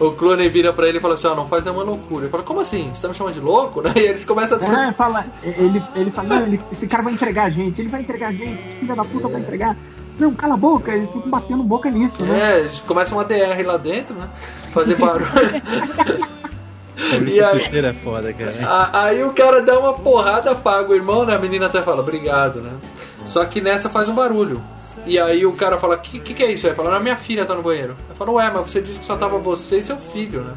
O 0.00 0.10
Clooney 0.12 0.48
vira 0.48 0.72
pra 0.72 0.88
ele 0.88 0.98
e 0.98 1.00
fala 1.00 1.14
assim, 1.14 1.26
ó, 1.28 1.34
não 1.34 1.46
faz 1.46 1.64
nenhuma 1.64 1.84
loucura. 1.84 2.24
Ele 2.24 2.30
fala, 2.30 2.42
como 2.42 2.60
assim? 2.60 2.90
Você 2.92 3.00
tá 3.02 3.08
me 3.08 3.14
chamando 3.14 3.34
de 3.34 3.40
louco? 3.40 3.80
Né? 3.80 3.92
E 3.96 4.00
eles 4.00 4.24
começam 4.24 4.56
a 4.56 4.60
discutir. 4.60 4.82
É, 4.82 4.92
fala, 4.92 5.24
ele, 5.42 5.82
ele 5.94 6.10
fala, 6.10 6.28
não, 6.28 6.46
ele- 6.46 6.60
esse 6.72 6.86
cara 6.86 7.02
vai 7.04 7.12
entregar 7.12 7.44
a 7.44 7.50
gente, 7.50 7.80
ele 7.80 7.88
vai 7.88 8.00
entregar 8.00 8.28
a 8.28 8.32
gente, 8.32 8.58
esse 8.60 8.76
filho 8.80 8.96
da 8.96 9.04
puta 9.04 9.28
vai 9.28 9.40
entregar. 9.40 9.76
Não, 10.18 10.32
cala 10.34 10.54
a 10.54 10.56
boca, 10.56 10.92
eles 10.92 11.08
ficam 11.10 11.28
batendo 11.30 11.62
boca 11.64 11.90
nisso, 11.90 12.22
né? 12.24 12.52
É, 12.54 12.60
eles 12.60 12.80
começam 12.80 13.18
uma 13.18 13.24
DR 13.24 13.62
lá 13.64 13.76
dentro, 13.76 14.14
né? 14.16 14.28
Fazer 14.72 14.96
barulho. 14.96 15.26
E 17.26 17.40
aí- 17.42 17.60
é 17.84 17.92
foda, 17.92 18.32
cara. 18.32 18.54
A- 18.66 19.04
Aí 19.06 19.22
o 19.24 19.32
cara 19.32 19.60
dá 19.60 19.78
uma 19.78 19.92
porrada, 19.94 20.52
apaga 20.52 20.90
o 20.92 20.94
irmão, 20.94 21.26
né? 21.26 21.34
A 21.34 21.38
menina 21.38 21.66
até 21.66 21.82
fala, 21.82 22.00
obrigado, 22.00 22.60
né? 22.60 22.70
Só 23.26 23.44
que 23.44 23.60
nessa 23.60 23.88
faz 23.90 24.08
um 24.08 24.14
barulho. 24.14 24.62
E 25.06 25.18
aí 25.18 25.44
o 25.44 25.52
cara 25.52 25.78
fala, 25.78 25.98
que, 25.98 26.18
que 26.18 26.32
que 26.32 26.42
é 26.42 26.52
isso? 26.52 26.66
Aí 26.66 26.74
fala, 26.74 26.90
não, 26.90 27.00
minha 27.00 27.16
filha 27.16 27.44
tá 27.44 27.54
no 27.54 27.62
banheiro. 27.62 27.96
Aí 28.08 28.16
fala, 28.16 28.30
ué, 28.32 28.50
mas 28.52 28.70
você 28.70 28.80
disse 28.80 28.98
que 28.98 29.04
só 29.04 29.16
tava 29.16 29.38
você 29.38 29.78
e 29.78 29.82
seu 29.82 29.96
filho, 29.98 30.42
né? 30.42 30.54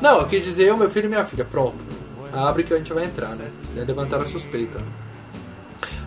Não, 0.00 0.18
eu 0.20 0.26
quis 0.26 0.44
dizer 0.44 0.68
eu, 0.68 0.76
meu 0.76 0.90
filho 0.90 1.06
e 1.06 1.08
minha 1.08 1.24
filha. 1.24 1.44
Pronto. 1.44 1.76
Abre 2.32 2.62
que 2.64 2.74
a 2.74 2.76
gente 2.76 2.92
vai 2.92 3.04
entrar, 3.04 3.30
né? 3.30 3.48
Aí 3.76 3.84
levantaram 3.84 4.24
a 4.24 4.26
suspeita. 4.26 4.78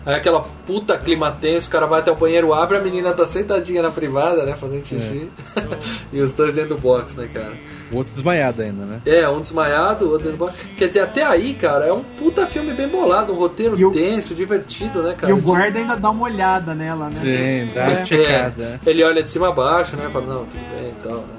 Aí 0.04 0.14
aquela 0.16 0.40
puta 0.66 0.98
clima 0.98 1.30
tenso, 1.30 1.68
o 1.68 1.70
cara 1.70 1.86
vai 1.86 2.00
até 2.00 2.10
o 2.10 2.16
banheiro, 2.16 2.52
abre, 2.52 2.76
a 2.76 2.80
menina 2.80 3.12
tá 3.12 3.24
sentadinha 3.24 3.82
na 3.82 3.90
privada, 3.90 4.44
né? 4.44 4.56
Fazendo 4.56 4.84
xixi. 4.84 5.28
e 6.12 6.20
os 6.20 6.32
dois 6.32 6.54
dentro 6.54 6.74
do 6.74 6.80
box, 6.80 7.14
né, 7.16 7.28
cara? 7.32 7.52
O 7.92 7.96
outro 7.98 8.12
desmaiado 8.12 8.62
ainda, 8.62 8.84
né? 8.84 9.00
É, 9.06 9.28
um 9.28 9.40
desmaiado, 9.40 10.06
o 10.06 10.10
outro 10.10 10.24
dentro 10.28 10.38
do 10.38 10.44
box. 10.46 10.66
Quer 10.76 10.88
dizer, 10.88 11.00
até 11.00 11.24
aí, 11.24 11.54
cara, 11.54 11.84
é 11.86 11.92
um 11.92 12.02
puta 12.02 12.46
filme 12.46 12.72
bem 12.74 12.88
bolado, 12.88 13.32
um 13.32 13.36
roteiro 13.36 13.78
E 13.78 13.84
o- 13.84 13.92
tenso, 13.92 14.34
divertido, 14.34 15.02
né, 15.02 15.12
E 15.12 15.14
cara? 15.14 15.34
o 15.34 15.40
guarda 15.40 15.78
ainda 15.78 15.94
dá 15.96 16.10
uma 16.10 16.24
olhada 16.24 16.74
nela, 16.74 17.08
né? 17.08 17.16
Sim, 17.20 17.72
dá 17.74 17.82
É, 17.84 17.96
uma 17.98 18.04
checada. 18.04 18.80
ele 18.84 19.04
olha 19.04 19.22
de 19.22 19.30
cima 19.30 19.50
a 19.50 19.52
baixo, 19.52 19.94
né? 19.96 20.08
Fala, 20.12 20.26
não, 20.26 20.44
tudo 20.46 20.60
bem 20.70 20.88
e 20.90 20.94
tal, 21.02 21.18
né? 21.18 21.34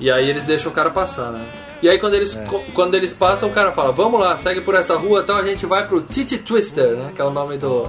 E 0.00 0.10
aí 0.10 0.28
eles 0.28 0.42
deixam 0.44 0.70
o 0.70 0.74
cara 0.74 0.90
passar, 0.90 1.30
né? 1.32 1.44
E 1.84 1.88
aí 1.90 1.98
quando 1.98 2.14
eles, 2.14 2.34
co- 2.48 2.64
quando 2.72 2.94
eles 2.94 3.12
passam, 3.12 3.48
o 3.50 3.52
cara 3.52 3.70
fala, 3.72 3.92
vamos 3.92 4.18
lá, 4.18 4.34
segue 4.38 4.62
por 4.62 4.74
essa 4.74 4.96
rua 4.96 5.20
e 5.20 5.24
tal, 5.24 5.36
a 5.36 5.46
gente 5.46 5.66
vai 5.66 5.86
pro 5.86 6.00
Titi 6.00 6.38
Twister, 6.38 6.96
né? 6.96 7.12
Que 7.14 7.20
é 7.20 7.24
o 7.24 7.30
nome 7.30 7.58
do, 7.58 7.86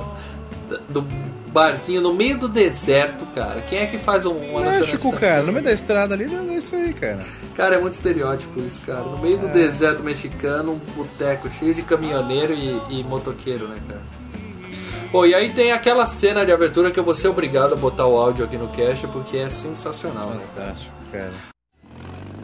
do 0.90 1.02
barzinho 1.48 2.02
no 2.02 2.14
meio 2.14 2.38
do 2.38 2.50
deserto, 2.50 3.26
cara. 3.34 3.62
Quem 3.62 3.80
é 3.80 3.86
que 3.86 3.98
faz 3.98 4.26
um, 4.26 4.34
uma 4.36 4.60
México, 4.60 5.14
cara, 5.14 5.42
no 5.44 5.54
meio 5.54 5.64
da 5.64 5.72
estrada 5.72 6.14
ali, 6.14 6.26
não 6.26 6.52
é 6.54 6.58
isso 6.58 6.76
aí, 6.76 6.92
cara. 6.94 7.20
Cara, 7.56 7.76
é 7.76 7.80
muito 7.80 7.94
estereótipo 7.94 8.60
isso, 8.60 8.82
cara. 8.82 9.00
No 9.00 9.18
meio 9.18 9.36
É. 9.36 9.38
do 9.38 9.48
deserto 9.48 10.04
mexicano, 10.04 10.74
um 10.74 10.80
boteco 10.94 11.50
cheio 11.50 11.74
de 11.74 11.82
caminhoneiro 11.82 12.54
e, 12.54 12.78
e 12.90 13.04
motoqueiro, 13.06 13.66
né, 13.70 13.78
cara? 13.88 14.02
Bom, 15.10 15.26
e 15.26 15.34
aí 15.34 15.52
tem 15.54 15.72
aquela 15.72 16.06
cena 16.06 16.46
de 16.46 16.52
abertura 16.52 16.92
que 16.92 17.00
eu 17.00 17.04
vou 17.06 17.14
ser 17.16 17.30
obrigado 17.30 17.72
a 17.72 17.78
botar 17.78 18.06
o 18.06 18.18
áudio 18.18 18.44
aqui 18.44 18.58
no 18.58 18.68
cast 18.68 19.08
porque 19.08 19.38
é 19.38 19.50
sensacional, 19.50 20.32
né? 20.32 20.42
Fantástico, 20.54 20.92
cara. 21.14 21.32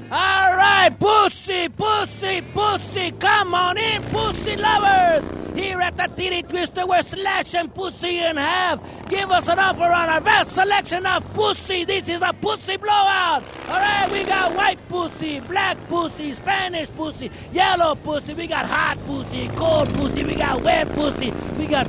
All 0.09 0.55
right, 0.55 0.95
pussy, 1.41 1.69
pussy, 1.69 2.41
pussy, 2.53 3.11
come 3.13 3.53
on 3.53 3.77
in, 3.77 4.01
pussy 4.03 4.55
lovers. 4.55 5.27
Here 5.55 5.81
at 5.81 5.97
the 5.97 6.07
Titty 6.15 6.43
Twister, 6.43 6.85
we're 6.85 7.01
slashing 7.01 7.69
pussy 7.69 8.19
in 8.19 8.37
half. 8.37 8.79
Give 9.09 9.29
us 9.31 9.47
an 9.49 9.59
offer 9.59 9.83
on 9.83 10.09
our 10.09 10.21
vast 10.21 10.55
selection 10.55 11.05
of 11.05 11.33
pussy. 11.33 11.83
This 11.83 12.07
is 12.07 12.21
a 12.21 12.31
pussy 12.33 12.77
blowout. 12.77 13.43
All 13.67 13.79
right, 13.79 14.09
we 14.11 14.23
got 14.23 14.55
white 14.55 14.79
pussy, 14.87 15.39
black 15.41 15.77
pussy, 15.87 16.33
Spanish 16.33 16.89
pussy, 16.91 17.31
yellow 17.51 17.95
pussy. 17.95 18.33
We 18.33 18.47
got 18.47 18.65
hot 18.65 18.97
pussy, 19.05 19.49
cold 19.49 19.93
pussy. 19.95 20.23
We 20.23 20.35
got 20.35 20.61
wet 20.61 20.89
pussy. 20.93 21.31
We 21.57 21.67
got 21.67 21.87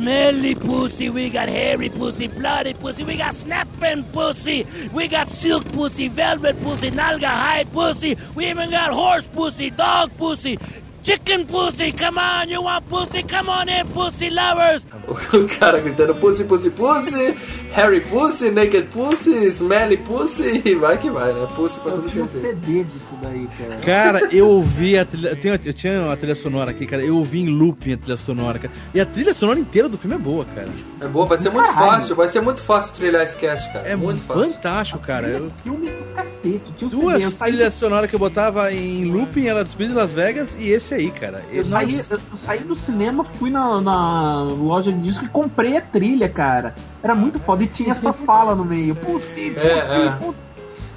smelly 0.00 0.54
pussy, 0.54 1.10
we 1.10 1.28
got 1.28 1.46
hairy 1.46 1.90
pussy, 1.90 2.26
bloody 2.26 2.72
pussy, 2.72 3.04
we 3.04 3.16
got 3.18 3.34
snapping 3.34 4.02
pussy, 4.04 4.66
we 4.94 5.06
got 5.06 5.28
silk 5.28 5.62
pussy, 5.72 6.08
velvet 6.08 6.58
pussy, 6.62 6.90
nalga 6.90 7.28
hide 7.28 7.70
pussy, 7.70 8.16
we 8.34 8.48
even 8.48 8.70
got 8.70 8.94
horse 8.94 9.24
pussy, 9.34 9.68
dog 9.68 10.10
pussy, 10.16 10.58
chicken 11.02 11.44
pussy, 11.46 11.92
come 11.92 12.18
on, 12.18 12.48
you 12.48 12.62
want 12.62 12.84
pussy, 12.88 13.22
come 13.22 13.48
on 13.50 13.68
in, 13.68 13.84
pussy 13.94 14.30
lovers. 14.30 14.86
O 15.32 15.44
cara 15.58 15.80
gritando 15.80 16.14
pussy, 16.14 16.44
pussy, 16.44 16.70
pussy, 16.70 17.34
Harry 17.72 18.00
pussy, 18.00 18.50
naked 18.50 18.88
pussy, 18.92 19.46
smelly 19.50 19.96
pussy, 19.96 20.60
e 20.64 20.74
vai 20.74 20.98
que 20.98 21.10
vai, 21.10 21.32
né? 21.32 21.46
Pussy 21.54 21.80
pra 21.80 21.92
Eu 21.92 22.02
tudo 22.02 22.10
que 22.10 22.20
é. 22.20 22.26
CD 22.40 22.84
disso 22.84 23.00
daí, 23.22 23.48
cara. 23.58 23.76
Cara, 24.20 24.28
eu 24.34 24.48
ouvi 24.48 24.98
a 24.98 25.04
trilha. 25.04 25.28
Eu, 25.30 25.36
tenho- 25.36 25.60
eu 25.64 25.72
tinha 25.72 26.02
uma 26.02 26.16
trilha 26.16 26.34
sonora 26.34 26.70
aqui, 26.70 26.86
cara. 26.86 27.02
Eu 27.02 27.16
ouvi 27.16 27.40
em 27.40 27.48
looping 27.48 27.94
a 27.94 27.96
trilha 27.96 28.16
sonora, 28.16 28.58
cara. 28.58 28.72
E 28.94 29.00
a 29.00 29.06
trilha 29.06 29.34
sonora 29.34 29.58
inteira 29.58 29.88
do 29.88 29.96
filme 29.98 30.16
é 30.16 30.18
boa, 30.18 30.44
cara. 30.44 30.68
É 31.00 31.06
boa, 31.06 31.26
vai 31.26 31.38
ser 31.38 31.50
muito 31.50 31.66
Caralho. 31.72 31.92
fácil, 31.92 32.16
vai 32.16 32.26
ser 32.26 32.40
muito 32.40 32.62
fácil 32.62 32.92
trilhar 32.94 33.22
esse 33.22 33.36
cast, 33.36 33.72
cara. 33.72 33.88
É 33.88 33.96
muito 33.96 34.20
fácil. 34.22 34.52
fantástico, 34.52 34.98
cara. 35.00 35.28
Eu- 35.28 35.50
Filme 35.62 35.88
do 35.90 36.14
cacete. 36.14 36.60
Tinha 36.76 36.86
um 36.86 36.88
duas 36.88 37.34
trilhas 37.34 37.74
sonoras 37.74 38.08
que 38.10 38.14
eu 38.16 38.20
botava 38.20 38.72
em 38.72 39.04
looping, 39.06 39.46
ela 39.46 39.64
dos 39.64 39.74
de 39.74 39.88
Las 39.88 40.12
Vegas, 40.12 40.56
e 40.58 40.70
esse 40.70 40.89
aí, 40.94 41.10
cara. 41.10 41.42
eu, 41.50 41.62
Eu- 41.62 41.68
saí, 41.68 42.00
eu, 42.10 42.18
saí 42.44 42.58
do 42.60 42.74
cinema, 42.76 43.24
fui 43.24 43.50
na, 43.50 43.80
na 43.80 44.42
loja 44.42 44.92
de 44.92 45.00
disco 45.00 45.24
e 45.24 45.28
comprei 45.28 45.76
a 45.76 45.80
trilha, 45.80 46.28
cara. 46.28 46.74
Era 47.02 47.14
muito 47.14 47.38
foda. 47.40 47.62
E 47.64 47.66
tinha 47.66 47.92
essas 47.92 48.18
falas 48.26 48.56
no 48.56 48.64
meio. 48.64 48.94
Pussy, 48.94 49.50
pussy, 49.50 49.58
É, 49.58 50.06
é. 50.06 50.16
pussy. 50.18 50.36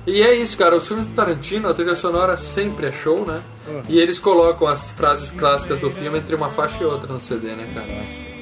E 0.05 0.21
é 0.21 0.35
isso, 0.35 0.57
cara. 0.57 0.75
Os 0.75 0.85
filmes 0.85 1.05
do 1.05 1.13
Tarantino, 1.13 1.69
a 1.69 1.73
trilha 1.73 1.95
sonora 1.95 2.35
sempre 2.35 2.87
é 2.87 2.91
show, 2.91 3.25
né? 3.25 3.39
E 3.87 3.97
eles 3.97 4.19
colocam 4.19 4.67
as 4.67 4.91
frases 4.91 5.31
clássicas 5.31 5.79
do 5.79 5.89
filme 5.89 6.17
entre 6.17 6.35
uma 6.35 6.49
faixa 6.49 6.83
e 6.83 6.85
outra 6.85 7.11
no 7.13 7.21
CD, 7.21 7.55
né, 7.55 7.65
cara? 7.73 7.87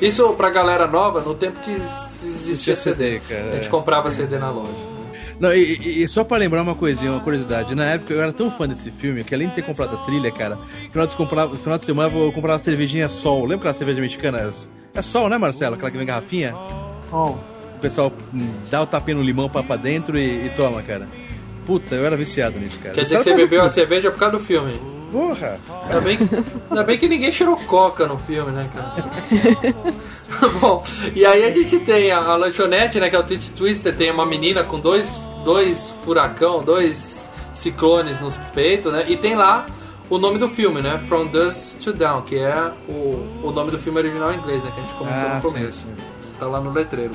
Isso 0.02 0.28
pra 0.34 0.50
galera 0.50 0.88
nova, 0.88 1.22
no 1.22 1.36
tempo 1.36 1.60
que 1.60 1.70
existia 1.72 2.30
Existia 2.30 2.76
CD. 2.76 2.96
CD, 3.04 3.20
cara, 3.20 3.50
A 3.50 3.56
gente 3.58 3.68
é. 3.68 3.70
comprava 3.70 4.10
CD 4.10 4.40
na 4.40 4.50
loja. 4.50 4.72
Não, 5.42 5.52
e, 5.52 6.04
e- 6.04 6.08
só 6.08 6.24
pra 6.24 6.38
lembrar 6.38 6.62
uma 6.62 6.76
coisinha, 6.76 7.12
uma 7.12 7.20
curiosidade. 7.20 7.74
Na 7.74 7.86
época 7.86 8.14
eu 8.14 8.22
era 8.22 8.32
tão 8.32 8.52
fã 8.52 8.68
desse 8.68 8.92
filme 8.92 9.24
que 9.24 9.34
além 9.34 9.50
de 9.50 9.56
ter 9.56 9.64
comprado 9.64 9.96
a 9.96 9.98
trilha, 10.06 10.32
cara, 10.32 10.56
no 10.56 10.92
final 10.92 11.08
de, 11.08 11.18
comprar, 11.18 11.48
no 11.48 11.56
final 11.56 11.80
de 11.80 11.86
semana 11.86 12.16
eu 12.16 12.32
comprava 12.32 12.60
uma 12.60 12.64
cervejinha 12.64 13.10
Sol. 13.10 13.42
Lembra 13.42 13.56
aquela 13.70 13.74
cerveja 13.74 14.00
mexicana? 14.02 14.54
É 14.94 15.02
Sol, 15.02 15.28
né, 15.28 15.40
Marcelo? 15.40 15.74
Aquela 15.74 15.90
que 15.90 15.98
vem 15.98 16.04
em 16.04 16.08
garrafinha? 16.08 16.54
Sol. 17.10 17.40
O 17.76 17.80
pessoal 17.82 18.14
dá 18.70 18.84
o 18.84 18.86
tapinha 18.86 19.18
no 19.18 19.24
limão 19.24 19.50
pra, 19.50 19.64
pra 19.64 19.76
dentro 19.78 20.16
e, 20.16 20.46
e 20.46 20.50
toma, 20.56 20.84
cara. 20.84 21.08
Puta, 21.66 21.96
eu 21.96 22.06
era 22.06 22.16
viciado 22.16 22.60
nisso, 22.60 22.80
cara. 22.80 22.94
Quer 22.94 23.02
dizer 23.02 23.18
que 23.18 23.24
você 23.24 23.36
bebeu 23.36 23.64
a 23.64 23.70
cerveja 23.70 24.12
por 24.12 24.20
causa 24.20 24.38
do 24.38 24.44
filme. 24.44 24.80
Porra! 25.12 25.60
Ainda 25.84 26.02
bem, 26.02 26.18
que, 26.18 26.24
ainda 26.70 26.84
bem 26.84 26.98
que 26.98 27.08
ninguém 27.08 27.32
cheirou 27.32 27.58
coca 27.58 28.08
no 28.08 28.18
filme, 28.18 28.52
né, 28.52 28.70
cara? 28.74 29.76
Bom, 30.60 30.84
e 31.16 31.26
aí 31.26 31.44
a 31.44 31.52
gente 31.52 31.80
tem 31.80 32.12
a, 32.12 32.18
a 32.20 32.36
lanchonete, 32.36 33.00
né, 33.00 33.10
que 33.10 33.16
é 33.16 33.20
o 33.20 33.24
Twitch 33.24 33.50
Twister, 33.50 33.96
tem 33.96 34.10
uma 34.12 34.26
menina 34.26 34.64
com 34.64 34.80
dois, 34.80 35.10
dois 35.44 35.94
furacão, 36.06 36.64
dois 36.64 37.30
ciclones 37.52 38.20
nos 38.22 38.38
peitos, 38.54 38.92
né? 38.94 39.06
E 39.10 39.18
tem 39.18 39.36
lá 39.36 39.68
o 40.10 40.18
nome 40.18 40.38
do 40.38 40.48
filme, 40.48 40.82
né? 40.82 40.98
From 41.08 41.28
Dust 41.28 41.84
to 41.84 41.94
Down, 41.94 42.22
que 42.22 42.38
é 42.40 42.72
o, 42.88 43.42
o 43.44 43.52
nome 43.54 43.72
do 43.72 43.80
filme 43.80 44.00
original 44.00 44.32
em 44.34 44.38
inglês, 44.38 44.64
né? 44.64 44.72
Que 44.74 44.80
a 44.80 44.84
gente 44.84 44.96
comentou 44.96 45.20
Ah, 45.22 45.36
no 45.36 45.42
sim, 45.42 45.54
começo. 45.56 45.80
sim. 45.88 45.96
Tá 46.40 46.48
lá 46.48 46.60
no 46.62 46.72
letreiro. 46.72 47.12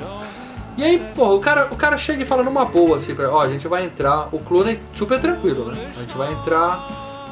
E 0.77 0.83
aí, 0.83 1.03
pô, 1.15 1.33
o 1.35 1.39
cara, 1.39 1.67
o 1.71 1.75
cara 1.75 1.97
chega 1.97 2.21
e 2.21 2.25
fala 2.25 2.43
numa 2.43 2.63
boa, 2.63 2.97
assim, 2.97 3.15
pra, 3.15 3.29
ó, 3.31 3.41
a 3.41 3.49
gente 3.49 3.67
vai 3.67 3.83
entrar, 3.83 4.29
o 4.31 4.37
Clooney 4.39 4.79
super 4.93 5.19
tranquilo, 5.19 5.65
né? 5.71 5.91
A 5.97 5.99
gente 6.01 6.15
vai 6.15 6.31
entrar, 6.31 6.87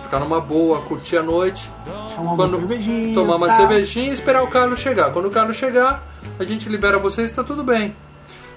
ficar 0.06 0.20
numa 0.20 0.39
boa, 0.39 0.80
curtir 0.82 1.18
a 1.18 1.24
noite, 1.24 1.70
Tomar 2.16 2.22
uma 2.22 2.36
quando 2.36 2.58
cervejinha, 2.60 3.14
tomar 3.14 3.36
uma 3.36 3.47
tá? 3.47 3.58
cervejinha 3.58 4.10
e 4.10 4.14
esperar 4.14 4.43
o 4.43 4.47
Carlos 4.47 4.80
chegar. 4.80 5.12
Quando 5.12 5.26
o 5.28 5.32
Carlos 5.32 5.58
chegar, 5.58 6.03
a 6.39 6.43
gente 6.43 6.70
libera 6.70 6.97
vocês 6.97 7.32
e 7.32 7.34
tá 7.34 7.43
tudo 7.43 7.64
bem. 7.64 7.95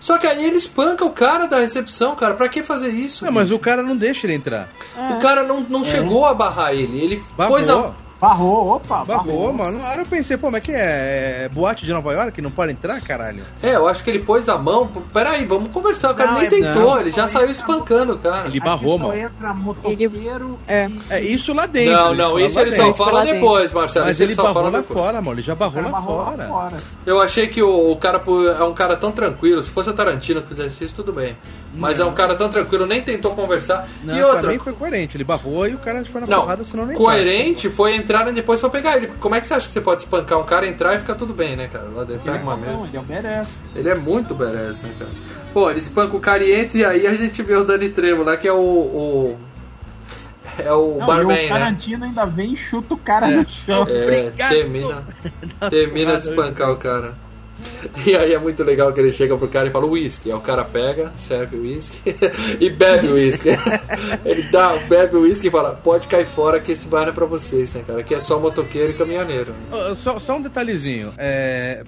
Só 0.01 0.17
que 0.17 0.27
aí 0.29 0.45
ele 0.45 0.57
espanca 0.57 1.05
o 1.05 1.11
cara 1.11 1.47
da 1.47 1.59
recepção, 1.59 2.15
cara. 2.15 2.35
Pra 2.35 2.49
que 2.49 2.63
fazer 2.63 2.89
isso? 2.91 3.25
Não, 3.25 3.33
mas 3.33 3.51
o 3.51 3.59
cara 3.59 3.83
não 3.83 3.97
deixa 3.97 4.27
ele 4.27 4.35
entrar. 4.35 4.69
O 5.11 5.19
cara 5.19 5.43
não, 5.43 5.61
não 5.61 5.85
chegou 5.85 6.25
a 6.25 6.33
barrar 6.33 6.73
ele. 6.73 7.01
Ele 7.01 7.23
Barrou. 7.37 7.57
pôs 7.57 7.69
a. 7.69 7.93
Barrou, 8.21 8.71
opa, 8.77 9.05
Barrou, 9.05 9.53
mano. 9.53 9.79
Na 9.79 9.91
hora 9.91 10.03
eu 10.03 10.07
pensei, 10.07 10.37
pô, 10.37 10.51
mas 10.51 10.61
que 10.61 10.73
é? 10.73 11.45
É 11.45 11.49
boate 11.49 11.87
de 11.87 11.93
Nova 11.93 12.13
York? 12.13 12.43
Não 12.43 12.51
pode 12.51 12.73
entrar, 12.73 13.01
caralho? 13.01 13.45
É, 13.63 13.77
eu 13.77 13.87
acho 13.87 14.03
que 14.03 14.11
ele 14.11 14.19
pôs 14.21 14.49
a 14.49 14.59
mão. 14.59 14.89
Peraí, 15.13 15.47
vamos 15.47 15.71
conversar. 15.71 16.11
O 16.11 16.15
cara 16.17 16.33
Não, 16.33 16.39
nem 16.39 16.47
é- 16.47 16.51
tentou, 16.51 16.91
não. 16.95 17.01
ele 17.01 17.13
já 17.13 17.29
saiu 17.29 17.49
espancando 17.49 18.15
o 18.15 18.19
cara. 18.19 18.49
Ele 18.49 18.59
barrou, 18.59 18.99
mano. 18.99 19.15
entra 19.17 19.55
motoqueiro. 19.55 20.59
É. 20.67 20.89
É 21.11 21.21
isso 21.21 21.53
lá 21.55 21.67
dentro. 21.67 21.93
Não, 21.93 22.15
não, 22.15 22.41
isso 22.41 22.57
lá 22.57 22.63
ele 22.63 22.73
só. 22.73 22.89
Isso 22.89 22.99
fala 22.99 23.25
depois, 23.25 23.73
Marcelo. 23.73 24.07
Mas 24.07 24.17
isso 24.17 24.23
ele 24.25 24.35
só 24.35 24.43
barrou 24.43 24.55
fala 24.55 24.71
lá 24.71 24.81
depois. 24.81 24.99
fora, 25.01 25.21
mano. 25.23 25.35
Ele 25.37 25.43
já 25.43 25.55
barrou 25.55 25.83
lá 25.83 25.91
barrou 25.91 26.19
lá 26.19 26.25
fora. 26.25 26.43
fora. 26.49 26.77
Eu 27.07 27.21
achei 27.21 27.47
que 27.47 27.63
o, 27.63 27.93
o 27.93 27.97
cara 27.97 28.21
é 28.59 28.65
um 28.65 28.75
cara 28.75 28.97
tão 28.97 29.13
tranquilo. 29.13 29.63
Se 29.63 29.71
fosse 29.71 29.91
o 29.91 29.93
Tarantino 29.93 30.43
que 30.43 30.49
fizesse 30.49 30.83
isso, 30.85 30.95
tudo 30.95 31.13
bem. 31.13 31.37
Mas 31.79 32.01
é 32.01 32.05
um 32.05 32.13
cara 32.13 32.37
tão 32.37 32.51
tranquilo, 32.51 32.87
nem 32.87 33.03
tentou 33.03 33.35
conversar. 33.35 33.89
Não, 34.03 34.17
e 34.17 34.23
outra, 34.23 34.41
pra 34.43 34.51
mim 34.51 34.59
foi 34.59 34.73
coerente. 34.73 35.17
Ele 35.17 35.25
barrou 35.25 35.67
e 35.69 35.75
o 35.75 35.79
cara 35.79 36.05
foi 36.05 36.21
na 36.21 36.27
Não, 36.27 36.41
porrada, 36.41 36.65
senão 36.65 36.85
nem 36.87 36.97
coerente 36.97 37.71
foi 37.71 37.95
entrar 37.97 38.29
e 38.29 38.33
depois 38.35 38.61
foi 38.61 38.69
pegar 38.71 38.97
ele. 38.97 39.07
Como 39.21 39.35
é 39.35 39.41
que 39.41 39.47
você 39.47 39.55
acha 39.55 39.67
que 39.69 39.73
você 39.73 39.81
pode 39.81 40.03
espancar 40.03 40.39
um 40.41 40.45
cara, 40.45 40.69
entrar 40.69 40.95
e 40.97 40.99
ficar 40.99 41.15
tudo 41.15 41.33
bem, 41.33 41.57
né, 41.57 41.69
cara? 41.73 41.87
Lá 41.95 42.05
dentro 42.05 42.25
pega 42.25 42.39
uma 42.43 42.57
Não, 42.57 42.63
mesa. 42.73 42.85
ele 42.87 42.99
obedece. 42.99 43.51
Ele 43.77 43.89
é 43.89 43.95
muito 43.95 44.35
badass, 44.35 44.83
né, 44.83 44.91
cara? 44.99 45.11
Pô, 45.55 45.71
ele 45.71 45.79
espanca 45.79 46.17
o 46.17 46.21
cara 46.21 46.45
e 46.45 46.53
entra 46.53 46.79
e 46.79 46.85
aí 46.85 47.07
a 47.07 47.15
gente 47.15 47.41
vê 47.43 47.55
o 47.55 47.65
Dani 47.65 47.89
Trevo 47.91 48.25
lá, 48.25 48.37
que 48.37 48.49
é 48.49 48.53
o. 48.53 48.57
o- 48.59 49.39
é 50.59 50.73
o 50.73 50.97
Não, 50.99 51.07
barman, 51.07 51.25
o 51.25 51.29
né? 51.29 51.49
Tarantino 51.61 52.05
ainda 52.05 52.25
vem 52.25 52.55
e 52.55 52.57
chuta 52.57 52.95
o 52.95 52.97
cara 52.97 53.29
no 53.29 53.49
chão. 53.49 53.87
É, 53.89 54.31
termina, 54.49 55.05
termina 55.71 56.19
de 56.19 56.29
espancar 56.29 56.73
o 56.73 56.77
cara. 56.77 57.15
E 58.07 58.17
aí 58.17 58.33
é 58.33 58.39
muito 58.39 58.63
legal 58.63 58.93
que 58.93 59.01
ele 59.01 59.13
chega 59.13 59.37
pro 59.37 59.49
cara 59.49 59.69
e 59.69 59.71
fala 59.71 59.87
uísque. 59.87 60.31
Aí 60.31 60.37
o 60.37 60.41
cara 60.41 60.65
pega, 60.65 61.13
serve 61.17 61.57
o 61.57 61.63
uísque 61.63 61.99
e 62.61 62.71
bebe 62.71 63.09
o 63.09 63.15
uísque. 63.15 63.51
Ele 64.25 64.43
dá, 64.51 64.77
bebe 64.77 65.17
o 65.17 65.21
uísque 65.21 65.49
e 65.49 65.51
fala, 65.51 65.75
pode 65.75 66.07
cair 66.07 66.27
fora 66.27 66.61
que 66.61 66.73
esse 66.73 66.87
bar 66.87 67.03
não 67.03 67.09
é 67.09 67.13
pra 67.13 67.27
vocês, 67.27 67.73
né, 67.73 67.83
cara? 67.87 68.01
Aqui 68.01 68.15
é 68.15 68.21
só 68.21 68.39
motoqueiro 68.39 68.91
e 68.91 68.95
caminhoneiro. 68.95 69.55
Só, 69.97 70.19
só 70.19 70.37
um 70.37 70.43
detalhezinho. 70.43 71.13
É, 71.19 71.83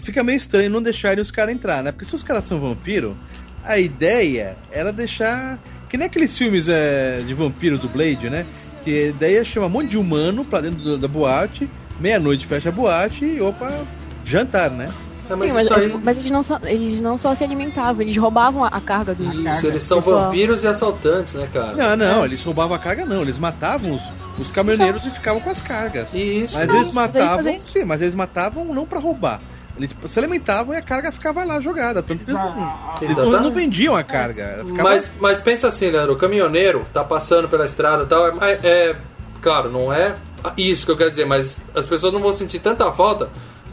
Fica 0.00 0.22
meio 0.22 0.36
estranho 0.36 0.70
não 0.70 0.82
deixarem 0.82 1.20
os 1.20 1.30
caras 1.30 1.54
entrar, 1.54 1.82
né? 1.82 1.92
Porque 1.92 2.04
se 2.04 2.14
os 2.14 2.22
caras 2.22 2.44
são 2.44 2.60
vampiro, 2.60 3.16
a 3.64 3.78
ideia 3.78 4.56
era 4.70 4.92
deixar. 4.92 5.58
Que 5.88 5.96
nem 5.96 6.06
aqueles 6.06 6.36
filmes 6.36 6.68
é, 6.68 7.22
de 7.26 7.32
vampiros 7.34 7.80
do 7.80 7.88
Blade, 7.88 8.28
né? 8.28 8.46
Que 8.84 9.08
ideia 9.08 9.40
é 9.40 9.44
chamar 9.44 9.66
um 9.66 9.70
monte 9.70 9.88
de 9.88 9.98
humano 9.98 10.44
pra 10.44 10.60
dentro 10.60 10.98
da 10.98 11.08
boate, 11.08 11.68
meia-noite 11.98 12.46
fecha 12.46 12.68
a 12.68 12.72
boate 12.72 13.24
e 13.24 13.40
opa, 13.40 13.86
jantar, 14.22 14.70
né? 14.70 14.92
É, 15.28 15.36
mas 15.36 15.40
Sim, 15.40 15.52
mas, 15.52 15.64
isso 15.64 15.74
aí... 15.74 16.00
mas 16.02 16.18
eles, 16.18 16.30
não 16.30 16.42
só, 16.42 16.58
eles 16.64 17.00
não 17.00 17.18
só 17.18 17.34
se 17.34 17.44
alimentavam, 17.44 18.00
eles 18.02 18.16
roubavam 18.16 18.64
a, 18.64 18.80
carga 18.80 19.14
do. 19.14 19.24
Isso, 19.24 19.66
eles 19.66 19.82
são 19.82 19.98
Pessoal. 19.98 20.24
vampiros 20.24 20.64
e 20.64 20.68
assaltantes, 20.68 21.34
né, 21.34 21.48
cara? 21.52 21.74
Não, 21.74 21.96
não, 21.96 22.24
eles 22.24 22.42
roubavam 22.42 22.74
a 22.74 22.78
carga, 22.78 23.04
não. 23.04 23.22
Eles 23.22 23.36
matavam 23.38 23.92
os, 23.94 24.02
os 24.38 24.50
caminhoneiros 24.50 25.04
e 25.04 25.10
ficavam 25.10 25.40
com 25.40 25.50
as 25.50 25.60
cargas. 25.60 26.12
Isso. 26.14 26.56
Mas 26.56 26.68
Não, 26.68 26.76
eles 26.76 26.90
mas 26.92 27.14
eles 27.14 27.24
matavam, 27.24 27.36
fazem- 27.44 27.58
sim, 27.60 27.84
mas 27.84 28.00
eles 28.02 28.14
matavam 28.14 28.64
não 28.64 28.86
pra 28.86 28.98
roubar. 28.98 29.40
Eles 29.76 29.90
se 30.06 30.18
alimentavam 30.18 30.74
e 30.74 30.78
a 30.78 30.82
carga 30.82 31.12
ficava 31.12 31.44
lá 31.44 31.60
jogada. 31.60 32.02
Tanto 32.02 32.24
que 32.24 32.30
eles 32.30 32.40
não, 32.40 32.88
eles 33.00 33.16
não, 33.16 33.50
vendiam 33.50 33.94
a 33.94 34.02
carga. 34.02 34.64
ficava- 34.66 34.88
Mas, 34.88 35.12
mas 35.20 35.40
pensa 35.40 35.68
assim, 35.68 35.90
Leandro, 35.90 36.14
o 36.14 36.16
caminhoneiro 36.16 36.84
tá 36.92 37.04
passando 37.04 37.48
pela 37.48 37.64
estrada 37.64 38.02
e 38.02 38.06
tal, 38.06 38.26
é, 38.26 38.32
mais- 38.32 38.64
é- 38.64 38.96
Claro, 39.40 39.70
não 39.70 39.92
é 39.92 40.16
isso 40.56 40.84
que 40.84 40.90
eu 40.90 40.96
quero 40.96 41.10
dizer, 41.10 41.24
mas 41.24 41.60
as 41.72 41.86
pessoas 41.86 42.12
não 42.12 42.18
vão 42.20 42.32
sentir 42.32 42.58
tanta 42.58 42.90
falta 42.90 43.28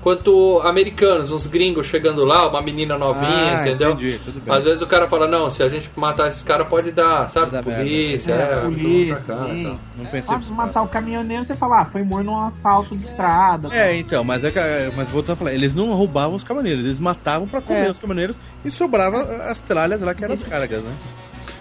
quanto 0.05 0.59
americanos, 0.63 1.31
uns 1.31 1.47
gringos 1.47 1.87
chegando 1.87 2.23
lá, 2.23 2.47
uma 2.47 2.61
menina 2.61 2.95
novinha, 2.95 3.57
Ah, 3.57 3.61
entendeu? 3.67 3.93
entendi, 3.93 4.19
tudo 4.23 4.39
bem. 4.39 4.55
Às 4.55 4.63
vezes 4.63 4.81
o 4.83 4.85
cara 4.85 5.07
fala, 5.07 5.27
não, 5.27 5.49
se 5.49 5.63
a 5.63 5.67
gente 5.67 5.89
matar 5.95 6.27
esses 6.27 6.43
caras 6.43 6.67
pode 6.67 6.91
dar, 6.91 7.27
sabe, 7.31 7.49
Pode 7.49 7.51
dar 7.51 7.63
polícia, 7.63 8.35
merda. 8.35 8.51
é, 8.53 8.55
É, 8.55 8.61
tudo 8.61 8.75
polícia, 8.77 9.15
pra 9.15 9.35
cá 9.35 9.47
e 9.47 9.53
sim. 9.57 9.63
tal. 9.63 9.79
Não 9.97 10.05
pensei 10.05 10.37
nisso. 10.37 10.53
matar 10.53 10.81
o 10.83 10.87
caminhoneiro, 10.87 11.43
você 11.43 11.55
fala, 11.55 11.81
ah, 11.81 11.85
foi 11.85 12.03
morto 12.03 12.25
num 12.27 12.39
assalto 12.39 12.95
de 12.95 13.03
estrada. 13.03 13.67
É, 13.75 13.97
então, 13.97 14.23
mas, 14.23 14.43
é 14.43 14.51
que, 14.51 14.59
mas 14.95 15.09
voltando 15.09 15.33
a 15.33 15.37
falar, 15.37 15.53
eles 15.53 15.73
não 15.73 15.91
roubavam 15.91 16.35
os 16.35 16.43
caminhoneiros, 16.43 16.85
eles 16.85 16.99
matavam 16.99 17.47
pra 17.47 17.59
comer 17.59 17.87
É. 17.87 17.89
os 17.89 17.97
caminhoneiros 17.97 18.39
e 18.63 18.69
sobrava 18.69 19.17
as 19.49 19.57
tralhas 19.57 20.03
lá 20.03 20.13
que 20.13 20.23
eram 20.23 20.35
as 20.35 20.43
cargas, 20.43 20.83
né? 20.83 20.93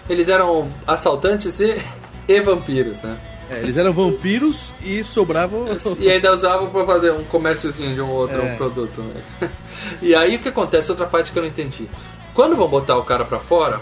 Eles 0.07 0.27
eram 0.27 0.71
assaltantes 0.85 1.59
e, 1.59 1.81
e 2.29 2.39
vampiros, 2.41 3.01
né? 3.01 3.17
É, 3.49 3.59
eles 3.59 3.77
eram 3.77 3.93
vampiros 3.93 4.73
e 4.81 5.03
sobravam. 5.03 5.65
E 5.99 6.09
ainda 6.09 6.33
usavam 6.33 6.69
pra 6.69 6.85
fazer 6.85 7.11
um 7.11 7.23
comérciozinho 7.23 7.93
de 7.93 8.01
um 8.01 8.09
outro 8.09 8.41
É. 8.41 8.55
produto. 8.55 9.01
Né? 9.01 9.49
E 10.01 10.15
aí 10.15 10.35
o 10.35 10.39
que 10.39 10.49
acontece? 10.49 10.89
Outra 10.91 11.05
parte 11.05 11.31
que 11.31 11.37
eu 11.37 11.43
não 11.43 11.49
entendi. 11.49 11.87
Quando 12.33 12.55
vão 12.55 12.67
botar 12.67 12.97
o 12.97 13.03
cara 13.03 13.23
pra 13.23 13.39
fora, 13.39 13.79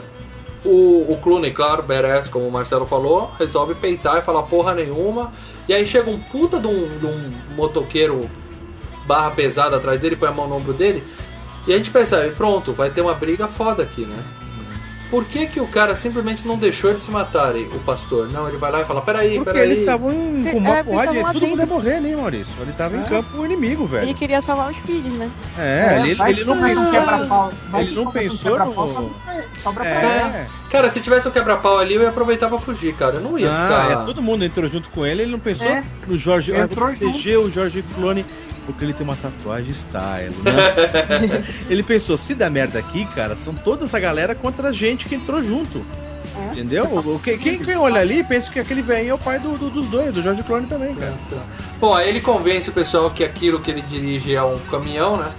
o, 0.65 1.05
o 1.11 1.17
Clooney, 1.21 1.51
claro, 1.51 1.83
Beres, 1.83 2.27
como 2.27 2.47
o 2.47 2.51
Marcelo 2.51 2.85
falou, 2.85 3.31
resolve 3.39 3.73
peitar 3.75 4.17
e 4.17 4.21
falar 4.21 4.43
porra 4.43 4.73
nenhuma. 4.73 5.31
E 5.67 5.73
aí 5.73 5.85
chega 5.85 6.09
um 6.09 6.19
puta 6.19 6.59
de 6.59 6.67
um, 6.67 6.97
de 6.99 7.05
um 7.05 7.31
motoqueiro 7.55 8.29
barra 9.05 9.31
pesada 9.31 9.77
atrás 9.77 9.99
dele, 10.01 10.15
põe 10.15 10.29
a 10.29 10.31
mão 10.31 10.47
no 10.47 10.55
ombro 10.55 10.73
dele. 10.73 11.03
E 11.67 11.73
a 11.73 11.77
gente 11.77 11.89
percebe, 11.91 12.35
pronto, 12.35 12.73
vai 12.73 12.89
ter 12.89 13.01
uma 13.01 13.13
briga 13.13 13.47
foda 13.47 13.83
aqui, 13.83 14.05
né? 14.05 14.23
Por 15.13 15.25
que, 15.25 15.45
que 15.45 15.59
o 15.61 15.67
cara 15.67 15.93
simplesmente 15.95 16.43
não 16.47 16.57
deixou 16.57 16.89
eles 16.89 17.03
se 17.03 17.11
matarem, 17.11 17.67
o 17.67 17.77
pastor? 17.81 18.27
Não, 18.31 18.47
ele 18.47 18.57
vai 18.57 18.71
lá 18.71 18.81
e 18.81 18.83
fala, 18.85 18.99
peraí, 18.99 19.35
Porque 19.35 19.51
peraí. 19.51 19.67
eles 19.69 19.79
estavam 19.81 20.11
em- 20.11 20.47
É, 20.47 20.51
com 20.53 20.57
uma 20.57 20.69
porque 20.77 20.89
porrada 20.89 21.15
e 21.19 21.23
todo 21.33 21.47
mundo 21.47 21.59
ia 21.59 21.65
morrer, 21.67 21.99
né, 22.01 22.15
Maurício? 22.15 22.51
Ele 22.59 22.71
tava 22.71 22.97
em 22.97 23.03
campo 23.03 23.37
o 23.37 23.45
inimigo, 23.45 23.85
velho. 23.85 24.05
Ele 24.05 24.15
queria 24.15 24.41
salvar 24.41 24.71
os 24.71 24.77
filhos, 24.77 25.13
né? 25.13 25.29
É, 25.55 25.99
ele, 26.01 26.15
vai 26.15 26.31
ele 26.31 26.43
não 26.43 26.59
pensou. 26.59 27.79
Ele 27.79 27.91
não 27.95 28.11
pensou 28.11 28.57
no. 28.57 28.73
sobra- 28.73 29.03
Sobra 29.61 29.83
pra 29.83 29.93
É. 29.93 30.47
Cara, 30.71 30.89
se 30.89 30.99
tivesse 30.99 31.27
um 31.27 31.31
quebra-pau 31.31 31.77
ali, 31.77 31.93
eu 31.93 32.01
ia 32.01 32.09
aproveitar 32.09 32.49
pra 32.49 32.57
fugir, 32.59 32.95
cara. 32.95 33.17
Eu 33.17 33.21
não 33.21 33.37
ia 33.37 33.51
Ah, 33.51 33.85
ficar. 33.87 34.01
é, 34.01 34.05
todo 34.05 34.19
mundo 34.19 34.43
entrou 34.43 34.67
junto 34.67 34.89
com 34.89 35.05
ele, 35.05 35.21
ele 35.21 35.31
não 35.31 35.37
pensou 35.39 35.67
É. 35.67 35.83
no 36.07 36.17
Jorge. 36.17 36.51
Entrou 36.55 36.87
proteger 36.87 37.37
o 37.37 37.51
Jorge 37.51 37.83
Clone 37.95 38.25
porque 38.65 38.83
ele 38.83 38.93
tem 38.93 39.03
uma 39.05 39.15
tatuagem 39.15 39.71
style, 39.73 40.33
né? 40.43 41.43
ele 41.69 41.83
pensou, 41.83 42.17
se 42.17 42.33
der 42.33 42.49
merda 42.49 42.79
aqui, 42.79 43.05
cara, 43.13 43.35
são 43.35 43.53
toda 43.53 43.85
essa 43.85 43.99
galera 43.99 44.33
contra 44.33 44.69
a 44.69 44.73
gente 44.73 45.07
que 45.07 45.15
entrou 45.15 45.41
junto. 45.41 45.85
Entendeu? 46.51 46.85
O- 46.85 47.19
Quem, 47.19 47.37
quem, 47.37 47.75
olha 47.77 48.01
ali 48.01 48.23
pensa 48.23 48.49
que 48.49 48.59
aquele 48.59 48.81
velho 48.81 49.11
é 49.11 49.13
o 49.13 49.17
pai 49.19 49.37
do- 49.37 49.55
do- 49.57 49.69
dos 49.69 49.87
dois, 49.87 50.11
do 50.13 50.23
Jorge 50.23 50.41
Clone 50.41 50.65
também, 50.65 50.95
cara. 50.95 51.13
Bom, 51.79 51.93
aí 51.93 52.09
ele 52.09 52.21
convence 52.21 52.69
o 52.69 52.73
pessoal 52.73 53.11
que 53.11 53.23
aquilo 53.23 53.59
que 53.61 53.69
ele 53.69 53.81
dirige 53.83 54.33
é 54.33 54.41
um 54.41 54.57
caminhão, 54.71 55.17
né? 55.17 55.31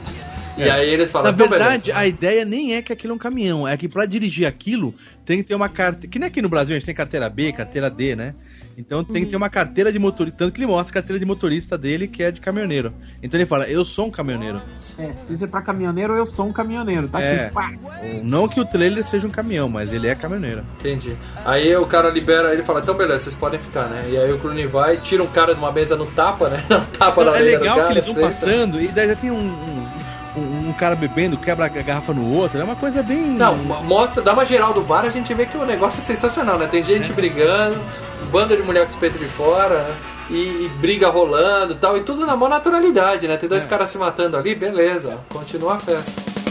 E 0.56 0.62
É. 0.62 0.70
aí 0.70 0.88
eles 0.88 1.10
falam, 1.10 1.32
Na 1.32 1.34
"Então, 1.34 1.48
verdade, 1.48 1.82
beleza." 1.86 1.98
a 2.00 2.06
ideia 2.06 2.44
nem 2.44 2.76
é 2.76 2.82
que 2.82 2.92
aquilo 2.92 3.12
é 3.12 3.16
um 3.16 3.18
caminhão, 3.18 3.66
é 3.66 3.76
que 3.76 3.88
pra 3.88 4.06
dirigir 4.06 4.46
aquilo 4.46 4.94
tem 5.26 5.38
que 5.38 5.42
ter 5.48 5.56
uma 5.56 5.68
carteira. 5.68 6.06
Que 6.06 6.16
nem 6.16 6.28
aqui 6.28 6.40
no 6.40 6.48
Brasil 6.48 6.76
a 6.76 6.78
gente 6.78 6.86
tem 6.86 6.94
carteira 6.94 7.28
B, 7.28 7.50
carteira 7.52 7.90
D, 7.90 8.14
né? 8.14 8.32
Então 8.76 9.04
tem 9.04 9.24
que 9.24 9.30
ter 9.30 9.36
uma 9.36 9.48
carteira 9.48 9.92
de 9.92 9.98
motorista. 9.98 10.38
Tanto 10.38 10.52
que 10.52 10.60
ele 10.60 10.66
mostra 10.66 10.90
a 10.90 10.94
carteira 10.94 11.18
de 11.18 11.24
motorista 11.24 11.78
dele, 11.78 12.08
que 12.08 12.22
é 12.22 12.30
de 12.30 12.40
caminhoneiro. 12.40 12.92
Então 13.22 13.38
ele 13.38 13.46
fala, 13.46 13.68
eu 13.68 13.84
sou 13.84 14.06
um 14.06 14.10
caminhoneiro. 14.10 14.60
É, 14.98 15.10
se 15.26 15.36
você 15.36 15.44
é 15.44 15.46
pra 15.46 15.62
caminhoneiro, 15.62 16.14
eu 16.16 16.26
sou 16.26 16.46
um 16.46 16.52
caminhoneiro. 16.52 17.06
Tá 17.08 17.20
É. 17.22 17.44
aqui, 17.46 17.54
pá. 17.54 17.72
Não 18.22 18.48
que 18.48 18.60
o 18.60 18.64
trailer 18.64 19.04
seja 19.04 19.26
um 19.26 19.30
caminhão, 19.30 19.68
mas 19.68 19.92
ele 19.92 20.08
é 20.08 20.14
caminhoneiro. 20.14 20.62
Entendi. 20.80 21.16
Aí 21.44 21.74
o 21.76 21.86
cara 21.86 22.10
libera 22.10 22.52
ele 22.52 22.62
e 22.62 22.64
fala, 22.64 22.80
então 22.80 22.94
beleza, 22.96 23.24
vocês 23.24 23.36
podem 23.36 23.60
ficar, 23.60 23.84
né? 23.86 24.04
E 24.08 24.16
aí 24.16 24.32
o 24.32 24.38
Clooney 24.38 24.66
vai, 24.66 24.96
tira 24.96 25.22
um 25.22 25.26
cara 25.28 25.54
de 25.54 25.60
uma 25.60 25.70
mesa 25.72 25.96
no 25.96 26.06
tapa, 26.06 26.48
né? 26.48 26.64
No 26.68 26.80
tapa 26.98 27.24
na 27.24 27.36
é 27.36 27.40
legal 27.42 27.76
cara, 27.76 27.86
que 27.88 27.92
eles 27.94 28.06
vão 28.06 28.14
senta. 28.14 28.26
passando 28.28 28.80
e 28.80 28.88
daí 28.88 29.08
já 29.08 29.16
tem 29.16 29.30
um, 29.30 29.36
um, 29.36 29.86
um- 30.40 30.68
um 30.68 30.72
cara 30.72 30.96
bebendo, 30.96 31.36
quebra 31.38 31.66
a 31.66 31.68
garrafa 31.68 32.12
no 32.12 32.28
outro. 32.34 32.58
É 32.58 32.64
uma 32.64 32.74
coisa 32.74 33.02
bem. 33.02 33.26
Não, 33.30 33.56
mo- 33.56 33.82
mostra, 33.84 34.20
dá 34.22 34.32
uma 34.32 34.44
geral 34.44 34.72
do 34.72 34.80
bar, 34.82 35.04
a 35.04 35.08
gente 35.10 35.32
vê 35.32 35.46
que 35.46 35.56
o 35.56 35.64
negócio 35.64 36.00
é 36.00 36.04
sensacional, 36.04 36.58
né? 36.58 36.66
Tem 36.66 36.82
gente 36.82 37.12
brigando, 37.12 37.80
banda 38.24 38.56
de 38.56 38.62
mulher 38.62 38.84
com 38.84 38.90
os 38.90 38.96
peitos 38.96 39.20
de 39.20 39.26
fora, 39.26 39.74
né? 39.82 39.96
E, 40.30 40.64
e 40.64 40.70
briga 40.80 41.08
rolando 41.08 41.74
e 41.74 41.76
tal, 41.76 41.96
e 41.98 42.02
tudo 42.02 42.24
na 42.24 42.34
maior 42.34 42.50
naturalidade, 42.50 43.28
né? 43.28 43.36
Tem 43.36 43.48
dois 43.48 43.66
caras 43.66 43.90
se 43.90 43.98
matando 43.98 44.36
ali, 44.36 44.54
beleza, 44.54 45.18
continua 45.30 45.74
a 45.74 45.78
festa. 45.78 46.43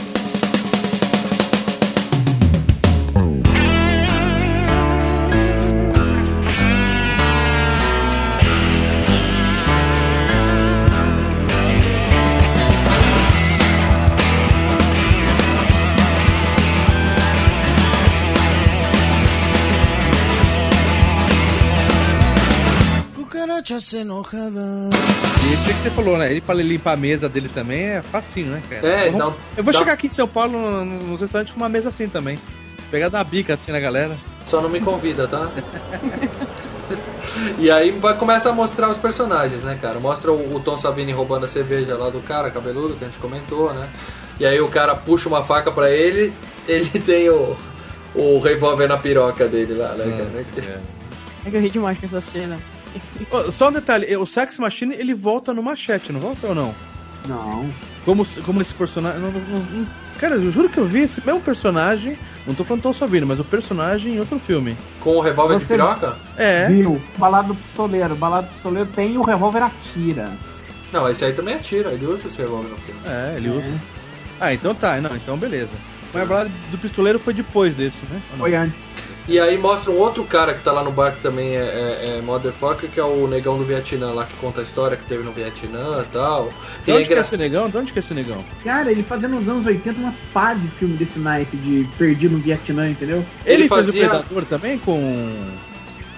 Muchachas 23.73 23.93
enojadas. 23.93 24.89
E 25.49 25.53
esse 25.53 25.73
que 25.73 25.79
você 25.81 25.89
falou, 25.89 26.17
né? 26.17 26.29
Ele 26.31 26.41
para 26.41 26.55
limpar 26.55 26.93
a 26.93 26.97
mesa 26.97 27.27
dele 27.27 27.49
também 27.49 27.83
é 27.85 28.01
facinho, 28.01 28.51
né, 28.51 28.61
cara? 28.69 28.87
É, 28.87 29.07
eu 29.07 29.11
vou, 29.13 29.35
eu 29.57 29.63
vou 29.63 29.73
dá- 29.73 29.79
chegar 29.79 29.93
aqui 29.93 30.07
em 30.07 30.11
São 30.11 30.27
Paulo 30.27 30.51
no, 30.53 30.85
no 30.85 31.15
restaurante 31.15 31.51
com 31.51 31.57
uma 31.57 31.69
mesa 31.69 31.89
assim 31.89 32.07
também. 32.07 32.37
Pegar 32.91 33.09
da 33.09 33.23
bica 33.23 33.53
assim 33.55 33.71
na 33.71 33.79
galera. 33.79 34.15
Só 34.45 34.61
não 34.61 34.69
me 34.69 34.79
convida, 34.79 35.27
tá? 35.27 35.49
e 37.57 37.71
aí 37.71 37.91
vai, 37.97 38.15
começa 38.17 38.49
a 38.49 38.53
mostrar 38.53 38.89
os 38.89 38.97
personagens, 38.97 39.63
né, 39.63 39.77
cara? 39.81 39.99
Mostra 39.99 40.31
o, 40.31 40.55
o 40.55 40.59
Tom 40.59 40.77
Savini 40.77 41.11
roubando 41.11 41.45
a 41.45 41.47
cerveja 41.47 41.97
lá 41.97 42.09
do 42.09 42.19
cara, 42.19 42.51
cabeludo, 42.51 42.93
que 42.95 43.03
a 43.03 43.07
gente 43.07 43.19
comentou, 43.19 43.73
né? 43.73 43.89
E 44.39 44.45
aí 44.45 44.59
o 44.59 44.67
cara 44.67 44.95
puxa 44.95 45.27
uma 45.27 45.41
faca 45.41 45.71
pra 45.71 45.89
ele, 45.89 46.31
ele 46.67 46.89
tem 47.01 47.29
o, 47.29 47.55
o 48.13 48.39
revólver 48.39 48.87
na 48.87 48.97
piroca 48.97 49.47
dele 49.47 49.73
lá, 49.73 49.95
né, 49.95 50.43
cara? 50.55 50.83
É 51.45 51.49
que 51.49 51.57
eu 51.57 51.61
ri 51.61 51.69
demais 51.69 51.99
com 51.99 52.05
essa 52.05 52.21
cena. 52.21 52.57
Só 53.51 53.69
um 53.69 53.71
detalhe, 53.71 54.15
o 54.17 54.25
Sex 54.25 54.59
Machine 54.59 54.95
ele 54.95 55.13
volta 55.13 55.53
no 55.53 55.63
machete, 55.63 56.11
não 56.11 56.19
volta 56.19 56.47
ou 56.47 56.55
não? 56.55 56.75
Não. 57.27 57.69
Como, 58.05 58.25
como 58.45 58.61
esse 58.61 58.73
personagem. 58.73 59.19
não- 59.19 59.31
não- 59.31 59.59
não- 59.59 59.87
cara, 60.19 60.35
eu 60.35 60.51
juro 60.51 60.67
que 60.69 60.77
eu 60.77 60.85
vi 60.85 61.01
esse 61.01 61.25
mesmo 61.25 61.39
personagem. 61.41 62.17
Não 62.45 62.53
tô 62.53 62.63
falando 62.65 62.83
tão 62.83 62.93
só 62.93 63.07
vindo, 63.07 63.25
mas 63.25 63.39
o 63.39 63.43
personagem 63.45 64.15
em 64.15 64.19
outro 64.19 64.37
filme. 64.39 64.75
Com 64.99 65.15
o 65.15 65.21
revólver 65.21 65.59
de 65.59 65.65
piroca? 65.65 66.17
É. 66.37 66.67
Viu? 66.67 67.01
Balado 67.17 67.49
do 67.49 67.55
Pistoleiro. 67.55 68.15
Balado 68.15 68.47
do 68.47 68.53
Pistoleiro 68.53 68.89
tem 68.93 69.17
o 69.17 69.21
revólver 69.23 69.63
atira. 69.63 70.25
Não, 70.91 71.09
esse 71.09 71.23
aí 71.23 71.31
também 71.33 71.55
atira, 71.55 71.91
ele 71.93 72.05
usa 72.05 72.27
esse 72.27 72.37
revólver 72.37 72.67
no 72.69 72.77
filme. 72.77 72.99
É, 73.05 73.33
ele 73.37 73.49
usa. 73.49 73.71
Ah, 74.39 74.53
então 74.53 74.75
tá, 74.75 74.99
não, 74.99 75.15
então 75.15 75.37
beleza. 75.37 75.71
Mas 76.13 76.23
a 76.23 76.25
balada 76.25 76.51
do 76.69 76.77
pistoleiro 76.77 77.17
foi 77.17 77.33
depois 77.33 77.73
desse, 77.75 78.05
né? 78.05 78.21
Foi 78.37 78.53
antes. 78.53 78.75
E 79.27 79.39
aí 79.39 79.57
mostra 79.57 79.89
um 79.89 79.97
outro 79.97 80.23
cara 80.25 80.53
que 80.53 80.61
tá 80.61 80.71
lá 80.73 80.83
no 80.83 80.91
bar 80.91 81.13
que 81.15 81.21
também 81.21 81.55
é, 81.55 81.61
é, 81.61 82.17
é 82.17 82.21
motherfucker, 82.21 82.89
que 82.89 82.99
é 82.99 83.03
o 83.05 83.25
negão 83.25 83.57
do 83.57 83.63
Vietnã 83.63 84.11
lá, 84.11 84.25
que 84.25 84.33
conta 84.35 84.59
a 84.59 84.63
história 84.63 84.97
que 84.97 85.05
teve 85.05 85.23
no 85.23 85.31
Vietnã 85.31 86.01
e 86.01 86.11
tal. 86.11 86.49
De 86.83 86.91
E 86.91 86.93
é 86.93 86.97
onde 86.97 87.07
que 87.07 87.13
é 87.13 87.19
esse 87.19 87.37
negão? 87.37 87.69
De 87.69 87.77
onde 87.77 87.93
que 87.93 87.99
é 87.99 88.01
esse 88.01 88.13
negão? 88.13 88.43
Cara, 88.65 88.91
ele 88.91 89.01
fazia 89.01 89.29
nos 89.29 89.47
anos 89.47 89.65
80 89.65 89.97
uma 89.97 90.13
pá 90.33 90.53
de 90.53 90.67
filme 90.77 90.97
desse 90.97 91.17
naipe 91.19 91.55
de 91.55 91.87
perdido 91.97 92.33
no 92.35 92.39
Vietnã, 92.43 92.89
entendeu? 92.89 93.25
Ele, 93.45 93.63
Ele 93.63 93.69
fez 93.69 93.85
fazia- 93.85 94.05
o 94.05 94.09
Predador 94.09 94.45
também 94.45 94.77
com. 94.77 95.31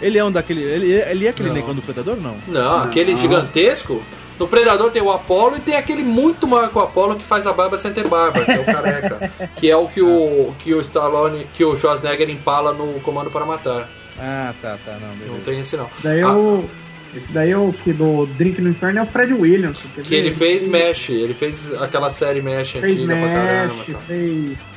Ele 0.02 0.18
é 0.18 0.24
um 0.26 0.32
daquele. 0.32 0.64
Ele, 0.64 0.92
ele 0.92 1.28
é 1.28 1.30
aquele 1.30 1.50
Não. 1.50 1.56
negão 1.56 1.76
do 1.76 1.82
Predador? 1.84 2.18
Não. 2.18 2.36
Não, 2.48 2.80
aquele 2.80 3.16
gigantesco. 3.16 4.02
No 4.40 4.48
Predador 4.48 4.92
tem 4.92 5.02
o 5.02 5.12
Apollo 5.12 5.58
e 5.58 5.60
tem 5.62 5.76
aquele 5.76 6.04
muito 6.04 6.46
maior 6.48 6.70
que 6.70 6.78
o 6.78 6.82
Apollo 6.82 7.16
que 7.16 7.24
faz 7.24 7.48
a 7.48 7.54
barba 7.54 7.78
sem 7.78 7.94
ter 7.94 8.08
barba, 8.08 8.44
que 8.44 8.52
é 8.52 8.60
o 8.60 8.66
careca. 8.66 9.32
que 9.56 9.70
é 9.72 9.76
o 9.78 9.88
que 9.88 10.02
o, 10.02 10.54
que 10.60 10.74
o 10.74 10.82
Stallone, 10.82 11.48
que 11.54 11.64
o 11.64 11.76
Schwarzenegger 11.78 12.30
empala 12.30 12.74
no 12.74 13.00
Comando 13.00 13.32
para 13.32 13.46
Matar. 13.46 13.90
Ah, 14.20 14.54
tá, 14.62 14.78
tá, 14.86 14.98
não, 15.02 15.10
beleza. 15.16 15.32
Não 15.32 15.40
tem 15.42 15.60
esse 15.60 15.76
não. 15.78 15.88
Daí 16.04 16.22
Ah, 16.22 16.34
o. 16.36 16.70
Esse 17.16 17.32
daí 17.32 17.52
é 17.52 17.58
o 17.58 17.72
que 17.72 17.94
do 17.94 18.26
Drink 18.26 18.62
no 18.62 18.70
Inferno 18.72 19.00
é 19.00 19.04
o 19.04 19.06
Fred 19.06 19.32
Williams. 19.34 19.82
que 20.04 20.14
ele 20.16 20.32
fez 20.34 20.68
Mesh, 20.68 21.12
ele 21.12 21.34
fez 21.34 21.74
aquela 21.76 22.10
série 22.10 22.42
Mesh 22.42 22.72
fez 22.72 22.84
antiga 22.84 23.16
pra 23.16 23.28
caramba. 23.34 23.74
Mesh, 23.76 24.58
Tá. 24.58 24.75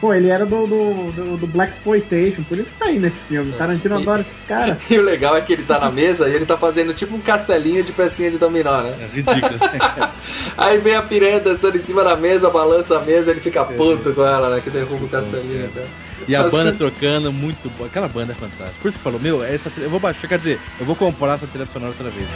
Pô, 0.00 0.14
ele 0.14 0.28
era 0.28 0.46
do, 0.46 0.64
do, 0.64 1.10
do, 1.12 1.36
do 1.38 1.46
Black 1.48 1.72
Exploitation, 1.74 2.44
por 2.44 2.56
isso 2.56 2.70
que 2.70 2.78
tá 2.78 2.84
aí 2.84 3.00
nesse 3.00 3.16
filme. 3.28 3.50
Tarantino 3.52 3.98
E- 3.98 4.02
adora 4.02 4.20
esses 4.20 4.46
caras. 4.46 4.76
E 4.88 4.96
o 4.98 5.02
legal 5.02 5.36
é 5.36 5.40
que 5.40 5.52
ele 5.52 5.64
tá 5.64 5.80
na 5.80 5.90
mesa 5.90 6.28
e 6.28 6.34
ele 6.34 6.46
tá 6.46 6.56
fazendo 6.56 6.94
tipo 6.94 7.16
um 7.16 7.20
castelinho 7.20 7.82
de 7.82 7.90
pecinha 7.92 8.30
de 8.30 8.38
dominó, 8.38 8.80
né? 8.82 8.94
É 9.00 9.06
ridículo. 9.06 9.58
Aí 10.56 10.78
vem 10.78 10.94
a 10.94 11.02
piranha 11.02 11.40
dançando 11.40 11.76
em 11.76 11.80
cima 11.80 12.04
da 12.04 12.14
mesa, 12.16 12.48
balança 12.48 12.96
a 12.96 13.00
mesa, 13.00 13.32
ele 13.32 13.40
fica 13.40 13.64
puto 13.64 14.12
com 14.14 14.24
ela, 14.24 14.54
né? 14.54 14.60
Que 14.62 14.70
derruba 14.70 15.04
o 15.04 15.08
castelinho. 15.08 15.68
né? 15.74 15.84
e 16.28 16.34
a 16.36 16.42
Mas 16.44 16.52
banda 16.52 16.70
que- 16.72 16.78
trocando, 16.78 17.32
muito 17.32 17.68
boa. 17.76 17.88
Aquela 17.88 18.08
banda 18.08 18.32
é 18.32 18.36
fantástica. 18.36 18.78
Por 18.80 18.88
isso 18.90 18.98
que 18.98 19.04
falou, 19.04 19.18
meu, 19.20 19.42
essa, 19.42 19.68
eu 19.80 19.90
vou 19.90 19.98
baixar, 19.98 20.28
quer 20.28 20.38
dizer, 20.38 20.60
eu 20.78 20.86
vou 20.86 20.94
comprar 20.94 21.34
essa 21.34 21.46
trilha 21.48 21.66
sonora 21.66 21.90
outra 21.92 22.08
vez. 22.10 22.28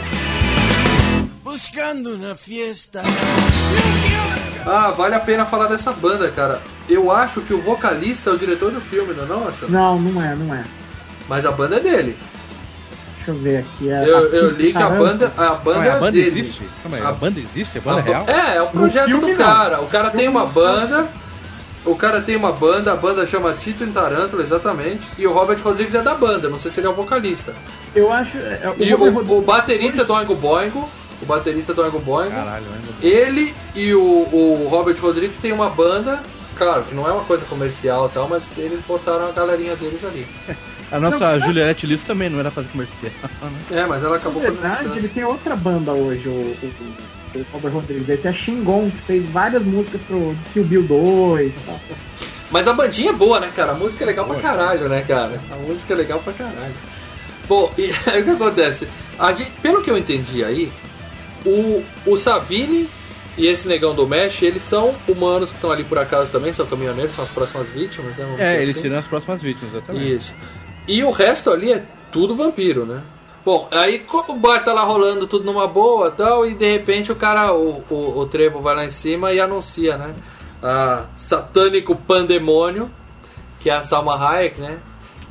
Buscando 1.43 2.15
una 2.15 2.35
fiesta. 2.35 3.01
Ah, 4.65 4.91
vale 4.91 5.15
a 5.15 5.19
pena 5.19 5.45
falar 5.45 5.67
dessa 5.67 5.91
banda, 5.91 6.29
cara. 6.31 6.61
Eu 6.89 7.11
acho 7.11 7.41
que 7.41 7.53
o 7.53 7.61
vocalista 7.61 8.29
é 8.29 8.33
o 8.33 8.37
diretor 8.37 8.71
do 8.71 8.81
filme, 8.81 9.13
não 9.13 9.23
é 9.23 9.27
não? 9.27 9.47
Não, 9.69 9.99
não 9.99 10.21
é, 10.23 10.35
não 10.35 10.53
é. 10.53 10.63
Mas 11.27 11.45
a 11.45 11.51
banda 11.51 11.77
é 11.77 11.79
dele. 11.79 12.17
Deixa 13.17 13.31
eu 13.31 13.35
ver 13.35 13.57
aqui. 13.59 13.89
é- 13.89 14.09
Eu, 14.09 14.17
aqui, 14.25 14.35
eu 14.35 14.49
li 14.51 14.71
que 14.71 14.77
a 14.77 14.81
caramba. 14.81 15.03
banda, 15.05 15.33
a 15.37 15.49
banda 15.55 15.79
Ué, 15.79 15.89
a 15.89 15.93
é 15.95 15.99
banda 15.99 16.11
dele. 16.11 16.27
existe? 16.27 16.63
Calma 16.81 16.97
aí, 16.97 17.03
a, 17.03 17.07
A- 17.09 17.11
banda 17.13 17.39
existe? 17.39 17.77
A 17.77 17.81
banda 17.81 17.97
A 17.97 18.03
é 18.03 18.03
real? 18.07 18.25
É, 18.27 18.57
é 18.57 18.61
o 18.61 18.67
projeto 18.67 19.17
do 19.17 19.27
não. 19.29 19.35
cara. 19.35 19.81
O 19.81 19.87
cara 19.87 20.09
tem 20.11 20.27
uma 20.27 20.45
banda. 20.45 21.07
O 21.85 21.95
cara 21.95 22.21
tem 22.21 22.35
uma 22.37 22.51
banda, 22.53 22.93
a 22.93 22.95
banda 22.95 23.25
chama 23.25 23.51
Tito 23.53 23.83
em 23.83 23.91
Tarântula, 23.91 24.41
exatamente. 24.41 25.05
E 25.17 25.27
o 25.27 25.33
Robert 25.33 25.59
Rodrigues 25.61 25.93
é 25.95 26.01
da 26.01 26.13
banda, 26.13 26.47
não 26.49 26.57
sei 26.57 26.71
se 26.71 26.79
ele 26.79 26.87
é 26.87 26.89
o 26.89 26.93
vocalista. 26.93 27.53
Eu 27.93 28.11
acho. 28.11 28.37
é- 28.37 28.59
é- 28.63 28.73
E 28.79 28.93
Robert 28.93 29.25
o, 29.29 29.37
o 29.39 29.41
baterista 29.41 30.01
é 30.01 30.05
do 30.05 30.13
Oingo 30.13 30.35
Boingo. 30.35 30.89
O 31.23 31.25
baterista 31.25 31.73
do 31.73 31.81
Oingo 31.81 31.99
Boingo. 31.99 32.31
Caralho? 32.31 32.65
Ele 33.01 33.55
e 33.73 33.93
o, 33.93 34.01
o 34.01 34.67
Robert 34.69 34.99
Rodrigues 34.99 35.37
têm 35.37 35.53
uma 35.53 35.69
banda. 35.69 36.21
Claro 36.53 36.83
que 36.83 36.93
não 36.93 37.07
é 37.07 37.13
uma 37.13 37.23
coisa 37.23 37.45
comercial 37.45 38.07
e 38.07 38.09
tal, 38.09 38.27
mas 38.27 38.43
eles 38.57 38.81
botaram 38.85 39.29
a 39.29 39.31
galerinha 39.31 39.75
deles 39.77 40.03
ali. 40.03 40.27
A 40.91 40.99
nossa 40.99 41.39
Juliette 41.39 41.87
Lisso 41.87 42.03
também 42.05 42.29
não 42.29 42.39
era 42.39 42.51
fazer 42.51 42.67
comercial. 42.67 43.11
né? 43.41 43.79
É, 43.81 43.85
mas 43.87 44.03
ela 44.03 44.17
acabou 44.17 44.43
Na 44.43 44.49
verdade, 44.49 44.95
ele 44.95 45.07
tem 45.07 45.23
outra 45.23 45.55
banda 45.55 45.91
hoje, 45.91 46.27
o, 46.27 46.31
o, 46.31 47.39
o 47.39 47.45
Robert 47.51 47.71
Rodrigues. 47.71 48.07
Ele 48.07 48.17
tem 48.19 48.29
a 48.29 48.33
Shingon, 48.33 48.91
que 48.91 48.97
fez 48.97 49.27
várias 49.29 49.63
músicas 49.63 49.99
pro 50.01 50.35
Kill 50.53 50.63
Bill 50.65 50.83
2 50.83 51.47
e 51.47 51.59
tal. 51.65 51.79
Mas 52.51 52.67
a 52.67 52.73
bandinha 52.73 53.09
é 53.09 53.13
boa, 53.13 53.39
né, 53.39 53.49
cara? 53.55 53.71
A 53.71 53.75
música 53.75 54.03
é 54.03 54.07
legal 54.07 54.27
pra 54.27 54.39
caralho, 54.39 54.87
né, 54.87 55.03
cara? 55.07 55.41
A 55.51 55.55
música 55.55 55.93
é 55.95 55.97
legal 55.97 56.19
pra 56.19 56.33
caralho. 56.33 56.75
Bom, 57.47 57.71
e 57.77 57.91
aí 58.09 58.21
o 58.21 58.25
que 58.25 58.29
acontece? 58.29 58.87
A 59.17 59.33
gente, 59.33 59.51
pelo 59.61 59.81
que 59.81 59.89
eu 59.89 59.97
entendi 59.97 60.43
aí, 60.43 60.71
o, 61.45 61.83
o 62.05 62.17
Savini 62.17 62.87
e 63.37 63.47
esse 63.47 63.67
negão 63.67 63.95
do 63.95 64.07
Mesh, 64.07 64.43
eles 64.43 64.61
são 64.61 64.95
humanos 65.07 65.49
que 65.49 65.55
estão 65.55 65.71
ali 65.71 65.83
por 65.83 65.97
acaso 65.97 66.31
também, 66.31 66.53
são 66.53 66.65
caminhoneiros, 66.65 67.15
são 67.15 67.23
as 67.23 67.31
próximas 67.31 67.69
vítimas, 67.71 68.15
né? 68.15 68.25
vamos 68.25 68.39
É, 68.39 68.61
eles 68.61 68.71
assim. 68.71 68.81
serão 68.81 68.99
as 68.99 69.07
próximas 69.07 69.41
vítimas, 69.41 69.73
exatamente. 69.73 70.15
Isso. 70.15 70.33
E 70.87 71.03
o 71.03 71.11
resto 71.11 71.49
ali 71.49 71.73
é 71.73 71.83
tudo 72.11 72.35
vampiro, 72.35 72.85
né? 72.85 73.01
Bom, 73.43 73.67
aí 73.71 74.05
o 74.29 74.35
bar 74.35 74.63
tá 74.63 74.71
lá 74.71 74.83
rolando 74.83 75.27
tudo 75.27 75.43
numa 75.45 75.67
boa 75.67 76.11
tal, 76.11 76.45
e 76.45 76.53
de 76.53 76.71
repente 76.71 77.11
o 77.11 77.15
cara, 77.15 77.53
o, 77.53 77.83
o, 77.89 78.19
o 78.19 78.25
Trevo 78.27 78.61
vai 78.61 78.75
lá 78.75 78.85
em 78.85 78.91
cima 78.91 79.33
e 79.33 79.39
anuncia, 79.39 79.97
né? 79.97 80.13
A 80.61 81.07
satânico 81.15 81.95
pandemônio, 81.95 82.89
que 83.59 83.69
é 83.69 83.73
a 83.73 83.81
Salma 83.81 84.15
Hayek, 84.15 84.61
né? 84.61 84.77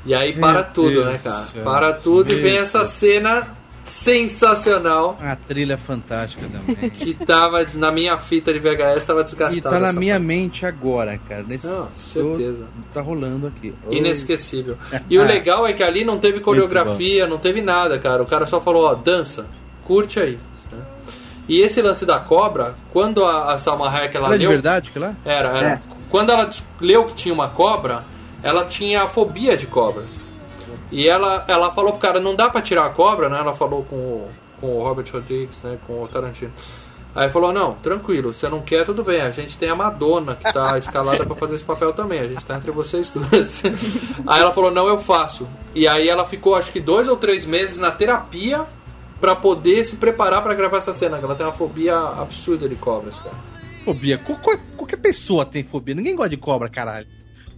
E 0.04 0.12
aí 0.12 0.38
para 0.38 0.64
Meu 0.64 0.72
tudo, 0.74 0.90
Deus 0.90 1.06
né, 1.06 1.20
cara? 1.22 1.46
Para 1.62 1.92
tudo 1.92 2.34
e 2.34 2.36
vem 2.36 2.58
essa 2.58 2.84
cena 2.84 3.56
sensacional 3.84 5.16
A 5.20 5.36
trilha 5.36 5.76
fantástica 5.78 6.46
também. 6.48 6.88
que 6.90 7.14
tava 7.14 7.66
na 7.74 7.90
minha 7.92 8.16
fita 8.16 8.52
de 8.52 8.58
VHS, 8.58 9.04
tava 9.04 9.20
E 9.20 9.24
desgastada. 9.24 9.70
tá 9.70 9.80
na 9.80 9.92
minha 9.92 10.14
parte. 10.14 10.26
mente 10.26 10.66
agora, 10.66 11.18
cara. 11.28 11.44
Nesse 11.46 11.66
Não, 11.66 11.88
certeza. 11.92 12.64
Tá 12.92 13.00
rolando 13.00 13.46
aqui. 13.48 13.72
Inesquecível. 13.90 14.76
E 15.08 15.18
o 15.18 15.22
Ah. 15.22 15.26
legal 15.26 15.66
é 15.66 15.72
que 15.72 15.82
ali 15.82 16.04
não 16.04 16.18
teve 16.18 16.40
coreografia, 16.40 17.26
não 17.26 17.38
teve 17.38 17.60
nada, 17.60 17.98
cara. 17.98 18.22
O 18.22 18.26
cara 18.26 18.46
só 18.46 18.60
falou, 18.60 18.84
ó, 18.86 18.94
dança, 18.94 19.46
curte 19.84 20.18
aí. 20.20 20.38
né? 20.70 20.78
E 21.48 21.60
esse 21.60 21.80
lance 21.82 22.04
da 22.06 22.18
cobra, 22.20 22.74
quando 22.92 23.24
a, 23.24 23.52
a 23.52 23.58
Salma 23.58 23.88
Hayek 23.90 24.16
ela 24.16 24.28
Era 24.28 24.38
de 24.38 24.44
leu, 24.44 24.50
verdade 24.52 24.90
que 24.90 24.98
lá? 24.98 25.14
era, 25.24 25.48
era. 25.50 25.68
É. 25.68 25.80
Quando 26.08 26.30
ela 26.30 26.48
leu 26.80 27.04
que 27.04 27.14
tinha 27.14 27.34
uma 27.34 27.48
cobra, 27.48 28.04
ela 28.42 28.64
tinha 28.64 29.06
fobia 29.08 29.56
de 29.56 29.66
cobras. 29.66 30.20
E 30.92 31.08
ela, 31.08 31.44
ela 31.48 31.72
falou 31.72 31.92
pro 31.92 32.00
cara, 32.00 32.20
não 32.20 32.36
dá 32.36 32.48
pra 32.50 32.60
tirar 32.62 32.84
a 32.86 32.90
cobra, 32.90 33.28
né? 33.28 33.38
Ela 33.38 33.54
falou 33.54 33.82
com 33.84 33.96
o, 33.96 34.28
com 34.60 34.76
o 34.76 34.82
Robert 34.84 35.06
Rodrigues, 35.12 35.62
né? 35.62 35.78
Com 35.86 36.02
o 36.02 36.06
Tarantino. 36.06 36.52
Aí 37.14 37.30
falou, 37.30 37.52
não, 37.52 37.74
tranquilo, 37.74 38.32
você 38.32 38.48
não 38.48 38.62
quer, 38.62 38.84
tudo 38.86 39.02
bem. 39.04 39.20
A 39.20 39.30
gente 39.30 39.58
tem 39.58 39.68
a 39.68 39.74
Madonna 39.74 40.34
que 40.34 40.50
tá 40.50 40.78
escalada 40.78 41.26
pra 41.26 41.36
fazer 41.36 41.56
esse 41.56 41.64
papel 41.64 41.92
também. 41.92 42.20
A 42.20 42.28
gente 42.28 42.44
tá 42.46 42.54
entre 42.56 42.70
vocês 42.70 43.10
duas. 43.10 43.62
aí 44.26 44.40
ela 44.40 44.52
falou, 44.52 44.70
não, 44.70 44.86
eu 44.86 44.98
faço. 44.98 45.46
E 45.74 45.86
aí 45.88 46.08
ela 46.08 46.24
ficou, 46.24 46.54
acho 46.54 46.70
que 46.72 46.80
dois 46.80 47.08
ou 47.08 47.16
três 47.16 47.44
meses 47.44 47.78
na 47.78 47.90
terapia 47.90 48.64
pra 49.20 49.36
poder 49.36 49.84
se 49.84 49.96
preparar 49.96 50.42
pra 50.42 50.54
gravar 50.54 50.78
essa 50.78 50.92
cena. 50.92 51.18
Ela 51.22 51.34
tem 51.34 51.44
uma 51.44 51.52
fobia 51.52 51.96
absurda 51.98 52.66
de 52.68 52.76
cobras, 52.76 53.18
cara. 53.18 53.36
Fobia. 53.84 54.16
Qual- 54.18 54.38
qual- 54.38 54.58
qualquer 54.76 54.96
pessoa 54.96 55.44
tem 55.44 55.62
fobia. 55.64 55.94
Ninguém 55.94 56.16
gosta 56.16 56.30
de 56.30 56.36
cobra, 56.38 56.68
caralho. 56.70 57.06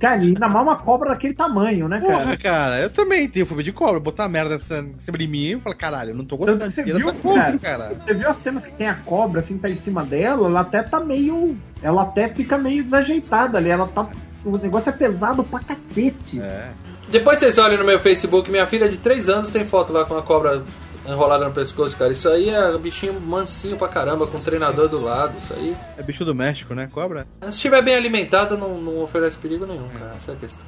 Cara, 0.05 0.23
e 0.23 0.27
ainda 0.29 0.49
mais 0.49 0.67
uma 0.67 0.77
cobra 0.77 1.11
daquele 1.11 1.33
tamanho, 1.35 1.89
né, 1.89 1.99
Porra, 1.99 2.25
cara? 2.25 2.37
cara, 2.37 2.81
eu 2.83 2.91
também 2.91 3.27
tenho 3.29 3.47
fobia 3.47 3.65
de 3.65 3.73
cobra. 3.73 3.99
Botar 3.99 4.29
merda 4.29 4.51
nessa- 4.57 4.81
em 4.81 4.99
cima 4.99 5.17
de 5.17 5.27
mim 5.27 5.53
e 5.53 5.61
falar, 5.61 5.77
caralho, 5.77 6.11
eu 6.11 6.15
não 6.15 6.25
tô 6.27 6.37
gostando 6.37 6.59
você 6.71 6.83
dessa 6.83 6.99
viu, 6.99 7.15
porra, 7.15 7.43
cara? 7.43 7.59
cara. 7.59 7.95
Você 7.95 8.13
viu 8.13 8.29
as 8.29 8.37
cenas 8.37 8.65
que 8.65 8.73
tem 8.73 8.87
a 8.87 8.95
cobra, 8.95 9.41
assim, 9.41 9.57
tá 9.57 9.69
em 9.71 9.77
cima 9.77 10.05
dela, 10.05 10.47
ela 10.49 10.61
até 10.61 10.83
tá 10.83 11.01
meio. 11.01 11.57
Ela 11.83 12.03
até 12.03 12.29
fica 12.29 12.59
meio 12.59 12.85
desajeitada 12.85 13.57
ali. 13.59 13.71
Ela 13.71 13.87
tá. 13.89 14.07
O 14.45 14.59
negócio 14.59 14.91
é 14.91 14.93
pesado 14.93 15.43
pra 15.43 15.61
cacete. 15.61 16.39
É. 16.39 16.69
Depois 17.09 17.39
vocês 17.39 17.57
olham 17.57 17.79
no 17.79 17.85
meu 17.85 17.99
Facebook, 17.99 18.51
minha 18.51 18.67
filha 18.67 18.89
de 18.91 18.99
3 18.99 19.29
anos 19.31 19.49
tem 19.49 19.65
foto 19.65 19.91
lá 19.93 20.05
com 20.05 20.13
uma 20.15 20.23
cobra 20.23 20.63
enrolada 21.07 21.45
no 21.45 21.53
pescoço, 21.53 21.97
cara. 21.97 22.13
Isso 22.13 22.29
aí 22.29 22.49
é 22.49 22.77
bichinho 22.79 23.21
mansinho 23.21 23.77
pra 23.77 23.89
caramba, 23.89 24.27
com 24.27 24.39
um 24.39 24.43
treinador 24.43 24.89
do 24.89 25.01
lado, 25.01 25.37
isso 25.39 25.53
aí. 25.55 25.77
É 25.97 26.03
bicho 26.03 26.25
do 26.25 26.35
México, 26.35 26.75
né? 26.75 26.89
Cobra? 26.93 27.27
Se 27.43 27.51
estiver 27.51 27.83
bem 27.83 27.95
alimentado, 27.95 28.57
não, 28.57 28.81
não 28.81 29.03
oferece 29.03 29.39
perigo 29.39 29.67
nenhum, 29.67 29.89
cara. 29.89 30.15
Essa 30.17 30.33
é 30.33 30.35
a 30.35 30.39
questão. 30.39 30.67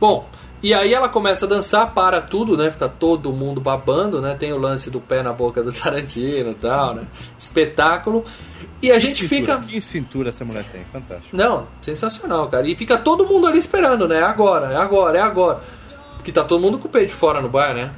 Bom, 0.00 0.28
E 0.60 0.74
aí 0.74 0.92
ela 0.92 1.08
começa 1.08 1.44
a 1.46 1.48
dançar, 1.48 1.94
para 1.94 2.20
tudo, 2.20 2.56
né? 2.56 2.68
Fica 2.70 2.88
todo 2.88 3.32
mundo 3.32 3.60
babando, 3.60 4.20
né? 4.20 4.34
Tem 4.34 4.52
o 4.52 4.58
lance 4.58 4.90
do 4.90 5.00
pé 5.00 5.22
na 5.22 5.32
boca 5.32 5.62
do 5.62 5.70
Tarantino 5.74 6.50
e 6.50 6.54
tal, 6.54 6.94
né? 6.96 7.06
Espetáculo. 7.38 8.24
E 8.82 8.90
a 8.90 8.94
Que 8.94 9.00
gente 9.00 9.28
cintura, 9.28 9.58
fica. 9.58 9.68
Que 9.68 9.80
cintura 9.80 10.30
essa 10.30 10.44
mulher 10.44 10.64
tem, 10.72 10.84
fantástico. 10.92 11.36
Não, 11.36 11.66
sensacional, 11.80 12.48
cara. 12.48 12.66
E 12.68 12.76
fica 12.76 12.98
todo 12.98 13.26
mundo 13.26 13.46
ali 13.46 13.58
esperando, 13.58 14.08
né? 14.08 14.18
É 14.18 14.22
agora, 14.22 14.72
é 14.72 14.76
agora, 14.76 15.18
é 15.18 15.20
agora. 15.22 15.60
Porque 16.16 16.32
tá 16.32 16.42
todo 16.42 16.60
mundo 16.60 16.78
com 16.78 16.88
o 16.88 16.90
peito 16.90 17.08
de 17.10 17.14
fora 17.14 17.40
no 17.40 17.48
bar, 17.48 17.72
né? 17.74 17.92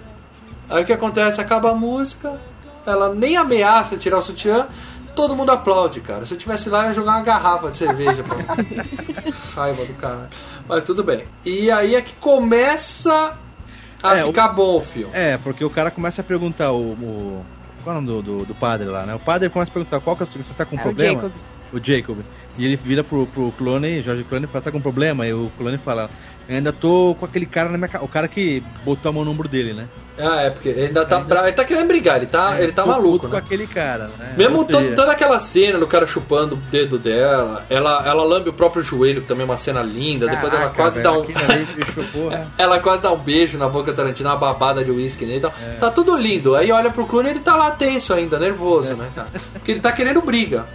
Aí 0.70 0.82
o 0.82 0.86
que 0.86 0.92
acontece? 0.92 1.40
Acaba 1.40 1.70
a 1.70 1.74
música, 1.74 2.40
ela 2.86 3.12
nem 3.14 3.36
ameaça 3.36 3.96
tirar 3.96 4.18
o 4.18 4.22
sutiã, 4.22 4.66
todo 5.14 5.34
mundo 5.36 5.50
aplaude, 5.50 6.00
cara. 6.00 6.24
Se 6.24 6.34
eu 6.34 6.38
tivesse 6.38 6.68
lá, 6.68 6.82
eu 6.84 6.88
ia 6.88 6.94
jogar 6.94 7.12
uma 7.12 7.22
garrafa 7.22 7.70
de 7.70 7.76
cerveja 7.76 8.22
pra 8.22 8.36
raiva 9.54 9.84
do 9.84 9.94
cara. 9.94 10.28
Mas 10.68 10.84
tudo 10.84 11.02
bem. 11.02 11.24
E 11.44 11.70
aí 11.70 11.94
é 11.94 12.00
que 12.00 12.14
começa 12.14 13.36
a 14.02 14.16
É, 14.18 14.24
o- 14.24 14.28
ficar 14.28 14.48
bom 14.48 14.78
o 14.78 14.80
filme. 14.80 15.10
É, 15.12 15.36
porque 15.38 15.64
o 15.64 15.70
cara 15.70 15.90
começa 15.90 16.20
a 16.20 16.24
perguntar 16.24 16.72
o. 16.72 16.92
o 16.92 17.44
qual 17.82 17.96
é 17.96 17.98
o 17.98 18.02
nome 18.02 18.22
do, 18.22 18.38
do, 18.38 18.44
do 18.46 18.54
padre 18.54 18.86
lá, 18.88 19.04
né? 19.06 19.14
O 19.14 19.18
padre 19.18 19.48
começa 19.48 19.70
a 19.70 19.74
perguntar 19.74 20.00
qual 20.00 20.14
que 20.16 20.22
é 20.22 20.26
o 20.26 20.28
seu- 20.28 20.42
você 20.42 20.52
tá 20.54 20.64
com 20.64 20.76
É, 20.76 20.78
o 20.78 20.82
problema? 20.82 21.14
Jacob. 21.22 21.32
O 21.72 21.80
Jacob. 21.82 22.18
E 22.58 22.64
ele 22.66 22.76
vira 22.76 23.02
pro, 23.04 23.26
pro 23.26 23.52
Clone, 23.52 24.02
Jorge 24.02 24.24
Clone, 24.24 24.44
e 24.44 24.48
fala, 24.48 24.64
tá 24.64 24.70
com 24.72 24.80
problema? 24.80 25.26
E 25.26 25.32
o 25.32 25.50
Clone 25.56 25.78
fala, 25.78 26.10
eu 26.50 26.56
ainda 26.56 26.72
tô 26.72 27.16
com 27.18 27.24
aquele 27.24 27.46
cara 27.46 27.68
na 27.68 27.78
minha 27.78 27.88
ca-" 27.88 28.02
O 28.02 28.08
cara 28.08 28.26
que 28.28 28.62
botou 28.84 29.08
a 29.10 29.12
mão 29.12 29.24
no 29.24 29.30
ombro 29.30 29.48
dele, 29.48 29.72
né? 29.72 29.88
Ah, 30.18 30.42
é, 30.42 30.50
porque 30.50 30.68
ele 30.68 30.86
ainda 30.86 31.06
tá 31.06 31.20
bravo. 31.20 31.46
Ele 31.46 31.56
tá 31.56 31.64
querendo 31.64 31.86
brigar, 31.86 32.16
ele 32.16 32.26
tá, 32.26 32.60
ele 32.60 32.72
tá 32.72 32.82
Tô 32.82 32.88
maluco, 32.88 33.12
puto 33.12 33.28
né? 33.28 33.32
com 33.32 33.46
aquele 33.46 33.66
cara, 33.66 34.10
né? 34.18 34.34
Mesmo 34.36 34.64
seja, 34.64 34.94
toda 34.94 35.12
aquela 35.12 35.38
cena 35.38 35.78
do 35.78 35.86
cara 35.86 36.06
chupando 36.06 36.56
o 36.56 36.58
dedo 36.58 36.98
dela, 36.98 37.64
ela, 37.70 38.06
ela 38.06 38.24
lambe 38.24 38.50
o 38.50 38.52
próprio 38.52 38.82
joelho, 38.82 39.22
que 39.22 39.28
também 39.28 39.42
é 39.42 39.46
uma 39.46 39.56
cena 39.56 39.80
linda, 39.82 40.26
depois 40.26 40.52
ela 40.52 40.70
caraca, 40.70 40.74
quase 40.74 41.00
velho, 41.00 41.12
dá 41.12 41.18
um. 41.18 41.24
bicho, 41.24 42.04
porra. 42.12 42.48
ela 42.58 42.80
quase 42.80 43.02
dá 43.02 43.12
um 43.12 43.18
beijo 43.18 43.56
na 43.56 43.68
boca 43.68 43.92
Tarantino, 43.92 44.28
uma 44.28 44.36
babada 44.36 44.84
de 44.84 44.90
uísque 44.90 45.24
nele 45.24 45.38
e 45.38 45.40
tal. 45.40 45.54
É. 45.62 45.76
Tá 45.76 45.90
tudo 45.90 46.14
lindo. 46.16 46.54
Aí 46.54 46.70
olha 46.70 46.90
pro 46.90 47.06
Clooney 47.06 47.30
ele 47.32 47.40
tá 47.40 47.56
lá 47.56 47.70
tenso 47.70 48.12
ainda, 48.12 48.38
nervoso, 48.38 48.96
né, 48.96 49.08
cara? 49.14 49.28
Porque 49.54 49.72
ele 49.72 49.80
tá 49.80 49.92
querendo 49.92 50.20
briga. 50.20 50.66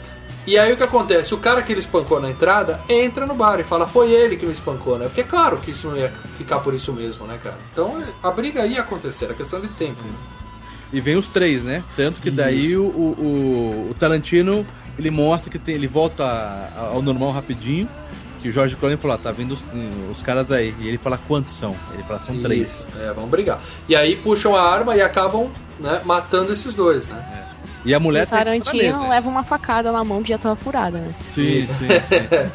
E 0.47 0.57
aí 0.57 0.71
o 0.73 0.77
que 0.77 0.83
acontece? 0.83 1.33
O 1.33 1.37
cara 1.37 1.61
que 1.63 1.71
ele 1.73 1.79
espancou 1.79 2.19
na 2.19 2.29
entrada 2.29 2.79
entra 2.87 3.25
no 3.25 3.33
bar 3.33 3.59
e 3.59 3.63
fala, 3.63 3.87
foi 3.87 4.11
ele 4.11 4.37
que 4.37 4.45
me 4.45 4.51
espancou, 4.51 4.99
né? 4.99 5.05
Porque 5.05 5.21
é 5.21 5.23
claro 5.23 5.57
que 5.57 5.71
isso 5.71 5.87
não 5.87 5.97
ia 5.97 6.11
ficar 6.37 6.59
por 6.59 6.73
isso 6.73 6.93
mesmo, 6.93 7.25
né, 7.25 7.39
cara? 7.41 7.57
Então 7.71 8.03
a 8.21 8.29
briga 8.29 8.65
ia 8.65 8.81
acontecer, 8.81 9.25
era 9.25 9.33
questão 9.33 9.59
de 9.59 9.67
tempo. 9.69 10.03
E 10.93 11.01
vem 11.01 11.15
os 11.15 11.27
três, 11.27 11.63
né? 11.63 11.83
Tanto 11.95 12.21
que 12.21 12.29
daí 12.29 12.77
o, 12.77 12.85
o, 12.85 13.87
o 13.89 13.95
Tarantino 13.95 14.65
ele 14.97 15.09
mostra 15.09 15.51
que 15.51 15.59
tem, 15.59 15.75
ele 15.75 15.87
volta 15.87 16.23
ao 16.77 17.01
normal 17.01 17.31
rapidinho. 17.31 17.89
Que 18.41 18.49
o 18.49 18.51
Jorge 18.51 18.75
Clooney 18.75 18.97
falou: 18.97 19.15
ah, 19.15 19.19
tá 19.19 19.31
vindo 19.31 19.53
os, 19.53 19.65
os 20.11 20.21
caras 20.21 20.51
aí. 20.51 20.73
E 20.79 20.87
ele 20.87 20.97
fala: 20.97 21.19
quantos 21.27 21.53
são? 21.53 21.75
Ele 21.93 22.03
fala: 22.03 22.19
são 22.19 22.39
três. 22.41 22.89
Isso, 22.89 22.99
é, 22.99 23.11
vamos 23.11 23.29
brigar. 23.29 23.59
E 23.89 23.95
aí 23.95 24.15
puxam 24.15 24.55
a 24.55 24.61
arma 24.61 24.95
e 24.95 25.01
acabam 25.01 25.49
né, 25.79 26.01
matando 26.05 26.53
esses 26.53 26.73
dois, 26.73 27.07
né? 27.07 27.44
E 27.85 27.93
a 27.93 27.99
O 27.99 28.01
mulher 28.01 28.25
tá 28.25 28.43
cima 28.43 28.57
da 28.59 28.63
Tarantino 28.63 29.09
leva 29.09 29.29
uma 29.29 29.43
facada 29.43 29.91
na 29.91 30.03
mão 30.03 30.23
que 30.23 30.29
já 30.29 30.37
tava 30.37 30.55
furada, 30.55 30.99
né? 30.99 31.09
Sim, 31.09 31.65
sim, 31.67 31.67
sim. 31.67 32.51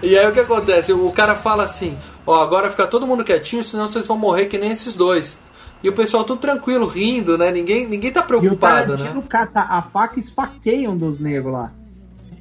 E 0.02 0.16
aí 0.16 0.26
o 0.26 0.32
que 0.32 0.40
acontece? 0.40 0.92
O 0.92 1.10
cara 1.12 1.34
fala 1.34 1.64
assim: 1.64 1.96
Ó, 2.26 2.40
agora 2.40 2.70
fica 2.70 2.86
todo 2.86 3.06
mundo 3.06 3.24
quietinho, 3.24 3.62
senão 3.62 3.86
vocês 3.86 4.06
vão 4.06 4.16
morrer 4.16 4.46
que 4.46 4.58
nem 4.58 4.70
esses 4.70 4.94
dois. 4.94 5.38
E 5.82 5.88
o 5.88 5.92
pessoal 5.92 6.22
tudo 6.24 6.40
tranquilo, 6.40 6.86
rindo, 6.86 7.36
né? 7.36 7.50
Ninguém, 7.50 7.86
ninguém 7.86 8.12
tá 8.12 8.20
E 8.20 8.22
o 8.22 8.26
preocupado, 8.26 8.96
né? 8.96 9.12
Cata 9.28 9.60
a 9.60 9.82
faca 9.82 10.16
e 10.16 10.20
esfaqueia 10.20 10.88
um 10.88 10.96
dos 10.96 11.18
negros 11.18 11.52
lá. 11.52 11.72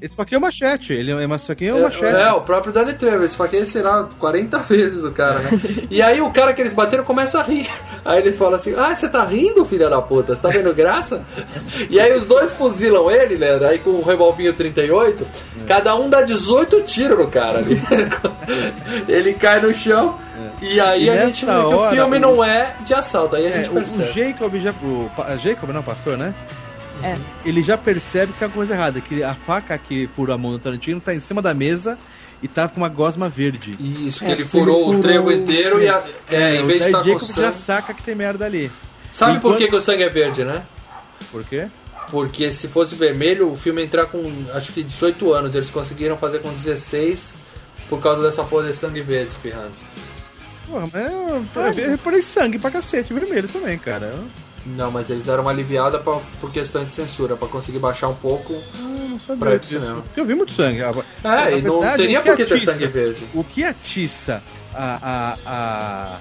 Esse 0.02 0.20
aqui 0.20 0.34
é 0.34 0.38
o 0.38 0.42
machete. 0.42 0.94
Ele 0.94 1.12
é 1.12 1.24
esse 1.36 1.52
aqui 1.52 1.68
é 1.68 1.74
o 1.74 1.84
machete. 1.84 2.06
É, 2.16 2.32
o 2.32 2.42
próprio 2.42 2.74
Danny 2.74 2.94
Trejo, 2.94 3.24
esse 3.24 3.38
faqueia, 3.38 3.66
sei 3.68 3.84
lá, 3.84 4.10
40 4.18 4.58
vezes 4.60 5.04
o 5.04 5.12
cara, 5.12 5.40
né? 5.42 5.52
E 5.92 6.02
aí 6.02 6.20
o 6.22 6.32
cara 6.32 6.54
que 6.54 6.62
eles 6.62 6.74
bateram 6.74 7.04
começa 7.04 7.40
a 7.40 7.44
rir. 7.44 7.70
Aí 8.04 8.18
eles 8.20 8.36
falam 8.36 8.56
assim, 8.56 8.74
ah, 8.76 8.96
você 8.96 9.08
tá 9.08 9.24
rindo, 9.24 9.64
filha 9.64 9.90
da 9.90 10.02
puta? 10.02 10.36
Você 10.36 10.42
tá 10.42 10.50
vendo 10.50 10.74
graça? 10.74 11.22
E 11.90 12.00
aí 12.00 12.16
os 12.18 12.26
dois 12.26 12.52
fuzilam 12.54 13.12
ele, 13.12 13.38
né? 13.38 13.60
Aí 13.64 13.78
com 13.78 13.92
o 13.92 14.02
revolvinho 14.04 14.54
38, 14.54 15.28
cada 15.68 15.96
um 15.96 16.10
dá 16.10 16.24
18 16.24 16.82
tiros 16.82 17.20
no 17.20 17.28
cara 17.28 17.60
ali. 17.60 17.80
Ele 19.08 19.34
cai 19.34 19.62
no 19.62 19.74
chão 19.74 20.18
e 20.62 20.80
aí 20.80 21.06
E 21.06 21.10
a 21.10 21.26
gente 21.26 21.46
vê 21.46 21.52
que 21.52 21.58
o 21.76 21.90
filme 21.90 22.18
o- 22.18 22.20
não 22.20 22.44
é 22.44 22.74
de 22.86 22.94
assalto. 22.94 23.36
Aí 23.36 23.46
a 23.46 23.50
É, 23.50 23.52
gente 23.52 23.70
o, 23.70 23.72
o 23.74 23.76
percebe. 23.76 24.12
Jacob 24.14 24.56
já. 24.56 24.72
O, 24.72 25.10
Jacob, 25.38 25.70
não, 25.72 25.84
pastor, 25.84 26.18
né? 26.18 26.34
É. 27.04 27.18
Ele 27.46 27.62
já 27.62 27.78
percebe 27.78 28.32
que 28.34 28.40
tem 28.40 28.46
alguma 28.46 28.66
coisa 28.66 28.74
errada. 28.74 29.02
Que 29.02 29.24
a 29.24 29.34
faca 29.36 29.78
que 29.78 30.08
furou 30.16 30.34
a 30.34 30.38
mão 30.38 30.52
do 30.52 30.60
Tarantino 30.60 31.00
tá 31.02 31.14
em 31.14 31.20
cima 31.20 31.42
da 31.42 31.54
mesa 31.54 31.98
e 32.44 32.48
tá 32.48 32.68
com 32.68 32.78
uma 32.78 32.90
gosma 32.90 33.30
verde. 33.30 33.76
Isso, 33.80 34.20
que 34.20 34.26
É, 34.26 34.32
ele 34.32 34.42
ele 34.42 34.50
furou 34.50 34.82
o 34.82 34.86
furou- 34.88 35.02
trevo 35.02 35.32
inteiro 35.32 35.82
e 35.82 35.88
a, 35.90 36.04
é, 36.32 36.56
em 36.58 36.64
o 36.64 36.66
vez 36.66 36.80
de 36.82 36.86
estar 36.88 37.00
com 37.04 37.10
Jacob 37.10 37.28
já 37.28 37.34
sangue... 37.52 37.56
saca 37.56 37.94
que 37.94 38.04
tem 38.04 38.16
merda 38.16 38.46
ali. 38.46 38.72
Sabe 39.14 39.34
por 39.40 39.50
Enquanto- 39.50 39.58
que, 39.60 39.68
que 39.68 39.76
o 39.76 39.82
sangue 39.82 40.04
é 40.04 40.10
verde, 40.10 40.44
né? 40.44 40.64
Por 41.32 41.44
quê? 41.44 41.68
Porque 42.10 42.52
se 42.52 42.68
fosse 42.68 42.96
vermelho, 42.96 43.52
o 43.52 43.56
filme 43.58 43.82
ia 43.82 43.86
entrar 43.86 44.06
com 44.08 44.22
acho 44.54 44.74
que 44.74 44.84
18 44.84 45.34
anos. 45.34 45.56
Eles 45.56 45.70
conseguiram 45.70 46.18
fazer 46.18 46.40
com 46.40 46.52
16 46.54 47.36
por 47.88 48.02
causa 48.02 48.22
dessa 48.22 48.44
porra 48.44 48.68
de 48.68 48.74
sangue 48.74 49.02
verde 49.02 49.32
espirrando. 49.32 49.72
Porra, 50.68 50.88
mas 50.92 51.06
eu, 51.78 51.84
eu 51.84 51.90
reparei 51.92 52.22
sangue 52.22 52.58
pra 52.58 52.72
cacete, 52.72 53.14
vermelho 53.14 53.48
também, 53.48 53.78
cara. 53.78 54.08
Eu 54.08 54.24
Não, 54.66 54.92
mas 54.92 55.10
eles 55.10 55.24
deram 55.24 55.42
uma 55.44 55.52
aliviada 55.52 55.98
pra, 56.00 56.20
por 56.40 56.52
questões 56.52 56.86
de 56.86 56.92
censura, 56.92 57.36
pra 57.36 57.48
conseguir 57.48 57.80
baixar 57.80 58.08
um 58.10 58.14
pouco. 58.16 58.54
sabia 59.26 59.38
Pra 59.40 59.54
ir 59.56 59.60
pro 59.60 59.68
cinema. 59.68 60.02
Porque 60.02 60.20
eu 60.20 60.26
vi 60.26 60.36
muito 60.36 60.52
sangue. 60.52 60.82
Ah, 60.84 60.94
Na 61.24 61.50
É, 61.50 61.58
e 61.58 61.62
não 61.62 61.80
verdade, 61.80 61.98
teria 62.04 62.22
por 62.22 62.36
que 62.38 62.46
ter 62.46 62.60
sangue 62.66 62.88
verde. 62.88 63.26
O 63.34 63.44
que 63.44 63.64
atiça 63.64 64.42
a, 64.74 65.38
a, 65.46 66.18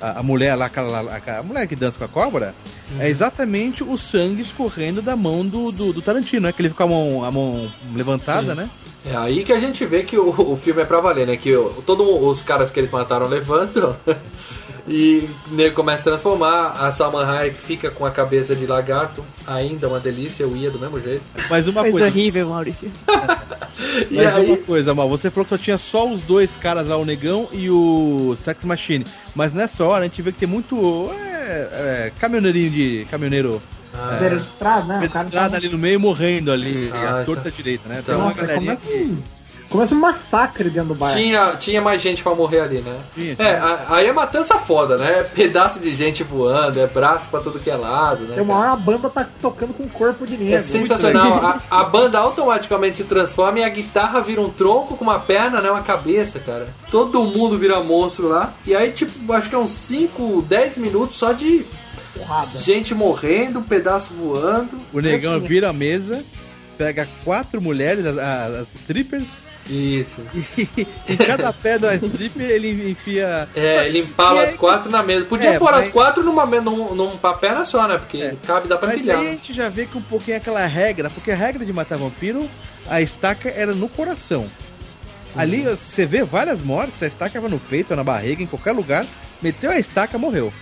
a, 0.00 0.18
a, 0.18 0.22
mulher 0.22 0.54
lá, 0.56 0.70
a, 0.74 1.38
a 1.38 1.42
mulher 1.42 1.66
que 1.66 1.76
dança 1.76 1.98
com 1.98 2.04
a 2.04 2.08
cobra, 2.08 2.54
Uhum. 2.90 3.00
é 3.00 3.08
exatamente 3.08 3.82
o 3.82 3.96
sangue 3.96 4.42
escorrendo 4.42 5.00
da 5.00 5.16
mão 5.16 5.46
do, 5.46 5.70
do, 5.72 5.92
do 5.94 6.02
Tarantino, 6.02 6.42
né? 6.42 6.52
Que 6.52 6.60
ele 6.60 6.68
fica 6.68 6.84
com 6.86 6.92
a 6.92 6.96
mão, 6.98 7.24
a 7.24 7.30
mão 7.30 7.72
levantada, 7.94 8.50
Sim. 8.50 8.54
né? 8.56 8.70
É 9.04 9.16
aí 9.16 9.42
que 9.44 9.52
a 9.52 9.58
gente 9.58 9.84
vê 9.86 10.02
que 10.02 10.16
o, 10.18 10.28
o 10.28 10.56
filme 10.56 10.82
é 10.82 10.84
pra 10.84 11.00
valer, 11.00 11.26
né? 11.26 11.36
Que 11.36 11.56
o- 11.56 11.82
todos 11.86 12.06
os 12.06 12.42
caras 12.42 12.70
que 12.70 12.78
eles 12.78 12.90
mataram 12.90 13.26
levantam 13.28 13.96
e 14.86 15.28
o 15.50 15.54
nego 15.54 15.74
começa 15.74 16.02
a 16.02 16.04
transformar. 16.04 16.72
A 16.78 16.92
Salma 16.92 17.24
Hayek 17.24 17.56
fica 17.56 17.90
com 17.90 18.04
a 18.04 18.10
cabeça 18.10 18.54
de 18.54 18.66
lagarto, 18.66 19.24
ainda 19.46 19.88
uma 19.88 20.00
delícia, 20.00 20.42
eu 20.42 20.56
ia 20.56 20.70
do 20.70 20.78
mesmo 20.78 21.00
jeito. 21.00 21.22
Mas 21.48 21.68
uma 21.68 21.82
Coisa 21.82 22.06
horrível, 22.06 22.48
Maurício. 22.48 22.90
E 24.10 24.16
Mas 24.16 24.36
aí, 24.36 24.46
uma 24.46 24.56
coisa, 24.58 24.94
Mal, 24.94 25.08
você 25.08 25.30
falou 25.30 25.44
que 25.44 25.50
só 25.50 25.56
tinha 25.56 25.78
só 25.78 26.06
os 26.06 26.20
dois 26.20 26.54
caras 26.56 26.86
lá, 26.86 26.96
o 26.96 27.06
Negão 27.06 27.48
e 27.52 27.70
o 27.70 28.34
Sex 28.36 28.62
Machine. 28.64 29.06
Mas 29.34 29.54
nessa 29.54 29.82
hora 29.84 30.04
a 30.04 30.08
gente 30.08 30.20
vê 30.20 30.30
que 30.30 30.38
tem 30.38 30.48
muito 30.48 31.10
é, 31.10 31.68
é, 31.72 32.12
caminhoneirinho 32.18 32.70
de. 32.70 33.06
caminhoneiro 33.10 33.62
Beira 34.18 34.36
de 34.36 34.42
estrada, 34.42 34.86
né? 34.86 35.00
Pedrada 35.00 35.50
tá... 35.50 35.56
ali 35.56 35.68
no 35.68 35.78
meio 35.78 36.00
morrendo 36.00 36.50
ali, 36.50 36.90
Ah, 36.92 37.20
a 37.20 37.24
torta 37.24 37.44
tá. 37.44 37.50
direita, 37.50 37.88
né? 37.88 38.00
Então, 38.02 38.20
uma 38.20 38.32
galerinha 38.32 38.76
começa, 38.76 39.04
que. 39.04 39.18
Começa 39.72 39.94
um 39.94 39.98
massacre 39.98 40.70
dentro 40.70 40.90
do 40.90 40.94
bar. 40.94 41.12
tinha, 41.14 41.56
tinha 41.56 41.80
mais 41.80 42.00
gente 42.00 42.22
pra 42.22 42.34
morrer 42.34 42.60
ali, 42.60 42.80
né? 42.80 42.96
Tinha, 43.14 43.34
É, 43.38 43.52
a- 43.56 43.86
aí 43.88 44.06
é 44.06 44.12
matança 44.12 44.58
foda, 44.58 44.96
né? 44.96 45.20
É 45.20 45.22
Pedaço 45.24 45.80
de 45.80 45.94
gente 45.96 46.22
voando, 46.22 46.78
é 46.78 46.86
braço 46.86 47.28
pra 47.28 47.40
tudo 47.40 47.58
que 47.58 47.70
é 47.70 47.74
lado, 47.74 48.24
né? 48.24 48.34
Tem 48.34 48.42
uma 48.44 48.56
hora 48.58 48.72
a 48.72 48.76
banda 48.76 49.08
tá 49.10 49.26
tocando 49.40 49.72
com 49.74 49.88
corpo 49.88 50.26
de 50.26 50.36
negro. 50.36 50.54
É 50.56 50.60
sensacional. 50.60 51.38
A, 51.44 51.60
a 51.80 51.84
banda 51.84 52.18
automaticamente 52.18 52.98
se 52.98 53.04
transforma 53.04 53.58
e 53.60 53.64
a 53.64 53.68
guitarra 53.68 54.20
vira 54.20 54.40
um 54.40 54.50
tronco 54.50 54.96
com 54.96 55.04
uma 55.04 55.18
perna, 55.18 55.60
né? 55.60 55.70
Uma 55.70 55.82
cabeça, 55.82 56.38
cara. 56.38 56.68
Todo 56.90 57.24
mundo 57.24 57.58
vira 57.58 57.82
monstro 57.82 58.28
lá. 58.28 58.52
E 58.66 58.74
aí, 58.74 58.90
tipo, 58.90 59.32
acho 59.32 59.48
que 59.48 59.54
é 59.54 59.58
uns 59.58 59.70
5, 59.72 60.42
10 60.48 60.76
minutos 60.76 61.16
só 61.16 61.32
de 61.32 61.64
Porrada. 62.14 62.58
gente 62.60 62.94
morrendo, 62.94 63.58
um 63.58 63.62
pedaço 63.62 64.10
voando. 64.12 64.68
O 64.92 65.00
negão 65.00 65.40
vira 65.40 65.70
a 65.70 65.72
mesa, 65.72 66.22
pega 66.76 67.08
quatro 67.24 67.60
mulheres, 67.60 68.04
as, 68.04 68.18
as- 68.18 68.54
as 68.60 68.74
strippers, 68.74 69.28
Isso. 69.68 70.20
e 70.58 71.12
em 71.12 71.16
cada 71.16 71.52
pé 71.52 71.78
da 71.78 71.94
stripper 71.94 72.50
ele 72.50 72.90
enfia. 72.90 73.48
É, 73.54 73.76
Mas- 73.76 73.94
ele 73.94 74.04
empala 74.04 74.42
as 74.42 74.54
quatro 74.54 74.90
na 74.90 75.02
mesa. 75.02 75.24
Podia 75.26 75.50
É, 75.50 75.58
pôr 75.58 75.70
mas- 75.72 75.86
as 75.86 75.92
quatro 75.92 76.22
numa, 76.24 76.44
me- 76.44 76.60
num, 76.60 76.94
numa 76.94 77.34
perna 77.34 77.64
só, 77.64 77.86
né? 77.86 77.96
Porque 77.98 78.18
É. 78.18 78.34
cabe, 78.46 78.66
dá 78.68 78.76
pra 78.76 78.88
Mas 78.88 78.98
empilhar. 78.98 79.18
aí 79.20 79.28
a 79.28 79.30
gente 79.30 79.52
já 79.52 79.68
vê 79.68 79.86
que 79.86 79.96
um 79.96 80.02
pouquinho 80.02 80.36
aquela 80.36 80.64
regra, 80.66 81.08
porque 81.10 81.30
a 81.30 81.36
regra 81.36 81.64
de 81.64 81.72
matar 81.72 81.96
vampiro, 81.96 82.48
a 82.88 83.00
estaca 83.00 83.48
era 83.48 83.72
no 83.72 83.88
coração. 83.88 84.48
Ali 85.36 85.66
Uhum. 85.66 85.74
você 85.76 86.04
vê 86.04 86.22
várias 86.24 86.60
mortes, 86.60 87.02
a 87.02 87.06
estaca 87.06 87.38
era 87.38 87.48
no 87.48 87.58
peito, 87.58 87.94
na 87.96 88.04
barriga, 88.04 88.42
em 88.42 88.46
qualquer 88.46 88.72
lugar, 88.72 89.06
meteu 89.40 89.70
a 89.70 89.78
estaca, 89.78 90.18
morreu. 90.18 90.52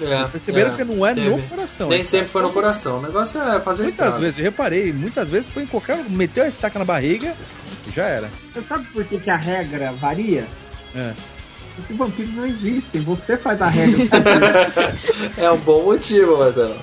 É, 0.00 0.24
Perceberam 0.24 0.72
é, 0.72 0.76
que 0.76 0.84
não 0.84 1.06
é 1.06 1.14
no 1.14 1.36
teve. 1.36 1.48
coração. 1.48 1.88
Nem 1.88 2.02
sempre 2.02 2.28
foi 2.28 2.42
no 2.42 2.50
coração. 2.50 2.98
O 2.98 3.02
negócio 3.02 3.38
é 3.40 3.60
fazer 3.60 3.82
Muitas 3.82 4.06
estrago. 4.06 4.18
vezes, 4.20 4.38
eu 4.38 4.44
reparei, 4.44 4.92
muitas 4.92 5.28
vezes 5.28 5.50
foi 5.50 5.64
em 5.64 5.66
qualquer 5.66 5.96
lugar, 5.96 6.10
meteu 6.10 6.44
a 6.44 6.48
estaca 6.48 6.78
na 6.78 6.84
barriga 6.84 7.34
já 7.90 8.04
era. 8.04 8.30
Você 8.52 8.62
sabe 8.62 8.86
por 8.92 9.04
que, 9.04 9.18
que 9.18 9.30
a 9.30 9.36
regra 9.36 9.92
varia? 9.92 10.46
É. 10.94 11.12
Porque 11.76 11.94
vampiros 11.94 12.34
não 12.34 12.46
existem. 12.46 13.00
Você 13.02 13.36
faz 13.36 13.60
a 13.62 13.68
regra. 13.68 13.98
É 15.36 15.50
um 15.50 15.56
bom 15.58 15.82
motivo, 15.84 16.36
Marcelo. 16.38 16.76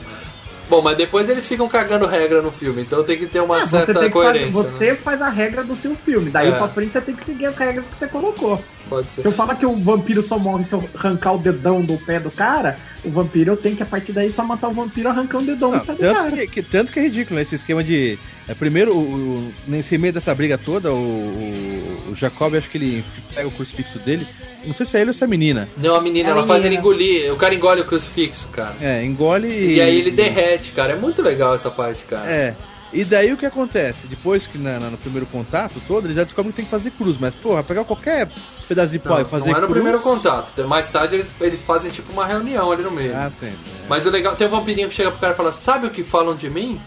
Bom, 0.69 0.81
mas 0.83 0.97
depois 0.97 1.27
eles 1.27 1.47
ficam 1.47 1.67
cagando 1.67 2.05
regra 2.05 2.41
no 2.43 2.51
filme, 2.51 2.83
então 2.83 3.03
tem 3.03 3.17
que 3.17 3.25
ter 3.25 3.39
uma 3.39 3.59
É, 3.59 3.65
certa 3.65 4.07
coerência. 4.11 4.63
fazer, 4.63 4.69
né? 4.69 4.77
você 4.77 4.95
faz 4.95 5.19
a 5.21 5.29
regra 5.29 5.63
do 5.63 5.75
seu 5.75 5.95
filme. 5.95 6.29
Daí 6.29 6.49
É. 6.49 6.51
pra 6.51 6.67
frente 6.67 6.91
você 6.91 7.01
tem 7.01 7.15
que 7.15 7.25
seguir 7.25 7.47
as 7.47 7.55
regras 7.57 7.85
que 7.85 7.95
você 7.97 8.07
colocou. 8.07 8.63
Pode 8.89 9.09
ser. 9.11 9.21
Se 9.21 9.27
eu 9.27 9.31
falar 9.31 9.55
que 9.55 9.65
o 9.65 9.75
vampiro 9.75 10.23
só 10.23 10.37
morre 10.39 10.65
se 10.65 10.73
eu 10.73 10.83
arrancar 10.95 11.33
o 11.33 11.37
dedão 11.37 11.81
do 11.81 11.97
pé 11.97 12.19
do 12.19 12.31
cara, 12.31 12.75
o 13.05 13.09
vampiro 13.09 13.51
eu 13.53 13.57
tenho 13.57 13.75
que 13.75 13.83
a 13.83 13.85
partir 13.85 14.11
daí 14.11 14.31
só 14.31 14.43
matar 14.43 14.67
o 14.69 14.73
vampiro 14.73 15.07
arrancando 15.09 15.43
o 15.43 15.47
dedão 15.47 15.71
Não, 15.71 15.79
do 15.79 15.85
pé 15.85 15.93
do 15.93 15.99
tanto, 15.99 16.13
cara. 16.17 16.31
que, 16.31 16.47
que- 16.47 16.61
tanto 16.63 16.91
que 16.91 16.99
é 16.99 17.03
ridículo 17.03 17.35
né, 17.35 17.43
esse 17.43 17.55
esquema 17.55 17.83
de. 17.83 18.17
É, 18.47 18.53
primeiro, 18.55 18.93
o, 18.95 18.99
o- 18.99 19.53
nesse 19.67 19.97
meio 19.97 20.11
dessa 20.11 20.33
briga 20.33 20.57
toda, 20.57 20.91
o, 20.91 20.95
o, 20.97 22.11
o 22.11 22.15
Jacob, 22.15 22.55
acho 22.55 22.69
que 22.69 22.77
ele 22.77 23.05
pega 23.33 23.47
o 23.47 23.51
crucifixo 23.51 23.99
dele. 23.99 24.25
Não 24.65 24.73
sei 24.73 24.85
se 24.85 24.97
é 24.97 25.01
ele 25.01 25.11
ou 25.11 25.13
se 25.13 25.23
é 25.23 25.25
a 25.25 25.29
menina. 25.29 25.69
Não, 25.77 25.95
a 25.95 26.01
menina, 26.01 26.29
É 26.29 26.31
a 26.31 26.35
ela 26.35 26.47
faz 26.47 26.59
ele 26.65 26.69
menina. 26.75 26.81
engolir. 26.81 27.31
O 27.31 27.37
cara 27.37 27.53
engole 27.55 27.81
o 27.81 27.85
crucifixo, 27.85 28.47
cara. 28.49 28.75
É, 28.81 29.03
engole 29.05 29.47
e. 29.47 29.75
E, 29.75 29.81
aí 29.81 29.97
ele 29.99 30.11
derrete, 30.11 30.71
cara. 30.71 30.93
É 30.93 30.95
muito 30.95 31.21
legal 31.21 31.53
essa 31.55 31.69
parte, 31.71 32.03
cara. 32.05 32.29
É. 32.29 32.55
E 32.91 33.03
daí 33.03 33.31
o 33.31 33.37
que 33.37 33.45
acontece? 33.45 34.07
Depois 34.07 34.47
que 34.47 34.57
na- 34.57 34.79
na- 34.79 34.89
no 34.89 34.97
primeiro 34.97 35.25
contato 35.27 35.79
todo, 35.87 36.05
eles 36.07 36.15
já 36.15 36.23
descobrem 36.23 36.51
que 36.51 36.55
tem 36.57 36.65
que 36.65 36.71
fazer 36.71 36.89
cruz. 36.91 37.17
Mas, 37.19 37.35
porra, 37.35 37.63
pegar 37.63 37.83
qualquer 37.83 38.27
pedaço 38.67 38.91
de 38.91 38.97
pau 38.99 39.17
Não, 39.19 39.21
e 39.21 39.25
fazer 39.29 39.51
não 39.51 39.57
é 39.57 39.61
no 39.61 39.67
cruz. 39.67 39.79
primeiro 39.79 39.99
contato. 39.99 40.67
Mais 40.67 40.89
tarde 40.89 41.15
eles, 41.15 41.27
eles 41.39 41.61
fazem 41.61 41.91
tipo 41.91 42.11
uma 42.11 42.25
reunião 42.25 42.71
ali 42.71 42.81
no 42.81 42.89
meio. 42.91 43.15
Ah, 43.15 43.29
sim, 43.29 43.51
sim. 43.51 43.71
Mas 43.87 44.05
o 44.05 44.09
legal, 44.09 44.35
tem 44.35 44.47
um 44.47 44.51
vampirinho 44.51 44.89
que 44.89 44.95
chega 44.95 45.11
pro 45.11 45.19
cara 45.19 45.33
e 45.33 45.35
fala: 45.35 45.51
Sabe 45.53 45.85
o 45.85 45.89
que 45.91 46.03
falam 46.03 46.35
de 46.35 46.49
mim? 46.49 46.79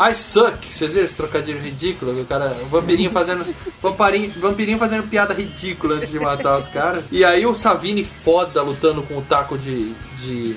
I 0.00 0.14
suck. 0.14 0.66
Vocês 0.72 0.92
viram 0.94 1.04
esse 1.04 1.14
trocadilho 1.14 1.60
ridículo? 1.60 2.14
que 2.14 2.20
O 2.22 2.24
cara, 2.24 2.56
o 2.62 2.66
vampirinho 2.66 3.10
fazendo. 3.10 3.44
Vampirinho, 3.82 4.32
vampirinho 4.38 4.78
fazendo 4.78 5.02
piada 5.10 5.34
ridícula 5.34 5.96
antes 5.96 6.10
de 6.10 6.18
matar 6.18 6.56
os 6.56 6.68
caras. 6.68 7.04
E 7.12 7.22
aí 7.22 7.44
o 7.44 7.54
Savini 7.54 8.02
foda 8.02 8.62
lutando 8.62 9.02
com 9.02 9.18
o 9.18 9.22
taco 9.22 9.58
de. 9.58 9.92
de, 10.16 10.56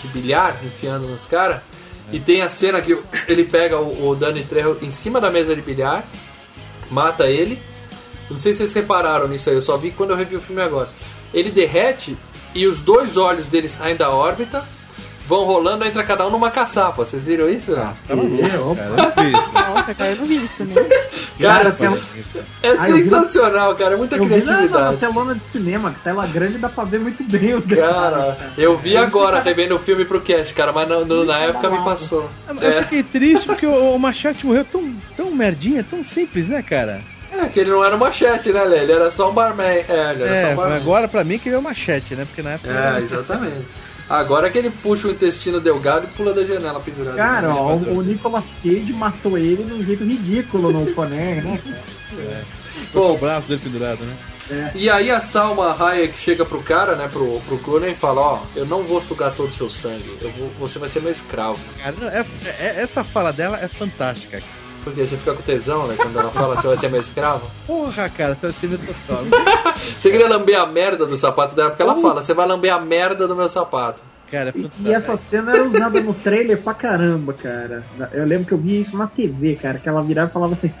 de 0.00 0.08
bilhar, 0.12 0.56
enfiando 0.64 1.08
nos 1.08 1.26
caras. 1.26 1.60
E 2.12 2.20
tem 2.20 2.42
a 2.42 2.48
cena 2.48 2.80
que 2.80 2.96
ele 3.26 3.44
pega 3.44 3.80
o, 3.80 4.10
o 4.10 4.14
Danny 4.14 4.44
Trejo 4.44 4.78
em 4.82 4.90
cima 4.90 5.20
da 5.20 5.30
mesa 5.30 5.56
de 5.56 5.62
bilhar, 5.62 6.06
mata 6.90 7.24
ele. 7.24 7.58
Não 8.30 8.38
sei 8.38 8.52
se 8.52 8.58
vocês 8.58 8.72
repararam 8.72 9.26
nisso 9.26 9.48
aí, 9.48 9.56
eu 9.56 9.62
só 9.62 9.76
vi 9.76 9.90
quando 9.90 10.10
eu 10.10 10.16
revi 10.16 10.36
o 10.36 10.40
filme 10.40 10.60
agora. 10.60 10.90
Ele 11.32 11.50
derrete 11.50 12.16
e 12.54 12.66
os 12.66 12.80
dois 12.80 13.16
olhos 13.16 13.46
dele 13.46 13.68
saem 13.68 13.96
da 13.96 14.10
órbita, 14.10 14.64
vão 15.26 15.44
rolando, 15.44 15.84
entra 15.84 16.02
cada 16.04 16.26
um 16.26 16.30
numa 16.30 16.50
caçapa. 16.50 17.04
Vocês 17.04 17.22
viram 17.22 17.48
isso? 17.48 17.70
Não? 17.72 17.92
Tá 18.06 18.16
maluco, 18.16 18.44
É, 18.44 18.58
opa. 18.58 18.74
cara. 18.76 18.90
Eu 18.92 18.96
não 18.96 19.24
vi 19.24 19.32
isso. 19.32 19.52
Nossa, 19.52 19.94
cara, 19.94 20.10
eu 20.10 20.16
não 20.16 20.24
vi 20.26 20.44
isso 20.44 20.54
também. 20.58 20.74
Cara, 21.40 21.72
Cara, 21.72 22.00
é 22.62 22.68
Ah, 22.78 22.88
eu 22.90 22.96
vi 22.96 23.02
sensacional, 23.04 23.74
cara, 23.76 23.94
é 23.94 23.96
muita 23.96 24.16
eu 24.16 24.24
vi 24.24 24.28
na, 24.30 24.36
na 24.36 24.42
criatividade. 24.42 24.96
telona 24.98 25.34
de 25.34 25.44
cinema, 25.44 25.90
que 25.92 26.00
tela 26.04 26.26
grande 26.26 26.58
dá 26.58 26.68
pra 26.68 26.84
ver 26.84 27.00
muito 27.00 27.22
bem 27.24 27.54
os. 27.54 27.64
Cara, 27.64 28.36
eu 28.56 28.76
vi 28.78 28.96
agora 28.96 29.40
revendo 29.40 29.74
o 29.74 29.78
filme 29.78 30.04
pro 30.04 30.20
cast, 30.20 30.52
cara, 30.54 30.72
mas 30.72 30.88
no- 30.88 31.04
no- 31.04 31.24
na 31.24 31.38
época 31.38 31.70
me 31.70 31.78
passou. 31.84 32.28
Eu 32.60 32.70
É, 32.70 32.82
fiquei 32.82 33.02
triste 33.02 33.46
porque 33.46 33.66
o, 33.66 33.94
o 33.94 33.98
Machete 33.98 34.46
morreu 34.46 34.64
tão, 34.64 34.94
tão 35.16 35.30
merdinha, 35.30 35.84
tão 35.88 36.04
simples, 36.04 36.48
né, 36.48 36.62
cara? 36.62 37.00
é 37.34 37.48
que 37.48 37.60
ele 37.60 37.70
não 37.70 37.82
era 37.82 37.96
um 37.96 37.98
machete, 37.98 38.52
né, 38.52 38.62
Lê? 38.62 38.80
Ele 38.80 38.92
era 38.92 39.10
só 39.10 39.30
um 39.30 39.32
barman. 39.34 39.64
É, 39.66 40.10
ele 40.14 40.22
era 40.24 40.40
só 40.42 40.46
É, 40.48 40.52
um 40.52 40.56
barman. 40.56 40.76
agora 40.76 41.08
pra 41.08 41.24
mim 41.24 41.38
que 41.38 41.48
ele 41.48 41.56
é 41.56 41.58
o 41.58 41.62
Machete, 41.62 42.14
né? 42.14 42.26
Porque 42.26 42.42
na 42.42 42.50
época. 42.50 42.70
É, 42.70 42.76
era- 42.76 43.00
exatamente. 43.00 43.66
Agora 44.08 44.50
que 44.50 44.58
ele 44.58 44.70
puxa 44.70 45.08
o 45.08 45.10
intestino 45.10 45.60
delgado 45.60 46.06
e 46.06 46.16
pula 46.16 46.32
da 46.34 46.44
janela 46.44 46.80
pendurado. 46.80 47.16
Cara, 47.16 47.48
né? 47.48 47.54
ó, 47.56 47.74
o, 47.74 47.98
o 47.98 48.02
Nicolas 48.02 48.44
Cage 48.62 48.92
matou 48.92 49.38
ele 49.38 49.62
de 49.64 49.72
um 49.72 49.84
jeito 49.84 50.04
ridículo 50.04 50.72
no 50.72 50.92
Conner, 50.92 51.42
né? 51.42 51.60
com 52.92 53.12
o 53.12 53.18
braço 53.18 53.48
dele 53.48 53.60
pendurado, 53.62 54.04
né? 54.04 54.16
E 54.74 54.90
aí 54.90 55.10
a 55.10 55.20
Salma 55.20 55.74
Hayek 55.78 56.18
chega 56.18 56.44
pro 56.44 56.60
cara, 56.62 56.94
né, 56.96 57.08
pro, 57.10 57.40
pro 57.42 57.56
Clooney 57.58 57.92
e 57.92 57.94
fala, 57.94 58.20
ó, 58.20 58.40
eu 58.54 58.66
não 58.66 58.82
vou 58.82 59.00
sugar 59.00 59.32
todo 59.34 59.48
o 59.50 59.52
seu 59.52 59.70
sangue, 59.70 60.12
eu 60.20 60.30
vou, 60.32 60.50
você 60.58 60.78
vai 60.78 60.88
ser 60.88 61.00
meu 61.00 61.12
escravo. 61.12 61.58
Cara, 61.78 61.94
não, 61.98 62.08
é- 62.08 62.26
é- 62.58 62.82
essa 62.82 63.02
fala 63.04 63.32
dela 63.32 63.58
é 63.62 63.68
fantástica. 63.68 64.42
Porque 64.82 65.06
você 65.06 65.16
fica 65.16 65.34
com 65.34 65.42
tesão, 65.42 65.86
né, 65.86 65.94
quando 65.96 66.18
ela 66.18 66.30
fala, 66.30 66.56
você 66.56 66.66
vai 66.66 66.76
ser 66.76 66.90
meu 66.90 67.00
escravo. 67.00 67.48
Porra, 67.66 68.08
cara, 68.08 68.34
você 68.34 68.46
vai 68.46 68.52
ser 68.52 68.68
meu 68.68 68.78
total. 68.78 69.24
Você 70.00 70.10
queria 70.10 70.28
lamber 70.28 70.58
a 70.60 70.66
merda 70.66 71.06
do 71.06 71.16
sapato 71.16 71.54
dela, 71.54 71.70
porque 71.70 71.82
ela 71.82 71.94
fala, 71.96 72.22
você 72.22 72.34
vai 72.34 72.46
lamber 72.46 72.72
a 72.72 72.80
merda 72.80 73.26
do 73.28 73.36
meu 73.36 73.48
sapato. 73.48 74.02
Cara, 74.30 74.50
é 74.50 74.58
E, 74.58 74.70
e 74.88 74.92
essa 74.94 75.16
cena 75.16 75.52
era 75.52 75.64
usada 75.64 76.00
no 76.00 76.14
trailer 76.14 76.60
pra 76.60 76.72
caramba, 76.72 77.34
cara. 77.34 77.84
Eu 78.12 78.24
lembro 78.24 78.46
que 78.46 78.52
eu 78.52 78.58
vi 78.58 78.80
isso 78.80 78.96
na 78.96 79.06
TV, 79.06 79.56
cara, 79.56 79.78
que 79.78 79.88
ela 79.88 80.02
virava 80.02 80.30
e 80.30 80.32
falava 80.32 80.54
assim. 80.54 80.72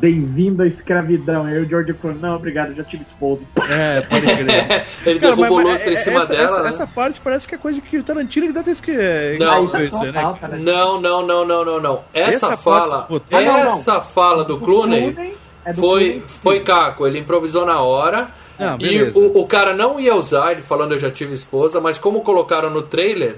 Bem-vindo 0.00 0.62
à 0.62 0.66
escravidão. 0.66 1.44
Aí 1.44 1.58
o 1.58 1.68
George 1.68 1.92
falou, 1.92 2.16
não, 2.16 2.36
obrigado, 2.36 2.74
já 2.74 2.82
tive 2.82 3.02
esposo. 3.02 3.46
É, 3.68 4.00
pode 4.00 4.22
crer. 4.26 4.86
Ele 5.04 5.20
Cara, 5.20 5.36
derruba 5.36 5.50
o 5.52 5.54
mas- 5.56 5.64
mas 5.64 5.72
lustre 5.74 5.90
em 5.90 5.94
essa- 5.94 6.10
cima 6.10 6.22
essa, 6.22 6.32
dela, 6.32 6.44
Essa, 6.44 6.62
né? 6.62 6.68
essa 6.70 6.86
parte 6.86 7.20
parece 7.20 7.46
que 7.46 7.54
é 7.54 7.58
coisa 7.58 7.80
que 7.80 7.98
o 7.98 8.02
Tarantino 8.02 8.46
ele 8.46 8.52
deve 8.52 8.64
ter 8.64 8.70
esque- 8.70 9.38
Não. 9.38 9.64
escrito 9.64 9.84
isso, 9.94 10.04
né? 10.04 10.34
Cara. 10.40 10.56
Não, 10.56 11.00
não, 11.00 11.26
não, 11.26 11.44
não, 11.46 11.64
não, 11.64 11.80
não. 11.80 12.04
Essa, 12.14 12.46
Essa 12.46 12.56
fala, 12.56 12.88
parte 12.88 13.06
do 13.08 13.12
roteiro- 13.14 13.50
Ah, 13.50 13.52
não, 13.58 13.64
não. 13.64 13.78
essa 13.78 14.00
fala 14.00 14.44
do 14.44 14.58
Clooney 14.58 15.34
é 15.64 15.72
do 15.72 15.80
foi, 15.80 16.04
Clooney. 16.04 16.24
foi 16.42 16.60
caco, 16.60 17.06
ele 17.06 17.18
improvisou 17.18 17.66
na 17.66 17.80
hora. 17.82 18.28
Não, 18.58 18.76
e 18.80 19.02
o, 19.02 19.38
o 19.40 19.46
cara 19.46 19.74
não 19.76 19.98
ia 20.00 20.14
usar, 20.14 20.52
ele 20.52 20.62
falando 20.62 20.92
eu 20.92 20.98
já 20.98 21.10
tive 21.10 21.32
esposa, 21.34 21.80
mas 21.80 21.98
como 21.98 22.20
colocaram 22.22 22.68
no 22.70 22.82
trailer, 22.82 23.36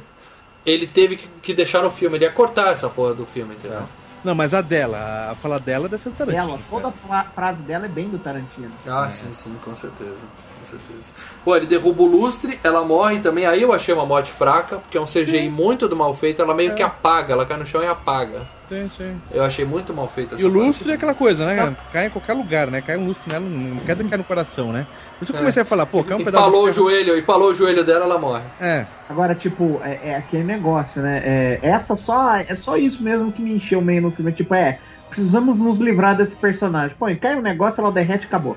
ele 0.66 0.86
teve 0.86 1.16
que, 1.16 1.28
que 1.40 1.54
deixar 1.54 1.82
no 1.82 1.90
filme, 1.90 2.16
ele 2.16 2.24
ia 2.24 2.30
cortar 2.32 2.72
essa 2.72 2.88
porra 2.88 3.14
do 3.14 3.24
filme, 3.26 3.54
entendeu? 3.54 3.82
Não, 4.24 4.34
mas 4.34 4.54
a 4.54 4.60
dela, 4.60 5.30
a 5.30 5.34
fala 5.34 5.58
dela 5.58 5.88
deve 5.88 6.02
ser 6.02 6.10
do 6.10 6.16
Tarantino. 6.16 6.44
Ela, 6.50 6.58
toda 6.70 6.88
a 6.88 6.92
fra- 6.92 7.26
frase 7.34 7.62
dela 7.62 7.86
é 7.86 7.88
bem 7.88 8.08
do 8.08 8.18
Tarantino. 8.18 8.70
Ah, 8.86 9.08
sim, 9.10 9.32
sim, 9.34 9.56
com 9.64 9.74
certeza. 9.74 10.24
Com 10.60 10.66
certeza. 10.66 11.12
Pô, 11.44 11.56
ele 11.56 11.66
derruba 11.66 12.02
o 12.02 12.06
lustre, 12.06 12.58
ela 12.62 12.84
morre 12.84 13.18
também. 13.18 13.46
Aí 13.46 13.62
eu 13.62 13.72
achei 13.72 13.92
uma 13.92 14.06
morte 14.06 14.30
fraca, 14.30 14.76
porque 14.78 14.96
é 14.96 15.00
um 15.00 15.06
CGI 15.06 15.48
muito 15.50 15.88
do 15.88 15.96
mal 15.96 16.14
feito. 16.14 16.40
Ela 16.40 16.54
meio 16.54 16.74
que 16.76 16.82
apaga, 16.82 17.32
ela 17.32 17.44
cai 17.44 17.56
no 17.56 17.66
chão 17.66 17.82
e 17.82 17.86
apaga. 17.88 18.42
Sim, 18.72 18.90
sim. 18.96 19.20
Eu 19.30 19.44
achei 19.44 19.66
muito 19.66 19.92
mal 19.92 20.08
feita 20.08 20.34
essa 20.34 20.42
E 20.42 20.46
o 20.46 20.50
parte. 20.50 20.64
lustre 20.66 20.90
é 20.90 20.94
aquela 20.94 21.14
coisa, 21.14 21.44
né? 21.44 21.76
Cai 21.92 22.06
em 22.06 22.10
qualquer 22.10 22.32
lugar, 22.32 22.68
né? 22.68 22.80
Cai 22.80 22.96
um 22.96 23.06
lustre 23.06 23.30
nela, 23.30 23.44
não 23.44 23.76
quer 23.80 23.92
dizer 23.92 24.04
que 24.04 24.08
cai 24.10 24.18
no 24.18 24.24
coração, 24.24 24.72
né? 24.72 24.86
Por 25.18 25.24
isso 25.24 25.32
eu 25.32 25.38
comecei 25.38 25.62
a 25.62 25.66
falar, 25.66 25.84
pô, 25.84 26.02
cai 26.02 26.16
um 26.16 26.20
E 26.20 26.24
pedaço 26.24 26.50
o 26.50 26.68
de 26.70 26.76
joelho, 26.76 27.16
e 27.16 27.22
palou 27.22 27.50
o 27.50 27.54
joelho 27.54 27.84
dela, 27.84 28.06
ela 28.06 28.18
morre. 28.18 28.42
É, 28.58 28.86
Agora, 29.10 29.34
tipo, 29.34 29.78
é, 29.84 30.10
é 30.10 30.16
aquele 30.16 30.44
negócio, 30.44 31.02
né? 31.02 31.20
É, 31.22 31.58
essa 31.62 31.94
só, 31.96 32.34
é 32.36 32.54
só 32.54 32.78
isso 32.78 33.02
mesmo 33.02 33.30
que 33.30 33.42
me 33.42 33.52
encheu 33.56 33.82
meio 33.82 34.00
no 34.00 34.10
filme. 34.10 34.32
Tipo, 34.32 34.54
é, 34.54 34.78
precisamos 35.10 35.58
nos 35.58 35.78
livrar 35.78 36.16
desse 36.16 36.34
personagem. 36.34 36.96
Pô, 36.98 37.10
e 37.10 37.16
cai 37.16 37.36
um 37.36 37.42
negócio, 37.42 37.78
ela 37.82 37.92
derrete 37.92 38.24
e 38.24 38.26
acabou. 38.26 38.56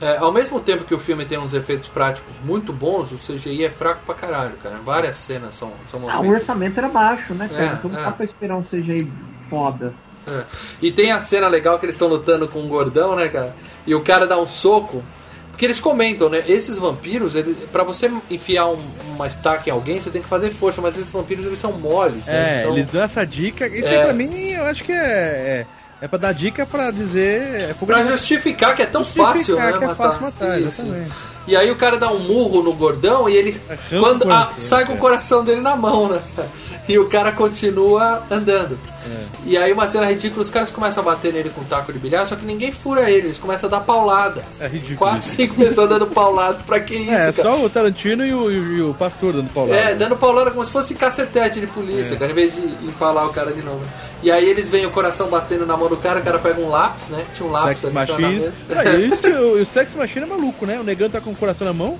É, 0.00 0.18
ao 0.18 0.32
mesmo 0.32 0.60
tempo 0.60 0.84
que 0.84 0.94
o 0.94 0.98
filme 0.98 1.24
tem 1.24 1.38
uns 1.38 1.54
efeitos 1.54 1.88
práticos 1.88 2.34
muito 2.44 2.72
bons, 2.72 3.10
o 3.12 3.16
CGI 3.16 3.64
é 3.64 3.70
fraco 3.70 4.00
pra 4.04 4.14
caralho, 4.14 4.52
cara. 4.62 4.76
Várias 4.84 5.16
cenas 5.16 5.54
são, 5.54 5.72
são 5.90 6.08
Ah, 6.08 6.20
o 6.20 6.28
orçamento 6.30 6.78
era 6.78 6.88
baixo, 6.88 7.32
né, 7.34 7.48
cara? 7.48 7.64
É, 7.64 7.72
então 7.74 7.90
não 7.90 7.98
é. 8.00 8.04
dá 8.04 8.12
pra 8.12 8.24
esperar 8.24 8.56
um 8.56 8.62
CGI 8.62 9.10
foda. 9.48 9.94
É. 10.28 10.42
E 10.82 10.90
tem 10.92 11.12
a 11.12 11.20
cena 11.20 11.48
legal 11.48 11.78
que 11.78 11.86
eles 11.86 11.94
estão 11.94 12.08
lutando 12.08 12.48
com 12.48 12.60
um 12.60 12.68
gordão, 12.68 13.14
né, 13.16 13.28
cara? 13.28 13.54
E 13.86 13.94
o 13.94 14.00
cara 14.02 14.26
dá 14.26 14.38
um 14.38 14.46
soco. 14.48 15.02
Porque 15.50 15.64
eles 15.64 15.80
comentam, 15.80 16.28
né? 16.28 16.44
Esses 16.46 16.76
vampiros, 16.76 17.34
ele, 17.34 17.54
pra 17.72 17.82
você 17.82 18.12
enfiar 18.30 18.66
um- 18.66 18.82
uma 19.14 19.26
estaca 19.26 19.70
em 19.70 19.72
alguém, 19.72 19.98
você 19.98 20.10
tem 20.10 20.20
que 20.20 20.28
fazer 20.28 20.50
força, 20.50 20.82
mas 20.82 20.98
esses 20.98 21.10
vampiros 21.10 21.46
eles 21.46 21.58
são 21.58 21.72
moles, 21.72 22.26
né? 22.26 22.34
é, 22.34 22.50
Eles 22.56 22.62
são- 22.66 22.76
eles 22.76 22.86
dão 22.92 23.02
essa 23.02 23.26
dica. 23.26 23.66
Isso 23.66 23.88
É. 23.88 23.96
aí 24.00 24.04
pra 24.04 24.12
mim, 24.12 24.50
eu 24.50 24.64
acho 24.64 24.84
que 24.84 24.92
é. 24.92 25.64
É, 26.00 26.04
é 26.04 26.08
pra 26.08 26.18
dar 26.18 26.32
dica 26.32 26.66
pra 26.66 26.90
dizer. 26.90 27.70
É 27.70 27.74
Pra 27.74 28.02
justificar 28.04 28.74
que 28.74 28.82
é 28.82 28.86
tão 28.86 29.04
fácil, 29.04 29.56
né? 29.56 29.72
que 29.72 29.84
é 29.84 29.86
matar. 29.86 29.94
fácil 29.96 30.22
matar, 30.22 30.60
Isso, 30.60 30.68
exatamente. 30.68 31.06
isso. 31.08 31.36
E 31.46 31.56
aí 31.56 31.70
o 31.70 31.76
cara 31.76 31.96
dá 31.96 32.10
um 32.10 32.18
murro 32.18 32.60
no 32.62 32.72
gordão 32.72 33.28
e 33.28 33.36
ele. 33.36 33.60
Arranca 33.68 34.00
Quando 34.00 34.24
o 34.24 34.32
ah, 34.32 34.50
sai 34.58 34.84
com 34.84 34.92
o 34.94 34.96
é. 34.96 34.98
coração 34.98 35.44
dele 35.44 35.60
na 35.60 35.76
mão, 35.76 36.08
né? 36.08 36.20
E 36.88 36.98
o 36.98 37.08
cara 37.08 37.30
continua 37.32 38.22
andando. 38.30 38.76
É. 39.10 39.24
E 39.46 39.56
aí 39.56 39.72
uma 39.72 39.88
cena 39.88 40.06
ridícula, 40.06 40.42
os 40.42 40.50
caras 40.50 40.70
começam 40.70 41.02
a 41.02 41.06
bater 41.06 41.32
nele 41.32 41.50
com 41.50 41.60
um 41.60 41.64
taco 41.64 41.92
de 41.92 41.98
bilhar, 41.98 42.26
só 42.26 42.34
que 42.36 42.44
ninguém 42.44 42.72
fura 42.72 43.10
ele, 43.10 43.26
eles 43.28 43.38
começam 43.38 43.68
a 43.68 43.70
dar 43.70 43.80
paulada. 43.80 44.44
É 44.60 44.66
ridículo. 44.66 44.98
Quatro, 44.98 45.22
cinco 45.22 45.54
pessoas 45.54 45.88
dando 45.88 46.06
paulada, 46.06 46.58
pra 46.66 46.80
que 46.80 46.96
isso, 46.96 47.10
É, 47.10 47.32
cara? 47.32 47.48
só 47.50 47.64
o 47.64 47.70
Tarantino 47.70 48.24
e 48.26 48.34
o, 48.34 48.50
e 48.50 48.82
o 48.82 48.94
pastor 48.94 49.32
dando 49.32 49.48
pau 49.52 49.66
lá. 49.66 49.76
É, 49.76 49.94
dando 49.94 50.16
paulada 50.16 50.50
como 50.50 50.64
se 50.64 50.70
fosse 50.72 50.94
cacetete 50.94 51.60
de 51.60 51.66
polícia, 51.66 52.14
É. 52.14 52.18
cara, 52.18 52.32
em 52.32 52.34
vez 52.34 52.54
de 52.54 52.60
empalar 52.86 53.26
o 53.26 53.32
cara 53.32 53.52
de 53.52 53.62
novo. 53.62 53.82
E 54.22 54.30
aí 54.30 54.48
eles 54.48 54.68
veem 54.68 54.86
o 54.86 54.90
coração 54.90 55.28
batendo 55.28 55.64
na 55.66 55.76
mão 55.76 55.88
do 55.88 55.96
cara, 55.96 56.20
o 56.20 56.22
cara 56.22 56.38
pega 56.38 56.60
um 56.60 56.68
lápis, 56.68 57.08
né? 57.08 57.24
Tinha 57.34 57.48
um 57.48 57.52
lápis 57.52 57.80
Sex 57.80 57.96
ali 57.96 58.22
na 58.22 58.28
mesa. 58.28 58.52
É, 58.84 58.96
isso 58.96 59.22
que 59.22 59.28
o, 59.30 59.60
o 59.60 59.64
Sex 59.64 59.94
Machine 59.94 60.24
é 60.24 60.28
maluco, 60.28 60.66
né? 60.66 60.80
O 60.80 60.82
negão 60.82 61.08
tá 61.08 61.20
com 61.20 61.30
o 61.30 61.36
coração 61.36 61.66
na 61.66 61.72
mão, 61.72 61.98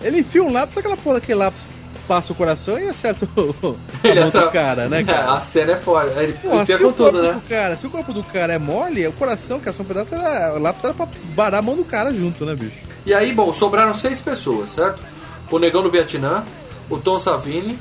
ele 0.00 0.20
enfia 0.20 0.42
um 0.42 0.52
lápis, 0.52 0.78
aquela 0.78 0.96
porra 0.96 1.16
daquele 1.16 1.38
lápis 1.38 1.66
passa 2.08 2.32
o 2.32 2.36
coração 2.36 2.78
e 2.78 2.88
acerta 2.88 3.28
o, 3.36 3.76
a 4.02 4.08
Ele 4.08 4.24
do 4.24 4.50
cara, 4.50 4.88
né, 4.88 5.00
É, 5.00 5.04
cara? 5.04 5.32
a 5.34 5.40
cena 5.40 5.72
é 5.72 5.76
foda. 5.76 6.10
Ele 6.22 6.32
Pô, 6.32 6.62
enfia 6.62 6.76
se 6.78 6.82
com 6.82 6.88
o 6.88 6.92
tudo, 6.92 7.10
corpo 7.12 7.22
né? 7.26 7.32
do 7.34 7.40
cara, 7.48 7.76
se 7.76 7.86
o 7.86 7.90
corpo 7.90 8.12
do 8.14 8.22
cara 8.24 8.54
é 8.54 8.58
mole, 8.58 9.06
o 9.06 9.12
coração, 9.12 9.60
que 9.60 9.68
é 9.68 9.72
só 9.72 9.82
um 9.82 9.86
pedaço, 9.86 10.14
era, 10.14 10.54
o 10.54 10.58
lápis 10.58 10.82
era 10.82 10.94
pra 10.94 11.06
barar 11.34 11.58
a 11.58 11.62
mão 11.62 11.76
do 11.76 11.84
cara 11.84 12.12
junto, 12.12 12.44
né, 12.46 12.54
bicho? 12.54 12.74
E 13.06 13.12
aí, 13.14 13.32
bom, 13.32 13.52
sobraram 13.52 13.92
seis 13.94 14.20
pessoas, 14.20 14.72
certo? 14.72 15.00
O 15.50 15.58
Negão 15.58 15.82
do 15.82 15.90
Vietnã, 15.90 16.42
o 16.90 16.96
Tom 16.98 17.18
Savini, 17.18 17.78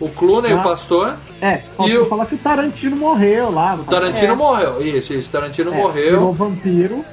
o 0.00 0.08
Clooney, 0.08 0.52
Ah. 0.52 0.56
o 0.56 0.62
Pastor, 0.62 1.16
É, 1.42 1.60
E 1.80 1.96
o- 1.98 2.06
falar 2.06 2.24
que 2.26 2.36
o 2.36 2.38
Tarantino 2.38 2.96
morreu 2.96 3.50
lá. 3.52 3.74
o 3.74 3.84
Tarantino 3.84 4.32
é, 4.32 4.36
morreu. 4.36 4.80
Isso, 4.80 5.12
isso, 5.12 5.28
o 5.28 5.32
Tarantino 5.32 5.70
é, 5.70 5.74
Virou 5.74 5.88
morreu. 5.88 6.32
vampiro. 6.32 7.04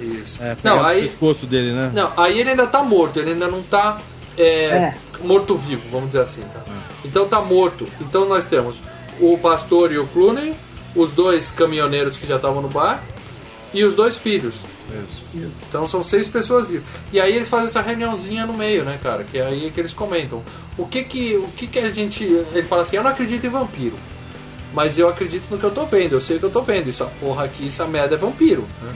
Isso. 0.00 0.42
É, 0.42 0.50
Não, 0.50 0.56
pegar 0.56 0.82
o 0.82 0.86
aí, 0.86 1.02
pescoço 1.02 1.46
dele, 1.46 1.72
né? 1.72 1.90
não, 1.94 2.10
aí 2.16 2.38
ele 2.38 2.50
ainda 2.50 2.66
tá 2.66 2.82
morto, 2.82 3.18
ele 3.20 3.30
ainda 3.32 3.46
não 3.48 3.62
tá 3.62 3.98
é, 4.36 4.44
É. 4.44 4.94
morto-vivo, 5.20 5.82
vamos 5.90 6.06
dizer 6.08 6.20
assim. 6.22 6.42
Tá? 6.42 6.62
Então 7.04 7.26
tá 7.26 7.40
morto. 7.40 7.86
Então 8.00 8.26
nós 8.28 8.44
temos 8.44 8.76
o 9.20 9.38
pastor 9.38 9.92
e 9.92 9.98
o 9.98 10.06
Clooney, 10.08 10.54
os 10.94 11.12
dois 11.12 11.48
caminhoneiros 11.48 12.16
que 12.16 12.26
já 12.26 12.36
estavam 12.36 12.62
no 12.62 12.68
bar 12.68 13.02
e 13.72 13.84
os 13.84 13.94
dois 13.94 14.16
filhos. 14.16 14.56
Então 15.68 15.86
são 15.86 16.02
seis 16.02 16.28
pessoas 16.28 16.68
vivas. 16.68 16.84
E 17.12 17.20
aí 17.20 17.34
eles 17.34 17.48
fazem 17.48 17.66
essa 17.66 17.80
reuniãozinha 17.80 18.46
no 18.46 18.54
meio, 18.54 18.84
né, 18.84 18.98
cara? 19.02 19.24
Que 19.24 19.38
é 19.38 19.46
aí 19.46 19.70
que 19.70 19.80
eles 19.80 19.92
comentam. 19.92 20.42
O 20.78 20.86
que 20.86 21.02
que, 21.04 21.36
o 21.36 21.48
que 21.56 21.66
que 21.66 21.78
a 21.78 21.90
gente... 21.90 22.22
Ele 22.24 22.62
fala 22.62 22.82
assim, 22.82 22.96
eu 22.96 23.02
não 23.02 23.10
acredito 23.10 23.44
em 23.44 23.50
vampiro. 23.50 23.96
Mas 24.72 24.98
eu 24.98 25.08
acredito 25.08 25.44
no 25.50 25.58
que 25.58 25.64
eu 25.64 25.70
tô 25.70 25.84
vendo, 25.86 26.14
eu 26.14 26.20
sei 26.20 26.36
o 26.36 26.40
que 26.40 26.46
eu 26.46 26.50
tô 26.50 26.62
vendo. 26.62 26.88
Isso, 26.88 27.06
porra 27.20 27.44
aqui, 27.44 27.68
essa 27.68 27.86
merda 27.86 28.14
é 28.14 28.18
vampiro. 28.18 28.62
Né? 28.82 28.92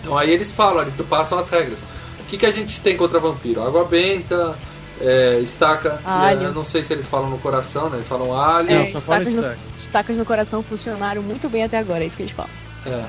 Então 0.00 0.16
aí 0.16 0.30
eles 0.30 0.52
falam, 0.52 0.82
eles 0.82 0.94
passam 1.08 1.38
as 1.38 1.48
regras. 1.48 1.80
O 2.26 2.28
que, 2.28 2.38
que 2.38 2.46
a 2.46 2.50
gente 2.50 2.80
tem 2.80 2.96
contra 2.96 3.20
vampiro? 3.20 3.62
Água 3.62 3.84
benta, 3.84 4.56
é, 5.00 5.38
estaca. 5.38 6.00
Alho. 6.04 6.42
Eu 6.42 6.52
não 6.52 6.64
sei 6.64 6.82
se 6.82 6.92
eles 6.92 7.06
falam 7.06 7.30
no 7.30 7.38
coração, 7.38 7.88
né? 7.88 7.98
Eles 7.98 8.08
falam 8.08 8.36
alho. 8.36 8.68
É, 8.68 8.90
estacas, 8.90 9.32
no, 9.32 9.54
estacas 9.78 10.16
no 10.16 10.24
coração 10.24 10.60
funcionaram 10.60 11.22
muito 11.22 11.48
bem 11.48 11.62
até 11.62 11.78
agora, 11.78 12.02
é 12.02 12.06
isso 12.08 12.16
que 12.16 12.24
eles 12.24 12.34
falam. 12.34 12.50
É. 12.84 13.04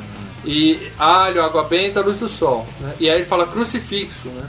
E 0.45 0.91
alho, 0.99 1.43
água 1.43 1.63
benta, 1.63 2.01
luz 2.01 2.17
do 2.17 2.29
sol. 2.29 2.63
Né? 2.79 2.93
E 2.99 3.09
aí 3.09 3.17
ele 3.17 3.25
fala 3.25 3.47
crucifixo, 3.47 4.27
né? 4.29 4.47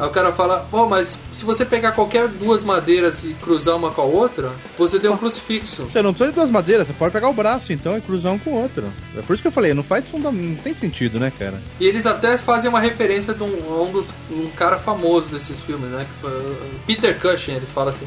Aí 0.00 0.06
o 0.06 0.10
cara 0.10 0.32
fala, 0.32 0.66
pô, 0.70 0.86
mas 0.86 1.18
se 1.30 1.44
você 1.44 1.62
pegar 1.62 1.92
qualquer 1.92 2.26
duas 2.26 2.64
madeiras 2.64 3.22
e 3.22 3.34
cruzar 3.34 3.76
uma 3.76 3.90
com 3.90 4.00
a 4.00 4.04
outra, 4.04 4.50
você 4.78 4.98
tem 4.98 5.10
um 5.10 5.16
crucifixo. 5.16 5.84
Você 5.84 6.00
não 6.00 6.14
precisa 6.14 6.30
de 6.30 6.36
duas 6.36 6.50
madeiras, 6.50 6.86
você 6.86 6.94
pode 6.94 7.12
pegar 7.12 7.28
o 7.28 7.34
braço 7.34 7.70
então 7.70 7.98
e 7.98 8.00
cruzar 8.00 8.32
um 8.32 8.38
com 8.38 8.52
o 8.52 8.62
outro. 8.62 8.84
É 9.14 9.20
por 9.20 9.34
isso 9.34 9.42
que 9.42 9.48
eu 9.48 9.52
falei, 9.52 9.74
não 9.74 9.82
faz 9.82 10.08
fundamento, 10.08 10.56
não 10.56 10.56
tem 10.56 10.72
sentido, 10.72 11.20
né, 11.20 11.30
cara? 11.38 11.60
E 11.78 11.84
eles 11.84 12.06
até 12.06 12.38
fazem 12.38 12.70
uma 12.70 12.80
referência 12.80 13.34
de 13.34 13.42
um, 13.42 13.74
a 13.74 13.82
um, 13.82 13.92
dos, 13.92 14.06
um 14.30 14.48
cara 14.56 14.78
famoso 14.78 15.28
desses 15.28 15.60
filmes, 15.60 15.90
né? 15.90 16.06
Peter 16.86 17.20
Cushing, 17.20 17.52
eles 17.52 17.68
falam 17.68 17.90
assim. 17.90 18.06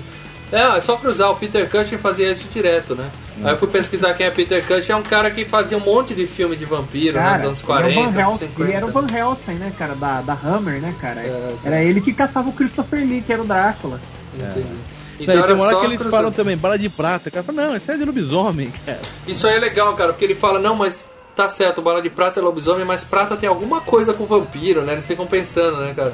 É, 0.54 0.78
é 0.78 0.82
só 0.82 0.96
cruzar, 0.96 1.32
o 1.32 1.36
Peter 1.36 1.68
Cushing 1.70 1.98
fazia 1.98 2.32
isso 2.32 2.48
direto, 2.48 2.96
né? 2.96 3.10
Aí 3.44 3.52
eu 3.54 3.58
fui 3.58 3.68
pesquisar 3.68 4.14
quem 4.14 4.28
é 4.28 4.30
Peter 4.30 4.64
Cushing, 4.66 4.92
é 4.92 4.96
um 4.96 5.02
cara 5.02 5.32
que 5.32 5.44
fazia 5.44 5.76
um 5.78 5.82
monte 5.82 6.14
de 6.14 6.28
filme 6.28 6.56
de 6.56 6.64
vampiro, 6.66 7.18
né? 7.18 7.38
Nos 7.38 7.46
anos 7.48 7.62
40, 7.64 7.90
ele, 7.90 8.00
é 8.00 8.06
o 8.08 8.12
Van 8.12 8.20
Helsing, 8.22 8.38
50. 8.38 8.62
ele 8.62 8.72
era 8.74 8.86
o 8.86 8.92
Van 8.92 9.08
Helsing, 9.12 9.54
né, 9.54 9.74
cara, 9.78 9.96
da, 9.96 10.22
da 10.22 10.34
Hammer, 10.34 10.80
né, 10.80 10.94
cara? 11.02 11.22
É, 11.22 11.54
era 11.66 11.82
ele 11.84 12.00
que 12.00 12.14
caçava 12.14 12.50
o 12.50 12.54
Christopher 12.54 13.00
Lee, 13.00 13.22
que 13.22 13.34
era 13.34 13.42
o 13.42 13.46
Drácula. 13.46 14.00
Entendi. 14.36 14.68
Não, 14.68 14.78
Então 15.20 15.36
era 15.36 15.48
tem 15.48 15.56
uma 15.56 15.66
hora 15.66 15.76
que 15.80 15.86
eles 15.86 15.98
cruzar. 15.98 16.12
falam 16.12 16.32
também, 16.32 16.56
bala 16.56 16.78
de 16.78 16.90
prata. 16.90 17.30
O 17.30 17.32
cara 17.32 17.44
fala, 17.44 17.68
não, 17.68 17.76
isso 17.76 17.92
é 17.92 17.98
de 17.98 18.06
lobisomem, 18.06 18.72
cara. 18.86 19.00
Isso 19.28 19.48
aí 19.48 19.56
é 19.56 19.60
legal, 19.60 19.94
cara, 19.96 20.14
porque 20.14 20.26
ele 20.26 20.36
fala, 20.36 20.60
não, 20.60 20.76
mas 20.76 21.10
tá 21.36 21.50
certo, 21.50 21.82
bala 21.82 22.00
de 22.02 22.12
prata 22.12 22.40
é 22.40 22.44
lobisomem, 22.44 22.86
mas 22.86 23.04
prata 23.04 23.36
tem 23.36 23.50
alguma 23.50 23.82
coisa 23.82 24.14
com 24.14 24.26
vampiro, 24.26 24.84
né? 24.84 24.94
Eles 24.94 25.06
ficam 25.08 25.26
pensando, 25.26 25.78
né, 25.78 25.94
cara? 25.96 26.14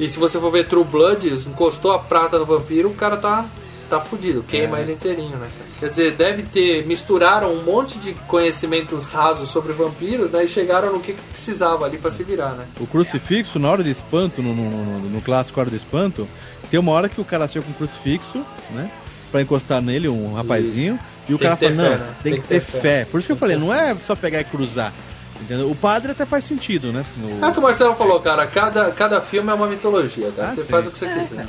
E 0.00 0.08
se 0.08 0.18
você 0.18 0.40
for 0.40 0.50
ver 0.50 0.66
True 0.66 0.82
Blood, 0.84 1.28
encostou 1.46 1.92
a 1.92 1.98
prata 1.98 2.38
no 2.38 2.46
vampiro, 2.46 2.88
o 2.88 2.94
cara 2.94 3.16
tá, 3.18 3.44
tá 3.88 4.00
fudido, 4.00 4.42
queima 4.42 4.80
ele 4.80 4.92
inteirinho, 4.94 5.36
né? 5.36 5.46
Quer 5.78 5.90
dizer, 5.90 6.12
deve 6.12 6.42
ter, 6.42 6.86
misturaram 6.86 7.52
um 7.52 7.62
monte 7.62 7.98
de 7.98 8.14
conhecimentos 8.26 9.04
rasos 9.04 9.48
sobre 9.50 9.72
vampiros, 9.74 10.30
né? 10.30 10.44
E 10.44 10.48
chegaram 10.48 10.92
no 10.92 11.00
que 11.00 11.12
precisava 11.12 11.84
ali 11.84 11.98
pra 11.98 12.10
se 12.10 12.22
virar, 12.24 12.52
né? 12.52 12.64
O 12.80 12.86
crucifixo, 12.86 13.58
na 13.58 13.70
hora 13.70 13.82
de 13.84 13.90
espanto, 13.90 14.42
no, 14.42 14.54
no, 14.54 14.70
no- 14.70 15.10
no 15.10 15.20
clássico 15.20 15.60
Hora 15.60 15.68
do 15.70 15.76
Espanto, 15.76 16.26
tem 16.70 16.80
uma 16.80 16.92
hora 16.92 17.08
que 17.08 17.20
o 17.20 17.24
cara 17.24 17.46
chega 17.46 17.64
com 17.64 17.70
um 17.70 17.74
crucifixo, 17.74 18.44
né? 18.70 18.90
Pra 19.30 19.42
encostar 19.42 19.80
nele, 19.82 20.08
um 20.08 20.32
rapazinho. 20.34 20.98
E 21.28 21.34
o 21.34 21.38
Tem 21.38 21.46
cara 21.46 21.56
fala, 21.56 21.70
não, 21.72 21.84
fé, 21.84 21.96
né? 21.98 22.10
tem, 22.22 22.34
que 22.34 22.40
ter 22.40 22.60
fé. 22.60 23.04
Por 23.04 23.18
isso 23.18 23.26
que 23.26 23.32
eu 23.32 23.36
falei, 23.36 23.56
não 23.56 23.72
é 23.72 23.94
só 24.06 24.16
pegar 24.16 24.40
e 24.40 24.44
cruzar. 24.44 24.92
Entendeu? 25.40 25.70
O 25.70 25.74
padre 25.74 26.12
até 26.12 26.24
faz 26.26 26.44
sentido, 26.44 26.92
né? 26.92 27.04
No- 27.16 27.44
É 27.44 27.48
o 27.48 27.52
que 27.52 27.58
o 27.58 27.62
Marcelo 27.62 27.94
falou, 27.94 28.20
cara, 28.20 28.46
cada, 28.46 28.90
cada 28.90 29.20
filme 29.20 29.50
é 29.50 29.54
uma 29.54 29.66
mitologia, 29.66 30.30
cara. 30.36 30.48
Ah, 30.50 30.54
você 30.54 30.62
sim. 30.62 30.68
faz 30.68 30.86
o 30.86 30.90
que 30.90 30.98
você 30.98 31.06
quiser, 31.06 31.44
né? 31.44 31.46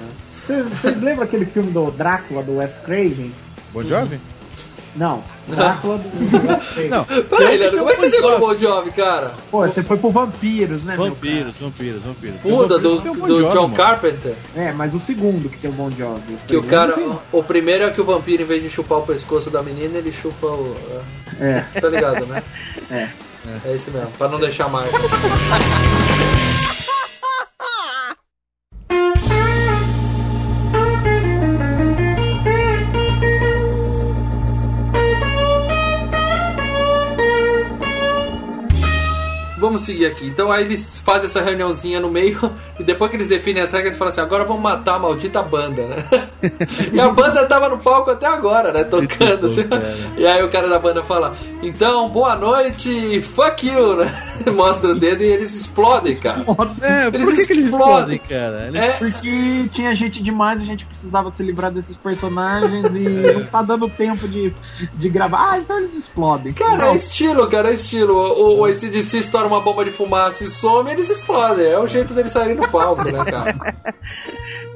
Vocês 0.48 0.66
vocês 0.68 1.02
lembram 1.02 1.24
aquele 1.24 1.46
filme 1.46 1.72
do 1.72 1.92
Drácula, 1.92 2.42
do 2.44 2.58
Wes 2.58 2.72
Craven? 2.86 3.32
Bon 3.74 3.84
Jovi? 3.84 4.20
Não, 4.96 5.24
Drácula 5.48 5.98
do 6.00 6.10
Wes 6.52 6.70
Craven. 6.74 6.90
Não. 6.90 7.06
Peraí, 7.38 7.58
Leandro, 7.58 7.78
como 7.80 7.90
é 7.92 7.96
que 7.96 8.02
você 8.02 8.10
chegou 8.10 8.32
no. 8.32 8.40
Bon 8.40 8.56
Jovi, 8.56 8.92
cara? 8.92 9.34
Pô, 9.50 9.66
você 9.68 9.84
foi 9.84 9.98
pro 9.98 10.10
Vampiros, 10.10 10.84
né, 10.84 10.96
meu 10.98 11.06
Vampiros, 11.08 11.56
vampiros, 11.58 12.02
vampiros. 12.02 12.42
Puta, 12.42 12.80
do, 12.80 12.96
o 12.98 13.14
Bon 13.16 13.28
do 13.28 13.42
John 13.52 13.62
mano. 13.64 13.76
Carpenter. 13.76 14.36
É, 14.56 14.72
mas 14.74 14.94
o 14.94 15.00
segundo 15.00 15.48
que 15.50 15.58
tem 15.60 15.70
o 15.70 15.74
Bon 15.74 15.90
Jovi. 15.92 16.38
Que 16.48 16.58
o 16.58 16.64
cara. 16.64 16.96
O 17.32 17.44
primeiro 17.44 17.86
é 17.86 17.90
que 17.92 18.02
o 18.02 18.06
vampiro, 18.06 18.42
em 18.44 18.46
vez 18.46 18.62
de 18.64 18.70
chupar 18.70 18.98
o 19.00 19.04
pescoço 19.04 19.50
da 19.50 19.62
menina, 19.62 19.98
ele 20.00 20.12
chupa 20.12 20.48
o. 20.48 20.76
É. 21.40 21.64
Tá 21.80 21.88
ligado, 21.88 22.26
né? 22.26 22.44
É. 22.90 23.08
É 23.66 23.74
esse 23.74 23.90
mesmo, 23.92 24.12
pra 24.12 24.28
não 24.28 24.40
deixar 24.40 24.70
mais. 24.70 24.92
Vamos 39.62 39.82
seguir 39.84 40.08
aqui. 40.08 40.26
Então 40.26 40.52
aí 40.52 40.64
eles 40.64 41.00
fazem 41.06 41.26
essa 41.26 41.40
reuniãozinha 41.40 42.00
no 42.00 42.10
meio 42.10 42.38
e 42.80 42.84
depois 42.84 43.10
que 43.12 43.16
eles 43.18 43.28
definem 43.28 43.62
as 43.62 43.72
regras, 43.72 43.90
eles 43.90 43.98
falam 43.98 44.12
assim: 44.12 44.22
agora 44.22 44.44
vamos 44.44 44.62
matar 44.64 44.96
a 44.96 45.00
maldita 45.00 45.42
banda, 45.44 45.86
né? 45.88 46.04
e 46.92 47.00
a 47.00 47.10
banda 47.12 47.46
tava 47.46 47.70
no 47.70 47.78
palco 47.78 48.10
até 48.12 48.26
agora, 48.26 48.74
né? 48.74 48.84
Tocando. 48.84 49.46
assim. 49.46 49.62
E 50.18 50.26
aí 50.26 50.44
o 50.44 50.50
cara 50.50 50.68
da 50.68 50.80
banda 50.80 51.04
fala: 51.04 51.34
então, 51.62 52.10
boa 52.10 52.36
noite 52.36 52.90
e 52.90 53.22
fuck 53.22 53.68
you, 53.68 53.96
né? 53.98 54.12
Mostra 54.54 54.92
o 54.92 54.96
dedo 55.00 55.22
e 55.24 55.28
eles 55.28 55.54
explodem, 55.56 56.16
cara. 56.16 56.44
É, 56.82 57.08
Eles 57.08 57.28
por 57.28 57.36
que, 57.36 57.46
que 57.46 57.54
eles 57.54 57.66
explodem. 57.66 58.16
explodem, 58.16 58.20
cara? 58.28 58.68
Eles- 58.68 58.84
É, 58.84 58.92
Porque 58.98 59.70
tinha 59.76 59.94
gente 59.96 60.22
demais, 60.24 60.60
a 60.60 60.66
gente 60.66 60.84
precisava 60.86 61.30
se 61.30 61.44
livrar 61.44 61.72
desses 61.72 61.96
personagens 61.98 62.86
e 62.96 63.00
não 63.34 63.46
tá 63.46 63.62
dando 63.62 63.88
tempo 63.90 64.28
de, 64.28 64.52
de 64.96 65.10
gravar. 65.10 65.52
Ah, 65.52 65.60
então 65.60 65.78
eles 65.78 65.94
explodem. 65.96 66.54
Cara, 66.54 66.78
Não, 66.78 66.94
é 66.94 66.96
estilo, 66.96 67.48
cara, 67.48 67.70
é 67.70 67.74
estilo. 67.76 68.16
O, 68.16 68.62
o 68.62 68.66
ACDC 68.66 69.18
estoura 69.20 69.48
uma 69.52 69.62
bomba 69.62 69.84
de 69.86 69.92
fumaça 69.92 70.44
e 70.44 70.50
some, 70.50 70.92
eles 70.92 71.10
explodem. 71.10 71.66
É 71.66 71.80
o 71.80 71.88
jeito 71.88 72.14
deles 72.14 72.32
saírem 72.32 72.56
no 72.56 72.68
palco, 72.70 73.04
né, 73.04 73.24
cara? 73.24 73.56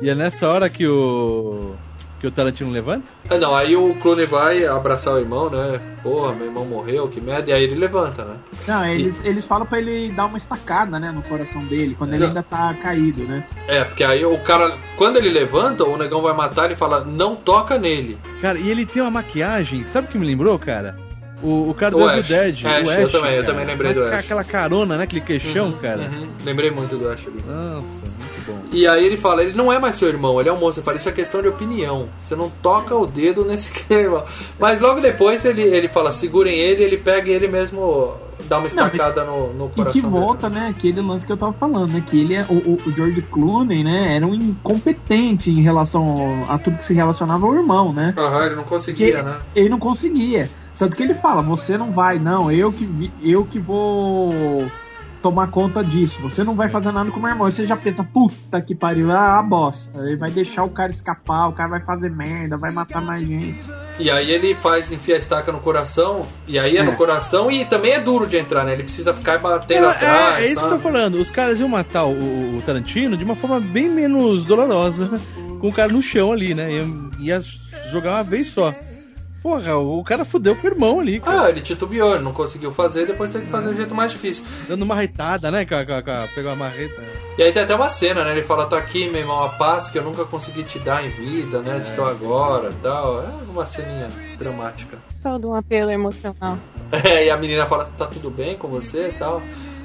E 0.01 0.09
é 0.09 0.13
nessa 0.13 0.49
hora 0.49 0.69
que 0.69 0.85
o. 0.85 1.73
que 2.19 2.27
o 2.27 2.31
Tarantino 2.31 2.69
levanta? 2.69 3.05
Ah, 3.29 3.37
não, 3.37 3.55
aí 3.55 3.77
o 3.77 3.95
Clooney 3.95 4.25
vai 4.25 4.65
abraçar 4.65 5.13
o 5.13 5.19
irmão, 5.19 5.49
né? 5.49 5.79
Porra, 6.03 6.33
meu 6.33 6.47
irmão 6.47 6.65
morreu, 6.65 7.07
que 7.07 7.21
merda. 7.21 7.49
E 7.49 7.53
aí 7.53 7.63
ele 7.63 7.75
levanta, 7.75 8.25
né? 8.25 8.35
Não, 8.67 8.85
eles, 8.85 9.15
eles 9.23 9.45
falam 9.45 9.65
pra 9.65 9.79
ele 9.79 10.11
dar 10.11 10.25
uma 10.25 10.37
estacada, 10.37 10.99
né, 10.99 11.11
no 11.13 11.21
coração 11.23 11.63
dele, 11.63 11.95
quando 11.97 12.11
ele 12.13 12.23
Não. 12.23 12.27
ainda 12.27 12.43
tá 12.43 12.73
caído, 12.83 13.23
né? 13.23 13.45
É, 13.69 13.85
porque 13.85 14.03
aí 14.03 14.25
o 14.25 14.37
cara, 14.39 14.77
quando 14.97 15.15
ele 15.15 15.29
levanta, 15.29 15.85
o 15.85 15.97
negão 15.97 16.21
vai 16.21 16.33
matar, 16.35 16.65
ele 16.65 16.75
fala, 16.75 17.05
não 17.05 17.33
toca 17.33 17.77
nele. 17.77 18.17
Cara, 18.41 18.59
e 18.59 18.69
ele 18.69 18.85
tem 18.85 19.01
uma 19.01 19.09
maquiagem, 19.11 19.85
sabe 19.85 20.09
o 20.09 20.11
que 20.11 20.17
me 20.17 20.27
lembrou, 20.27 20.59
cara? 20.59 21.04
O, 21.43 21.69
o 21.69 21.73
cara 21.73 21.91
do 21.91 21.97
O 21.97 22.09
Evil 22.09 22.19
Ash. 22.21 22.27
Dead. 22.27 22.65
Ash, 22.65 22.87
o 22.87 22.91
eu 22.91 23.05
Ash, 23.07 23.11
também, 23.11 23.31
eu 23.35 23.41
cara. 23.41 23.45
também 23.53 23.65
lembrei 23.65 23.93
do 23.93 24.03
Ash. 24.03 24.13
Aquela 24.19 24.43
carona, 24.43 24.97
né? 24.97 25.03
Aquele 25.03 25.21
queixão, 25.21 25.71
cara. 25.73 26.03
Uhum, 26.03 26.27
Lembrei 26.43 26.71
muito 26.71 26.97
do 26.97 27.09
Ash 27.09 27.27
ali. 27.27 27.43
Nossa, 27.45 28.03
muito 28.03 28.45
bom. 28.47 28.59
E 28.71 28.87
aí 28.87 29.05
ele 29.05 29.17
fala, 29.17 29.43
ele 29.43 29.53
não 29.53 29.71
é 29.71 29.77
mais 29.77 29.95
seu 29.95 30.07
irmão, 30.07 30.39
ele 30.39 30.49
é 30.49 30.53
um 30.53 30.59
monstro. 30.59 30.81
Eu 30.81 30.85
falo, 30.85 30.97
isso 30.97 31.09
é 31.09 31.11
questão 31.11 31.41
de 31.41 31.47
opinião. 31.47 32.07
Você 32.21 32.35
não 32.35 32.49
toca 32.49 32.95
o 32.95 33.05
dedo 33.05 33.43
nesse 33.45 33.69
clima. 33.85 34.23
Mas 34.59 34.79
logo 34.81 34.99
depois 35.01 35.43
ele, 35.45 35.61
ele 35.63 35.87
fala, 35.87 36.11
segurem 36.11 36.57
ele, 36.57 36.83
ele 36.83 36.97
pega 36.97 37.29
e 37.29 37.33
ele 37.33 37.47
mesmo 37.47 38.13
dá 38.47 38.57
uma 38.57 38.67
estacada 38.67 39.23
no, 39.23 39.53
no 39.53 39.65
E 39.67 39.69
coração 39.69 39.93
que 39.93 40.07
dele. 40.07 40.25
volta, 40.25 40.49
né, 40.49 40.67
aquele 40.75 41.01
lance 41.01 41.25
que 41.25 41.31
eu 41.31 41.37
tava 41.37 41.53
falando, 41.53 41.87
né, 41.93 42.03
que 42.05 42.19
ele 42.19 42.35
é, 42.35 42.43
o, 42.49 42.79
o, 42.85 42.91
George 42.93 43.21
Clooney, 43.31 43.81
né, 43.81 44.17
era 44.17 44.27
um 44.27 44.35
incompetente 44.35 45.49
em 45.49 45.61
relação 45.61 46.45
a 46.49 46.57
tudo 46.57 46.77
que 46.77 46.85
se 46.85 46.93
relacionava 46.93 47.45
ao 47.45 47.55
irmão, 47.55 47.93
né? 47.93 48.13
Aham, 48.17 48.45
ele 48.45 48.55
não 48.55 48.63
conseguia, 48.63 49.23
né? 49.23 49.37
Ele 49.55 49.69
não 49.69 49.79
conseguia. 49.79 50.49
Tanto 50.77 50.95
que 50.95 51.03
ele 51.03 51.15
fala, 51.15 51.41
você 51.41 51.77
não 51.77 51.91
vai, 51.91 52.19
não, 52.19 52.51
eu 52.51 52.71
que, 52.71 52.85
vi- 52.85 53.11
eu 53.23 53.45
que 53.45 53.59
vou 53.59 54.69
tomar 55.21 55.47
conta 55.47 55.83
disso. 55.83 56.19
Você 56.21 56.43
não 56.43 56.53
vai 56.53 56.69
fazer 56.69 56.91
nada 56.91 57.09
com 57.09 57.17
o 57.17 57.21
meu 57.21 57.31
irmão. 57.31 57.47
Aí 57.47 57.51
Você 57.51 57.65
já 57.65 57.75
pensa, 57.75 58.03
puta 58.03 58.61
que 58.61 58.75
pariu, 58.75 59.11
ah, 59.11 59.39
a 59.39 59.41
bosta. 59.41 59.89
Ele 60.05 60.17
vai 60.17 60.29
deixar 60.29 60.63
o 60.63 60.69
cara 60.69 60.91
escapar, 60.91 61.47
o 61.47 61.53
cara 61.53 61.69
vai 61.69 61.79
fazer 61.81 62.11
merda, 62.11 62.57
vai 62.57 62.71
matar 62.71 63.01
mais 63.01 63.21
gente. 63.21 63.59
E 63.97 64.11
aí 64.11 64.29
ele 64.29 64.53
faz, 64.53 64.91
enfia 64.91 65.15
a 65.15 65.17
estaca 65.17 65.51
no 65.53 65.59
coração, 65.61 66.23
e 66.45 66.59
aí 66.59 66.75
é, 66.77 66.83
no 66.83 66.91
É. 66.91 66.95
coração 66.95 67.49
e 67.49 67.63
também 67.63 67.93
é 67.93 67.99
duro 68.01 68.27
de 68.27 68.37
entrar, 68.37 68.65
né? 68.65 68.73
Ele 68.73 68.83
precisa 68.83 69.13
ficar 69.13 69.39
batendo 69.39 69.85
É, 69.85 69.89
atrás. 69.89 70.37
é, 70.39 70.41
é 70.41 70.45
isso 70.47 70.55
que 70.55 70.59
eu 70.65 70.69
sabe? 70.69 70.75
tô 70.75 70.79
falando. 70.79 71.15
Os 71.15 71.31
caras 71.31 71.59
iam 71.59 71.69
matar 71.69 72.03
o, 72.05 72.57
o 72.57 72.61
Tarantino 72.65 73.15
de 73.17 73.23
uma 73.23 73.35
forma 73.35 73.59
bem 73.61 73.89
menos 73.89 74.43
dolorosa, 74.43 75.09
com 75.61 75.69
o 75.69 75.73
cara 75.73 75.91
no 75.93 76.01
chão 76.01 76.33
ali, 76.33 76.53
né? 76.53 76.69
Ia, 76.71 76.85
ia 77.37 77.41
jogar 77.89 78.15
uma 78.15 78.23
vez 78.23 78.47
só. 78.47 78.73
Porra, 79.45 79.77
o 79.77 80.03
cara 80.03 80.25
fudeu 80.25 80.55
com 80.55 80.65
o 80.65 80.71
irmão 80.71 80.99
ali, 80.99 81.19
cara. 81.19 81.43
Ah, 81.43 81.49
ele 81.51 81.61
titubeou, 81.61 82.15
ele 82.15 82.23
não 82.23 82.33
conseguiu 82.33 82.71
fazer, 82.71 83.05
depois 83.05 83.29
teve 83.29 83.45
que 83.45 83.51
fazer 83.51 83.67
do 83.67 83.75
jeito 83.75 83.93
mais 83.93 84.11
difícil. 84.11 84.43
Dando 84.67 84.81
uma 84.81 84.95
reitada, 84.95 85.51
né? 85.51 85.63
Com 85.67 85.75
a- 85.75 85.85
com 85.85 85.93
a- 85.93 86.01
com 86.01 86.09
a- 86.09 86.27
pegou 86.33 86.49
uma 86.49 86.55
marreta. 86.55 86.99
E 87.37 87.43
aí 87.43 87.53
tem 87.53 87.61
até 87.61 87.75
uma 87.75 87.87
cena, 87.87 88.23
né? 88.23 88.31
Ele 88.31 88.41
fala, 88.41 88.65
tá 88.65 88.75
aqui, 88.75 89.07
meu 89.07 89.21
irmão, 89.21 89.43
a 89.43 89.49
paz 89.49 89.87
que 89.91 89.99
eu 89.99 90.03
nunca 90.03 90.25
consegui 90.25 90.63
te 90.63 90.79
dar 90.79 91.05
em 91.05 91.09
vida, 91.09 91.59
né? 91.61 91.79
Te 91.79 91.91
dou 91.91 92.07
agora 92.07 92.69
e 92.71 92.73
tal. 92.81 93.21
É 93.21 93.27
uma 93.47 93.67
ceninha 93.67 94.07
dramática. 94.39 94.97
Todo 95.21 95.49
um 95.49 95.53
apelo 95.53 95.91
emocional. 95.91 96.57
É, 96.91 97.25
e 97.25 97.29
a 97.29 97.37
menina 97.37 97.67
fala, 97.67 97.85
tá 97.97 98.07
tudo 98.07 98.31
bem 98.31 98.57
com 98.57 98.67
você 98.67 99.09
e 99.09 99.13
tal. 99.13 99.41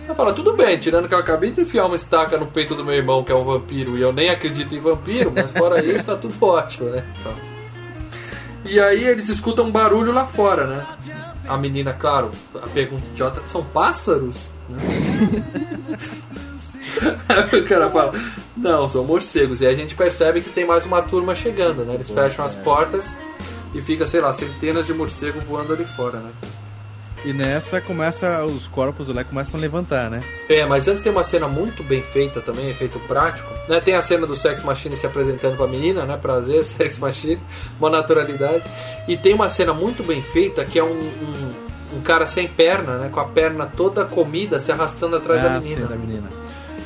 Ela 0.06 0.14
fala, 0.14 0.32
tudo 0.32 0.54
bem, 0.54 0.78
tirando 0.78 1.06
que 1.08 1.14
eu 1.14 1.18
acabei 1.18 1.50
de 1.50 1.60
enfiar 1.60 1.84
uma 1.86 1.96
estaca 1.96 2.36
no 2.38 2.46
peito 2.46 2.74
do 2.74 2.84
meu 2.84 2.94
irmão, 2.94 3.22
que 3.24 3.30
é 3.32 3.34
um 3.34 3.42
vampiro, 3.44 3.96
e 3.98 4.00
eu 4.02 4.12
nem 4.12 4.28
acredito 4.30 4.74
em 4.74 4.80
vampiro, 4.80 5.30
mas 5.34 5.50
fora 5.50 5.82
isso, 5.84 6.04
tá 6.06 6.16
tudo 6.16 6.34
ótimo, 6.44 6.88
né? 6.90 7.04
E 8.64 8.78
aí 8.80 9.04
eles 9.04 9.28
escutam 9.28 9.66
um 9.66 9.70
barulho 9.70 10.12
lá 10.12 10.26
fora, 10.26 10.66
né? 10.66 10.86
A 11.48 11.56
menina, 11.56 11.92
claro, 11.92 12.30
a 12.54 12.68
pergunta 12.68 13.06
idiota, 13.08 13.42
são 13.44 13.64
pássaros? 13.64 14.50
o 17.52 17.64
cara 17.66 17.90
fala, 17.90 18.12
não, 18.56 18.86
são 18.86 19.04
morcegos. 19.04 19.60
E 19.60 19.66
aí 19.66 19.72
a 19.72 19.76
gente 19.76 19.94
percebe 19.94 20.40
que 20.40 20.50
tem 20.50 20.64
mais 20.64 20.84
uma 20.84 21.02
turma 21.02 21.34
chegando, 21.34 21.84
né? 21.84 21.94
Eles 21.94 22.10
fecham 22.10 22.44
as 22.44 22.54
portas 22.54 23.16
e 23.74 23.82
fica, 23.82 24.06
sei 24.06 24.20
lá, 24.20 24.32
centenas 24.32 24.86
de 24.86 24.94
morcegos 24.94 25.42
voando 25.44 25.72
ali 25.72 25.84
fora, 25.84 26.18
né? 26.18 26.30
E 27.24 27.32
nessa 27.34 27.80
começa, 27.82 28.42
os 28.44 28.66
corpos 28.66 29.08
lá 29.08 29.22
começam 29.22 29.58
a 29.58 29.60
levantar, 29.60 30.08
né? 30.10 30.22
É, 30.48 30.64
mas 30.64 30.88
antes 30.88 31.02
tem 31.02 31.12
uma 31.12 31.22
cena 31.22 31.46
muito 31.46 31.82
bem 31.84 32.02
feita 32.02 32.40
também, 32.40 32.70
efeito 32.70 32.98
prático. 33.00 33.52
Né? 33.68 33.78
Tem 33.80 33.94
a 33.94 34.00
cena 34.00 34.26
do 34.26 34.34
Sex 34.34 34.62
Machine 34.62 34.96
se 34.96 35.04
apresentando 35.06 35.56
pra 35.56 35.66
menina, 35.66 36.06
né? 36.06 36.16
Prazer, 36.16 36.64
Sex 36.64 36.98
Machine, 36.98 37.38
uma 37.78 37.90
naturalidade. 37.90 38.64
E 39.06 39.16
tem 39.18 39.34
uma 39.34 39.50
cena 39.50 39.74
muito 39.74 40.02
bem 40.02 40.22
feita 40.22 40.64
que 40.64 40.78
é 40.78 40.82
um, 40.84 40.98
um, 40.98 41.52
um 41.96 42.00
cara 42.00 42.26
sem 42.26 42.48
perna, 42.48 42.96
né? 42.96 43.10
Com 43.10 43.20
a 43.20 43.26
perna 43.26 43.66
toda 43.66 44.04
comida 44.06 44.58
se 44.58 44.72
arrastando 44.72 45.16
atrás 45.16 45.42
da 45.42 45.56
Ah, 45.56 45.60
menina. 45.60 45.82
sim, 45.82 45.86
da 45.88 45.96
menina. 45.96 46.39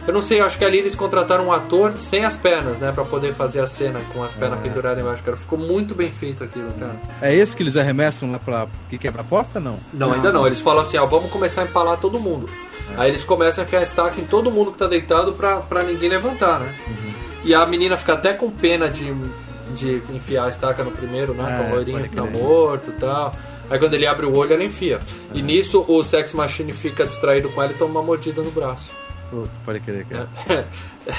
Eu 0.06 0.12
não 0.12 0.20
sei, 0.20 0.40
eu 0.40 0.44
acho 0.44 0.58
que 0.58 0.64
ali 0.64 0.78
eles 0.78 0.94
contrataram 0.94 1.46
um 1.46 1.52
ator 1.52 1.96
sem 1.96 2.24
as 2.24 2.36
pernas, 2.36 2.76
né? 2.78 2.92
Pra 2.92 3.04
poder 3.04 3.32
fazer 3.32 3.60
a 3.60 3.66
cena 3.66 4.00
com 4.12 4.22
as 4.22 4.34
pernas 4.34 4.60
penduradas 4.60 5.02
embaixo, 5.02 5.22
cara. 5.22 5.36
Ficou 5.36 5.58
muito 5.58 5.94
bem 5.94 6.10
feito 6.10 6.44
aquilo, 6.44 6.70
cara. 6.72 6.96
É 7.22 7.34
esse 7.34 7.56
que 7.56 7.62
eles 7.62 7.76
arremessam 7.76 8.30
lá 8.30 8.38
pra 8.38 8.66
que 8.90 8.98
quebra 8.98 9.22
a 9.22 9.24
porta, 9.24 9.58
não? 9.58 9.78
Não, 9.92 10.12
ainda 10.12 10.30
não. 10.30 10.46
Eles 10.46 10.60
falam 10.60 10.82
assim, 10.82 10.98
ó, 10.98 11.06
vamos 11.06 11.30
começar 11.30 11.62
a 11.62 11.64
empalar 11.64 11.96
todo 11.98 12.20
mundo. 12.20 12.50
Aí 12.98 13.08
eles 13.08 13.24
começam 13.24 13.64
a 13.64 13.66
enfiar 13.66 13.82
estaca 13.82 14.20
em 14.20 14.24
todo 14.26 14.50
mundo 14.50 14.72
que 14.72 14.78
tá 14.78 14.86
deitado 14.86 15.32
pra, 15.32 15.58
pra 15.60 15.82
ninguém 15.82 16.10
levantar, 16.10 16.60
né? 16.60 16.74
E 17.42 17.54
a 17.54 17.64
menina 17.66 17.96
fica 17.96 18.12
até 18.12 18.34
com 18.34 18.50
pena 18.50 18.90
de, 18.90 19.14
de 19.74 20.02
enfiar 20.12 20.44
a 20.44 20.48
estaca 20.50 20.84
no 20.84 20.90
primeiro, 20.90 21.32
né? 21.32 21.58
Com 21.58 21.70
o 21.70 21.74
loirinho 21.74 21.98
pode 21.98 22.08
que 22.10 22.14
tá 22.16 22.24
morto 22.24 22.90
e 22.90 22.92
tal. 22.94 23.32
Aí 23.70 23.78
quando 23.78 23.94
ele 23.94 24.06
abre 24.06 24.26
o 24.26 24.36
olho, 24.36 24.52
ela 24.52 24.64
enfia. 24.64 25.00
E 25.32 25.40
nisso 25.40 25.82
o 25.88 26.04
Sex 26.04 26.34
Machine 26.34 26.72
fica 26.72 27.06
distraído 27.06 27.48
com 27.48 27.62
ela 27.62 27.72
e 27.72 27.74
toma 27.74 27.92
uma 27.92 28.02
mordida 28.02 28.42
no 28.42 28.50
braço. 28.50 28.92
Putz, 29.34 29.50
pode 29.64 29.80
crer, 29.80 30.06
cara. 30.06 30.28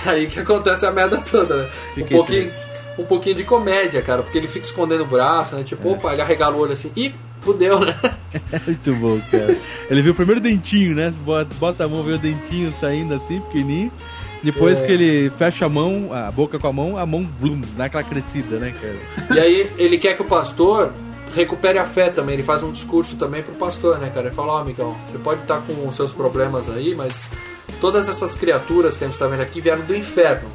Aí 0.06 0.28
que 0.28 0.40
acontece 0.40 0.86
a 0.86 0.92
merda 0.92 1.18
toda, 1.18 1.64
né? 1.64 1.70
Um 1.98 2.06
pouquinho, 2.06 2.52
um 2.98 3.04
pouquinho 3.04 3.36
de 3.36 3.44
comédia, 3.44 4.02
cara, 4.02 4.24
porque 4.24 4.38
ele 4.38 4.48
fica 4.48 4.66
escondendo 4.66 5.04
o 5.04 5.08
braço, 5.08 5.54
né? 5.56 5.64
Tipo, 5.64 5.90
opa, 5.92 6.14
ele 6.14 6.22
arregala 6.22 6.56
o 6.56 6.60
olho 6.60 6.72
assim, 6.72 6.92
ih, 6.96 7.14
fudeu, 7.42 7.80
né? 7.82 7.96
É 8.54 8.60
muito 8.66 8.94
bom, 8.96 9.20
cara. 9.30 9.56
Ele 9.90 10.02
viu 10.02 10.14
o 10.14 10.16
primeiro 10.16 10.40
dentinho, 10.40 10.96
né? 10.96 11.14
Bota, 11.22 11.54
bota 11.56 11.84
a 11.84 11.88
mão, 11.90 12.04
vê 12.04 12.14
o 12.14 12.18
dentinho 12.18 12.74
saindo 12.80 13.14
assim, 13.16 13.42
pequenininho. 13.42 13.92
Depois 14.42 14.82
É. 14.82 14.86
que 14.86 14.92
ele 14.92 15.30
fecha 15.32 15.66
a 15.66 15.70
mão, 15.70 16.12
a 16.14 16.32
boca 16.32 16.58
com 16.58 16.68
a 16.68 16.72
mão, 16.74 16.98
a 16.98 17.06
mão 17.06 17.24
blum, 17.40 17.62
dá 17.76 17.86
aquela 17.86 18.04
crescida, 18.04 18.60
né, 18.60 18.74
cara? 18.80 19.36
E 19.36 19.40
aí 19.40 19.70
ele 19.78 19.98
quer 19.98 20.14
que 20.16 20.22
o 20.22 20.26
pastor 20.26 20.94
recupere 21.34 21.80
a 21.80 21.86
fé 21.86 22.10
também. 22.12 22.36
Ele 22.36 22.44
faz 22.44 22.62
um 22.64 22.72
discurso 22.72 23.16
também 23.18 23.42
pro 23.44 23.54
pastor, 23.56 23.98
né, 24.00 24.10
cara? 24.10 24.28
Ele 24.28 24.36
fala, 24.36 24.54
ó, 24.54 24.58
amigão, 24.60 24.96
você 25.12 25.18
pode 25.18 25.42
estar 25.42 25.62
com 25.62 25.88
os 25.88 25.96
seus 25.96 26.12
problemas 26.12 26.70
aí, 26.70 26.94
mas 26.96 27.28
todas 27.80 28.10
essas 28.10 28.36
criaturas 28.36 28.98
que 28.98 29.04
a 29.04 29.08
gente 29.08 29.20
tá 29.20 29.28
vendo 29.28 29.42
aqui 29.42 29.62
vieram 29.62 29.84
do 29.86 29.96
inferno. 29.96 30.50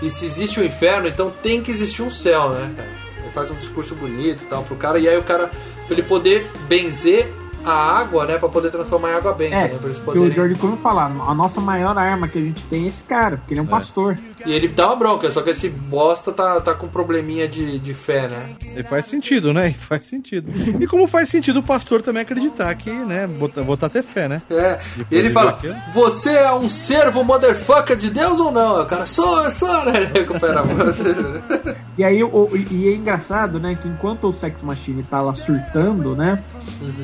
E 0.00 0.10
se 0.10 0.26
existe 0.26 0.60
o 0.60 0.64
inferno, 0.64 1.08
então 1.08 1.30
tem 1.30 1.62
que 1.62 1.70
existir 1.70 2.02
um 2.02 2.10
céu, 2.10 2.50
né, 2.50 2.72
cara? 2.76 2.88
Ele 3.18 3.30
faz 3.30 3.50
um 3.50 3.54
discurso 3.54 3.94
bonito 3.94 4.42
e 4.42 4.46
tal 4.46 4.64
pro 4.64 4.76
cara, 4.76 4.98
e 4.98 5.08
aí 5.08 5.16
o 5.16 5.22
cara, 5.22 5.48
pra 5.48 5.96
ele 5.96 6.02
poder 6.02 6.50
benzer 6.66 7.32
a 7.64 7.72
água, 7.72 8.26
né, 8.26 8.38
pra 8.38 8.48
poder 8.48 8.70
transformar 8.70 9.12
em 9.12 9.14
água 9.14 9.32
benta, 9.32 9.56
É, 9.56 9.68
né, 9.68 9.68
pra 9.78 9.86
eles 9.86 9.96
que 9.98 10.02
o 10.02 10.06
poderem... 10.06 10.32
George 10.32 10.54
Clooney 10.56 10.78
fala, 10.82 11.04
a 11.04 11.34
nossa 11.34 11.60
maior 11.60 11.96
arma 11.96 12.28
que 12.28 12.38
a 12.38 12.42
gente 12.42 12.62
tem 12.64 12.84
é 12.84 12.88
esse 12.88 13.02
cara, 13.02 13.36
porque 13.36 13.54
ele 13.54 13.60
é 13.60 13.62
um 13.62 13.66
pastor. 13.66 14.18
E 14.44 14.52
ele 14.52 14.68
dá 14.68 14.88
uma 14.88 14.96
bronca, 14.96 15.30
só 15.30 15.42
que 15.42 15.50
esse 15.50 15.68
bosta 15.68 16.32
tá, 16.32 16.60
tá 16.60 16.74
com 16.74 16.88
probleminha 16.88 17.46
de, 17.48 17.78
de 17.78 17.94
fé, 17.94 18.28
né? 18.28 18.56
E 18.76 18.82
faz 18.82 19.06
sentido, 19.06 19.52
né? 19.52 19.68
E 19.68 19.74
faz 19.74 20.06
sentido. 20.06 20.50
E 20.80 20.86
como 20.86 21.06
faz 21.06 21.28
sentido 21.28 21.60
o 21.60 21.62
pastor 21.62 22.02
também 22.02 22.22
acreditar 22.22 22.74
que, 22.74 22.90
né, 22.90 23.26
botar, 23.26 23.62
botar 23.62 23.86
até 23.86 24.02
fé, 24.02 24.28
né? 24.28 24.42
É, 24.50 24.78
Depois 24.96 25.06
e 25.10 25.14
ele 25.14 25.30
fala: 25.30 25.50
aquilo. 25.50 25.74
Você 25.94 26.30
é 26.30 26.52
um 26.52 26.68
servo 26.68 27.22
motherfucker 27.24 27.96
de 27.96 28.10
Deus 28.10 28.40
ou 28.40 28.50
não? 28.50 28.80
O 28.82 28.86
cara, 28.86 29.06
sou, 29.06 29.50
sou, 29.50 29.84
né? 29.84 29.92
Ele 29.96 30.06
recupera 30.18 30.60
a 30.60 30.64
mão. 30.64 30.76
E 31.98 32.02
aí, 32.04 32.22
o, 32.24 32.48
e 32.70 32.88
é 32.88 32.94
engraçado, 32.94 33.60
né, 33.60 33.74
que 33.74 33.86
enquanto 33.86 34.26
o 34.28 34.32
Sex 34.32 34.62
Machine 34.62 35.02
tá 35.02 35.20
lá 35.20 35.34
surtando, 35.34 36.16
né, 36.16 36.42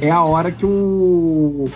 é 0.00 0.10
a 0.10 0.22
hora 0.22 0.50
que 0.50 0.64
o 0.64 1.66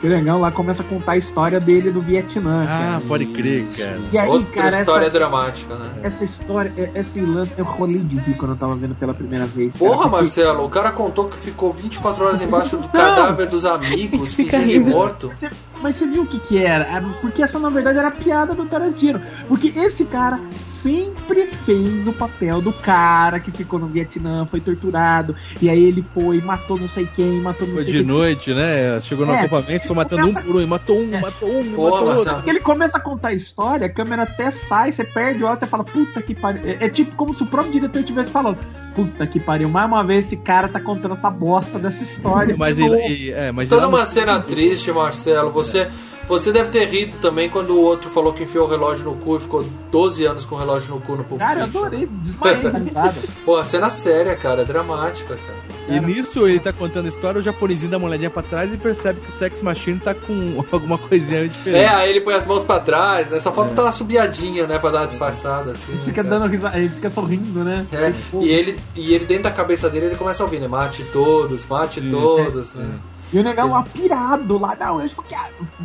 Pirangão 0.00 0.40
lá 0.40 0.50
começa 0.50 0.82
a 0.82 0.84
contar 0.84 1.12
a 1.12 1.16
história 1.16 1.58
dele 1.58 1.90
do 1.90 2.02
Vietnã. 2.02 2.62
Ah, 2.64 2.66
cara. 2.66 3.00
pode 3.08 3.26
crer, 3.26 3.66
cara. 3.68 3.98
E 4.12 4.18
aí, 4.18 4.28
Outra 4.28 4.52
cara, 4.64 4.80
história 4.80 5.06
essa, 5.06 5.18
dramática, 5.18 5.74
né? 5.76 5.90
essa 6.02 6.24
história, 6.24 6.72
é- 6.76 6.90
esse 7.00 7.20
lance, 7.20 7.52
eu 7.56 7.64
rolei 7.64 8.00
de 8.00 8.16
rir 8.16 8.34
quando 8.36 8.50
eu 8.50 8.56
tava 8.58 8.74
vendo 8.74 8.94
pela 8.96 9.14
primeira 9.14 9.46
vez. 9.46 9.72
cara, 9.72 9.78
Porra, 9.90 10.02
porque- 10.02 10.16
Marcelo, 10.16 10.64
o 10.64 10.68
cara 10.68 10.90
contou 10.92 11.26
que 11.28 11.38
ficou 11.38 11.72
24 11.72 12.24
horas 12.26 12.40
embaixo 12.42 12.76
do 12.76 12.88
cadáver 12.90 13.48
dos 13.48 13.64
amigos, 13.64 14.34
fingindo 14.34 14.66
de 14.66 14.80
morto. 14.80 15.28
Você- 15.28 15.48
Mas 15.80 15.96
você 15.96 16.06
viu 16.06 16.22
o 16.22 16.26
que 16.26 16.40
que 16.40 16.58
era? 16.58 16.84
Era- 16.84 17.08
Porque 17.20 17.42
essa, 17.42 17.58
na 17.58 17.70
verdade, 17.70 17.98
era 17.98 18.08
a 18.08 18.12
piada 18.12 18.52
do 18.54 18.66
Tarantino. 18.66 19.20
Porque 19.48 19.68
esse 19.78 20.04
cara 20.04 20.38
sempre 20.86 21.46
fez 21.64 22.06
o 22.06 22.12
papel 22.12 22.60
do 22.62 22.72
cara 22.72 23.40
que 23.40 23.50
ficou 23.50 23.76
no 23.78 23.88
Vietnã, 23.88 24.46
foi 24.48 24.60
torturado, 24.60 25.34
e 25.60 25.68
aí 25.68 25.82
ele 25.82 26.04
foi, 26.14 26.40
matou 26.40 26.78
não 26.78 26.88
sei 26.88 27.06
quem, 27.06 27.40
matou 27.40 27.66
não 27.66 27.74
Foi 27.74 27.84
sei 27.84 27.92
de 27.92 27.98
quem. 27.98 28.06
noite, 28.06 28.54
né? 28.54 29.00
Chegou 29.00 29.26
no 29.26 29.32
É, 29.32 29.40
acampamento, 29.40 29.86
foi 29.88 29.96
matando 29.96 30.22
um 30.22 30.32
começa- 30.32 30.46
por 30.46 30.56
um, 30.62 30.66
matou 30.66 30.98
um, 31.00 31.14
É. 31.14 31.20
matou 31.20 31.50
um, 31.60 31.72
Pô, 31.74 31.90
matou 31.90 32.16
outro. 32.16 32.42
Ele 32.48 32.60
começa 32.60 32.98
a 32.98 33.00
contar 33.00 33.28
a 33.28 33.34
história, 33.34 33.86
a 33.86 33.90
câmera 33.92 34.22
até 34.22 34.50
sai, 34.52 34.92
você 34.92 35.02
perde 35.04 35.42
o 35.42 35.46
olho, 35.48 35.58
você 35.58 35.66
fala, 35.66 35.82
puta 35.82 36.22
que 36.22 36.34
pariu. 36.34 36.62
É, 36.64 36.86
é 36.86 36.88
tipo 36.88 37.16
como 37.16 37.34
se 37.34 37.42
o 37.42 37.46
próprio 37.46 37.72
diretor 37.72 37.98
estivesse 37.98 38.30
falando, 38.30 38.58
puta 38.94 39.26
que 39.26 39.40
pariu, 39.40 39.68
mais 39.68 39.88
uma 39.88 40.04
vez 40.04 40.26
esse 40.26 40.36
cara 40.36 40.68
tá 40.68 40.78
contando 40.78 41.14
essa 41.14 41.30
bosta 41.30 41.78
dessa 41.80 42.02
história. 42.04 42.54
Mas 42.56 42.76
de 42.76 42.82
novo." 42.82 42.94
ele, 42.94 43.30
é, 43.32 43.50
mas 43.50 43.68
Toda 43.68 43.82
no- 43.82 43.88
uma 43.88 44.06
cena 44.06 44.40
triste, 44.40 44.92
Marcelo. 44.92 45.50
Você, 45.50 45.88
você 46.28 46.50
deve 46.52 46.70
ter 46.70 46.84
rido 46.86 47.16
também 47.18 47.48
quando 47.48 47.70
o 47.70 47.80
outro 47.80 48.10
falou 48.10 48.32
que 48.32 48.42
enfiou 48.44 48.66
o 48.66 48.70
relógio 48.70 49.04
no 49.04 49.14
cu 49.16 49.36
e 49.36 49.40
ficou 49.40 49.64
12 49.90 50.24
anos 50.24 50.44
com 50.44 50.54
o 50.54 50.58
relógio 50.58 50.90
no 50.94 51.00
cu 51.00 51.16
no 51.16 51.24
Pulp 51.24 51.38
Cara, 51.40 51.60
eu 51.60 51.64
Fiction. 51.64 51.84
adorei, 51.84 52.08
desmaiei 52.22 52.60
de 52.70 52.82
risada. 52.84 53.14
Pô, 53.44 53.56
a 53.56 53.64
cena 53.64 53.90
séria, 53.90 54.34
cara, 54.36 54.62
é 54.62 54.64
dramática, 54.64 55.36
cara. 55.36 55.56
E 55.88 56.00
nisso 56.00 56.48
ele 56.48 56.58
tá 56.58 56.72
contando 56.72 57.06
a 57.06 57.08
história, 57.08 57.40
o 57.40 57.44
japonesinho 57.44 57.88
dá 57.92 57.96
uma 57.96 58.08
olhadinha 58.08 58.28
pra 58.28 58.42
trás 58.42 58.74
e 58.74 58.76
percebe 58.76 59.20
que 59.20 59.28
o 59.28 59.32
Sex 59.32 59.62
Machine 59.62 60.00
tá 60.00 60.14
com 60.14 60.64
alguma 60.72 60.98
coisinha 60.98 61.48
diferente. 61.48 61.84
É, 61.84 61.88
aí 61.88 62.10
ele 62.10 62.22
põe 62.22 62.34
as 62.34 62.44
mãos 62.44 62.64
pra 62.64 62.80
trás, 62.80 63.30
né? 63.30 63.38
Só 63.38 63.52
falta 63.52 63.72
dar 63.72 63.84
uma 63.84 63.92
subiadinha, 63.92 64.66
né? 64.66 64.80
Pra 64.80 64.90
dar 64.90 65.00
uma 65.02 65.06
disfarçada, 65.06 65.70
assim. 65.72 65.92
né, 65.92 66.00
Fica 66.06 66.24
cara? 66.24 66.28
dando 66.40 66.50
risada, 66.50 66.76
ele 66.76 66.88
fica 66.88 67.08
sorrindo, 67.08 67.62
né? 67.62 67.86
É, 67.92 68.12
e 68.42 68.48
ele, 68.50 68.76
e 68.96 69.14
ele 69.14 69.24
dentro 69.26 69.44
da 69.44 69.52
cabeça 69.52 69.88
dele, 69.88 70.06
ele 70.06 70.16
começa 70.16 70.42
a 70.42 70.46
ouvir, 70.46 70.58
né? 70.58 70.66
Mate 70.66 71.04
todos, 71.12 71.64
mate 71.66 72.00
todos, 72.10 72.74
né? 72.74 72.98
E 73.32 73.38
o 73.38 73.42
negão 73.42 73.70
lá 73.70 73.82
pirado 73.82 74.56
lá, 74.58 74.76
não, 74.78 75.02
eu 75.02 75.10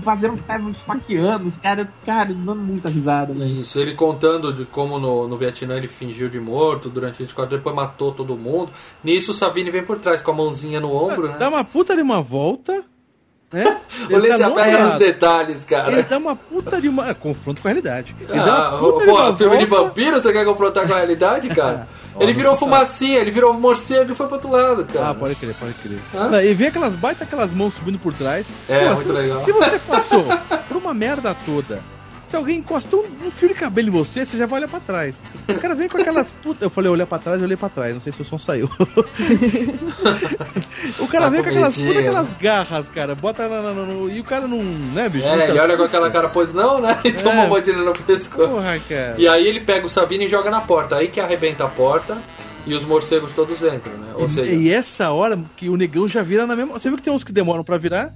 fazendo, 0.04 0.36
estavam 0.36 0.70
esfaqueando, 0.70 1.48
os 1.48 1.58
caras, 1.58 1.88
cara, 2.06 2.28
dando 2.28 2.56
muita 2.56 2.88
risada, 2.88 3.34
né? 3.34 3.46
Isso, 3.46 3.80
ele 3.80 3.96
contando 3.96 4.54
de 4.54 4.66
como 4.66 5.00
no, 5.00 5.28
no 5.28 5.38
Vietnã 5.38 5.76
ele 5.76 5.88
fingiu 5.88 6.30
de 6.30 6.40
morto 6.40 6.88
durante 6.90 7.18
24 7.20 7.58
depois 7.58 7.76
matou 7.76 8.12
todo 8.12 8.38
mundo. 8.38 8.72
Nisso 9.04 9.32
o 9.32 9.34
Savini 9.34 9.72
vem 9.72 9.84
por 9.84 10.00
trás 10.00 10.22
com 10.22 10.32
a 10.32 10.36
mãozinha 10.36 10.80
no 10.80 10.92
ombro, 10.94 11.28
né? 11.30 11.36
Dá 11.40 11.50
uma 11.50 11.64
puta 11.64 11.96
de 11.96 12.02
uma 12.02 12.22
volta, 12.22 12.84
né? 13.52 13.82
Olha, 14.14 14.16
Ele 14.28 14.32
se 14.32 14.38
tá 14.40 14.48
apega 14.48 14.84
nos 14.86 14.96
detalhes, 14.96 15.64
cara. 15.66 15.92
Ele 15.92 16.04
dá 16.04 16.18
uma 16.18 16.36
puta 16.36 16.80
de 16.80 16.88
uma. 16.88 17.10
é, 17.10 17.14
Confronto 17.14 17.62
com 17.62 17.68
a 17.68 17.72
realidade. 17.72 18.16
Ele 18.20 18.28
dá 18.40 18.68
Ah, 18.68 18.70
uma 18.76 18.80
puta 18.80 19.00
de 19.00 19.06
pô, 19.08 19.14
uma 19.20 19.36
filme 19.36 19.58
de 19.58 19.66
volta. 19.66 19.86
vampiro, 19.86 20.20
você 20.22 20.32
quer 20.32 20.46
confrontar 20.46 20.88
com 20.88 20.94
a 20.94 20.98
realidade, 20.98 21.50
cara? 21.50 21.88
ele 22.20 22.34
virou 22.34 22.56
fumacinha, 22.56 23.20
ele 23.20 23.32
virou 23.32 23.54
morcego 23.54 24.12
e 24.12 24.16
foi 24.16 24.28
pro 24.28 24.36
outro 24.36 24.52
lado, 24.52 24.86
cara. 24.86 25.10
Ah, 25.10 25.14
pode 25.14 25.36
crer, 25.36 25.56
pode 25.56 25.74
crer. 25.74 26.00
Hã? 26.14 26.44
E 26.44 26.54
vê 26.54 26.68
aquelas 26.68 26.96
baita 26.96 27.24
aquelas 27.24 27.54
mãos 27.54 27.74
subindo 27.74 28.00
por 28.00 28.14
trás. 28.14 28.46
É, 28.68 28.90
Pô, 28.90 28.96
muito 28.96 29.16
se, 29.16 29.22
legal. 29.22 29.42
Se 29.42 29.52
você 29.52 29.80
passou 29.88 30.26
por 30.68 30.78
uma 30.78 30.94
merda 30.94 31.36
toda, 31.46 31.82
se 32.32 32.36
alguém 32.38 32.60
encosta 32.60 32.96
um, 32.96 33.04
um 33.26 33.30
fio 33.30 33.50
de 33.50 33.54
cabelo 33.56 33.90
em 33.90 33.92
você, 33.92 34.26
você 34.26 34.38
já 34.38 34.46
vai 34.46 34.60
olhar 34.62 34.70
pra 34.70 34.80
trás. 34.80 35.22
O 35.50 35.60
cara 35.60 35.76
vem 35.76 35.90
com 35.90 35.98
aquelas 35.98 36.32
putas. 36.32 36.62
Eu 36.62 36.70
falei 36.70 36.90
olhar 36.90 37.06
pra 37.06 37.20
trás, 37.20 37.40
eu 37.40 37.46
olhei 37.46 37.58
pra 37.58 37.68
trás. 37.68 37.94
Não 37.94 38.00
sei 38.00 38.14
se 38.14 38.22
o 38.22 38.26
som 38.26 38.38
saiu. 38.38 38.70
o 41.00 41.08
cara 41.08 41.26
Tá 41.26 41.30
vem 41.30 41.44
com 41.44 41.50
aquelas 41.50 41.76
putas, 41.76 41.98
aquelas 41.98 42.34
garras, 42.36 42.90
cara. 42.90 43.16
Bota 43.16 43.48
na, 43.48 43.62
na- 43.62 43.74
no- 43.74 44.10
E 44.10 44.20
o 44.20 44.24
cara 44.24 44.48
não. 44.48 44.60
Né, 44.64 45.10
bicho? 45.10 45.26
É, 45.26 45.50
ele 45.50 45.60
olha 45.60 45.76
com 45.78 45.84
aquela 45.84 46.10
cara, 46.10 46.30
pois 46.30 46.54
não, 46.54 46.80
né? 46.82 46.98
E 47.06 47.12
toma 47.12 47.32
É. 47.32 47.36
uma 47.40 47.48
mordida 47.48 47.78
no 47.80 47.94
pescoço. 47.94 48.48
Porra, 48.50 48.80
cara. 48.88 49.16
E 49.18 49.28
aí 49.28 49.46
ele 49.46 49.62
pega 49.66 49.86
o 49.86 49.90
Savini 49.90 50.26
e 50.26 50.30
joga 50.30 50.50
na 50.50 50.62
porta. 50.62 50.96
Aí 50.96 51.08
que 51.10 51.20
arrebenta 51.20 51.66
a 51.66 51.68
porta 51.68 52.18
e 52.66 52.74
os 52.74 52.86
morcegos 52.86 53.32
todos 53.34 53.62
entram, 53.64 53.94
né? 53.98 54.14
Ou 54.16 54.30
seja, 54.30 54.52
E 54.52 54.72
essa 54.72 55.10
hora 55.12 55.38
que 55.58 55.68
o 55.70 55.76
negão 55.76 56.08
já 56.08 56.22
vira 56.24 56.46
na 56.48 56.56
mesma. 56.56 56.74
Você 56.80 56.88
viu 56.90 56.98
que 56.98 57.04
tem 57.04 57.14
uns 57.14 57.24
que 57.24 57.32
demoram 57.32 57.64
pra 57.64 57.78
virar? 57.78 58.14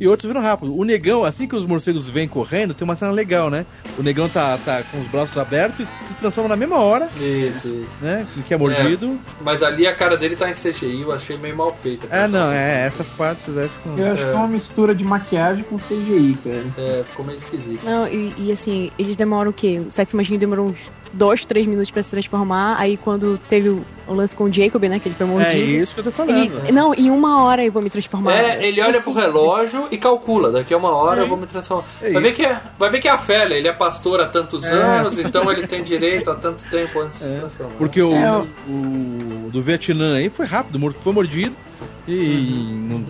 E 0.00 0.06
outros 0.08 0.28
viram 0.28 0.40
rápido. 0.40 0.76
O 0.76 0.84
negão, 0.84 1.24
assim 1.24 1.46
que 1.46 1.56
os 1.56 1.66
morcegos 1.66 2.08
vêm 2.08 2.28
correndo, 2.28 2.74
tem 2.74 2.84
uma 2.84 2.96
cena 2.96 3.10
legal, 3.10 3.50
né? 3.50 3.66
O 3.98 4.02
negão 4.02 4.28
tá, 4.28 4.58
tá 4.64 4.82
com 4.82 5.00
os 5.00 5.06
braços 5.08 5.36
abertos 5.36 5.80
e 5.80 6.08
se 6.08 6.14
transforma 6.14 6.48
na 6.48 6.56
mesma 6.56 6.76
hora, 6.76 7.08
Isso, 7.16 7.86
né? 8.00 8.26
Em 8.36 8.42
que 8.42 8.54
é 8.54 8.56
mordido. 8.56 9.18
Mas 9.40 9.62
ali 9.62 9.86
a 9.86 9.94
cara 9.94 10.16
dele 10.16 10.36
tá 10.36 10.50
em 10.50 10.54
CGI, 10.54 11.02
eu 11.02 11.12
achei 11.12 11.36
meio 11.36 11.56
mal 11.56 11.76
feita. 11.82 12.06
É, 12.10 12.26
não, 12.28 12.50
é, 12.50 12.86
essas 12.86 13.08
partes 13.10 13.56
aí 13.56 13.68
ficam. 13.68 13.98
Eu 13.98 14.12
acho 14.12 14.22
que 14.22 14.28
é 14.28 14.34
uma 14.34 14.48
mistura 14.48 14.94
de 14.94 15.04
maquiagem 15.04 15.64
com 15.64 15.78
CGI, 15.78 16.38
cara. 16.42 16.64
É, 16.78 17.04
ficou 17.04 17.24
meio 17.24 17.36
esquisito. 17.36 17.84
Não, 17.84 18.06
e, 18.06 18.32
e 18.36 18.52
assim, 18.52 18.90
eles 18.98 19.16
demoram 19.16 19.50
o 19.50 19.54
quê? 19.54 19.80
O 19.86 19.90
Sex 19.90 20.14
Machine 20.14 20.38
demorou 20.38 20.68
uns 20.68 20.78
dois, 21.12 21.44
três 21.44 21.66
minutos 21.66 21.90
pra 21.90 22.02
se 22.02 22.10
transformar. 22.10 22.76
Aí 22.78 22.96
quando 22.96 23.38
teve 23.48 23.68
o, 23.68 23.84
o 24.06 24.14
lance 24.14 24.34
com 24.36 24.44
o 24.44 24.52
Jacob, 24.52 24.82
né? 24.84 24.98
Que 24.98 25.08
ele 25.08 25.14
foi 25.14 25.26
mordido. 25.26 25.50
É 25.52 25.56
isso 25.58 25.94
que 25.94 26.00
eu 26.00 26.04
tô 26.04 26.10
falando. 26.12 26.36
Ele, 26.38 26.72
não, 26.72 26.94
em 26.94 27.10
uma 27.10 27.42
hora 27.44 27.64
eu 27.64 27.70
vou 27.72 27.82
me 27.82 27.90
transformar. 27.90 28.32
É, 28.32 28.66
ele 28.66 28.80
olha 28.80 29.00
pro 29.00 29.10
Assim, 29.10 29.20
relógio 29.20 29.88
e 29.90 29.96
calcula, 29.98 30.50
daqui 30.50 30.72
a 30.72 30.76
uma 30.76 30.90
hora 30.94 31.20
eu 31.22 31.28
vou 31.28 31.36
me 31.36 31.46
transformar. 31.46 31.84
É 32.02 32.12
Vai 32.12 32.22
ver, 32.22 32.32
que 32.34 32.44
é, 32.44 32.60
vai 32.78 32.90
ver 32.90 33.00
que 33.00 33.08
é 33.08 33.10
a 33.10 33.18
Félia, 33.18 33.56
ele 33.56 33.68
é 33.68 33.72
pastor 33.72 34.20
há 34.20 34.26
tantos 34.26 34.64
É. 34.64 34.72
anos, 34.72 35.18
então 35.18 35.50
ele 35.50 35.66
tem 35.66 35.82
direito 35.82 36.30
a 36.30 36.34
tanto 36.34 36.64
tempo 36.70 37.00
antes 37.00 37.18
de 37.20 37.26
se 37.26 37.34
transformar. 37.34 37.72
Porque 37.78 38.00
o, 38.02 38.14
É, 38.14 38.38
o- 38.38 38.46
o 38.70 39.50
do 39.52 39.62
Vietnã 39.62 40.16
aí 40.16 40.28
foi 40.28 40.46
rápido, 40.46 40.78
foi 41.00 41.12
mordido 41.12 41.54
e 42.06 42.14
em 42.14 43.06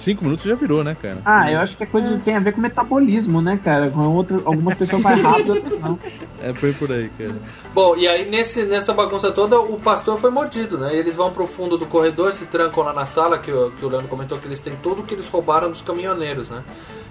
cinco 0.00 0.24
minutos 0.24 0.44
já 0.44 0.54
virou, 0.54 0.82
né, 0.82 0.96
cara? 1.00 1.18
Ah, 1.24 1.50
eu 1.50 1.58
acho 1.60 1.76
que 1.76 1.82
é 1.82 1.86
coisa 1.86 2.16
que 2.16 2.22
tem 2.24 2.36
a 2.36 2.40
ver 2.40 2.52
com 2.52 2.60
metabolismo, 2.60 3.40
né, 3.40 3.58
cara? 3.62 3.90
Com 3.90 4.00
outras, 4.08 4.40
algumas 4.44 4.74
pessoas 4.74 5.02
vai 5.02 5.20
rápido, 5.20 5.54
outras 5.54 5.78
não. 5.80 5.98
É, 6.42 6.52
foi 6.54 6.72
por 6.72 6.90
aí, 6.90 7.10
cara. 7.18 7.34
Bom, 7.74 7.96
e 7.96 8.08
aí 8.08 8.28
nesse, 8.28 8.64
nessa 8.64 8.92
bagunça 8.92 9.30
toda, 9.32 9.60
o 9.60 9.78
pastor 9.78 10.18
foi 10.18 10.30
mordido, 10.30 10.78
né? 10.78 10.94
E 10.94 10.98
eles 10.98 11.14
vão 11.14 11.30
pro 11.30 11.46
fundo 11.46 11.76
do 11.78 11.86
corredor, 11.86 12.32
se 12.32 12.46
trancam 12.46 12.82
lá 12.82 12.92
na 12.92 13.06
sala, 13.06 13.38
que, 13.38 13.52
o- 13.52 13.70
que 13.72 13.84
o 13.84 13.88
Leandro 13.88 14.08
comentou 14.08 14.38
que 14.38 14.46
eles 14.48 14.60
têm 14.60 14.74
tudo 14.82 15.02
que 15.02 15.14
eles 15.14 15.28
roubaram 15.28 15.70
dos 15.70 15.82
caminhoneiros, 15.82 16.48
né? 16.50 16.62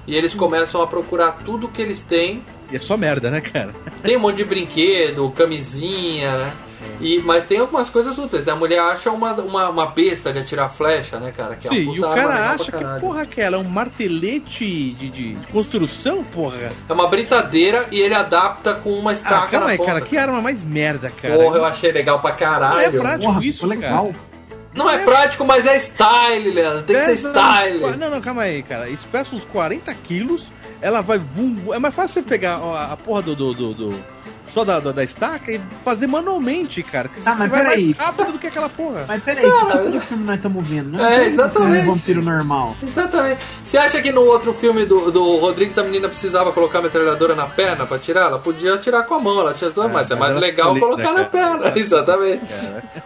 E 0.08 0.16
eles 0.16 0.34
começam 0.34 0.82
a 0.82 0.88
procurar 0.88 1.34
tudo 1.46 1.68
que 1.68 1.82
eles 1.82 2.02
têm. 2.02 2.44
E 2.72 2.76
é 2.76 2.80
só 2.80 2.98
merda, 2.98 3.30
né, 3.30 3.40
cara? 3.42 3.74
Tem 4.02 4.18
um 4.18 4.20
monte 4.20 4.38
de 4.38 4.46
brinquedo, 4.46 5.30
camisinha, 5.32 6.38
né? 6.46 6.54
E, 7.02 7.20
mas 7.20 7.46
tem 7.46 7.60
algumas 7.60 7.90
coisas 7.90 8.18
úteis, 8.18 8.46
né? 8.46 8.52
A 8.54 8.56
mulher 8.56 8.80
acha 8.80 9.12
uma, 9.12 9.34
uma, 9.34 9.70
uma 9.70 9.86
besta 9.88 10.32
de 10.34 10.40
atirar 10.40 10.70
flecha, 10.70 11.20
né, 11.20 11.32
cara? 11.36 11.56
Que 11.56 11.68
é 11.68 11.72
uma 11.72 11.78
Sim, 11.80 11.86
puta 11.86 11.98
e 11.98 12.00
o 12.00 12.14
cara 12.16 12.52
acha 12.52 12.64
que, 12.66 12.72
caralho. 12.72 13.02
porra, 13.02 13.22
aquela 13.24 13.58
é 13.58 13.60
um 13.60 13.64
martelete 13.64 14.92
de, 14.94 15.10
de, 15.10 15.38
construção, 15.52 16.24
porra. 16.24 16.72
É 16.88 16.94
uma 16.94 17.08
britadeira 17.10 17.88
e 17.92 18.00
ele 18.00 18.16
adapta 18.16 18.76
com 18.76 18.92
uma 18.94 19.14
estaca 19.14 19.46
Ah, 19.46 19.48
calma 19.48 19.66
na 19.68 19.72
aí, 19.74 19.78
ponta. 19.78 19.92
cara, 19.94 20.02
que 20.06 20.18
arma 20.18 20.42
mais 20.42 20.64
merda, 20.64 21.10
cara. 21.12 21.36
Porra, 21.36 21.58
eu 21.58 21.66
achei 21.66 21.92
legal 21.92 22.20
pra 22.20 22.32
Não 22.32 22.36
é 22.36 22.40
caralho. 22.40 23.00
prático 23.02 23.34
Porra, 23.34 23.46
isso, 23.46 23.68
legal. 23.68 24.06
cara. 24.08 24.30
Não 24.74 24.88
é 24.90 25.00
prático, 25.00 25.44
mas 25.46 25.66
é 25.66 25.76
style, 25.78 26.52
Leandro. 26.52 26.84
Tem 26.84 26.96
que 26.96 27.02
ser 27.02 27.12
Pesa 27.12 27.30
uns 27.30 27.36
style. 27.38 27.80
qua- 27.80 27.98
Não, 27.98 28.10
não, 28.12 28.22
calma 28.22 28.44
aí, 28.44 28.62
cara. 28.62 28.88
Isso 28.88 29.06
pesa 29.12 29.36
uns 29.36 29.44
40 29.44 29.92
quilos, 29.96 30.52
ela 30.80 31.02
vai 31.02 31.18
vum, 31.18 31.56
vum. 31.56 31.74
É 31.74 31.80
mais 31.80 31.94
fácil 31.94 32.14
você 32.14 32.22
pegar 32.22 32.60
ó, 32.62 32.76
a 32.78 32.96
porra 32.96 33.24
do. 33.24 33.36
do, 33.36 33.54
do- 33.54 33.74
do- 33.74 34.04
só 34.50 34.64
da, 34.66 34.80
da, 34.80 34.92
da 34.92 35.04
estaca 35.04 35.52
e 35.52 35.62
fazer 35.84 36.08
manualmente, 36.08 36.82
cara. 36.84 37.08
Que 37.08 37.20
Ah, 37.26 37.34
você 37.34 37.40
mas 37.40 37.50
vai 37.50 37.62
peraí. 37.62 37.86
mais 37.86 37.98
rápido 37.98 38.32
do 38.34 38.40
que 38.40 38.48
aquela 38.48 38.70
porra. 38.70 39.06
Mas 39.08 39.24
peraí, 39.24 39.44
que 39.46 39.78
tipo 39.78 39.92
de 39.92 40.00
filme 40.02 40.24
nós 40.26 40.36
estamos 40.36 40.68
vendo? 40.68 40.90
Não 40.98 41.06
É, 41.06 41.28
exatamente. 41.28 41.88
Um 41.90 41.94
vampiro 41.94 42.22
normal. 42.22 42.76
Exatamente. 42.84 43.42
Você 43.64 43.78
acha 43.78 44.02
que 44.02 44.12
no 44.12 44.22
outro 44.22 44.54
filme 44.54 44.86
do, 44.86 45.12
do 45.12 45.38
Rodrigues 45.38 45.78
a 45.78 45.84
menina 45.84 46.08
precisava 46.10 46.52
colocar 46.52 46.80
a 46.80 46.82
metralhadora 46.82 47.36
na 47.36 47.46
perna 47.46 47.86
pra 47.86 47.98
tirar? 47.98 48.26
Ela 48.28 48.40
podia 48.40 48.78
tirar 48.78 49.04
com 49.04 49.16
a 49.16 49.20
mão, 49.20 49.40
ela 49.40 49.54
tinha 49.54 49.70
mas 49.70 50.10
é 50.12 50.16
mas 50.16 50.20
mais 50.20 50.32
ela 50.32 50.40
legal 50.42 50.76
colocar 50.78 51.10
linda, 51.10 51.22
na 51.22 51.26
perna. 51.26 51.74
Exatamente. 51.78 52.42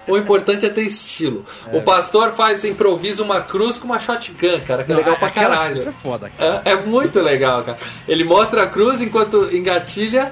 O 0.07 0.17
importante 0.17 0.65
é 0.65 0.69
ter 0.69 0.83
estilo. 0.83 1.45
O 1.71 1.81
pastor 1.81 2.31
faz, 2.31 2.63
improvisa 2.63 3.21
uma 3.23 3.41
cruz 3.41 3.77
com 3.77 3.85
uma 3.85 3.99
shotgun, 3.99 4.59
cara, 4.65 4.83
que 4.83 4.91
é 4.91 4.95
legal 4.95 5.15
pra 5.17 5.27
Aquela- 5.27 5.49
caralho. 5.55 5.77
Isso 5.77 5.89
é 5.89 5.91
foda, 5.91 6.31
cara. 6.37 6.61
É, 6.65 6.71
é 6.71 6.75
muito 6.77 7.19
legal, 7.21 7.63
cara. 7.63 7.77
Ele 8.07 8.23
mostra 8.23 8.63
a 8.63 8.67
cruz 8.67 9.01
enquanto 9.01 9.53
engatilha 9.55 10.31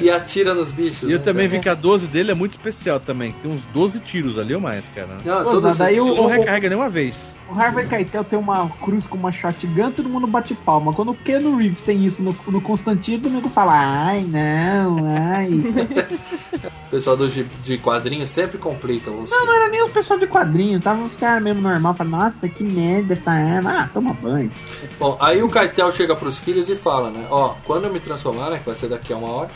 e 0.00 0.10
atira 0.10 0.54
nos 0.54 0.70
bichos. 0.70 1.08
E 1.08 1.12
eu 1.12 1.18
né, 1.18 1.24
também 1.24 1.48
vi 1.48 1.58
que 1.58 1.68
a 1.68 1.74
12 1.74 2.06
dele 2.06 2.30
é 2.30 2.34
muito 2.34 2.52
especial 2.52 3.00
também. 3.00 3.32
Tem 3.42 3.50
uns 3.50 3.64
12 3.66 4.00
tiros 4.00 4.38
ali 4.38 4.54
ou 4.54 4.60
mais, 4.60 4.88
cara. 4.88 5.16
Não, 5.24 5.44
Pô, 5.44 5.50
todos 5.50 5.78
daí 5.78 6.00
o- 6.00 6.14
não 6.14 6.26
recarrega 6.26 6.68
nenhuma 6.68 6.88
vez. 6.90 7.34
O 7.50 7.60
Harvey 7.60 7.84
Keitel 7.88 8.22
tem 8.22 8.38
uma 8.38 8.68
cruz 8.68 9.06
com 9.08 9.16
uma 9.16 9.32
shotgun, 9.32 9.90
todo 9.90 10.08
mundo 10.08 10.24
bate 10.24 10.54
palma. 10.54 10.92
Quando 10.92 11.10
o 11.10 11.14
Keanu 11.14 11.56
Reeves 11.56 11.82
tem 11.82 12.06
isso 12.06 12.22
no, 12.22 12.34
no 12.46 12.60
Constantino, 12.60 13.24
todo 13.24 13.32
mundo 13.32 13.50
fala, 13.50 13.72
ai, 13.74 14.22
não, 14.22 14.96
ai. 15.08 15.50
O 16.86 16.90
pessoal 16.90 17.16
do, 17.16 17.28
de, 17.28 17.78
quadrinhos 17.78 18.30
sempre 18.30 18.58
complica 18.58 19.12
os 19.12 19.30
não, 19.30 19.46
não 19.46 19.54
era 19.54 19.68
nem 19.68 19.80
os 19.84 19.92
pessoal 19.92 20.18
de 20.18 20.26
quadrinho, 20.26 20.80
tava 20.80 21.04
os 21.04 21.14
caras 21.14 21.40
mesmo 21.40 21.62
normal, 21.62 21.94
falando, 21.94 22.12
nossa, 22.16 22.48
que 22.48 22.64
merda 22.64 23.14
essa 23.14 23.30
arma. 23.30 23.82
Ah, 23.82 23.88
toma 23.94 24.12
banho. 24.14 24.50
Bom, 24.98 25.16
aí 25.20 25.40
o 25.40 25.48
Keitel 25.48 25.92
chega 25.92 26.16
pros 26.16 26.36
filhos 26.36 26.68
e 26.68 26.74
fala, 26.76 27.10
né? 27.10 27.26
Ó, 27.30 27.54
quando 27.64 27.84
eu 27.84 27.92
me 27.92 28.00
transformar, 28.00 28.50
né? 28.50 28.58
Que 28.58 28.66
vai 28.66 28.74
ser 28.74 28.88
daqui 28.88 29.12
a 29.12 29.16
uma 29.16 29.30
hora, 29.30 29.50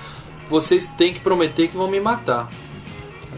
vocês 0.49 0.87
têm 0.99 1.13
que 1.13 1.21
prometer 1.21 1.69
que 1.69 1.77
vão 1.77 1.89
me 1.91 2.01
matar. 2.01 2.49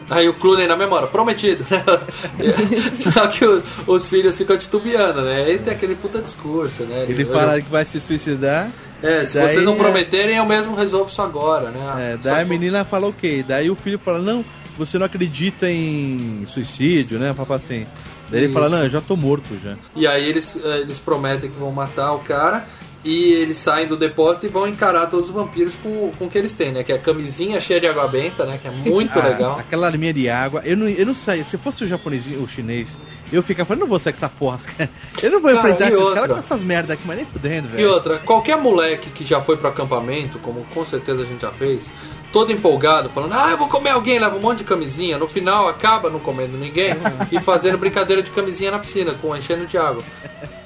Aí 0.08 0.28
o 0.28 0.34
Clooney 0.34 0.68
na 0.68 0.76
memória, 0.76 1.06
prometido. 1.08 1.64
Só 2.96 3.26
que 3.28 3.44
o- 3.44 3.62
os 3.86 4.06
filhos 4.06 4.36
ficam 4.36 4.56
titubeando, 4.56 5.22
né? 5.22 5.44
Aí 5.44 5.58
tem 5.58 5.72
aquele 5.72 5.94
puta 5.96 6.20
discurso, 6.20 6.84
né? 6.84 7.06
Ele 7.08 7.24
fala 7.24 7.60
que 7.60 7.68
vai 7.68 7.84
se 7.84 8.00
suicidar. 8.00 8.68
É, 9.02 9.24
se 9.26 9.36
daí 9.38 9.48
vocês 9.48 9.64
não 9.64 9.74
é- 9.74 9.76
prometerem, 9.76 10.36
eu 10.36 10.46
mesmo 10.46 10.74
resolvo 10.76 11.10
isso 11.10 11.20
agora, 11.20 11.70
né? 11.70 12.12
É, 12.12 12.16
Só 12.22 12.30
daí 12.30 12.40
a 12.40 12.44
que- 12.44 12.50
menina 12.50 12.84
fala 12.84 13.08
ok. 13.08 13.44
Daí 13.46 13.68
o 13.70 13.74
filho 13.74 13.98
fala, 13.98 14.18
não, 14.20 14.44
você 14.78 14.98
não 14.98 15.06
acredita 15.06 15.68
em 15.70 16.44
suicídio, 16.46 17.18
né? 17.18 17.34
Papai 17.36 17.56
assim. 17.56 17.86
Daí 18.30 18.44
ele 18.44 18.52
fala, 18.52 18.66
Isso. 18.66 18.76
não, 18.76 18.84
eu 18.84 18.90
já 18.90 19.00
tô 19.00 19.16
morto 19.16 19.56
já. 19.62 19.74
E 19.94 20.06
aí 20.06 20.28
eles, 20.28 20.58
eh, 20.62 20.80
eles 20.80 20.98
prometem 20.98 21.48
que 21.50 21.58
vão 21.58 21.70
matar 21.70 22.12
o 22.12 22.18
cara 22.20 22.66
e 23.06 23.32
eles 23.34 23.56
saem 23.58 23.86
do 23.86 23.96
depósito 23.96 24.46
e 24.46 24.48
vão 24.48 24.66
encarar 24.66 25.06
todos 25.06 25.26
os 25.26 25.32
vampiros 25.32 25.76
com, 25.76 26.10
com 26.18 26.24
o 26.24 26.28
que 26.28 26.36
eles 26.36 26.52
têm, 26.52 26.72
né? 26.72 26.82
Que 26.82 26.92
é 26.92 26.96
a 26.96 26.98
camisinha 26.98 27.60
cheia 27.60 27.78
de 27.78 27.86
água 27.86 28.08
benta, 28.08 28.44
né? 28.44 28.58
Que 28.60 28.66
é 28.66 28.70
muito 28.72 29.16
Ah, 29.16 29.28
legal. 29.28 29.58
Aquela 29.60 29.88
linha 29.90 30.12
de 30.12 30.28
água. 30.28 30.60
Eu 30.64 30.76
não, 30.76 30.88
eu 30.88 31.06
não 31.06 31.14
sei. 31.14 31.44
Se 31.44 31.56
fosse 31.56 31.84
o 31.84 31.86
japonesinho, 31.86 32.42
o 32.42 32.48
chinês, 32.48 32.98
eu 33.32 33.42
ficava 33.44 33.66
falando, 33.68 33.82
não 33.82 33.86
vou 33.88 34.00
sair 34.00 34.12
com 34.12 34.18
essa 34.18 34.28
porra. 34.28 34.58
Eu 35.22 35.30
não 35.30 35.40
vou 35.40 35.50
Cara, 35.52 35.70
enfrentar 35.70 35.88
esses 35.90 36.10
caras 36.10 36.30
com 36.32 36.38
essas 36.38 36.62
merda 36.62 36.92
aqui, 36.94 37.02
mas 37.06 37.16
nem 37.16 37.26
fudendo, 37.26 37.68
velho. 37.68 37.80
E 37.80 37.86
outra, 37.86 38.18
qualquer 38.18 38.56
moleque 38.56 39.10
que 39.10 39.24
já 39.24 39.40
foi 39.40 39.56
pro 39.56 39.68
acampamento, 39.68 40.38
como 40.40 40.64
com 40.74 40.84
certeza 40.84 41.22
a 41.22 41.24
gente 41.24 41.40
já 41.42 41.50
fez, 41.50 41.90
todo 42.36 42.52
empolgado, 42.52 43.08
falando, 43.08 43.32
ah, 43.32 43.48
eu 43.50 43.56
vou 43.56 43.66
comer 43.66 43.88
alguém, 43.88 44.18
leva 44.18 44.36
um 44.36 44.40
monte 44.40 44.58
de 44.58 44.64
camisinha, 44.64 45.16
no 45.16 45.26
final 45.26 45.68
acaba 45.68 46.10
não 46.10 46.18
comendo 46.18 46.54
ninguém 46.58 46.90
e 47.32 47.40
fazendo 47.40 47.78
brincadeira 47.78 48.22
de 48.22 48.30
camisinha 48.30 48.70
na 48.70 48.78
piscina, 48.78 49.14
com 49.22 49.34
enchendo 49.34 49.64
de 49.64 49.78
água. 49.78 50.02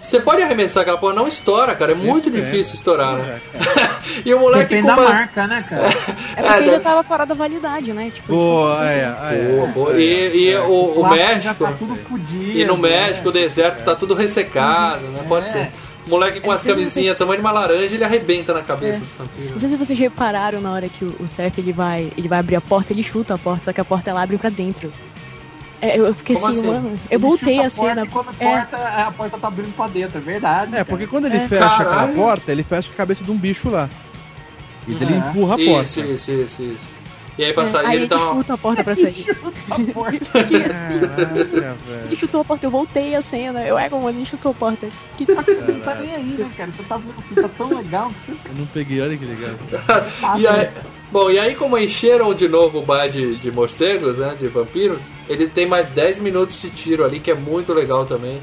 Você 0.00 0.18
pode 0.18 0.42
arremessar 0.42 0.80
aquela 0.82 0.98
porra, 0.98 1.14
não 1.14 1.28
estoura, 1.28 1.72
cara, 1.76 1.92
é 1.92 1.94
muito 1.94 2.28
É, 2.28 2.32
difícil 2.32 2.74
estourar, 2.74 3.12
né? 3.12 3.40
e 4.26 4.34
o 4.34 4.40
moleque 4.40 4.74
Depende 4.74 4.88
com 4.88 4.96
da 4.96 5.00
uma... 5.00 5.08
marca, 5.14 5.46
né, 5.46 5.64
cara? 5.70 5.82
É 6.36 6.42
porque 6.42 6.58
deve- 6.64 6.70
já 6.72 6.80
tava 6.80 7.02
fora 7.04 7.24
da 7.24 7.34
validade, 7.34 7.92
né? 7.92 8.10
Tipo, 8.12 8.26
Pô, 8.26 8.68
é, 8.82 9.02
é, 9.32 9.60
Pô, 9.72 9.84
pô, 9.84 9.92
e, 9.92 10.48
e 10.50 10.56
o, 10.56 10.72
o 10.72 10.94
plástico 11.04 11.14
México. 11.14 11.42
já 11.44 11.54
tá 11.54 11.72
tudo 11.78 11.94
fudido. 11.96 12.58
E 12.58 12.64
no 12.64 12.76
né? 12.78 12.88
México, 12.88 13.28
o 13.28 13.32
deserto 13.32 13.84
tá 13.84 13.94
tudo 13.94 14.14
ressecado, 14.14 15.02
né? 15.02 15.20
Pode 15.28 15.48
É. 15.48 15.52
ser. 15.52 15.70
O 16.06 16.10
moleque 16.10 16.40
com 16.40 16.50
as 16.50 16.62
camisinhas 16.62 17.16
tamanho 17.18 17.36
de 17.40 17.46
uma 17.46 17.52
laranja, 17.52 17.94
ele 17.94 18.02
arrebenta 18.04 18.52
na 18.54 18.62
cabeça 18.62 18.98
É. 18.98 19.00
dos 19.00 19.12
vampiros. 19.12 19.52
Não 19.52 19.58
sei 19.58 19.68
se 19.68 19.76
vocês 19.76 19.98
repararam 19.98 20.60
na 20.60 20.72
hora 20.72 20.88
que 20.88 21.04
o, 21.04 21.14
o 21.20 21.28
Seth 21.28 21.58
ele 21.58 21.72
vai, 21.72 22.10
ele 22.16 22.26
vai 22.28 22.38
abrir 22.38 22.56
a 22.56 22.60
porta, 22.60 22.92
ele 22.92 23.02
chuta 23.02 23.34
a 23.34 23.38
porta, 23.38 23.64
só 23.66 23.72
que 23.72 23.80
a 23.80 23.84
porta 23.84 24.10
ela 24.10 24.22
abre 24.22 24.36
pra 24.38 24.50
dentro. 24.50 24.92
É, 25.82 25.98
eu 25.98 26.14
fiquei 26.14 26.36
Como 26.36 26.48
assim, 26.48 26.58
assim? 26.58 26.66
mano. 26.68 26.88
Eu 26.90 26.98
Ele 27.10 27.18
voltei 27.18 27.54
chuta 27.56 27.66
a 27.66 27.70
cena. 27.70 28.06
porta 28.06 28.32
Quando 28.34 28.40
a 28.40 28.44
É, 28.44 28.56
porta, 28.60 28.76
a 29.06 29.10
porta 29.12 29.38
tá 29.38 29.48
abrindo 29.48 29.74
pra 29.76 29.86
dentro, 29.88 30.18
é 30.18 30.20
verdade. 30.20 30.76
É, 30.76 30.84
porque 30.84 31.06
quando 31.06 31.26
ele 31.26 31.36
É. 31.38 31.48
fecha 31.48 31.64
aquela 31.64 31.90
Caralho. 31.90 32.14
porta, 32.14 32.52
ele 32.52 32.62
fecha 32.62 32.90
a 32.92 32.96
cabeça 32.96 33.24
de 33.24 33.30
um 33.30 33.36
bicho 33.36 33.70
lá. 33.70 33.88
E 34.88 34.92
daí 34.94 35.08
ele 35.08 35.16
empurra 35.18 35.54
a 35.56 35.60
Isso, 35.60 35.70
porta. 35.70 36.12
isso, 36.12 36.30
isso, 36.32 36.62
isso. 36.62 36.99
E 37.38 37.44
aí 37.44 37.52
pra 37.54 37.62
é, 37.62 37.66
sair 37.66 37.86
aí 37.86 37.92
ele 37.96 38.02
ele 38.04 38.08
dá 38.08 38.16
uma. 38.16 38.34
chuta 38.42 38.54
a 38.54 38.58
porta 38.58 38.84
pra 38.84 38.94
sair. 38.96 39.26
A 39.70 39.78
porta. 39.92 40.26
Caraca, 40.44 41.28
Ele 41.30 41.44
velho. 41.44 42.16
chutou 42.16 42.40
a 42.40 42.44
porta, 42.44 42.66
eu 42.66 42.70
voltei 42.70 43.14
a 43.14 43.22
cena. 43.22 43.64
Eu, 43.64 43.78
é, 43.78 43.88
mano, 43.88 44.08
ele 44.10 44.26
chutou 44.26 44.50
a 44.50 44.54
porta. 44.54 44.88
Que 45.16 45.24
Tá, 45.26 45.34
não 45.68 45.80
tá 45.80 45.94
nem 45.94 46.14
aí, 46.14 46.24
né, 46.24 46.50
cara? 46.56 46.70
Você 46.76 46.82
tá 46.82 47.00
que 47.28 47.34
tá 47.36 47.48
tão 47.56 47.68
legal 47.78 48.10
que 48.26 48.32
Eu 48.32 48.38
não 48.58 48.66
peguei, 48.66 49.00
olha 49.00 49.16
que 49.16 49.24
legal. 49.24 49.50
E 50.38 50.46
aí, 50.46 50.68
bom, 51.12 51.30
e 51.30 51.38
aí 51.38 51.54
como 51.54 51.78
encheram 51.78 52.34
de 52.34 52.48
novo 52.48 52.80
o 52.80 52.82
bar 52.82 53.08
de, 53.08 53.36
de 53.36 53.50
morcegos, 53.52 54.16
né? 54.18 54.36
De 54.38 54.48
vampiros, 54.48 54.98
ele 55.28 55.46
tem 55.46 55.66
mais 55.66 55.88
10 55.90 56.18
minutos 56.18 56.60
de 56.60 56.68
tiro 56.70 57.04
ali, 57.04 57.20
que 57.20 57.30
é 57.30 57.34
muito 57.34 57.72
legal 57.72 58.04
também. 58.04 58.40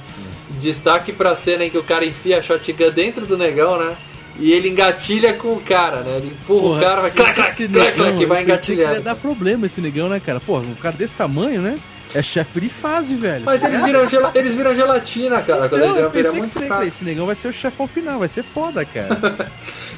Destaque 0.51 1.11
pra 1.11 1.35
cena 1.35 1.65
em 1.65 1.69
que 1.69 1.77
o 1.77 1.83
cara 1.83 2.05
enfia 2.05 2.39
a 2.39 2.41
shotgun 2.41 2.89
dentro 2.91 3.25
do 3.25 3.37
negão, 3.37 3.77
né? 3.77 3.95
E 4.39 4.51
ele 4.51 4.69
engatilha 4.69 5.33
com 5.33 5.53
o 5.53 5.59
cara, 5.61 6.01
né? 6.01 6.17
Ele 6.17 6.27
empurra 6.27 6.77
o 6.77 6.79
cara, 6.79 7.01
vai 7.01 7.11
clac, 7.11 7.33
clac, 7.33 7.67
clac, 7.67 7.93
clac, 7.95 8.25
vai 8.25 8.37
que 8.37 8.43
engatilhando. 8.43 8.93
Ia 8.95 9.01
dar 9.01 9.15
problema 9.15 9.65
esse 9.65 9.81
negão, 9.81 10.07
né, 10.09 10.21
cara? 10.23 10.39
Porra, 10.39 10.63
um 10.63 10.75
cara 10.75 10.95
desse 10.95 11.13
tamanho, 11.13 11.61
né? 11.61 11.77
É 12.15 12.23
chefe 12.23 12.61
de 12.61 12.69
fase, 12.69 13.15
velho. 13.15 13.43
Mas 13.43 13.61
eles 13.63 13.83
viram, 13.83 14.07
gela- 14.07 14.31
eles 14.33 14.55
viram 14.55 14.73
gelatina, 14.73 15.41
cara, 15.41 15.67
quando 15.67 15.81
Não, 15.81 15.95
ele 15.97 16.05
eu 16.05 16.09
pensei 16.09 16.31
que 16.31 16.37
muito 16.37 16.57
esse, 16.57 16.65
fraco. 16.67 16.83
esse 16.83 17.03
negão 17.03 17.25
vai 17.25 17.35
ser 17.35 17.49
o 17.49 17.53
chefão 17.53 17.85
final, 17.85 18.19
vai 18.19 18.29
ser 18.29 18.43
foda, 18.43 18.85
cara. 18.85 19.09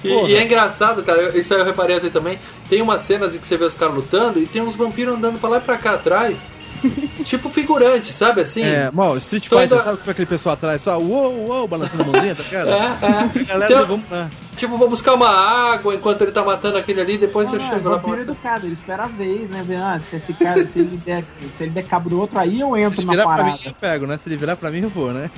E, 0.04 0.08
Porra. 0.08 0.30
e 0.30 0.36
é 0.38 0.44
engraçado, 0.46 1.04
cara, 1.04 1.38
isso 1.38 1.54
aí 1.54 1.60
eu 1.60 1.66
reparei 1.66 1.98
até 1.98 2.10
também. 2.10 2.40
Tem 2.70 2.82
umas 2.82 3.02
cenas 3.02 3.36
em 3.36 3.38
que 3.40 3.46
você 3.46 3.58
vê 3.58 3.66
os 3.66 3.76
caras 3.76 3.94
lutando 3.94 4.40
e 4.42 4.48
tem 4.48 4.62
uns 4.62 4.74
vampiros 4.74 5.14
andando 5.14 5.38
pra 5.40 5.50
lá 5.50 5.58
e 5.58 5.62
pra 5.62 5.78
cá 5.78 5.96
atrás. 5.96 6.36
tipo 7.26 7.50
figurante, 7.50 8.12
sabe 8.12 8.42
assim? 8.42 8.64
É, 8.64 8.90
mal, 8.92 9.18
Street 9.18 9.48
Tô 9.48 9.60
Fighter, 9.60 9.78
indo- 9.78 9.84
sabe 9.86 9.98
como 9.98 10.10
é 10.10 10.12
aquele 10.12 10.26
pessoal 10.28 10.54
atrás? 10.54 10.82
Só 10.82 10.98
uou, 11.00 11.48
uou, 11.48 11.68
balançando 11.68 12.04
a 12.04 12.06
mãozinha, 12.08 12.36
tá 12.36 12.44
ligado? 12.44 12.70
É, 13.40 13.40
é. 13.42 13.44
Galera, 13.44 13.74
Então- 13.74 13.86
vamos 13.88 14.10
lá. 14.10 14.30
Tipo, 14.56 14.76
vou 14.78 14.90
buscar 14.90 15.14
uma 15.14 15.30
água 15.74 15.96
enquanto 15.96 16.22
ele 16.22 16.34
tá 16.34 16.44
matando 16.44 16.78
aquele 16.78 17.00
ali, 17.00 17.18
depois 17.18 17.52
eu 17.54 17.62
chego 17.62 17.88
lá 17.90 17.98
pra 18.00 18.10
matar. 18.10 18.22
educado, 18.24 18.66
ele 18.66 18.74
espera 18.74 19.04
a 19.04 19.08
vez, 19.08 19.50
né? 19.50 19.64
Vê, 19.66 19.78
Ah, 19.78 20.02
se 20.04 20.18
esse 20.18 20.34
cara, 20.34 20.68
se 20.68 20.80
ele 20.80 20.98
der, 20.98 21.24
se 21.58 21.64
ele 21.64 21.70
der 21.72 21.84
cabo 21.86 22.10
do 22.10 22.20
outro, 22.20 22.38
aí 22.38 22.60
eu 22.60 22.76
entro 22.76 23.00
Se 23.00 23.08
na 23.08 23.14
virar 23.14 23.24
pra 23.24 23.36
mim, 23.46 23.52
parada. 23.52 23.62
eu 23.68 23.74
pego, 23.74 24.06
né? 24.06 24.18
Se 24.18 24.28
ele 24.28 24.36
virar 24.36 24.58
pra 24.58 24.70
mim, 24.70 24.82
eu 24.82 24.90
vou, 24.90 25.14
né? 25.14 25.30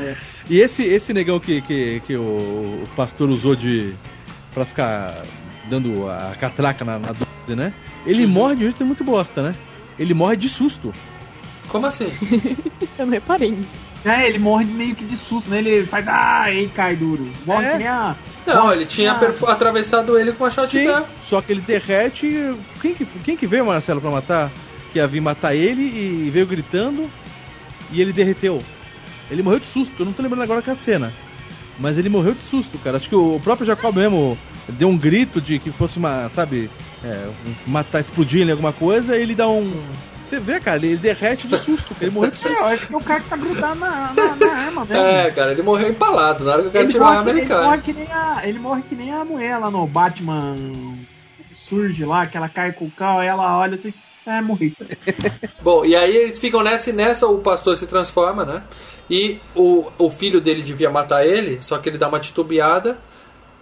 É. 0.00 0.14
E 0.50 0.58
esse, 0.60 0.82
esse 0.84 1.14
negão 1.14 1.38
que, 1.40 1.60
que, 1.62 2.02
que 2.06 2.16
o, 2.16 2.82
pastor 2.96 3.30
usou 3.30 3.54
de. 3.56 3.94
pra 4.52 4.64
ficar 4.66 5.22
dando 5.70 6.06
a 6.10 6.34
catraca 6.38 6.84
na, 6.84 6.98
na 6.98 7.12
12, 7.46 7.56
né? 7.56 7.72
Ele 8.04 8.26
morre 8.26 8.56
de 8.56 8.64
um 8.64 8.66
jeito 8.66 8.84
muito 8.84 9.02
bosta, 9.04 9.40
né? 9.40 9.54
Ele 9.98 10.14
morre 10.14 10.36
de 10.36 10.48
susto. 10.48 10.92
Como 11.68 11.86
assim? 11.86 12.06
Eu 12.98 13.06
não 13.06 13.12
reparei 13.12 13.50
nisso. 13.50 13.84
É, 14.04 14.26
ele 14.28 14.38
morre 14.38 14.66
meio 14.66 14.94
que 14.94 15.02
de 15.04 15.16
susto, 15.16 15.48
né? 15.48 15.58
Ele 15.58 15.86
faz, 15.86 16.06
ah, 16.08 16.44
ei, 16.52 16.68
cai 16.68 16.94
duro. 16.94 17.26
Morre 17.46 17.64
É. 17.66 17.72
que 17.72 17.78
nem 17.78 17.86
a... 17.88 18.14
Não, 18.46 18.70
ele 18.70 18.84
tinha 18.84 19.12
Ah. 19.12 19.50
atravessado 19.52 20.18
ele 20.18 20.32
com 20.32 20.44
a 20.44 20.50
shot 20.50 20.68
Sim, 20.68 20.84
gun. 20.86 21.02
só 21.22 21.40
que 21.40 21.52
ele 21.52 21.62
derrete. 21.62 22.54
Quem 22.82 22.94
que, 22.94 23.06
quem 23.24 23.34
que 23.36 23.46
veio, 23.46 23.64
Marcelo, 23.64 24.02
pra 24.02 24.10
matar? 24.10 24.50
Que 24.92 24.98
ia 24.98 25.06
vir 25.06 25.22
matar 25.22 25.54
ele 25.54 25.80
e 25.82 26.30
veio 26.30 26.46
gritando 26.46 27.10
e 27.90 27.98
ele 28.02 28.12
derreteu. 28.12 28.62
Ele 29.30 29.42
morreu 29.42 29.58
de 29.60 29.66
susto, 29.66 29.94
eu 29.98 30.04
não 30.04 30.12
tô 30.12 30.22
lembrando 30.22 30.42
agora 30.42 30.60
que 30.60 30.68
é 30.68 30.74
a 30.74 30.76
cena. 30.76 31.10
Mas 31.78 31.96
ele 31.96 32.10
morreu 32.10 32.34
de 32.34 32.42
susto, 32.42 32.76
cara. 32.78 32.98
Acho 32.98 33.08
que 33.08 33.16
o 33.16 33.40
próprio 33.42 33.66
Jacob 33.66 33.96
mesmo 33.96 34.36
deu 34.68 34.88
um 34.88 34.98
grito 34.98 35.40
de 35.40 35.58
que 35.58 35.70
fosse 35.70 35.96
uma, 35.98 36.28
sabe, 36.28 36.68
é, 37.04 37.28
matar, 37.66 38.00
explodir 38.00 38.40
ele 38.42 38.52
alguma 38.52 38.72
coisa, 38.72 39.16
ele 39.16 39.34
dá 39.34 39.48
um. 39.48 39.72
Você 40.24 40.40
vê, 40.40 40.58
cara, 40.58 40.78
ele 40.78 40.96
derrete 40.96 41.46
de 41.46 41.56
susto. 41.58 41.94
Ele 42.00 42.10
morreu 42.10 42.30
de 42.30 42.36
É, 42.36 42.40
susto. 42.40 42.58
eu 42.60 42.66
acho 42.66 42.86
que 42.86 42.94
é 42.94 42.96
o 42.96 43.00
cara 43.00 43.20
que 43.20 43.28
tá 43.28 43.36
grudado 43.36 43.78
na, 43.78 44.12
na, 44.14 44.36
na 44.36 44.52
arma 44.52 44.84
mesmo. 44.84 45.04
É, 45.04 45.30
cara, 45.30 45.52
ele 45.52 45.62
morreu 45.62 45.90
empalado. 45.90 46.44
Na 46.44 46.52
hora 46.52 46.62
que 46.62 46.68
o 46.68 46.72
cara 46.72 46.84
ele, 46.84 46.92
tirou 46.92 47.06
a 47.06 47.18
arma, 47.18 47.30
ele 47.30 47.40
ele, 47.40 47.46
cai. 47.46 47.64
morre 47.64 47.78
que 47.82 47.92
nem 47.92 48.08
a, 48.10 48.40
ele 48.44 48.58
morre 48.58 48.82
que 48.88 48.94
nem 48.94 49.12
a 49.12 49.24
mulher 49.24 49.58
lá 49.58 49.70
no 49.70 49.86
Batman 49.86 50.56
surge 51.68 52.04
lá, 52.04 52.26
que 52.26 52.36
ela 52.36 52.48
cai 52.48 52.72
com 52.72 52.86
o 52.86 52.90
carro, 52.90 53.20
aí 53.20 53.28
ela 53.28 53.58
olha 53.58 53.74
assim, 53.76 53.92
é, 54.26 54.40
morri. 54.40 54.74
Bom, 55.62 55.84
e 55.84 55.94
aí 55.94 56.16
eles 56.16 56.38
ficam 56.38 56.62
nessa 56.62 56.90
e 56.90 56.92
nessa 56.92 57.26
o 57.26 57.38
pastor 57.38 57.76
se 57.76 57.86
transforma, 57.86 58.44
né? 58.44 58.62
E 59.10 59.38
o, 59.54 59.86
o 59.98 60.10
filho 60.10 60.40
dele 60.40 60.62
devia 60.62 60.90
matar 60.90 61.24
ele, 61.26 61.62
só 61.62 61.78
que 61.78 61.88
ele 61.88 61.98
dá 61.98 62.08
uma 62.08 62.18
titubeada 62.20 62.98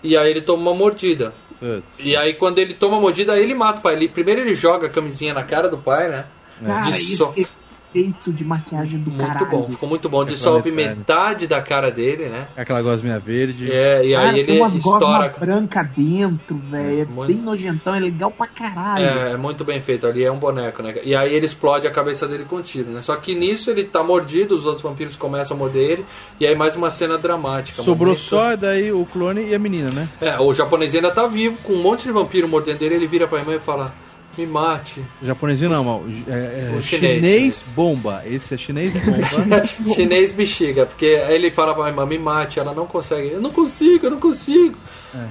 e 0.02 0.16
aí 0.16 0.31
ele 0.31 0.43
toma 0.43 0.70
uma 0.70 0.74
mordida. 0.78 1.35
Putz. 1.62 2.01
E 2.01 2.16
aí 2.16 2.34
quando 2.34 2.59
ele 2.59 2.74
toma 2.74 2.97
a 2.97 3.01
mordida, 3.01 3.32
aí 3.34 3.43
ele 3.43 3.55
mata 3.55 3.78
o 3.78 3.82
pai. 3.82 3.94
Ele, 3.94 4.09
primeiro 4.09 4.40
ele 4.40 4.55
joga 4.55 4.89
a 4.89 4.90
camisinha 4.90 5.32
na 5.32 5.44
cara 5.44 5.68
do 5.68 5.78
pai, 5.78 6.09
né? 6.09 6.26
Cara, 6.64 6.80
Disso- 6.90 7.32
esse 7.36 7.48
efeito 7.94 8.32
de 8.32 8.44
maquiagem 8.44 8.98
do 8.98 9.10
Muito 9.10 9.27
caralho. 9.27 9.47
bom, 9.51 9.69
ficou 9.70 9.89
muito 9.89 10.09
bom. 10.09 10.24
Dissolve 10.24 10.70
metade. 10.70 10.98
metade 10.98 11.47
da 11.47 11.60
cara 11.60 11.90
dele, 11.90 12.27
né? 12.27 12.48
Aquela 12.56 12.81
gosminha 12.82 13.19
verde. 13.19 13.70
É, 13.70 14.05
e 14.05 14.14
aí 14.14 14.23
Cara, 14.23 14.32
tem 14.44 14.56
ele 14.64 14.77
estoura. 14.77 14.98
gosmas 15.28 15.39
brancas 15.39 15.89
dentro, 15.97 16.56
velho. 16.70 17.02
É 17.02 17.05
muito. 17.05 17.27
bem 17.32 17.36
nojentão, 17.43 17.94
é 17.94 18.01
legal 18.01 18.31
pra 18.31 18.47
caralho. 18.47 19.05
É, 19.05 19.32
é 19.32 19.36
muito 19.36 19.64
bem 19.64 19.81
feito 19.81 20.06
ali, 20.06 20.24
é 20.24 20.32
um 20.32 20.39
boneco, 20.39 20.82
né? 20.82 20.94
E 21.05 21.14
aí 21.14 21.35
ele 21.35 21.47
explode 21.47 21.86
a 21.86 21.90
cabeça 21.90 22.27
dele 22.27 22.44
com 22.48 22.62
tiro, 22.62 22.90
né? 22.90 23.02
Só 23.02 23.14
que 23.16 23.35
nisso 23.35 23.70
ele 23.70 23.85
tá 23.85 24.02
mordido, 24.02 24.55
os 24.55 24.64
outros 24.64 24.82
vampiros 24.82 25.16
começam 25.16 25.56
a 25.56 25.59
morder 25.60 25.90
ele, 25.90 26.05
e 26.40 26.47
aí 26.47 26.55
mais 26.55 26.77
uma 26.77 26.90
cena 26.90 27.19
dramática. 27.19 27.82
Sobrou 27.82 28.09
momento- 28.14 28.19
só 28.20 28.56
daí 28.56 28.90
o 28.93 29.05
clone 29.05 29.48
e 29.48 29.55
a 29.55 29.59
menina, 29.59 29.90
né? 29.90 30.09
É, 30.20 30.40
o 30.40 30.52
japonês 30.55 30.94
ainda 30.94 31.10
tá 31.10 31.27
vivo, 31.27 31.59
com 31.62 31.74
um 31.74 31.82
monte 31.82 32.05
de 32.05 32.12
vampiro 32.12 32.48
mordendo 32.48 32.82
ele, 32.82 32.94
ele 32.94 33.06
vira 33.06 33.27
pra 33.28 33.39
irmã 33.39 33.55
e 33.55 33.59
fala: 33.59 33.93
Me 34.37 34.47
mate. 34.47 35.03
Japonesinho 35.23 35.71
não, 35.71 35.85
mal. 35.85 36.05
É, 36.27 36.77
é 36.79 36.83
chinês, 36.83 37.17
chinês, 37.17 37.73
bomba. 37.75 38.23
Esse 38.25 38.55
é 38.55 38.57
chinês 38.57 38.91
bomba. 38.93 39.67
Chinês 39.95 40.33
bexiga, 40.33 40.87
porque 40.87 41.07
aí 41.07 41.35
ele 41.35 41.51
fala 41.51 41.75
pra 41.75 41.89
irmã: 41.89 42.07
Me 42.07 42.19
mate. 42.19 42.59
Ela 42.59 42.73
não 42.73 42.87
consegue. 42.87 43.31
Eu 43.31 43.41
não 43.41 43.51
consigo, 43.51 44.07
eu 44.07 44.11
não 44.11 44.21
consigo. 44.21 44.77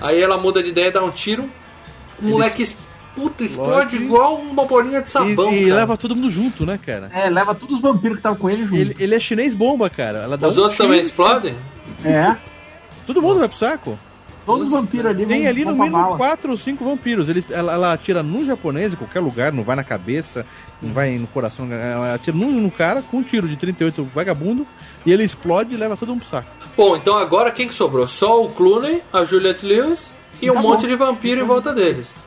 Aí 0.02 0.22
ela 0.22 0.38
muda 0.38 0.62
de 0.62 0.70
ideia, 0.70 0.92
dá 0.92 1.04
um 1.04 1.10
tiro. 1.10 1.50
O 2.22 2.26
moleque 2.26 2.64
puta, 3.16 3.44
explode 3.44 3.96
Explode. 3.96 3.96
igual 3.98 4.36
uma 4.36 4.66
bolinha 4.66 5.02
de 5.02 5.10
sabão. 5.10 5.52
e, 5.52 5.64
e 5.64 5.66
cara. 5.66 5.76
leva 5.76 5.98
todo 5.98 6.16
mundo 6.16 6.30
junto, 6.30 6.66
né, 6.66 6.80
cara? 6.84 7.10
É, 7.14 7.30
leva 7.30 7.56
todos 7.56 7.78
os 7.78 7.82
vampiros 7.82 8.16
que 8.16 8.20
estavam 8.20 8.38
com 8.38 8.50
ele 8.50 8.66
junto. 8.66 8.76
Ele, 8.78 8.96
ele 9.00 9.16
é 9.16 9.20
chinês 9.20 9.56
bomba, 9.56 9.90
cara. 9.90 10.20
Ela 10.20 10.38
dá 10.38 10.48
Os 10.48 10.58
um 10.58 10.62
outros 10.62 10.78
tiro, 10.78 10.90
também 10.90 11.02
explodem? 11.02 11.56
É, 12.06 12.36
Todo 13.06 13.22
mundo 13.22 13.40
vai 13.40 13.50
pro 13.50 13.58
saco. 13.58 14.00
Todos 14.52 14.68
os 14.68 14.74
vampiros 14.74 15.06
ali 15.12 15.26
Tem 15.26 15.48
ali 15.48 15.66
no 15.66 15.74
mínimo 15.74 15.92
bala. 16.02 16.18
quatro 16.18 16.52
ou 16.52 16.58
cinco 16.58 16.84
vampiros. 16.86 17.30
Eles, 17.30 17.50
ela, 17.52 17.74
ela 17.74 17.94
atira 17.94 18.22
no 18.24 18.46
japonês, 18.46 18.94
em 18.94 18.98
qualquer 18.98 19.20
lugar, 19.20 19.52
não 19.52 19.64
vai 19.64 19.76
na 19.76 19.84
cabeça, 19.84 20.46
não 20.82 20.94
vai 20.94 21.18
no 21.18 21.28
coração. 21.28 21.72
Ela 21.72 22.14
atira 22.14 22.36
no, 22.38 22.48
no 22.52 22.72
cara 22.72 23.02
com 23.02 23.18
um 23.18 23.24
tiro 23.24 23.48
de 23.48 23.56
38 23.58 24.04
vagabundo 24.14 24.66
e 25.06 25.12
ele 25.12 25.24
explode 25.24 25.74
e 25.74 25.78
leva 25.78 25.96
todo 25.98 26.10
mundo 26.10 26.20
pro 26.22 26.30
saco. 26.30 26.48
Bom, 26.78 26.96
então 26.96 27.18
agora 27.18 27.52
quem 27.52 27.68
que 27.68 27.74
sobrou? 27.74 28.08
Só 28.08 28.44
o 28.44 28.50
Clooney, 28.50 29.02
a 29.12 29.24
Juliette 29.26 29.66
Lewis 29.66 30.14
e 30.42 30.50
um 30.50 30.56
Tá 30.56 30.62
monte 30.62 30.82
bom. 30.82 30.88
de 30.88 30.96
vampiro 30.96 31.42
em 31.42 31.46
volta 31.46 31.74
deles. 31.74 32.20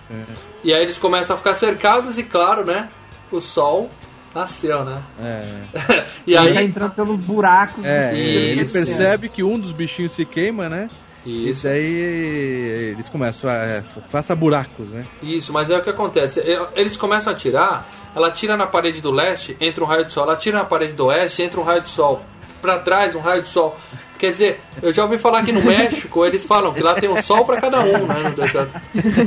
E 0.62 0.72
aí 0.72 0.82
eles 0.82 0.98
começam 0.98 1.34
a 1.34 1.38
ficar 1.38 1.54
cercados 1.54 2.18
e, 2.18 2.22
claro, 2.22 2.64
né? 2.64 2.88
O 3.32 3.40
sol 3.40 3.90
nasceu, 4.34 4.84
né? 4.84 5.00
É, 5.22 6.04
E 6.26 6.34
Ele 6.34 6.52
tá 6.54 6.60
aí. 6.60 6.66
entrando 6.66 6.92
pelos 6.92 7.20
buracos. 7.20 7.84
é 7.84 8.10
do- 8.10 8.16
ele 8.16 8.64
percebe 8.64 9.28
que 9.28 9.42
um 9.42 9.58
dos 9.58 9.72
bichinhos 9.72 10.12
se 10.12 10.24
queima, 10.24 10.68
né? 10.68 10.88
Isso, 11.26 11.66
E 11.66 11.70
daí 11.70 12.90
eles 12.92 13.08
começam 13.08 13.48
a. 13.48 13.54
É, 13.54 13.82
faça 14.10 14.34
buracos, 14.36 14.86
né? 14.88 15.06
isso, 15.22 15.52
mas 15.52 15.70
é 15.70 15.78
o 15.78 15.82
que 15.82 15.90
acontece. 15.90 16.40
E- 16.40 16.66
Eles 16.74 16.96
começam 16.96 17.32
a 17.32 17.36
atirar, 17.36 17.88
ela 18.14 18.30
tira 18.30 18.56
na 18.56 18.66
parede 18.66 19.00
do 19.00 19.10
leste, 19.10 19.56
entra 19.60 19.82
um 19.82 19.86
raio 19.86 20.04
de 20.04 20.12
sol. 20.12 20.24
Ela 20.24 20.36
tira 20.36 20.58
na 20.58 20.64
parede 20.64 20.92
do 20.92 21.06
oeste, 21.06 21.42
entra 21.42 21.60
um 21.60 21.64
raio 21.64 21.80
de 21.80 21.88
sol. 21.88 22.22
Pra 22.60 22.78
trás, 22.78 23.14
um 23.14 23.20
raio 23.20 23.42
de 23.42 23.48
sol. 23.48 23.76
Quer 24.16 24.30
dizer, 24.30 24.60
eu 24.80 24.92
já 24.92 25.02
ouvi 25.02 25.18
falar 25.18 25.42
que 25.42 25.52
no 25.52 25.60
México 25.62 26.24
eles 26.24 26.44
falam 26.44 26.72
que 26.72 26.80
lá 26.80 26.94
tem 26.94 27.08
um 27.10 27.20
sol 27.20 27.44
pra 27.44 27.60
cada 27.60 27.80
um, 27.80 28.06
né? 28.06 28.22
No 28.22 28.30
deserto. 28.30 28.80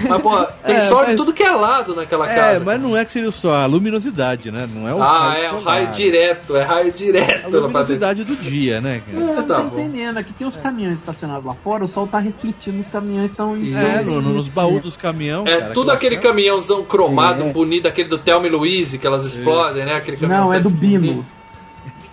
Mas, 0.10 0.22
porra, 0.22 0.46
tem 0.66 0.78
É, 0.78 0.82
sol 0.82 1.02
de 1.02 1.08
mas- 1.08 1.16
tudo 1.18 1.34
que 1.34 1.44
é 1.44 1.52
lado 1.52 1.94
naquela 1.94 2.30
É, 2.32 2.34
casa. 2.36 2.64
mas 2.66 2.82
não 2.82 2.96
é 2.96 3.04
que 3.04 3.12
seria 3.12 3.30
só 3.30 3.54
a 3.54 3.66
luminosidade, 3.66 4.50
né? 4.50 4.68
Não 4.74 4.88
é 4.88 4.94
o 4.96 5.02
Ah, 5.04 5.30
raio 5.34 5.44
é 5.46 5.50
solar. 5.50 5.64
raio 5.66 5.88
direto, 5.90 6.56
é 6.56 6.64
raio 6.64 6.88
A 6.88 6.92
direto 6.92 7.44
dentro. 7.44 7.60
luminosidade 7.62 8.24
do 8.24 8.36
dia, 8.38 8.80
né, 8.82 9.02
cara? 9.06 9.18
Eu 9.24 9.36
não 9.36 9.44
Tá 9.44 9.56
tô 9.62 9.64
bom. 9.70 9.80
entendendo. 9.80 10.18
Aqui 10.18 10.34
tem 10.34 10.48
uns 10.48 10.56
caminhões 10.56 11.00
estacionados 11.00 11.46
lá 11.46 11.54
fora, 11.64 11.84
o 11.84 11.88
sol 11.88 12.08
tá 12.08 12.20
refletindo, 12.20 12.80
os 12.82 12.88
caminhões 12.88 13.30
estão. 13.32 13.56
É, 13.56 14.02
no- 14.04 14.22
no- 14.22 14.34
nos 14.36 14.48
baús 14.48 14.82
dos 14.82 14.96
caminhões. 14.98 15.48
É 15.48 15.60
cara, 15.60 15.74
tudo 15.74 15.92
aquele 15.92 16.18
caminhãozão 16.18 16.84
cromado, 16.84 17.44
É. 17.44 17.52
bonito, 17.52 17.88
aquele 17.88 18.08
do 18.08 18.18
Thelma 18.18 18.48
e 18.48 18.50
Louise, 18.50 18.98
que 18.98 19.06
elas 19.06 19.26
explodem, 19.26 19.86
né? 19.86 19.96
Aquele 19.96 20.18
caminhão 20.18 20.46
Não, 20.46 20.54
é 20.54 20.60
do 20.60 20.70
bonito. 20.70 21.02
Bino. 21.02 21.26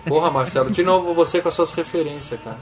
Porra, 0.07 0.29
Marcelo, 0.31 0.69
de 0.69 0.83
novo 0.83 1.13
você 1.13 1.41
com 1.41 1.47
as 1.47 1.53
suas 1.53 1.71
referências, 1.71 2.39
cara. 2.43 2.57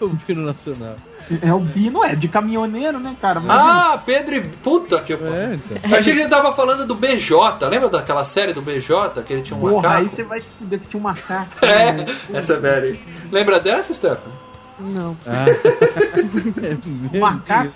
O 0.00 0.08
Bino 0.08 0.42
Nacional. 0.42 0.96
É 1.40 1.52
o 1.54 1.58
Bino, 1.58 2.04
é 2.04 2.14
de 2.14 2.28
caminhoneiro, 2.28 2.98
né, 2.98 3.16
cara? 3.20 3.40
Mas 3.40 3.56
Ah, 3.56 4.02
Pedro 4.04 4.36
e. 4.36 4.42
Puta 4.42 5.00
que. 5.00 5.14
É, 5.14 5.16
então. 5.54 5.90
Eu 5.90 5.96
achei 5.96 6.12
que 6.12 6.20
ele 6.20 6.28
tava 6.28 6.52
falando 6.52 6.86
do 6.86 6.94
BJ. 6.94 7.66
Lembra 7.68 7.88
daquela 7.88 8.24
série 8.24 8.52
do 8.52 8.60
BJ? 8.60 9.22
Que 9.22 9.32
ele 9.32 9.42
tinha 9.42 9.56
um 9.56 9.60
Porra, 9.60 9.96
aí 9.96 10.04
macaco? 10.04 10.16
você 10.16 10.22
vai 10.22 10.40
se 10.40 10.46
fuder 10.58 10.80
que 10.80 10.88
tinha 10.88 11.00
um 11.00 11.02
macaco. 11.02 11.64
É, 11.64 11.92
né? 11.92 12.04
essa 12.34 12.54
é 12.54 12.58
velha 12.58 12.88
aí. 12.88 13.00
Lembra 13.32 13.58
dessa, 13.58 13.92
Stefano? 13.92 14.34
Não. 14.78 15.16
Ah. 15.26 15.46
Um 17.14 17.20
macaco. 17.20 17.72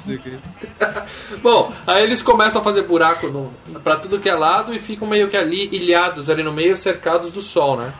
Bom, 1.43 1.73
aí 1.87 2.03
eles 2.03 2.21
começam 2.23 2.61
a 2.61 2.65
fazer 2.65 2.83
buraco 2.83 3.29
no, 3.29 3.51
pra 3.83 3.97
tudo 3.97 4.19
que 4.19 4.29
é 4.29 4.35
lado 4.35 4.75
e 4.75 4.79
ficam 4.79 5.09
meio 5.09 5.29
que 5.29 5.37
ali, 5.37 5.69
ilhados 5.73 6.29
ali 6.29 6.43
no 6.43 6.53
meio, 6.53 6.77
cercados 6.77 7.33
do 7.33 7.41
sol, 7.41 7.77
né? 7.79 7.93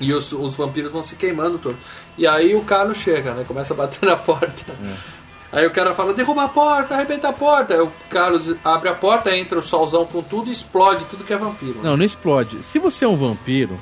E 0.00 0.12
os, 0.14 0.32
os 0.32 0.54
vampiros 0.54 0.90
vão 0.90 1.02
se 1.02 1.14
queimando 1.14 1.58
todos. 1.58 1.78
E 2.16 2.26
aí 2.26 2.54
o 2.54 2.62
Carlos 2.62 2.98
chega, 2.98 3.34
né? 3.34 3.44
Começa 3.46 3.74
a 3.74 3.76
bater 3.76 4.04
na 4.08 4.16
porta. 4.16 4.74
Aí 5.52 5.66
o 5.66 5.72
cara 5.72 5.94
fala, 5.94 6.14
derruba 6.14 6.44
a 6.44 6.48
porta, 6.48 6.94
arrebenta 6.94 7.28
a 7.28 7.32
porta. 7.32 7.74
Aí 7.74 7.80
o 7.80 7.92
Carlos 8.08 8.54
abre 8.64 8.88
a 8.88 8.94
porta, 8.94 9.36
entra 9.36 9.58
o 9.58 9.62
solzão 9.62 10.06
com 10.06 10.22
tudo 10.22 10.48
e 10.48 10.52
explode 10.52 11.04
tudo 11.06 11.24
que 11.24 11.32
é 11.32 11.36
vampiro. 11.36 11.74
né? 11.74 11.80
Não, 11.82 11.96
não 11.96 12.04
explode. 12.04 12.62
Se 12.62 12.78
você 12.78 13.04
é 13.04 13.08
um 13.08 13.16
vampiro, 13.16 13.78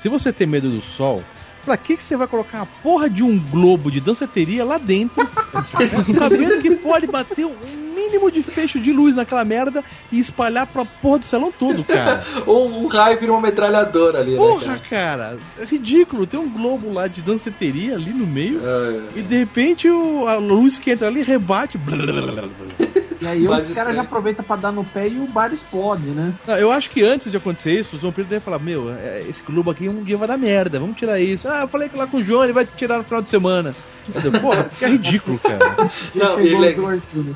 se 0.00 0.08
você 0.08 0.32
tem 0.32 0.46
medo 0.46 0.68
do 0.70 0.80
sol, 0.80 1.22
pra 1.64 1.76
que, 1.76 1.96
que 1.96 2.04
você 2.04 2.16
vai 2.16 2.26
colocar 2.26 2.62
a 2.62 2.66
porra 2.66 3.08
de 3.08 3.22
um 3.22 3.38
globo 3.38 3.90
de 3.90 4.00
danceteria 4.00 4.64
lá 4.64 4.78
dentro, 4.78 5.26
sabendo 6.12 6.58
que 6.60 6.70
pode 6.76 7.06
bater 7.06 7.46
um 7.46 7.54
mínimo 7.94 8.30
de 8.30 8.42
fecho 8.42 8.78
de 8.80 8.92
luz 8.92 9.14
naquela 9.14 9.44
merda 9.44 9.82
e 10.12 10.18
espalhar 10.18 10.66
pra 10.66 10.84
porra 10.84 11.20
do 11.20 11.24
salão 11.24 11.52
todo, 11.56 11.84
cara? 11.84 12.22
Ou 12.46 12.66
um 12.82 12.86
raio 12.86 13.18
vira 13.18 13.32
uma 13.32 13.40
metralhadora 13.40 14.18
ali, 14.20 14.32
né? 14.32 14.36
Porra, 14.36 14.80
cara? 14.90 15.38
é 15.58 15.64
ridículo. 15.64 16.26
Tem 16.26 16.38
um 16.38 16.48
globo 16.48 16.92
lá 16.92 17.06
de 17.06 17.22
danceteria 17.22 17.94
ali 17.94 18.10
no 18.12 18.26
meio 18.26 18.60
É, 18.64 19.18
e 19.18 19.22
de 19.22 19.36
repente 19.38 19.88
o- 19.88 20.26
a 20.26 20.34
luz 20.34 20.78
que 20.78 20.90
entra 20.90 21.06
ali 21.08 21.22
rebate. 21.22 21.78
E 23.24 23.28
aí 23.28 23.48
os 23.48 23.70
caras 23.70 23.94
já 23.96 24.02
aproveitam 24.02 24.44
pra 24.44 24.56
dar 24.56 24.72
no 24.72 24.84
pé 24.84 25.08
e 25.08 25.18
o 25.18 25.26
bar 25.26 25.52
explode, 25.52 26.02
né? 26.08 26.32
Não, 26.46 26.56
eu 26.56 26.70
acho 26.70 26.90
que 26.90 27.02
antes 27.02 27.30
de 27.30 27.36
acontecer 27.36 27.78
isso, 27.78 27.96
os 27.96 28.02
vampiros 28.02 28.28
devem 28.28 28.44
falar: 28.44 28.58
Meu, 28.58 28.90
é, 28.90 29.22
esse 29.28 29.42
globo 29.42 29.70
aqui 29.70 29.88
um 29.88 30.02
dia 30.02 30.16
vai 30.16 30.28
dar 30.28 30.36
merda, 30.38 30.78
vamos 30.80 30.96
tirar 30.96 31.18
isso. 31.20 31.48
Ah, 31.48 31.62
eu 31.62 31.68
falei 31.68 31.88
que 31.88 31.96
lá 31.96 32.06
com 32.06 32.18
o 32.18 32.22
João 32.22 32.44
ele 32.44 32.52
vai 32.52 32.66
tirar 32.66 32.98
no 32.98 33.04
final 33.04 33.22
de 33.22 33.30
semana. 33.30 33.74
Digo, 34.22 34.40
Porra, 34.40 34.64
que 34.78 34.84
é 34.84 34.88
ridículo, 34.88 35.38
cara. 35.38 35.90
Não, 36.14 36.38
Ele 36.38 36.54
e, 36.72 36.78
o 36.80 36.86
Arthur. 36.86 37.26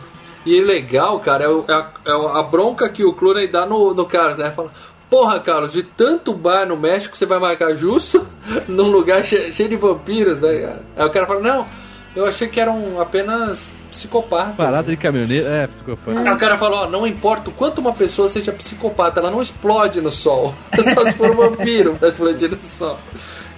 e 0.45 0.61
legal, 0.61 1.19
cara, 1.21 1.45
é, 1.45 1.49
o- 1.49 1.65
é 1.67 1.73
a, 1.73 1.91
é 2.07 2.39
a 2.39 2.43
bronca 2.43 2.89
que 2.89 3.05
o 3.05 3.13
Clooney 3.15 3.49
dá 3.49 3.65
no, 3.67 3.95
no 3.95 4.05
cara, 4.05 4.37
né? 4.37 4.51
Fala, 4.51 4.71
Porra, 5.11 5.41
Carlos, 5.41 5.73
de 5.73 5.83
tanto 5.83 6.35
bar 6.35 6.67
no 6.67 6.77
México, 6.77 7.17
você 7.17 7.25
vai 7.25 7.39
marcar 7.39 7.75
justo 7.75 8.27
num 8.69 8.91
lugar 8.91 9.25
che- 9.25 9.51
cheio 9.53 9.71
de 9.71 9.77
vampiros, 9.77 10.39
né, 10.41 10.59
cara? 10.61 10.83
Aí 10.97 11.07
o 11.07 11.11
cara 11.11 11.27
fala, 11.27 11.41
não, 11.41 11.67
eu 12.15 12.27
achei 12.27 12.47
que 12.47 12.61
eram 12.61 13.01
apenas 13.01 13.75
psicopatas. 13.91 14.55
Parada 14.57 14.91
de 14.91 14.97
caminhoneiro. 14.97 15.47
É, 15.47 15.67
psicopata. 15.67 16.19
Aí 16.19 16.35
o 16.35 16.37
cara 16.37 16.57
falou, 16.57 16.81
ó, 16.81 16.89
não 16.89 17.07
importa 17.07 17.51
o 17.51 17.53
quanto 17.53 17.81
uma 17.81 17.93
pessoa 17.93 18.29
seja 18.29 18.53
psicopata, 18.53 19.21
ela 19.21 19.31
não 19.31 19.43
explode 19.43 20.01
no 20.01 20.13
sol. 20.13 20.55
Só 20.95 21.05
se 21.05 21.17
for 21.17 21.31
um 21.31 21.35
vampiro 21.35 21.95
pra 21.97 22.09
explodir 22.09 22.51
no 22.51 22.63
sol. 22.63 22.99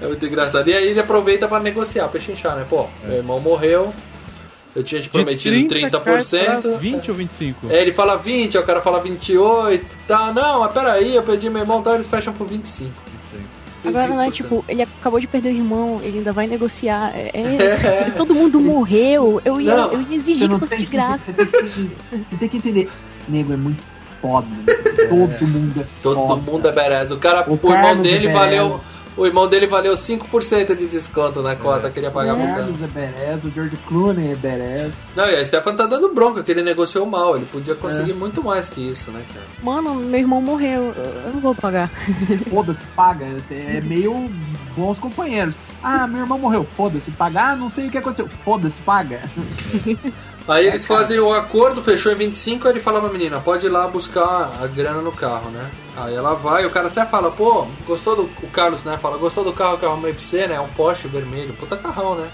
É 0.01 0.07
muito 0.07 0.25
engraçado. 0.25 0.69
E 0.69 0.73
aí 0.73 0.89
ele 0.89 1.01
aproveita 1.01 1.47
pra 1.47 1.61
negociar, 1.61 2.09
pra 2.09 2.19
chinchar, 2.19 2.57
né? 2.57 2.67
Pô, 2.69 2.87
meu 3.05 3.19
irmão 3.19 3.39
morreu, 3.39 3.93
eu 4.75 4.83
tinha 4.83 5.01
te 5.01 5.09
prometido 5.09 5.57
30%. 5.57 6.01
cai 6.31 6.61
pra 6.61 6.71
20 6.73 7.11
ou 7.11 7.17
25? 7.17 7.67
É, 7.71 7.83
ele 7.83 7.93
fala 7.93 8.17
20, 8.17 8.57
aí 8.57 8.63
o 8.63 8.67
cara 8.67 8.81
fala 8.81 9.01
28 9.01 9.85
e 9.85 9.99
tal. 10.07 10.33
Não, 10.33 10.61
mas 10.61 10.73
peraí, 10.73 11.15
eu 11.17 11.23
perdi 11.23 11.51
meu 11.51 11.63
irmão, 11.63 11.81
então 11.81 11.95
eles 11.95 12.07
fecham 12.07 12.33
por 12.33 12.47
25. 12.47 13.10
Agora 13.85 14.09
não 14.09 14.21
é 14.21 14.29
25%. 14.29 14.33
tipo, 14.33 14.65
ele 14.69 14.83
acabou 14.83 15.19
de 15.21 15.27
perder 15.27 15.49
o 15.51 15.57
irmão, 15.57 16.01
ele 16.03 16.19
ainda 16.19 16.33
vai 16.33 16.47
negociar. 16.47 17.13
É, 17.15 17.31
É. 17.35 18.11
Todo 18.17 18.35
mundo 18.35 18.61
morreu. 18.61 19.41
Eu 19.45 19.61
ia, 19.61 19.77
Não, 19.77 19.93
eu 19.93 20.03
ia 20.03 20.17
exigir 20.17 20.49
que 20.49 20.59
fosse 20.59 20.77
de 20.77 20.87
graça. 20.87 21.33
Você 21.33 21.47
tem 21.47 21.47
que, 21.47 21.91
você 22.11 22.37
tem 22.39 22.49
que 22.49 22.57
entender. 22.59 22.91
Nego 23.29 23.53
é 23.53 23.57
muito 23.57 23.83
foda. 24.21 24.47
né? 24.47 24.75
Todo 25.09 25.47
mundo 25.49 25.81
é 25.81 25.85
Todo 26.03 26.17
foda. 26.17 26.43
mundo 26.51 26.69
é 26.69 26.73
badass. 26.73 27.11
O 27.11 27.17
cara, 27.19 27.45
o, 27.49 27.53
O 27.53 27.55
irmão 27.55 27.83
Carlos 27.83 28.03
dele 28.03 28.29
é 28.29 28.33
valeu. 28.33 28.81
O 29.17 29.27
irmão 29.27 29.49
dele 29.49 29.67
valeu 29.67 29.95
5% 29.95 30.77
de 30.77 30.87
desconto 30.87 31.43
na 31.43 31.57
cota 31.57 31.91
que 31.91 31.99
ele 31.99 32.07
ia 32.07 32.11
pagar 32.11 32.35
pro 32.35 32.47
cara. 32.47 32.63
É 32.63 32.87
badass, 32.87 33.45
o 33.45 33.51
George 33.51 33.77
Clooney 33.89 34.33
é 34.33 34.37
badass. 34.37 34.93
Não, 35.15 35.27
e 35.27 35.37
a 35.37 35.45
Stefan 35.45 35.77
tá 35.77 35.87
dando 35.87 36.13
bronca, 36.15 36.43
que 36.43 36.51
ele 36.51 36.63
negociou 36.63 37.07
mal. 37.07 37.37
Ele 37.37 37.47
podia 37.47 37.75
conseguir 37.75 38.15
muito 38.15 38.43
mais 38.43 38.69
que 38.69 38.87
isso, 38.87 39.11
né, 39.11 39.23
cara? 39.33 39.47
Mano, 39.63 39.95
meu 39.95 40.21
irmão 40.21 40.41
morreu. 40.41 40.93
Eu 40.97 41.31
eu 41.31 41.35
não 41.35 41.41
vou 41.41 41.55
pagar. 41.55 41.89
Foda-se, 42.51 42.85
paga. 42.97 43.27
É 43.51 43.81
meio 43.81 44.31
bons 44.77 44.99
companheiros. 44.99 45.55
Ah, 45.83 46.07
meu 46.07 46.21
irmão 46.21 46.39
morreu. 46.39 46.67
Foda-se, 46.77 47.11
paga. 47.13 47.51
Ah, 47.51 47.57
não 47.57 47.71
sei 47.71 47.87
o 47.87 47.91
que 47.91 47.99
aconteceu. 47.99 48.29
Foda-se, 48.45 48.81
paga. 48.83 49.21
Aí 50.51 50.67
eles 50.67 50.85
fazem 50.85 51.19
o 51.21 51.33
acordo, 51.33 51.83
fechou 51.83 52.11
em 52.13 52.17
25, 52.17 52.67
aí 52.67 52.75
ele 52.75 52.81
fala 52.81 53.01
pra 53.01 53.09
menina, 53.09 53.39
pode 53.41 53.67
ir 53.67 53.69
lá 53.69 53.87
buscar 53.87 54.51
a 54.61 54.67
grana 54.67 55.01
no 55.01 55.13
carro, 55.13 55.49
né? 55.51 55.71
Aí 55.97 56.15
ela 56.15 56.35
vai, 56.35 56.67
o 56.67 56.71
cara 56.71 56.89
até 56.89 57.07
fala, 57.07 57.31
pô, 57.31 57.67
gostou 57.87 58.17
do. 58.17 58.23
O 58.43 58.49
Carlos, 58.49 58.83
né? 58.83 58.99
Fala, 59.01 59.17
gostou 59.17 59.45
do 59.45 59.53
carro 59.53 59.79
que 59.79 59.85
eu 59.85 59.91
arrumei 59.93 60.13
pra 60.13 60.21
você, 60.23 60.47
né? 60.49 60.57
É 60.57 60.61
um 60.61 60.69
Porsche 60.69 61.07
vermelho, 61.09 61.53
puta 61.55 61.77
carrão, 61.77 62.15
né? 62.17 62.29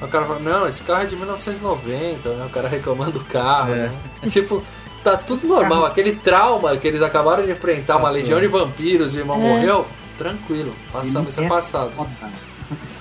Aí 0.00 0.06
O 0.06 0.10
cara 0.10 0.24
fala, 0.24 0.40
não, 0.40 0.66
esse 0.66 0.82
carro 0.82 1.02
é 1.02 1.06
de 1.06 1.14
1990, 1.16 2.28
né? 2.28 2.44
O 2.46 2.50
cara 2.50 2.68
reclamando 2.68 3.12
do 3.18 3.24
carro, 3.24 3.72
É. 3.72 3.76
né? 3.88 3.94
Tipo, 4.30 4.62
tá 5.04 5.16
tudo 5.16 5.46
normal. 5.46 5.84
Aquele 5.86 6.16
trauma 6.16 6.76
que 6.76 6.88
eles 6.88 7.02
acabaram 7.02 7.44
de 7.44 7.52
enfrentar, 7.52 7.94
uma 7.94 8.02
Passou. 8.08 8.16
legião 8.16 8.40
de 8.40 8.46
vampiros, 8.48 9.14
o 9.14 9.18
irmão 9.18 9.36
É. 9.36 9.40
morreu, 9.40 9.86
tranquilo, 10.16 10.74
passamos, 10.92 11.30
isso 11.30 11.40
é 11.40 11.46
passado. 11.48 11.92
foda. 11.92 12.10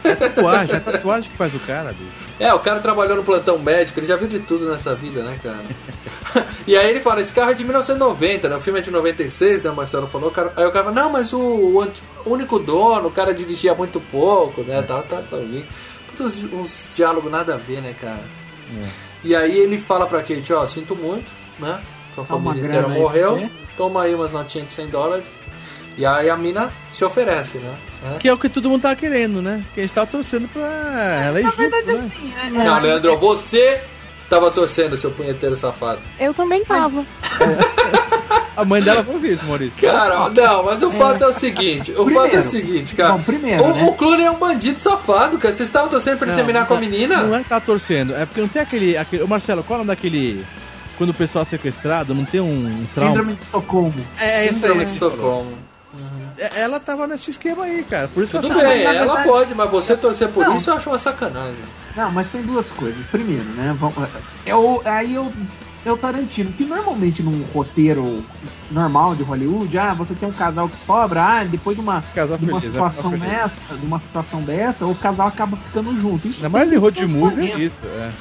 É 0.04 0.16
tatuagem, 0.16 0.76
é 0.76 0.80
tatuagem 0.80 1.30
que 1.32 1.38
faz 1.38 1.54
o 1.54 1.60
cara, 1.60 1.92
bicho. 1.92 2.12
É, 2.40 2.54
o 2.54 2.60
cara 2.60 2.80
trabalhou 2.80 3.18
no 3.18 3.24
plantão 3.24 3.58
médico, 3.60 4.00
ele 4.00 4.08
já 4.08 4.16
viu 4.16 4.28
de 4.28 4.40
tudo 4.40 4.70
nessa 4.70 4.96
vida, 4.96 5.22
né, 5.24 5.38
cara? 5.44 6.46
e 6.66 6.78
aí 6.78 6.90
ele 6.90 7.00
fala, 7.02 7.20
esse 7.22 7.34
carro 7.34 7.52
é 7.52 7.54
de 7.54 7.64
1990, 7.64 8.48
né? 8.48 8.56
O 8.56 8.62
filme 8.62 8.80
é 8.80 8.82
de 8.82 8.92
96, 8.92 9.64
né? 9.64 9.70
O 9.72 9.76
Marcelo 9.76 10.08
falou. 10.08 10.30
o 10.30 10.32
cara- 10.32 10.54
aí 10.56 10.66
o 10.66 10.72
cara 10.72 10.86
fala, 10.86 11.02
não, 11.02 11.12
mas 11.12 11.34
o, 11.34 11.40
o 11.40 12.30
único 12.30 12.60
dono, 12.60 13.08
o 13.10 13.12
cara 13.12 13.34
dirigia 13.34 13.74
muito 13.76 14.00
pouco, 14.00 14.62
né? 14.64 14.82
Tá, 14.82 15.02
tá, 15.02 15.22
tá 15.22 15.38
uns, 16.20 16.44
uns 16.46 16.90
diálogos 16.96 17.32
nada 17.32 17.56
a 17.56 17.58
ver, 17.58 17.82
né, 17.82 17.94
cara? 18.00 18.24
E 19.24 19.36
aí 19.36 19.58
ele 19.58 19.78
fala 19.78 20.06
pra 20.08 20.22
Kate, 20.22 20.54
ó, 20.54 20.66
sinto 20.68 20.96
muito, 20.96 21.30
né? 21.60 21.82
Sua 22.16 22.24
família 22.26 22.52
inteira 22.68 22.88
aí 22.94 23.00
morreu, 23.02 23.36
você. 23.36 23.50
toma 23.76 24.04
aí 24.04 24.16
umas 24.16 24.32
notinhas 24.32 24.68
de 24.68 24.74
100 24.74 24.88
dólares. 24.90 25.26
E 25.98 26.06
aí 26.06 26.30
a 26.30 26.38
mina 26.38 26.72
se 26.92 27.04
oferece, 27.04 27.58
né? 27.58 27.74
É. 28.16 28.18
Que 28.20 28.30
é 28.30 28.34
o 28.34 28.38
que 28.38 28.48
todo 28.50 28.70
mundo 28.70 28.84
tava 28.84 28.96
querendo, 28.96 29.42
né? 29.42 29.64
Que 29.74 29.80
a 29.80 29.84
gente 29.84 29.94
tava 29.94 30.06
torcendo 30.08 30.48
pra 30.48 30.68
ela 31.26 31.42
ir 31.42 31.46
junto, 31.46 31.62
né? 31.88 32.12
Não, 32.52 32.80
Leandro, 32.80 33.18
você 33.18 33.82
tava 34.30 34.52
torcendo, 34.52 34.96
seu 34.96 35.10
punheteiro 35.10 35.56
safado. 35.58 36.00
Eu 36.20 36.34
também 36.36 36.64
tava. 36.64 37.04
A 38.56 38.66
mãe 38.66 38.82
dela 38.82 39.04
foi 39.04 39.30
isso, 39.30 39.46
Maurício. 39.46 39.80
Cara, 39.80 40.30
não, 40.30 40.64
mas 40.64 40.82
o 40.82 40.90
fato 40.92 41.24
é 41.24 41.28
o 41.28 41.34
seguinte: 41.34 41.92
o 41.92 42.04
Primeiro. 42.06 42.22
fato 42.22 42.36
é 42.36 42.40
o 42.40 42.44
seguinte, 42.44 42.96
cara. 42.96 43.14
Bom, 43.14 43.22
primeiro, 43.22 43.64
o, 43.64 43.74
né? 43.74 43.84
o 43.86 43.94
Clooney 43.94 44.26
é 44.26 44.32
um 44.32 44.38
bandido 44.38 44.80
safado, 44.80 45.38
cara. 45.38 45.54
Vocês 45.54 45.68
estavam 45.70 45.90
torcendo 45.90 46.18
pra 46.18 46.28
ele 46.28 46.32
Não, 46.38 46.44
terminar 46.44 46.68
com 46.68 46.74
a 46.74 46.80
não- 46.80 46.82
menina? 46.88 47.24
Não 47.24 47.36
é 47.36 47.44
que 47.44 47.50
tava 47.50 47.62
torcendo, 47.66 48.16
é 48.16 48.26
porque 48.26 48.42
não 48.42 48.48
tem 48.48 48.62
aquele. 48.62 48.98
aquele... 48.98 49.22
Ô 49.24 49.28
Marcelo, 49.28 49.64
qual 49.64 49.80
é 49.80 49.82
o 49.82 49.86
nome 49.86 49.96
daquele. 49.96 50.44
Quando 50.98 51.12
o 51.12 51.14
pessoal 51.14 51.44
é 51.44 51.46
sequestrado, 51.46 52.16
não 52.16 52.26
tem 52.26 52.42
um 52.42 52.84
trauma? 52.96 53.12
Síndrome 53.14 53.34
de 53.36 53.44
Estocolmo. 53.44 53.94
É, 54.20 54.46
isso 54.46 54.56
Síndrome 54.56 54.80
aí. 54.80 54.86
de 54.88 54.94
Estocolmo. 54.94 55.52
É, 56.38 56.62
Ela 56.62 56.80
tava 56.80 57.08
nesse 57.08 57.30
esquema 57.32 57.64
aí, 57.66 57.84
cara. 57.84 58.08
Por 58.08 58.24
isso 58.24 58.32
que 58.32 58.40
Tudo 58.40 58.54
eu 58.60 58.68
bem, 58.70 58.84
ela 58.84 59.24
pode, 59.24 59.54
mas 59.56 59.70
você 59.72 59.96
torcer 59.98 60.30
por 60.30 60.46
Não. 60.46 60.58
isso 60.58 60.70
eu 60.70 60.76
acho 60.76 60.90
uma 60.90 60.98
sacanagem. 60.98 61.62
Não, 61.96 62.12
mas 62.12 62.28
tem 62.32 62.42
duas 62.44 62.68
coisas. 62.70 63.04
Primeiro, 63.12 63.44
né? 63.44 63.76
vamos- 63.80 63.96
É 64.46 64.54
o, 64.56 64.82
aí 64.86 65.16
eu, 65.16 65.34
é 65.84 65.92
o 65.92 65.98
Tarantino, 65.98 66.52
que 66.54 66.64
normalmente 66.64 67.24
num 67.24 67.44
roteiro 67.54 68.24
normal 68.70 69.16
de 69.16 69.24
Hollywood, 69.24 69.76
ah, 69.80 69.94
você 69.96 70.14
tem 70.14 70.30
um 70.30 70.34
casal 70.34 70.70
que 70.70 70.78
sobra, 70.86 71.24
ah, 71.24 71.44
depois 71.44 71.76
de 71.76 71.82
uma, 71.82 72.04
Casal 72.14 72.38
de 72.38 72.46
uma 72.46 72.60
feliz, 72.62 72.74
situação 72.76 73.14
é, 73.16 73.18
dessa, 73.18 73.76
de 73.80 73.86
uma 73.86 74.00
situação 74.00 74.42
dessa, 74.44 74.86
o 74.86 74.94
casal 74.94 75.28
acaba 75.28 75.58
ficando 75.58 76.00
junto. 76.00 76.28
Isso 76.28 76.38
Ainda 76.38 76.50
mais 76.50 76.72
em 76.72 76.76
road 76.78 77.06
movie 77.08 77.48
40. 77.48 77.58
é 77.58 77.64
isso, 77.64 77.82
é. 77.86 78.12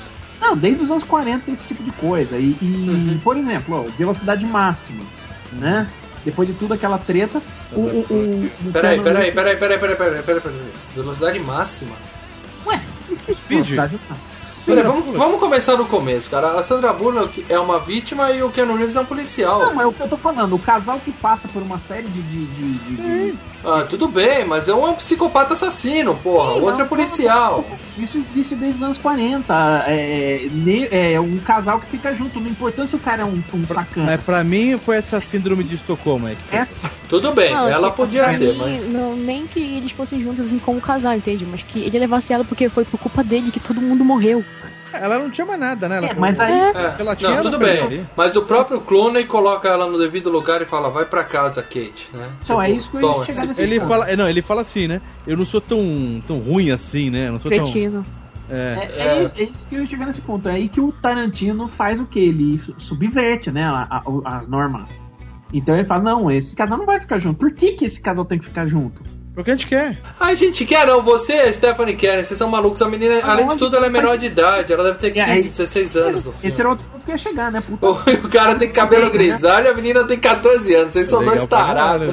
Não, 0.40 0.56
desde 0.56 0.84
os 0.84 0.90
anos 0.90 1.04
40 1.04 1.44
tem 1.44 1.54
esse 1.54 1.64
tipo 1.64 1.82
de 1.82 1.90
coisa. 1.92 2.36
E, 2.38 2.56
e, 2.62 3.20
por 3.22 3.36
exemplo, 3.36 3.84
ó, 3.86 3.90
velocidade 3.98 4.44
máxima, 4.46 5.02
né? 5.52 5.86
Depois 6.26 6.46
de 6.48 6.54
tudo 6.54 6.74
aquela 6.74 6.98
treta, 6.98 7.40
o. 7.72 7.80
o, 7.80 7.86
o, 7.86 8.68
o 8.68 8.72
Peraí, 8.72 9.00
peraí, 9.00 9.30
Reeves- 9.30 9.34
peraí, 9.34 9.56
peraí, 9.56 9.78
peraí, 9.78 9.96
peraí, 9.96 10.22
peraí, 10.22 10.40
peraí. 10.40 10.72
Velocidade 10.96 11.38
máxima? 11.38 11.94
Ué, 12.66 12.80
Speed. 13.22 13.36
velocidade 13.48 13.96
máxima. 14.08 14.35
Peraí, 14.66 14.82
vamos, 14.82 15.16
vamos 15.16 15.40
começar 15.40 15.76
do 15.76 15.86
começo, 15.86 16.28
cara. 16.28 16.48
A 16.58 16.62
Sandra 16.62 16.92
Bullock 16.92 17.44
é 17.48 17.58
uma 17.58 17.78
vítima 17.78 18.30
e 18.32 18.42
o 18.42 18.50
Keanu 18.50 18.76
Reeves 18.76 18.96
é 18.96 19.00
um 19.00 19.04
policial. 19.04 19.60
Não, 19.60 19.74
mas 19.74 19.84
é 19.84 19.86
o 19.88 19.92
que 19.92 20.00
eu 20.02 20.08
tô 20.08 20.16
falando, 20.16 20.54
o 20.54 20.58
casal 20.58 20.98
que 21.04 21.12
passa 21.12 21.46
por 21.48 21.62
uma 21.62 21.80
série 21.86 22.08
de. 22.08 22.20
de, 22.22 22.46
de, 22.46 22.72
de- 22.96 23.34
Ah, 23.64 23.84
tudo 23.88 24.06
bem, 24.08 24.44
mas 24.44 24.68
é 24.68 24.74
um 24.74 24.92
psicopata 24.94 25.54
assassino, 25.54 26.14
porra. 26.16 26.54
Sim, 26.54 26.60
o 26.60 26.62
outro 26.62 26.78
não, 26.78 26.84
é 26.84 26.88
policial. 26.88 27.64
Isso 27.98 28.18
existe 28.18 28.54
desde 28.54 28.76
os 28.78 28.82
anos 28.82 28.98
40. 28.98 29.84
É, 29.86 30.48
é 31.14 31.20
um 31.20 31.36
casal 31.38 31.80
que 31.80 31.86
fica 31.92 32.14
junto, 32.14 32.40
não 32.40 32.48
importa 32.48 32.86
se 32.86 32.94
o 32.94 32.98
cara 32.98 33.22
é 33.22 33.24
um, 33.24 33.42
um 33.54 33.66
sacana. 33.66 34.06
Mas 34.12 34.22
pra 34.22 34.44
mim 34.44 34.76
foi 34.78 34.96
essa 34.96 35.20
síndrome 35.20 35.64
de 35.64 35.76
Estocolmo 35.76 36.26
aí. 36.26 36.36
que. 36.36 36.56
Essa, 36.56 36.72
Tudo 37.08 37.32
bem, 37.32 37.52
Não, 37.54 37.68
ela 37.68 37.88
tipo, 37.90 37.96
podia 38.02 38.28
ser, 38.30 38.52
mim, 38.52 38.58
mas. 38.58 38.92
Não, 38.92 39.16
nem 39.16 39.46
que 39.46 39.60
eles 39.60 39.92
fossem 39.92 40.20
juntos 40.22 40.46
assim 40.46 40.58
como 40.58 40.80
casal, 40.80 41.14
entende? 41.14 41.46
Mas 41.48 41.62
que 41.62 41.80
ele 41.80 41.98
levasse 41.98 42.32
ela 42.32 42.44
porque 42.44 42.68
foi 42.68 42.84
por 42.84 42.98
culpa 42.98 43.22
dele 43.24 43.50
que 43.50 43.60
todo 43.60 43.80
mundo 43.80 44.04
morreu. 44.04 44.44
Ela 45.04 45.18
não 45.18 45.30
tinha 45.30 45.46
mais 45.46 45.58
nada, 45.60 45.88
né? 45.88 45.96
Ela 45.98 46.06
É, 46.08 46.14
mas 46.14 46.38
aí- 46.40 46.52
É. 46.52 46.70
É, 46.70 46.96
Ela 46.98 47.16
tinha 47.16 47.30
não, 47.34 47.42
tudo 47.42 47.58
bem. 47.58 47.80
ali. 47.82 48.06
Mas 48.16 48.34
o 48.36 48.42
próprio 48.42 48.80
Clooney 48.80 49.24
coloca 49.26 49.68
ela 49.68 49.90
no 49.90 49.98
devido 49.98 50.30
lugar 50.30 50.60
e 50.62 50.66
fala, 50.66 50.88
vai 50.90 51.04
pra 51.04 51.24
casa, 51.24 51.62
Kate, 51.62 52.10
né? 52.12 52.28
Então, 52.42 52.60
é 52.62 52.70
isso 52.70 52.90
que 52.90 52.96
eu 52.96 53.00
ia 53.20 53.26
chegar 53.26 53.46
nesse 53.46 53.62
Ele 53.62 53.78
ponto. 53.80 53.88
fala, 53.88 54.16
não, 54.16 54.28
ele 54.28 54.42
fala 54.42 54.60
assim, 54.62 54.86
né? 54.86 55.00
Eu 55.26 55.36
não 55.36 55.44
sou 55.44 55.60
tão, 55.60 56.22
tão 56.26 56.38
ruim 56.38 56.70
assim, 56.70 57.10
né? 57.10 57.28
Eu 57.28 57.32
não 57.32 57.38
sou 57.38 57.50
tão. 57.50 57.60
Cretino. 57.60 58.04
É. 58.48 58.54
É, 58.96 59.08
é 59.08 59.22
isso- 59.24 59.34
é 59.36 59.42
isso 59.42 59.66
que 59.66 59.74
eu 59.74 59.80
ia 59.80 59.86
chegar 59.86 60.06
nesse 60.06 60.20
ponto. 60.20 60.48
É 60.48 60.52
aí 60.52 60.68
que 60.68 60.80
o 60.80 60.92
Tarantino 60.92 61.66
faz 61.76 62.00
o 62.00 62.06
que? 62.06 62.18
Ele 62.20 62.58
su- 62.64 62.74
subverte, 62.78 63.50
né, 63.50 63.64
a, 63.64 63.86
a, 63.90 64.36
as 64.38 64.48
normas. 64.48 64.88
Então 65.52 65.74
ele 65.74 65.84
fala, 65.84 66.02
não, 66.02 66.30
esse 66.30 66.54
casal 66.54 66.78
não 66.78 66.86
vai 66.86 67.00
ficar 67.00 67.18
junto. 67.18 67.38
Por 67.38 67.52
que, 67.52 67.72
que 67.72 67.84
esse 67.84 68.00
casal 68.00 68.24
tem 68.24 68.38
que 68.38 68.46
ficar 68.46 68.66
junto? 68.66 69.02
Porque 69.36 69.50
a 69.50 69.54
gente 69.54 69.66
quer. 69.66 69.98
A 70.18 70.32
gente 70.32 70.64
quer 70.64 70.86
não, 70.86 71.02
você 71.02 71.34
e 71.34 71.40
a 71.42 71.52
Stephanie 71.52 71.94
querem, 71.94 72.24
vocês 72.24 72.38
são 72.38 72.48
malucos. 72.48 72.80
A 72.80 72.88
menina, 72.88 73.20
Ah, 73.22 73.32
além 73.32 73.46
de 73.48 73.58
tudo, 73.58 73.76
ela 73.76 73.84
é 73.84 73.90
que 73.90 73.96
menor 73.98 74.16
de 74.16 74.26
idade, 74.28 74.72
ela 74.72 74.82
deve 74.84 74.96
ter 74.96 75.08
É, 75.08 75.12
15, 75.12 75.30
aí- 75.30 75.42
16 75.42 75.94
anos 75.94 76.24
no 76.24 76.30
Esse 76.30 76.40
filme. 76.40 76.56
era 76.58 76.68
outro 76.70 76.86
ponto 76.90 77.04
que 77.04 77.10
ia 77.10 77.18
chegar, 77.18 77.52
né? 77.52 77.60
Puta, 77.60 77.86
O 78.24 78.28
cara 78.30 78.54
tem 78.56 78.70
cabelo 78.72 79.10
grisalho 79.10 79.66
e 79.66 79.68
a 79.68 79.74
menina 79.74 80.04
tem 80.04 80.18
14 80.18 80.74
anos, 80.74 80.94
vocês 80.94 81.06
são 81.08 81.18
dois 81.22 81.42
Legal 81.42 81.46
tarados. 81.48 82.08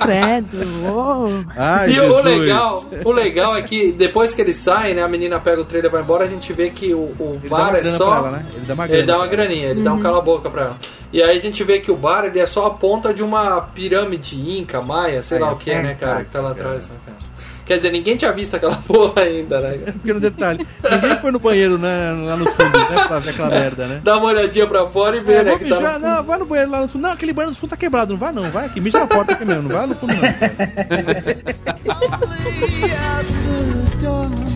Credo. 0.00 1.46
Ai, 1.54 1.90
E 1.90 2.00
o 2.00 2.02
Jesus. 2.04 2.24
legal, 2.24 2.84
o 3.04 3.12
legal 3.12 3.54
é 3.56 3.60
que 3.62 3.92
depois 3.92 4.34
que 4.34 4.40
eles 4.40 4.56
saem, 4.56 4.94
né, 4.94 5.02
a 5.02 5.08
menina 5.08 5.38
pega 5.38 5.60
o 5.60 5.64
trailer 5.66 5.90
e 5.90 5.92
vai 5.92 6.00
embora, 6.02 6.24
a 6.24 6.28
gente 6.28 6.50
vê 6.54 6.70
que 6.70 6.94
o, 6.94 6.98
o 7.18 7.38
Ele 7.42 7.48
bar 7.48 7.74
é 7.74 7.84
só. 7.84 8.16
ela, 8.16 8.30
né? 8.30 8.46
Ele 8.54 8.64
dá 8.66 8.74
uma. 8.74 8.86
Ele 8.88 9.02
dá 9.02 9.16
uma 9.18 9.26
graninha, 9.26 9.68
ele 9.68 9.82
dá 9.82 9.92
um 9.92 10.00
cala-boca 10.00 10.48
pra 10.48 10.62
ela. 10.62 10.76
E 11.14 11.22
aí 11.22 11.38
a 11.38 11.40
gente 11.40 11.62
vê 11.62 11.78
que 11.78 11.92
o 11.92 11.96
bar 11.96 12.24
ele 12.24 12.40
é 12.40 12.44
só 12.44 12.66
a 12.66 12.70
ponta 12.70 13.14
de 13.14 13.22
uma 13.22 13.60
pirâmide 13.60 14.36
inca, 14.36 14.82
maia, 14.82 15.22
sei 15.22 15.36
Aí, 15.36 15.44
lá 15.44 15.50
é 15.50 15.52
o 15.52 15.56
que, 15.56 15.72
né, 15.72 15.82
certo, 15.82 16.00
cara, 16.00 16.24
que 16.24 16.30
tá 16.30 16.40
lá 16.40 16.50
atrás, 16.50 16.88
né, 16.88 16.96
cara. 17.06 17.18
Quer 17.64 17.76
dizer, 17.76 17.92
ninguém 17.92 18.16
tinha 18.16 18.32
visto 18.32 18.56
aquela 18.56 18.74
porra 18.84 19.22
ainda, 19.22 19.60
né? 19.60 19.78
cara? 19.78 19.92
Pequeno 19.92 20.18
detalhe. 20.18 20.66
Ninguém 20.90 21.16
foi 21.20 21.30
no 21.30 21.38
banheiro 21.38 21.78
né, 21.78 22.10
lá 22.26 22.36
no 22.36 22.46
fundo, 22.46 22.78
né? 22.78 23.06
Pra 23.06 23.20
ver 23.20 23.30
aquela 23.30 23.48
merda, 23.48 23.86
né? 23.86 24.00
Dá 24.02 24.16
uma 24.16 24.26
olhadinha 24.26 24.66
pra 24.66 24.88
fora 24.88 25.16
e 25.16 25.20
vê, 25.20 25.34
É, 25.34 25.44
né, 25.44 25.50
vou 25.50 25.58
que 25.60 25.68
tá 25.68 25.76
mijar, 25.76 26.00
no... 26.00 26.08
não, 26.08 26.24
vai 26.24 26.38
no 26.40 26.46
banheiro 26.46 26.70
lá 26.72 26.80
no 26.80 26.88
fundo. 26.88 27.02
Não, 27.02 27.12
aquele 27.12 27.32
banheiro 27.32 27.54
no 27.54 27.60
fundo 27.60 27.70
tá 27.70 27.76
quebrado, 27.76 28.12
não 28.12 28.18
vai 28.18 28.32
não, 28.32 28.50
vai 28.50 28.66
aqui, 28.66 28.80
mija 28.80 28.98
na 28.98 29.06
porta 29.06 29.34
aqui 29.34 29.44
mesmo, 29.44 29.68
não 29.68 29.76
vai 29.76 29.86
no 29.86 29.94
fundo 29.94 30.14
não. 30.14 30.22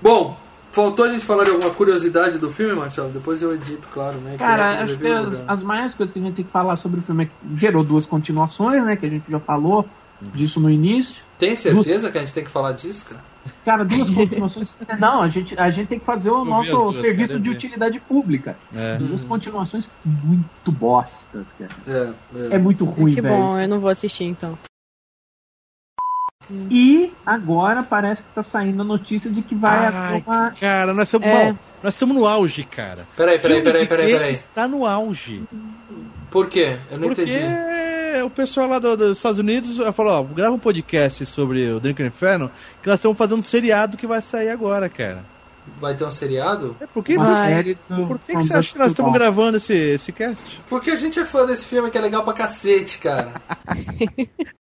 Bom, 0.00 0.36
faltou 0.72 1.04
a 1.04 1.12
gente 1.12 1.24
falar 1.24 1.44
de 1.44 1.50
alguma 1.50 1.70
curiosidade 1.70 2.38
do 2.38 2.50
filme, 2.50 2.74
Marcelo? 2.74 3.10
Depois 3.10 3.42
eu 3.42 3.52
edito, 3.52 3.88
claro, 3.88 4.18
né? 4.18 4.36
Cara, 4.38 4.82
acho 4.82 4.96
que 4.96 5.08
as, 5.08 5.44
as 5.48 5.62
maiores 5.62 5.94
coisas 5.94 6.12
que 6.12 6.18
a 6.18 6.22
gente 6.22 6.36
tem 6.36 6.44
que 6.44 6.52
falar 6.52 6.76
sobre 6.76 7.00
o 7.00 7.02
filme 7.02 7.24
é 7.24 7.26
que 7.26 7.60
gerou 7.60 7.82
duas 7.82 8.06
continuações, 8.06 8.84
né? 8.84 8.96
Que 8.96 9.06
a 9.06 9.08
gente 9.08 9.30
já 9.30 9.40
falou 9.40 9.86
disso 10.20 10.60
no 10.60 10.70
início. 10.70 11.22
Tem 11.38 11.54
certeza 11.54 12.10
que 12.10 12.18
a 12.18 12.20
gente 12.20 12.32
tem 12.32 12.44
que 12.44 12.50
falar 12.50 12.72
disso, 12.72 13.06
cara? 13.06 13.22
Cara, 13.64 13.84
duas 13.84 14.08
continuações. 14.10 14.74
Não, 14.98 15.22
a 15.22 15.28
gente, 15.28 15.58
a 15.58 15.70
gente 15.70 15.88
tem 15.88 15.98
que 15.98 16.04
fazer 16.04 16.30
o 16.30 16.44
nosso 16.44 16.70
as 16.76 16.82
duas, 16.94 16.96
serviço 16.96 17.28
cara, 17.34 17.40
de 17.40 17.50
utilidade 17.50 18.00
pública. 18.00 18.56
É. 18.74 18.96
Duas 18.96 19.24
continuações 19.24 19.88
muito 20.04 20.70
bostas, 20.72 21.46
cara. 21.58 22.14
É, 22.50 22.54
É 22.54 22.58
muito 22.58 22.84
ruim, 22.84 23.14
que 23.14 23.20
velho. 23.20 23.34
bom, 23.34 23.58
eu 23.58 23.68
não 23.68 23.80
vou 23.80 23.90
assistir 23.90 24.24
então. 24.24 24.58
E 26.70 27.12
agora 27.26 27.82
parece 27.82 28.22
que 28.22 28.28
tá 28.34 28.42
saindo 28.42 28.80
a 28.80 28.84
notícia 28.84 29.30
de 29.30 29.42
que 29.42 29.54
vai 29.54 29.86
Ai, 29.88 30.24
uma. 30.26 30.50
Cara, 30.52 30.94
nós 30.94 31.08
estamos 31.08 31.26
É. 31.28 31.44
mal. 31.44 31.58
Nós 31.82 31.94
estamos 31.94 32.16
no 32.16 32.26
auge, 32.26 32.64
cara. 32.64 33.06
Peraí, 33.14 33.38
peraí, 33.38 33.62
peraí, 33.62 33.86
peraí, 33.86 34.12
peraí. 34.12 34.32
Está 34.32 34.66
no 34.66 34.86
auge. 34.86 35.44
Por 36.30 36.48
quê? 36.48 36.78
Eu 36.90 36.98
não 36.98 37.08
Porque 37.08 37.22
entendi. 37.22 37.38
O 38.24 38.30
pessoal 38.30 38.68
lá 38.68 38.78
do- 38.78 38.96
dos 38.96 39.16
Estados 39.18 39.38
Unidos 39.38 39.78
falou, 39.94 40.12
ó, 40.12 40.22
grava 40.22 40.54
um 40.54 40.58
podcast 40.58 41.24
sobre 41.26 41.70
o 41.70 41.80
Drink 41.80 42.02
Inferno, 42.02 42.50
que 42.82 42.88
nós 42.88 42.98
estamos 42.98 43.16
fazendo 43.16 43.38
um 43.40 43.42
seriado 43.42 43.96
que 43.96 44.06
vai 44.06 44.20
sair 44.22 44.48
agora, 44.50 44.88
cara. 44.88 45.24
Vai 45.78 45.94
ter 45.94 46.04
um 46.04 46.10
seriado? 46.10 46.74
É, 46.80 46.86
por 46.86 47.04
que, 47.04 47.16
Uma 47.16 47.26
você- 47.36 47.44
série 47.44 47.74
do- 47.88 48.06
por 48.06 48.18
que, 48.18 48.26
que 48.36 48.42
você 48.42 48.54
acha 48.54 48.72
que 48.72 48.78
nós 48.78 48.90
estamos 48.92 49.12
gravando 49.12 49.58
esse, 49.58 49.74
esse 49.74 50.10
cast? 50.12 50.60
Porque 50.68 50.90
a 50.90 50.96
gente 50.96 51.18
é 51.20 51.24
fã 51.26 51.44
desse 51.44 51.66
filme 51.66 51.90
que 51.90 51.98
é 51.98 52.00
legal 52.00 52.24
pra 52.24 52.32
cacete, 52.32 52.98
cara. 52.98 53.34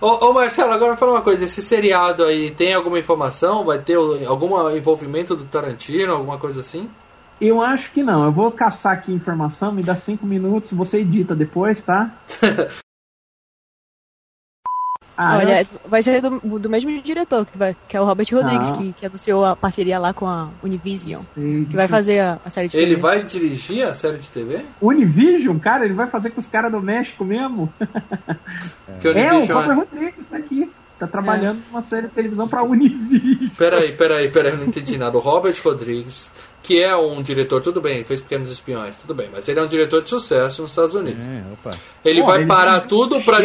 ô, 0.00 0.06
ô 0.30 0.32
Marcelo, 0.32 0.72
agora 0.72 0.92
me 0.92 0.98
fala 0.98 1.12
uma 1.12 1.22
coisa, 1.22 1.44
esse 1.44 1.60
seriado 1.60 2.24
aí 2.24 2.50
tem 2.54 2.72
alguma 2.72 2.98
informação? 2.98 3.64
Vai 3.64 3.78
ter 3.82 3.96
algum 4.26 4.70
envolvimento 4.70 5.36
do 5.36 5.44
Tarantino, 5.44 6.14
alguma 6.14 6.38
coisa 6.38 6.60
assim? 6.60 6.90
Eu 7.46 7.60
acho 7.60 7.92
que 7.92 8.02
não. 8.02 8.24
Eu 8.24 8.32
vou 8.32 8.50
caçar 8.50 8.92
aqui 8.94 9.12
informação, 9.12 9.70
me 9.72 9.82
dá 9.82 9.94
cinco 9.94 10.24
minutos, 10.26 10.72
você 10.72 10.98
edita 11.00 11.34
depois, 11.34 11.82
tá? 11.82 12.10
Ah, 15.16 15.34
eu 15.36 15.46
Olha, 15.46 15.60
acho- 15.60 15.78
vai 15.88 16.02
ser 16.02 16.20
do, 16.20 16.40
do 16.58 16.68
mesmo 16.68 17.00
diretor, 17.00 17.46
que, 17.46 17.56
vai, 17.56 17.76
que 17.88 17.96
é 17.96 18.00
o 18.00 18.04
Robert 18.04 18.26
Rodrigues, 18.32 18.68
Ah. 18.68 18.72
que, 18.72 18.92
que 18.94 19.06
anunciou 19.06 19.44
a 19.44 19.54
parceria 19.54 19.96
lá 19.96 20.12
com 20.12 20.26
a 20.26 20.48
Univision, 20.60 21.22
sei. 21.36 21.66
que 21.66 21.76
vai 21.76 21.86
fazer 21.86 22.18
a, 22.18 22.40
a 22.44 22.50
série 22.50 22.66
de 22.66 22.76
Ele 22.76 22.96
TV. 22.96 23.00
vai 23.00 23.22
dirigir 23.22 23.84
a 23.86 23.94
série 23.94 24.16
de 24.18 24.28
TV? 24.28 24.64
Univision, 24.82 25.56
cara, 25.60 25.84
ele 25.84 25.94
vai 25.94 26.08
fazer 26.10 26.30
com 26.30 26.40
os 26.40 26.48
caras 26.48 26.72
do 26.72 26.80
México 26.82 27.24
mesmo. 27.24 27.72
Que 29.00 29.06
É, 29.06 29.10
o 29.10 29.14
Univision 29.36 29.60
Robert 29.60 29.76
Rodrigues 29.88 30.26
tá 30.26 30.36
aqui. 30.36 30.68
Tá 30.98 31.06
trabalhando 31.06 31.62
numa 31.70 31.82
série 31.82 32.08
de 32.08 32.12
televisão 32.14 32.48
pra 32.48 32.64
Univision. 32.64 33.50
Peraí, 33.56 33.96
peraí, 33.96 34.30
peraí, 34.32 34.50
eu 34.52 34.58
não 34.58 34.64
entendi 34.66 34.98
nada. 34.98 35.16
O 35.16 35.20
Robert 35.20 35.54
Rodrigues, 35.62 36.28
que 36.64 36.82
é 36.82 36.96
um 36.96 37.22
diretor, 37.22 37.60
tudo 37.60 37.80
bem, 37.80 37.96
ele 37.96 38.04
fez 38.04 38.20
Pequenos 38.22 38.50
Espiões, 38.50 38.96
tudo 38.96 39.14
bem, 39.14 39.28
mas 39.30 39.46
ele 39.48 39.60
é 39.60 39.62
um 39.62 39.66
diretor 39.68 40.02
de 40.02 40.08
sucesso 40.08 40.62
nos 40.62 40.70
Estados 40.72 40.94
Unidos. 40.94 41.22
É, 41.22 41.42
opa. 41.52 41.76
Ele 42.04 42.20
Pô, 42.20 42.26
vai 42.26 42.38
ele 42.38 42.46
parar 42.46 42.80
tudo 42.80 43.20
pra. 43.22 43.38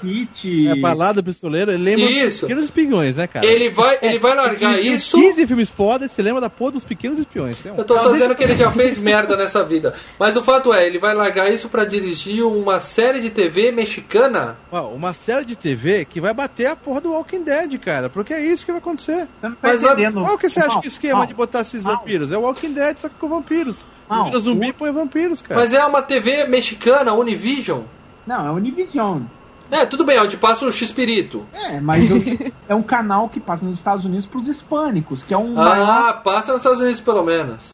City. 0.00 0.68
É 0.68 0.76
balada 0.80 1.22
pistoleira, 1.22 1.72
ele 1.72 1.82
lembra 1.82 2.04
Isso. 2.10 2.42
Pequenos 2.42 2.64
Espiões, 2.64 3.16
né, 3.16 3.26
cara? 3.26 3.46
Ele 3.46 3.70
vai, 3.70 3.98
ele 4.02 4.18
vai 4.18 4.34
largar 4.34 4.74
Dirigiu 4.74 4.94
isso. 4.94 5.16
15 5.16 5.46
filmes 5.46 5.70
foda 5.70 6.04
e 6.04 6.08
você 6.08 6.20
lembra 6.22 6.40
da 6.40 6.50
porra 6.50 6.72
dos 6.72 6.84
Pequenos 6.84 7.18
Espiões. 7.18 7.64
É 7.64 7.72
um- 7.72 7.76
Eu 7.76 7.84
tô 7.84 7.98
só 7.98 8.12
dizendo 8.12 8.34
que 8.34 8.42
ele 8.44 8.54
já 8.54 8.70
fez 8.70 8.98
merda 8.98 9.36
nessa 9.36 9.62
vida. 9.64 9.94
Mas 10.18 10.36
o 10.36 10.42
fato 10.42 10.72
é, 10.72 10.86
ele 10.86 10.98
vai 10.98 11.14
largar 11.14 11.50
isso 11.52 11.68
pra 11.68 11.84
dirigir 11.84 12.44
uma 12.44 12.80
série 12.80 13.20
de 13.20 13.30
TV 13.30 13.70
mexicana. 13.72 14.56
Uma 14.70 15.14
série 15.14 15.44
de 15.44 15.56
TV 15.56 16.04
que 16.04 16.20
vai 16.20 16.34
bater 16.34 16.66
a 16.66 16.76
porra 16.76 17.00
do 17.00 17.12
Walking 17.12 17.42
Dead, 17.42 17.78
cara. 17.78 18.08
Porque 18.08 18.32
é 18.34 18.40
isso 18.44 18.64
que 18.64 18.72
vai 18.72 18.80
acontecer. 18.80 19.26
Você 19.40 19.48
não 19.48 19.52
tá 19.52 19.58
Mas 19.62 19.80
vai- 19.82 19.92
entendendo. 19.92 20.24
Qual 20.24 20.38
que 20.38 20.48
você 20.48 20.58
acha 20.60 20.68
Não, 20.68 20.80
que 20.80 20.86
é 20.86 20.88
o 20.88 20.92
esquema 20.92 21.18
não, 21.20 21.26
de 21.26 21.34
botar 21.34 21.60
esses 21.60 21.84
não. 21.84 21.92
vampiros? 21.96 22.32
É 22.32 22.38
o 22.38 22.47
Walking 22.48 22.72
Dead, 22.72 22.98
só 22.98 23.08
que 23.08 23.14
com 23.16 23.28
vampiros. 23.28 23.76
Não, 24.08 24.24
Vira 24.24 24.40
zumbi 24.40 24.66
o- 24.66 24.70
e 24.70 24.72
põe 24.72 24.90
vampiros, 24.90 25.40
cara. 25.42 25.60
Mas 25.60 25.72
é 25.72 25.84
uma 25.84 26.02
TV 26.02 26.46
mexicana, 26.46 27.12
Univision. 27.12 27.82
Não, 28.26 28.46
é 28.46 28.50
Univision. 28.50 29.22
É, 29.70 29.84
tudo 29.84 30.02
bem, 30.04 30.18
onde 30.18 30.36
passa 30.38 30.64
o 30.64 30.72
X-Pirito. 30.72 31.46
É, 31.52 31.78
mas 31.78 32.08
eu- 32.10 32.16
é 32.68 32.74
um 32.74 32.82
canal 32.82 33.28
que 33.28 33.38
passa 33.38 33.64
nos 33.64 33.76
Estados 33.78 34.04
Unidos 34.06 34.26
pros 34.26 34.48
hispânicos, 34.48 35.22
que 35.22 35.34
é 35.34 35.38
um 35.38 35.52
maior 35.52 36.08
Ah, 36.08 36.12
passa 36.14 36.52
nos 36.52 36.60
Estados 36.62 36.80
Unidos 36.80 37.00
pelo 37.00 37.22
menos. 37.22 37.68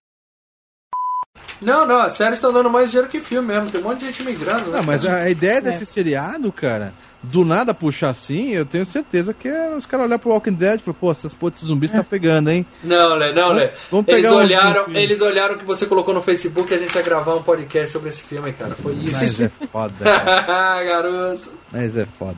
Não, 1.60 1.86
não, 1.86 1.98
as 2.01 2.14
séries 2.14 2.34
estão 2.38 2.52
dando 2.52 2.68
mais 2.68 2.90
dinheiro 2.90 3.09
que 3.10 3.20
filme 3.20 3.48
mesmo. 3.48 3.70
Tem 3.70 3.80
um 3.80 3.84
monte 3.84 4.01
de 4.01 4.06
gente 4.06 4.22
migrando. 4.22 4.70
né, 4.70 4.78
Não, 4.78 4.84
mas 4.84 5.02
cara? 5.02 5.18
a, 5.18 5.22
a 5.22 5.30
ideia 5.30 5.60
desse 5.60 5.86
seriado, 5.86 6.51
cara, 6.52 6.92
do 7.30 7.44
nada 7.44 7.72
puxar 7.74 8.10
assim, 8.10 8.51
eu 8.51 8.64
tenho 8.64 8.84
certeza 8.86 9.32
que 9.34 9.48
é 9.48 9.74
os 9.74 9.86
caras 9.86 10.06
olhar 10.06 10.18
pro 10.18 10.30
Walking 10.30 10.52
Dead 10.52 10.80
e 10.80 10.82
falar, 10.82 10.96
pô, 10.98 11.10
essas 11.10 11.34
porra 11.34 11.52
desses 11.52 11.66
zumbis 11.68 11.90
tá 11.92 12.05
pegando, 12.05 12.51
hein? 12.51 12.64
Não, 12.82 13.14
Lé, 13.14 13.32
não, 13.32 13.52
Lé. 13.52 13.72
vamos 13.90 14.06
Eles 14.09 14.30
um 14.30 14.34
olharam, 14.36 14.84
filme. 14.84 15.01
eles 15.02 15.20
olharam 15.20 15.59
que 15.59 15.64
você 15.64 15.86
colocou 15.86 16.12
no 16.14 16.22
Facebook 16.22 16.72
e 16.72 16.76
a 16.76 16.78
gente 16.78 16.94
ia 16.94 17.02
gravar 17.02 17.34
um 17.34 17.42
podcast 17.42 17.90
sobre 17.90 18.09
esse 18.10 18.22
filme, 18.22 18.52
cara. 18.52 18.74
Foi 18.74 18.94
Mas 18.94 19.22
isso. 19.22 19.44
é 19.44 19.48
foda. 19.66 19.94
Garoto. 20.05 21.51
Mas 21.72 21.96
é 21.96 22.06
foda. 22.06 22.36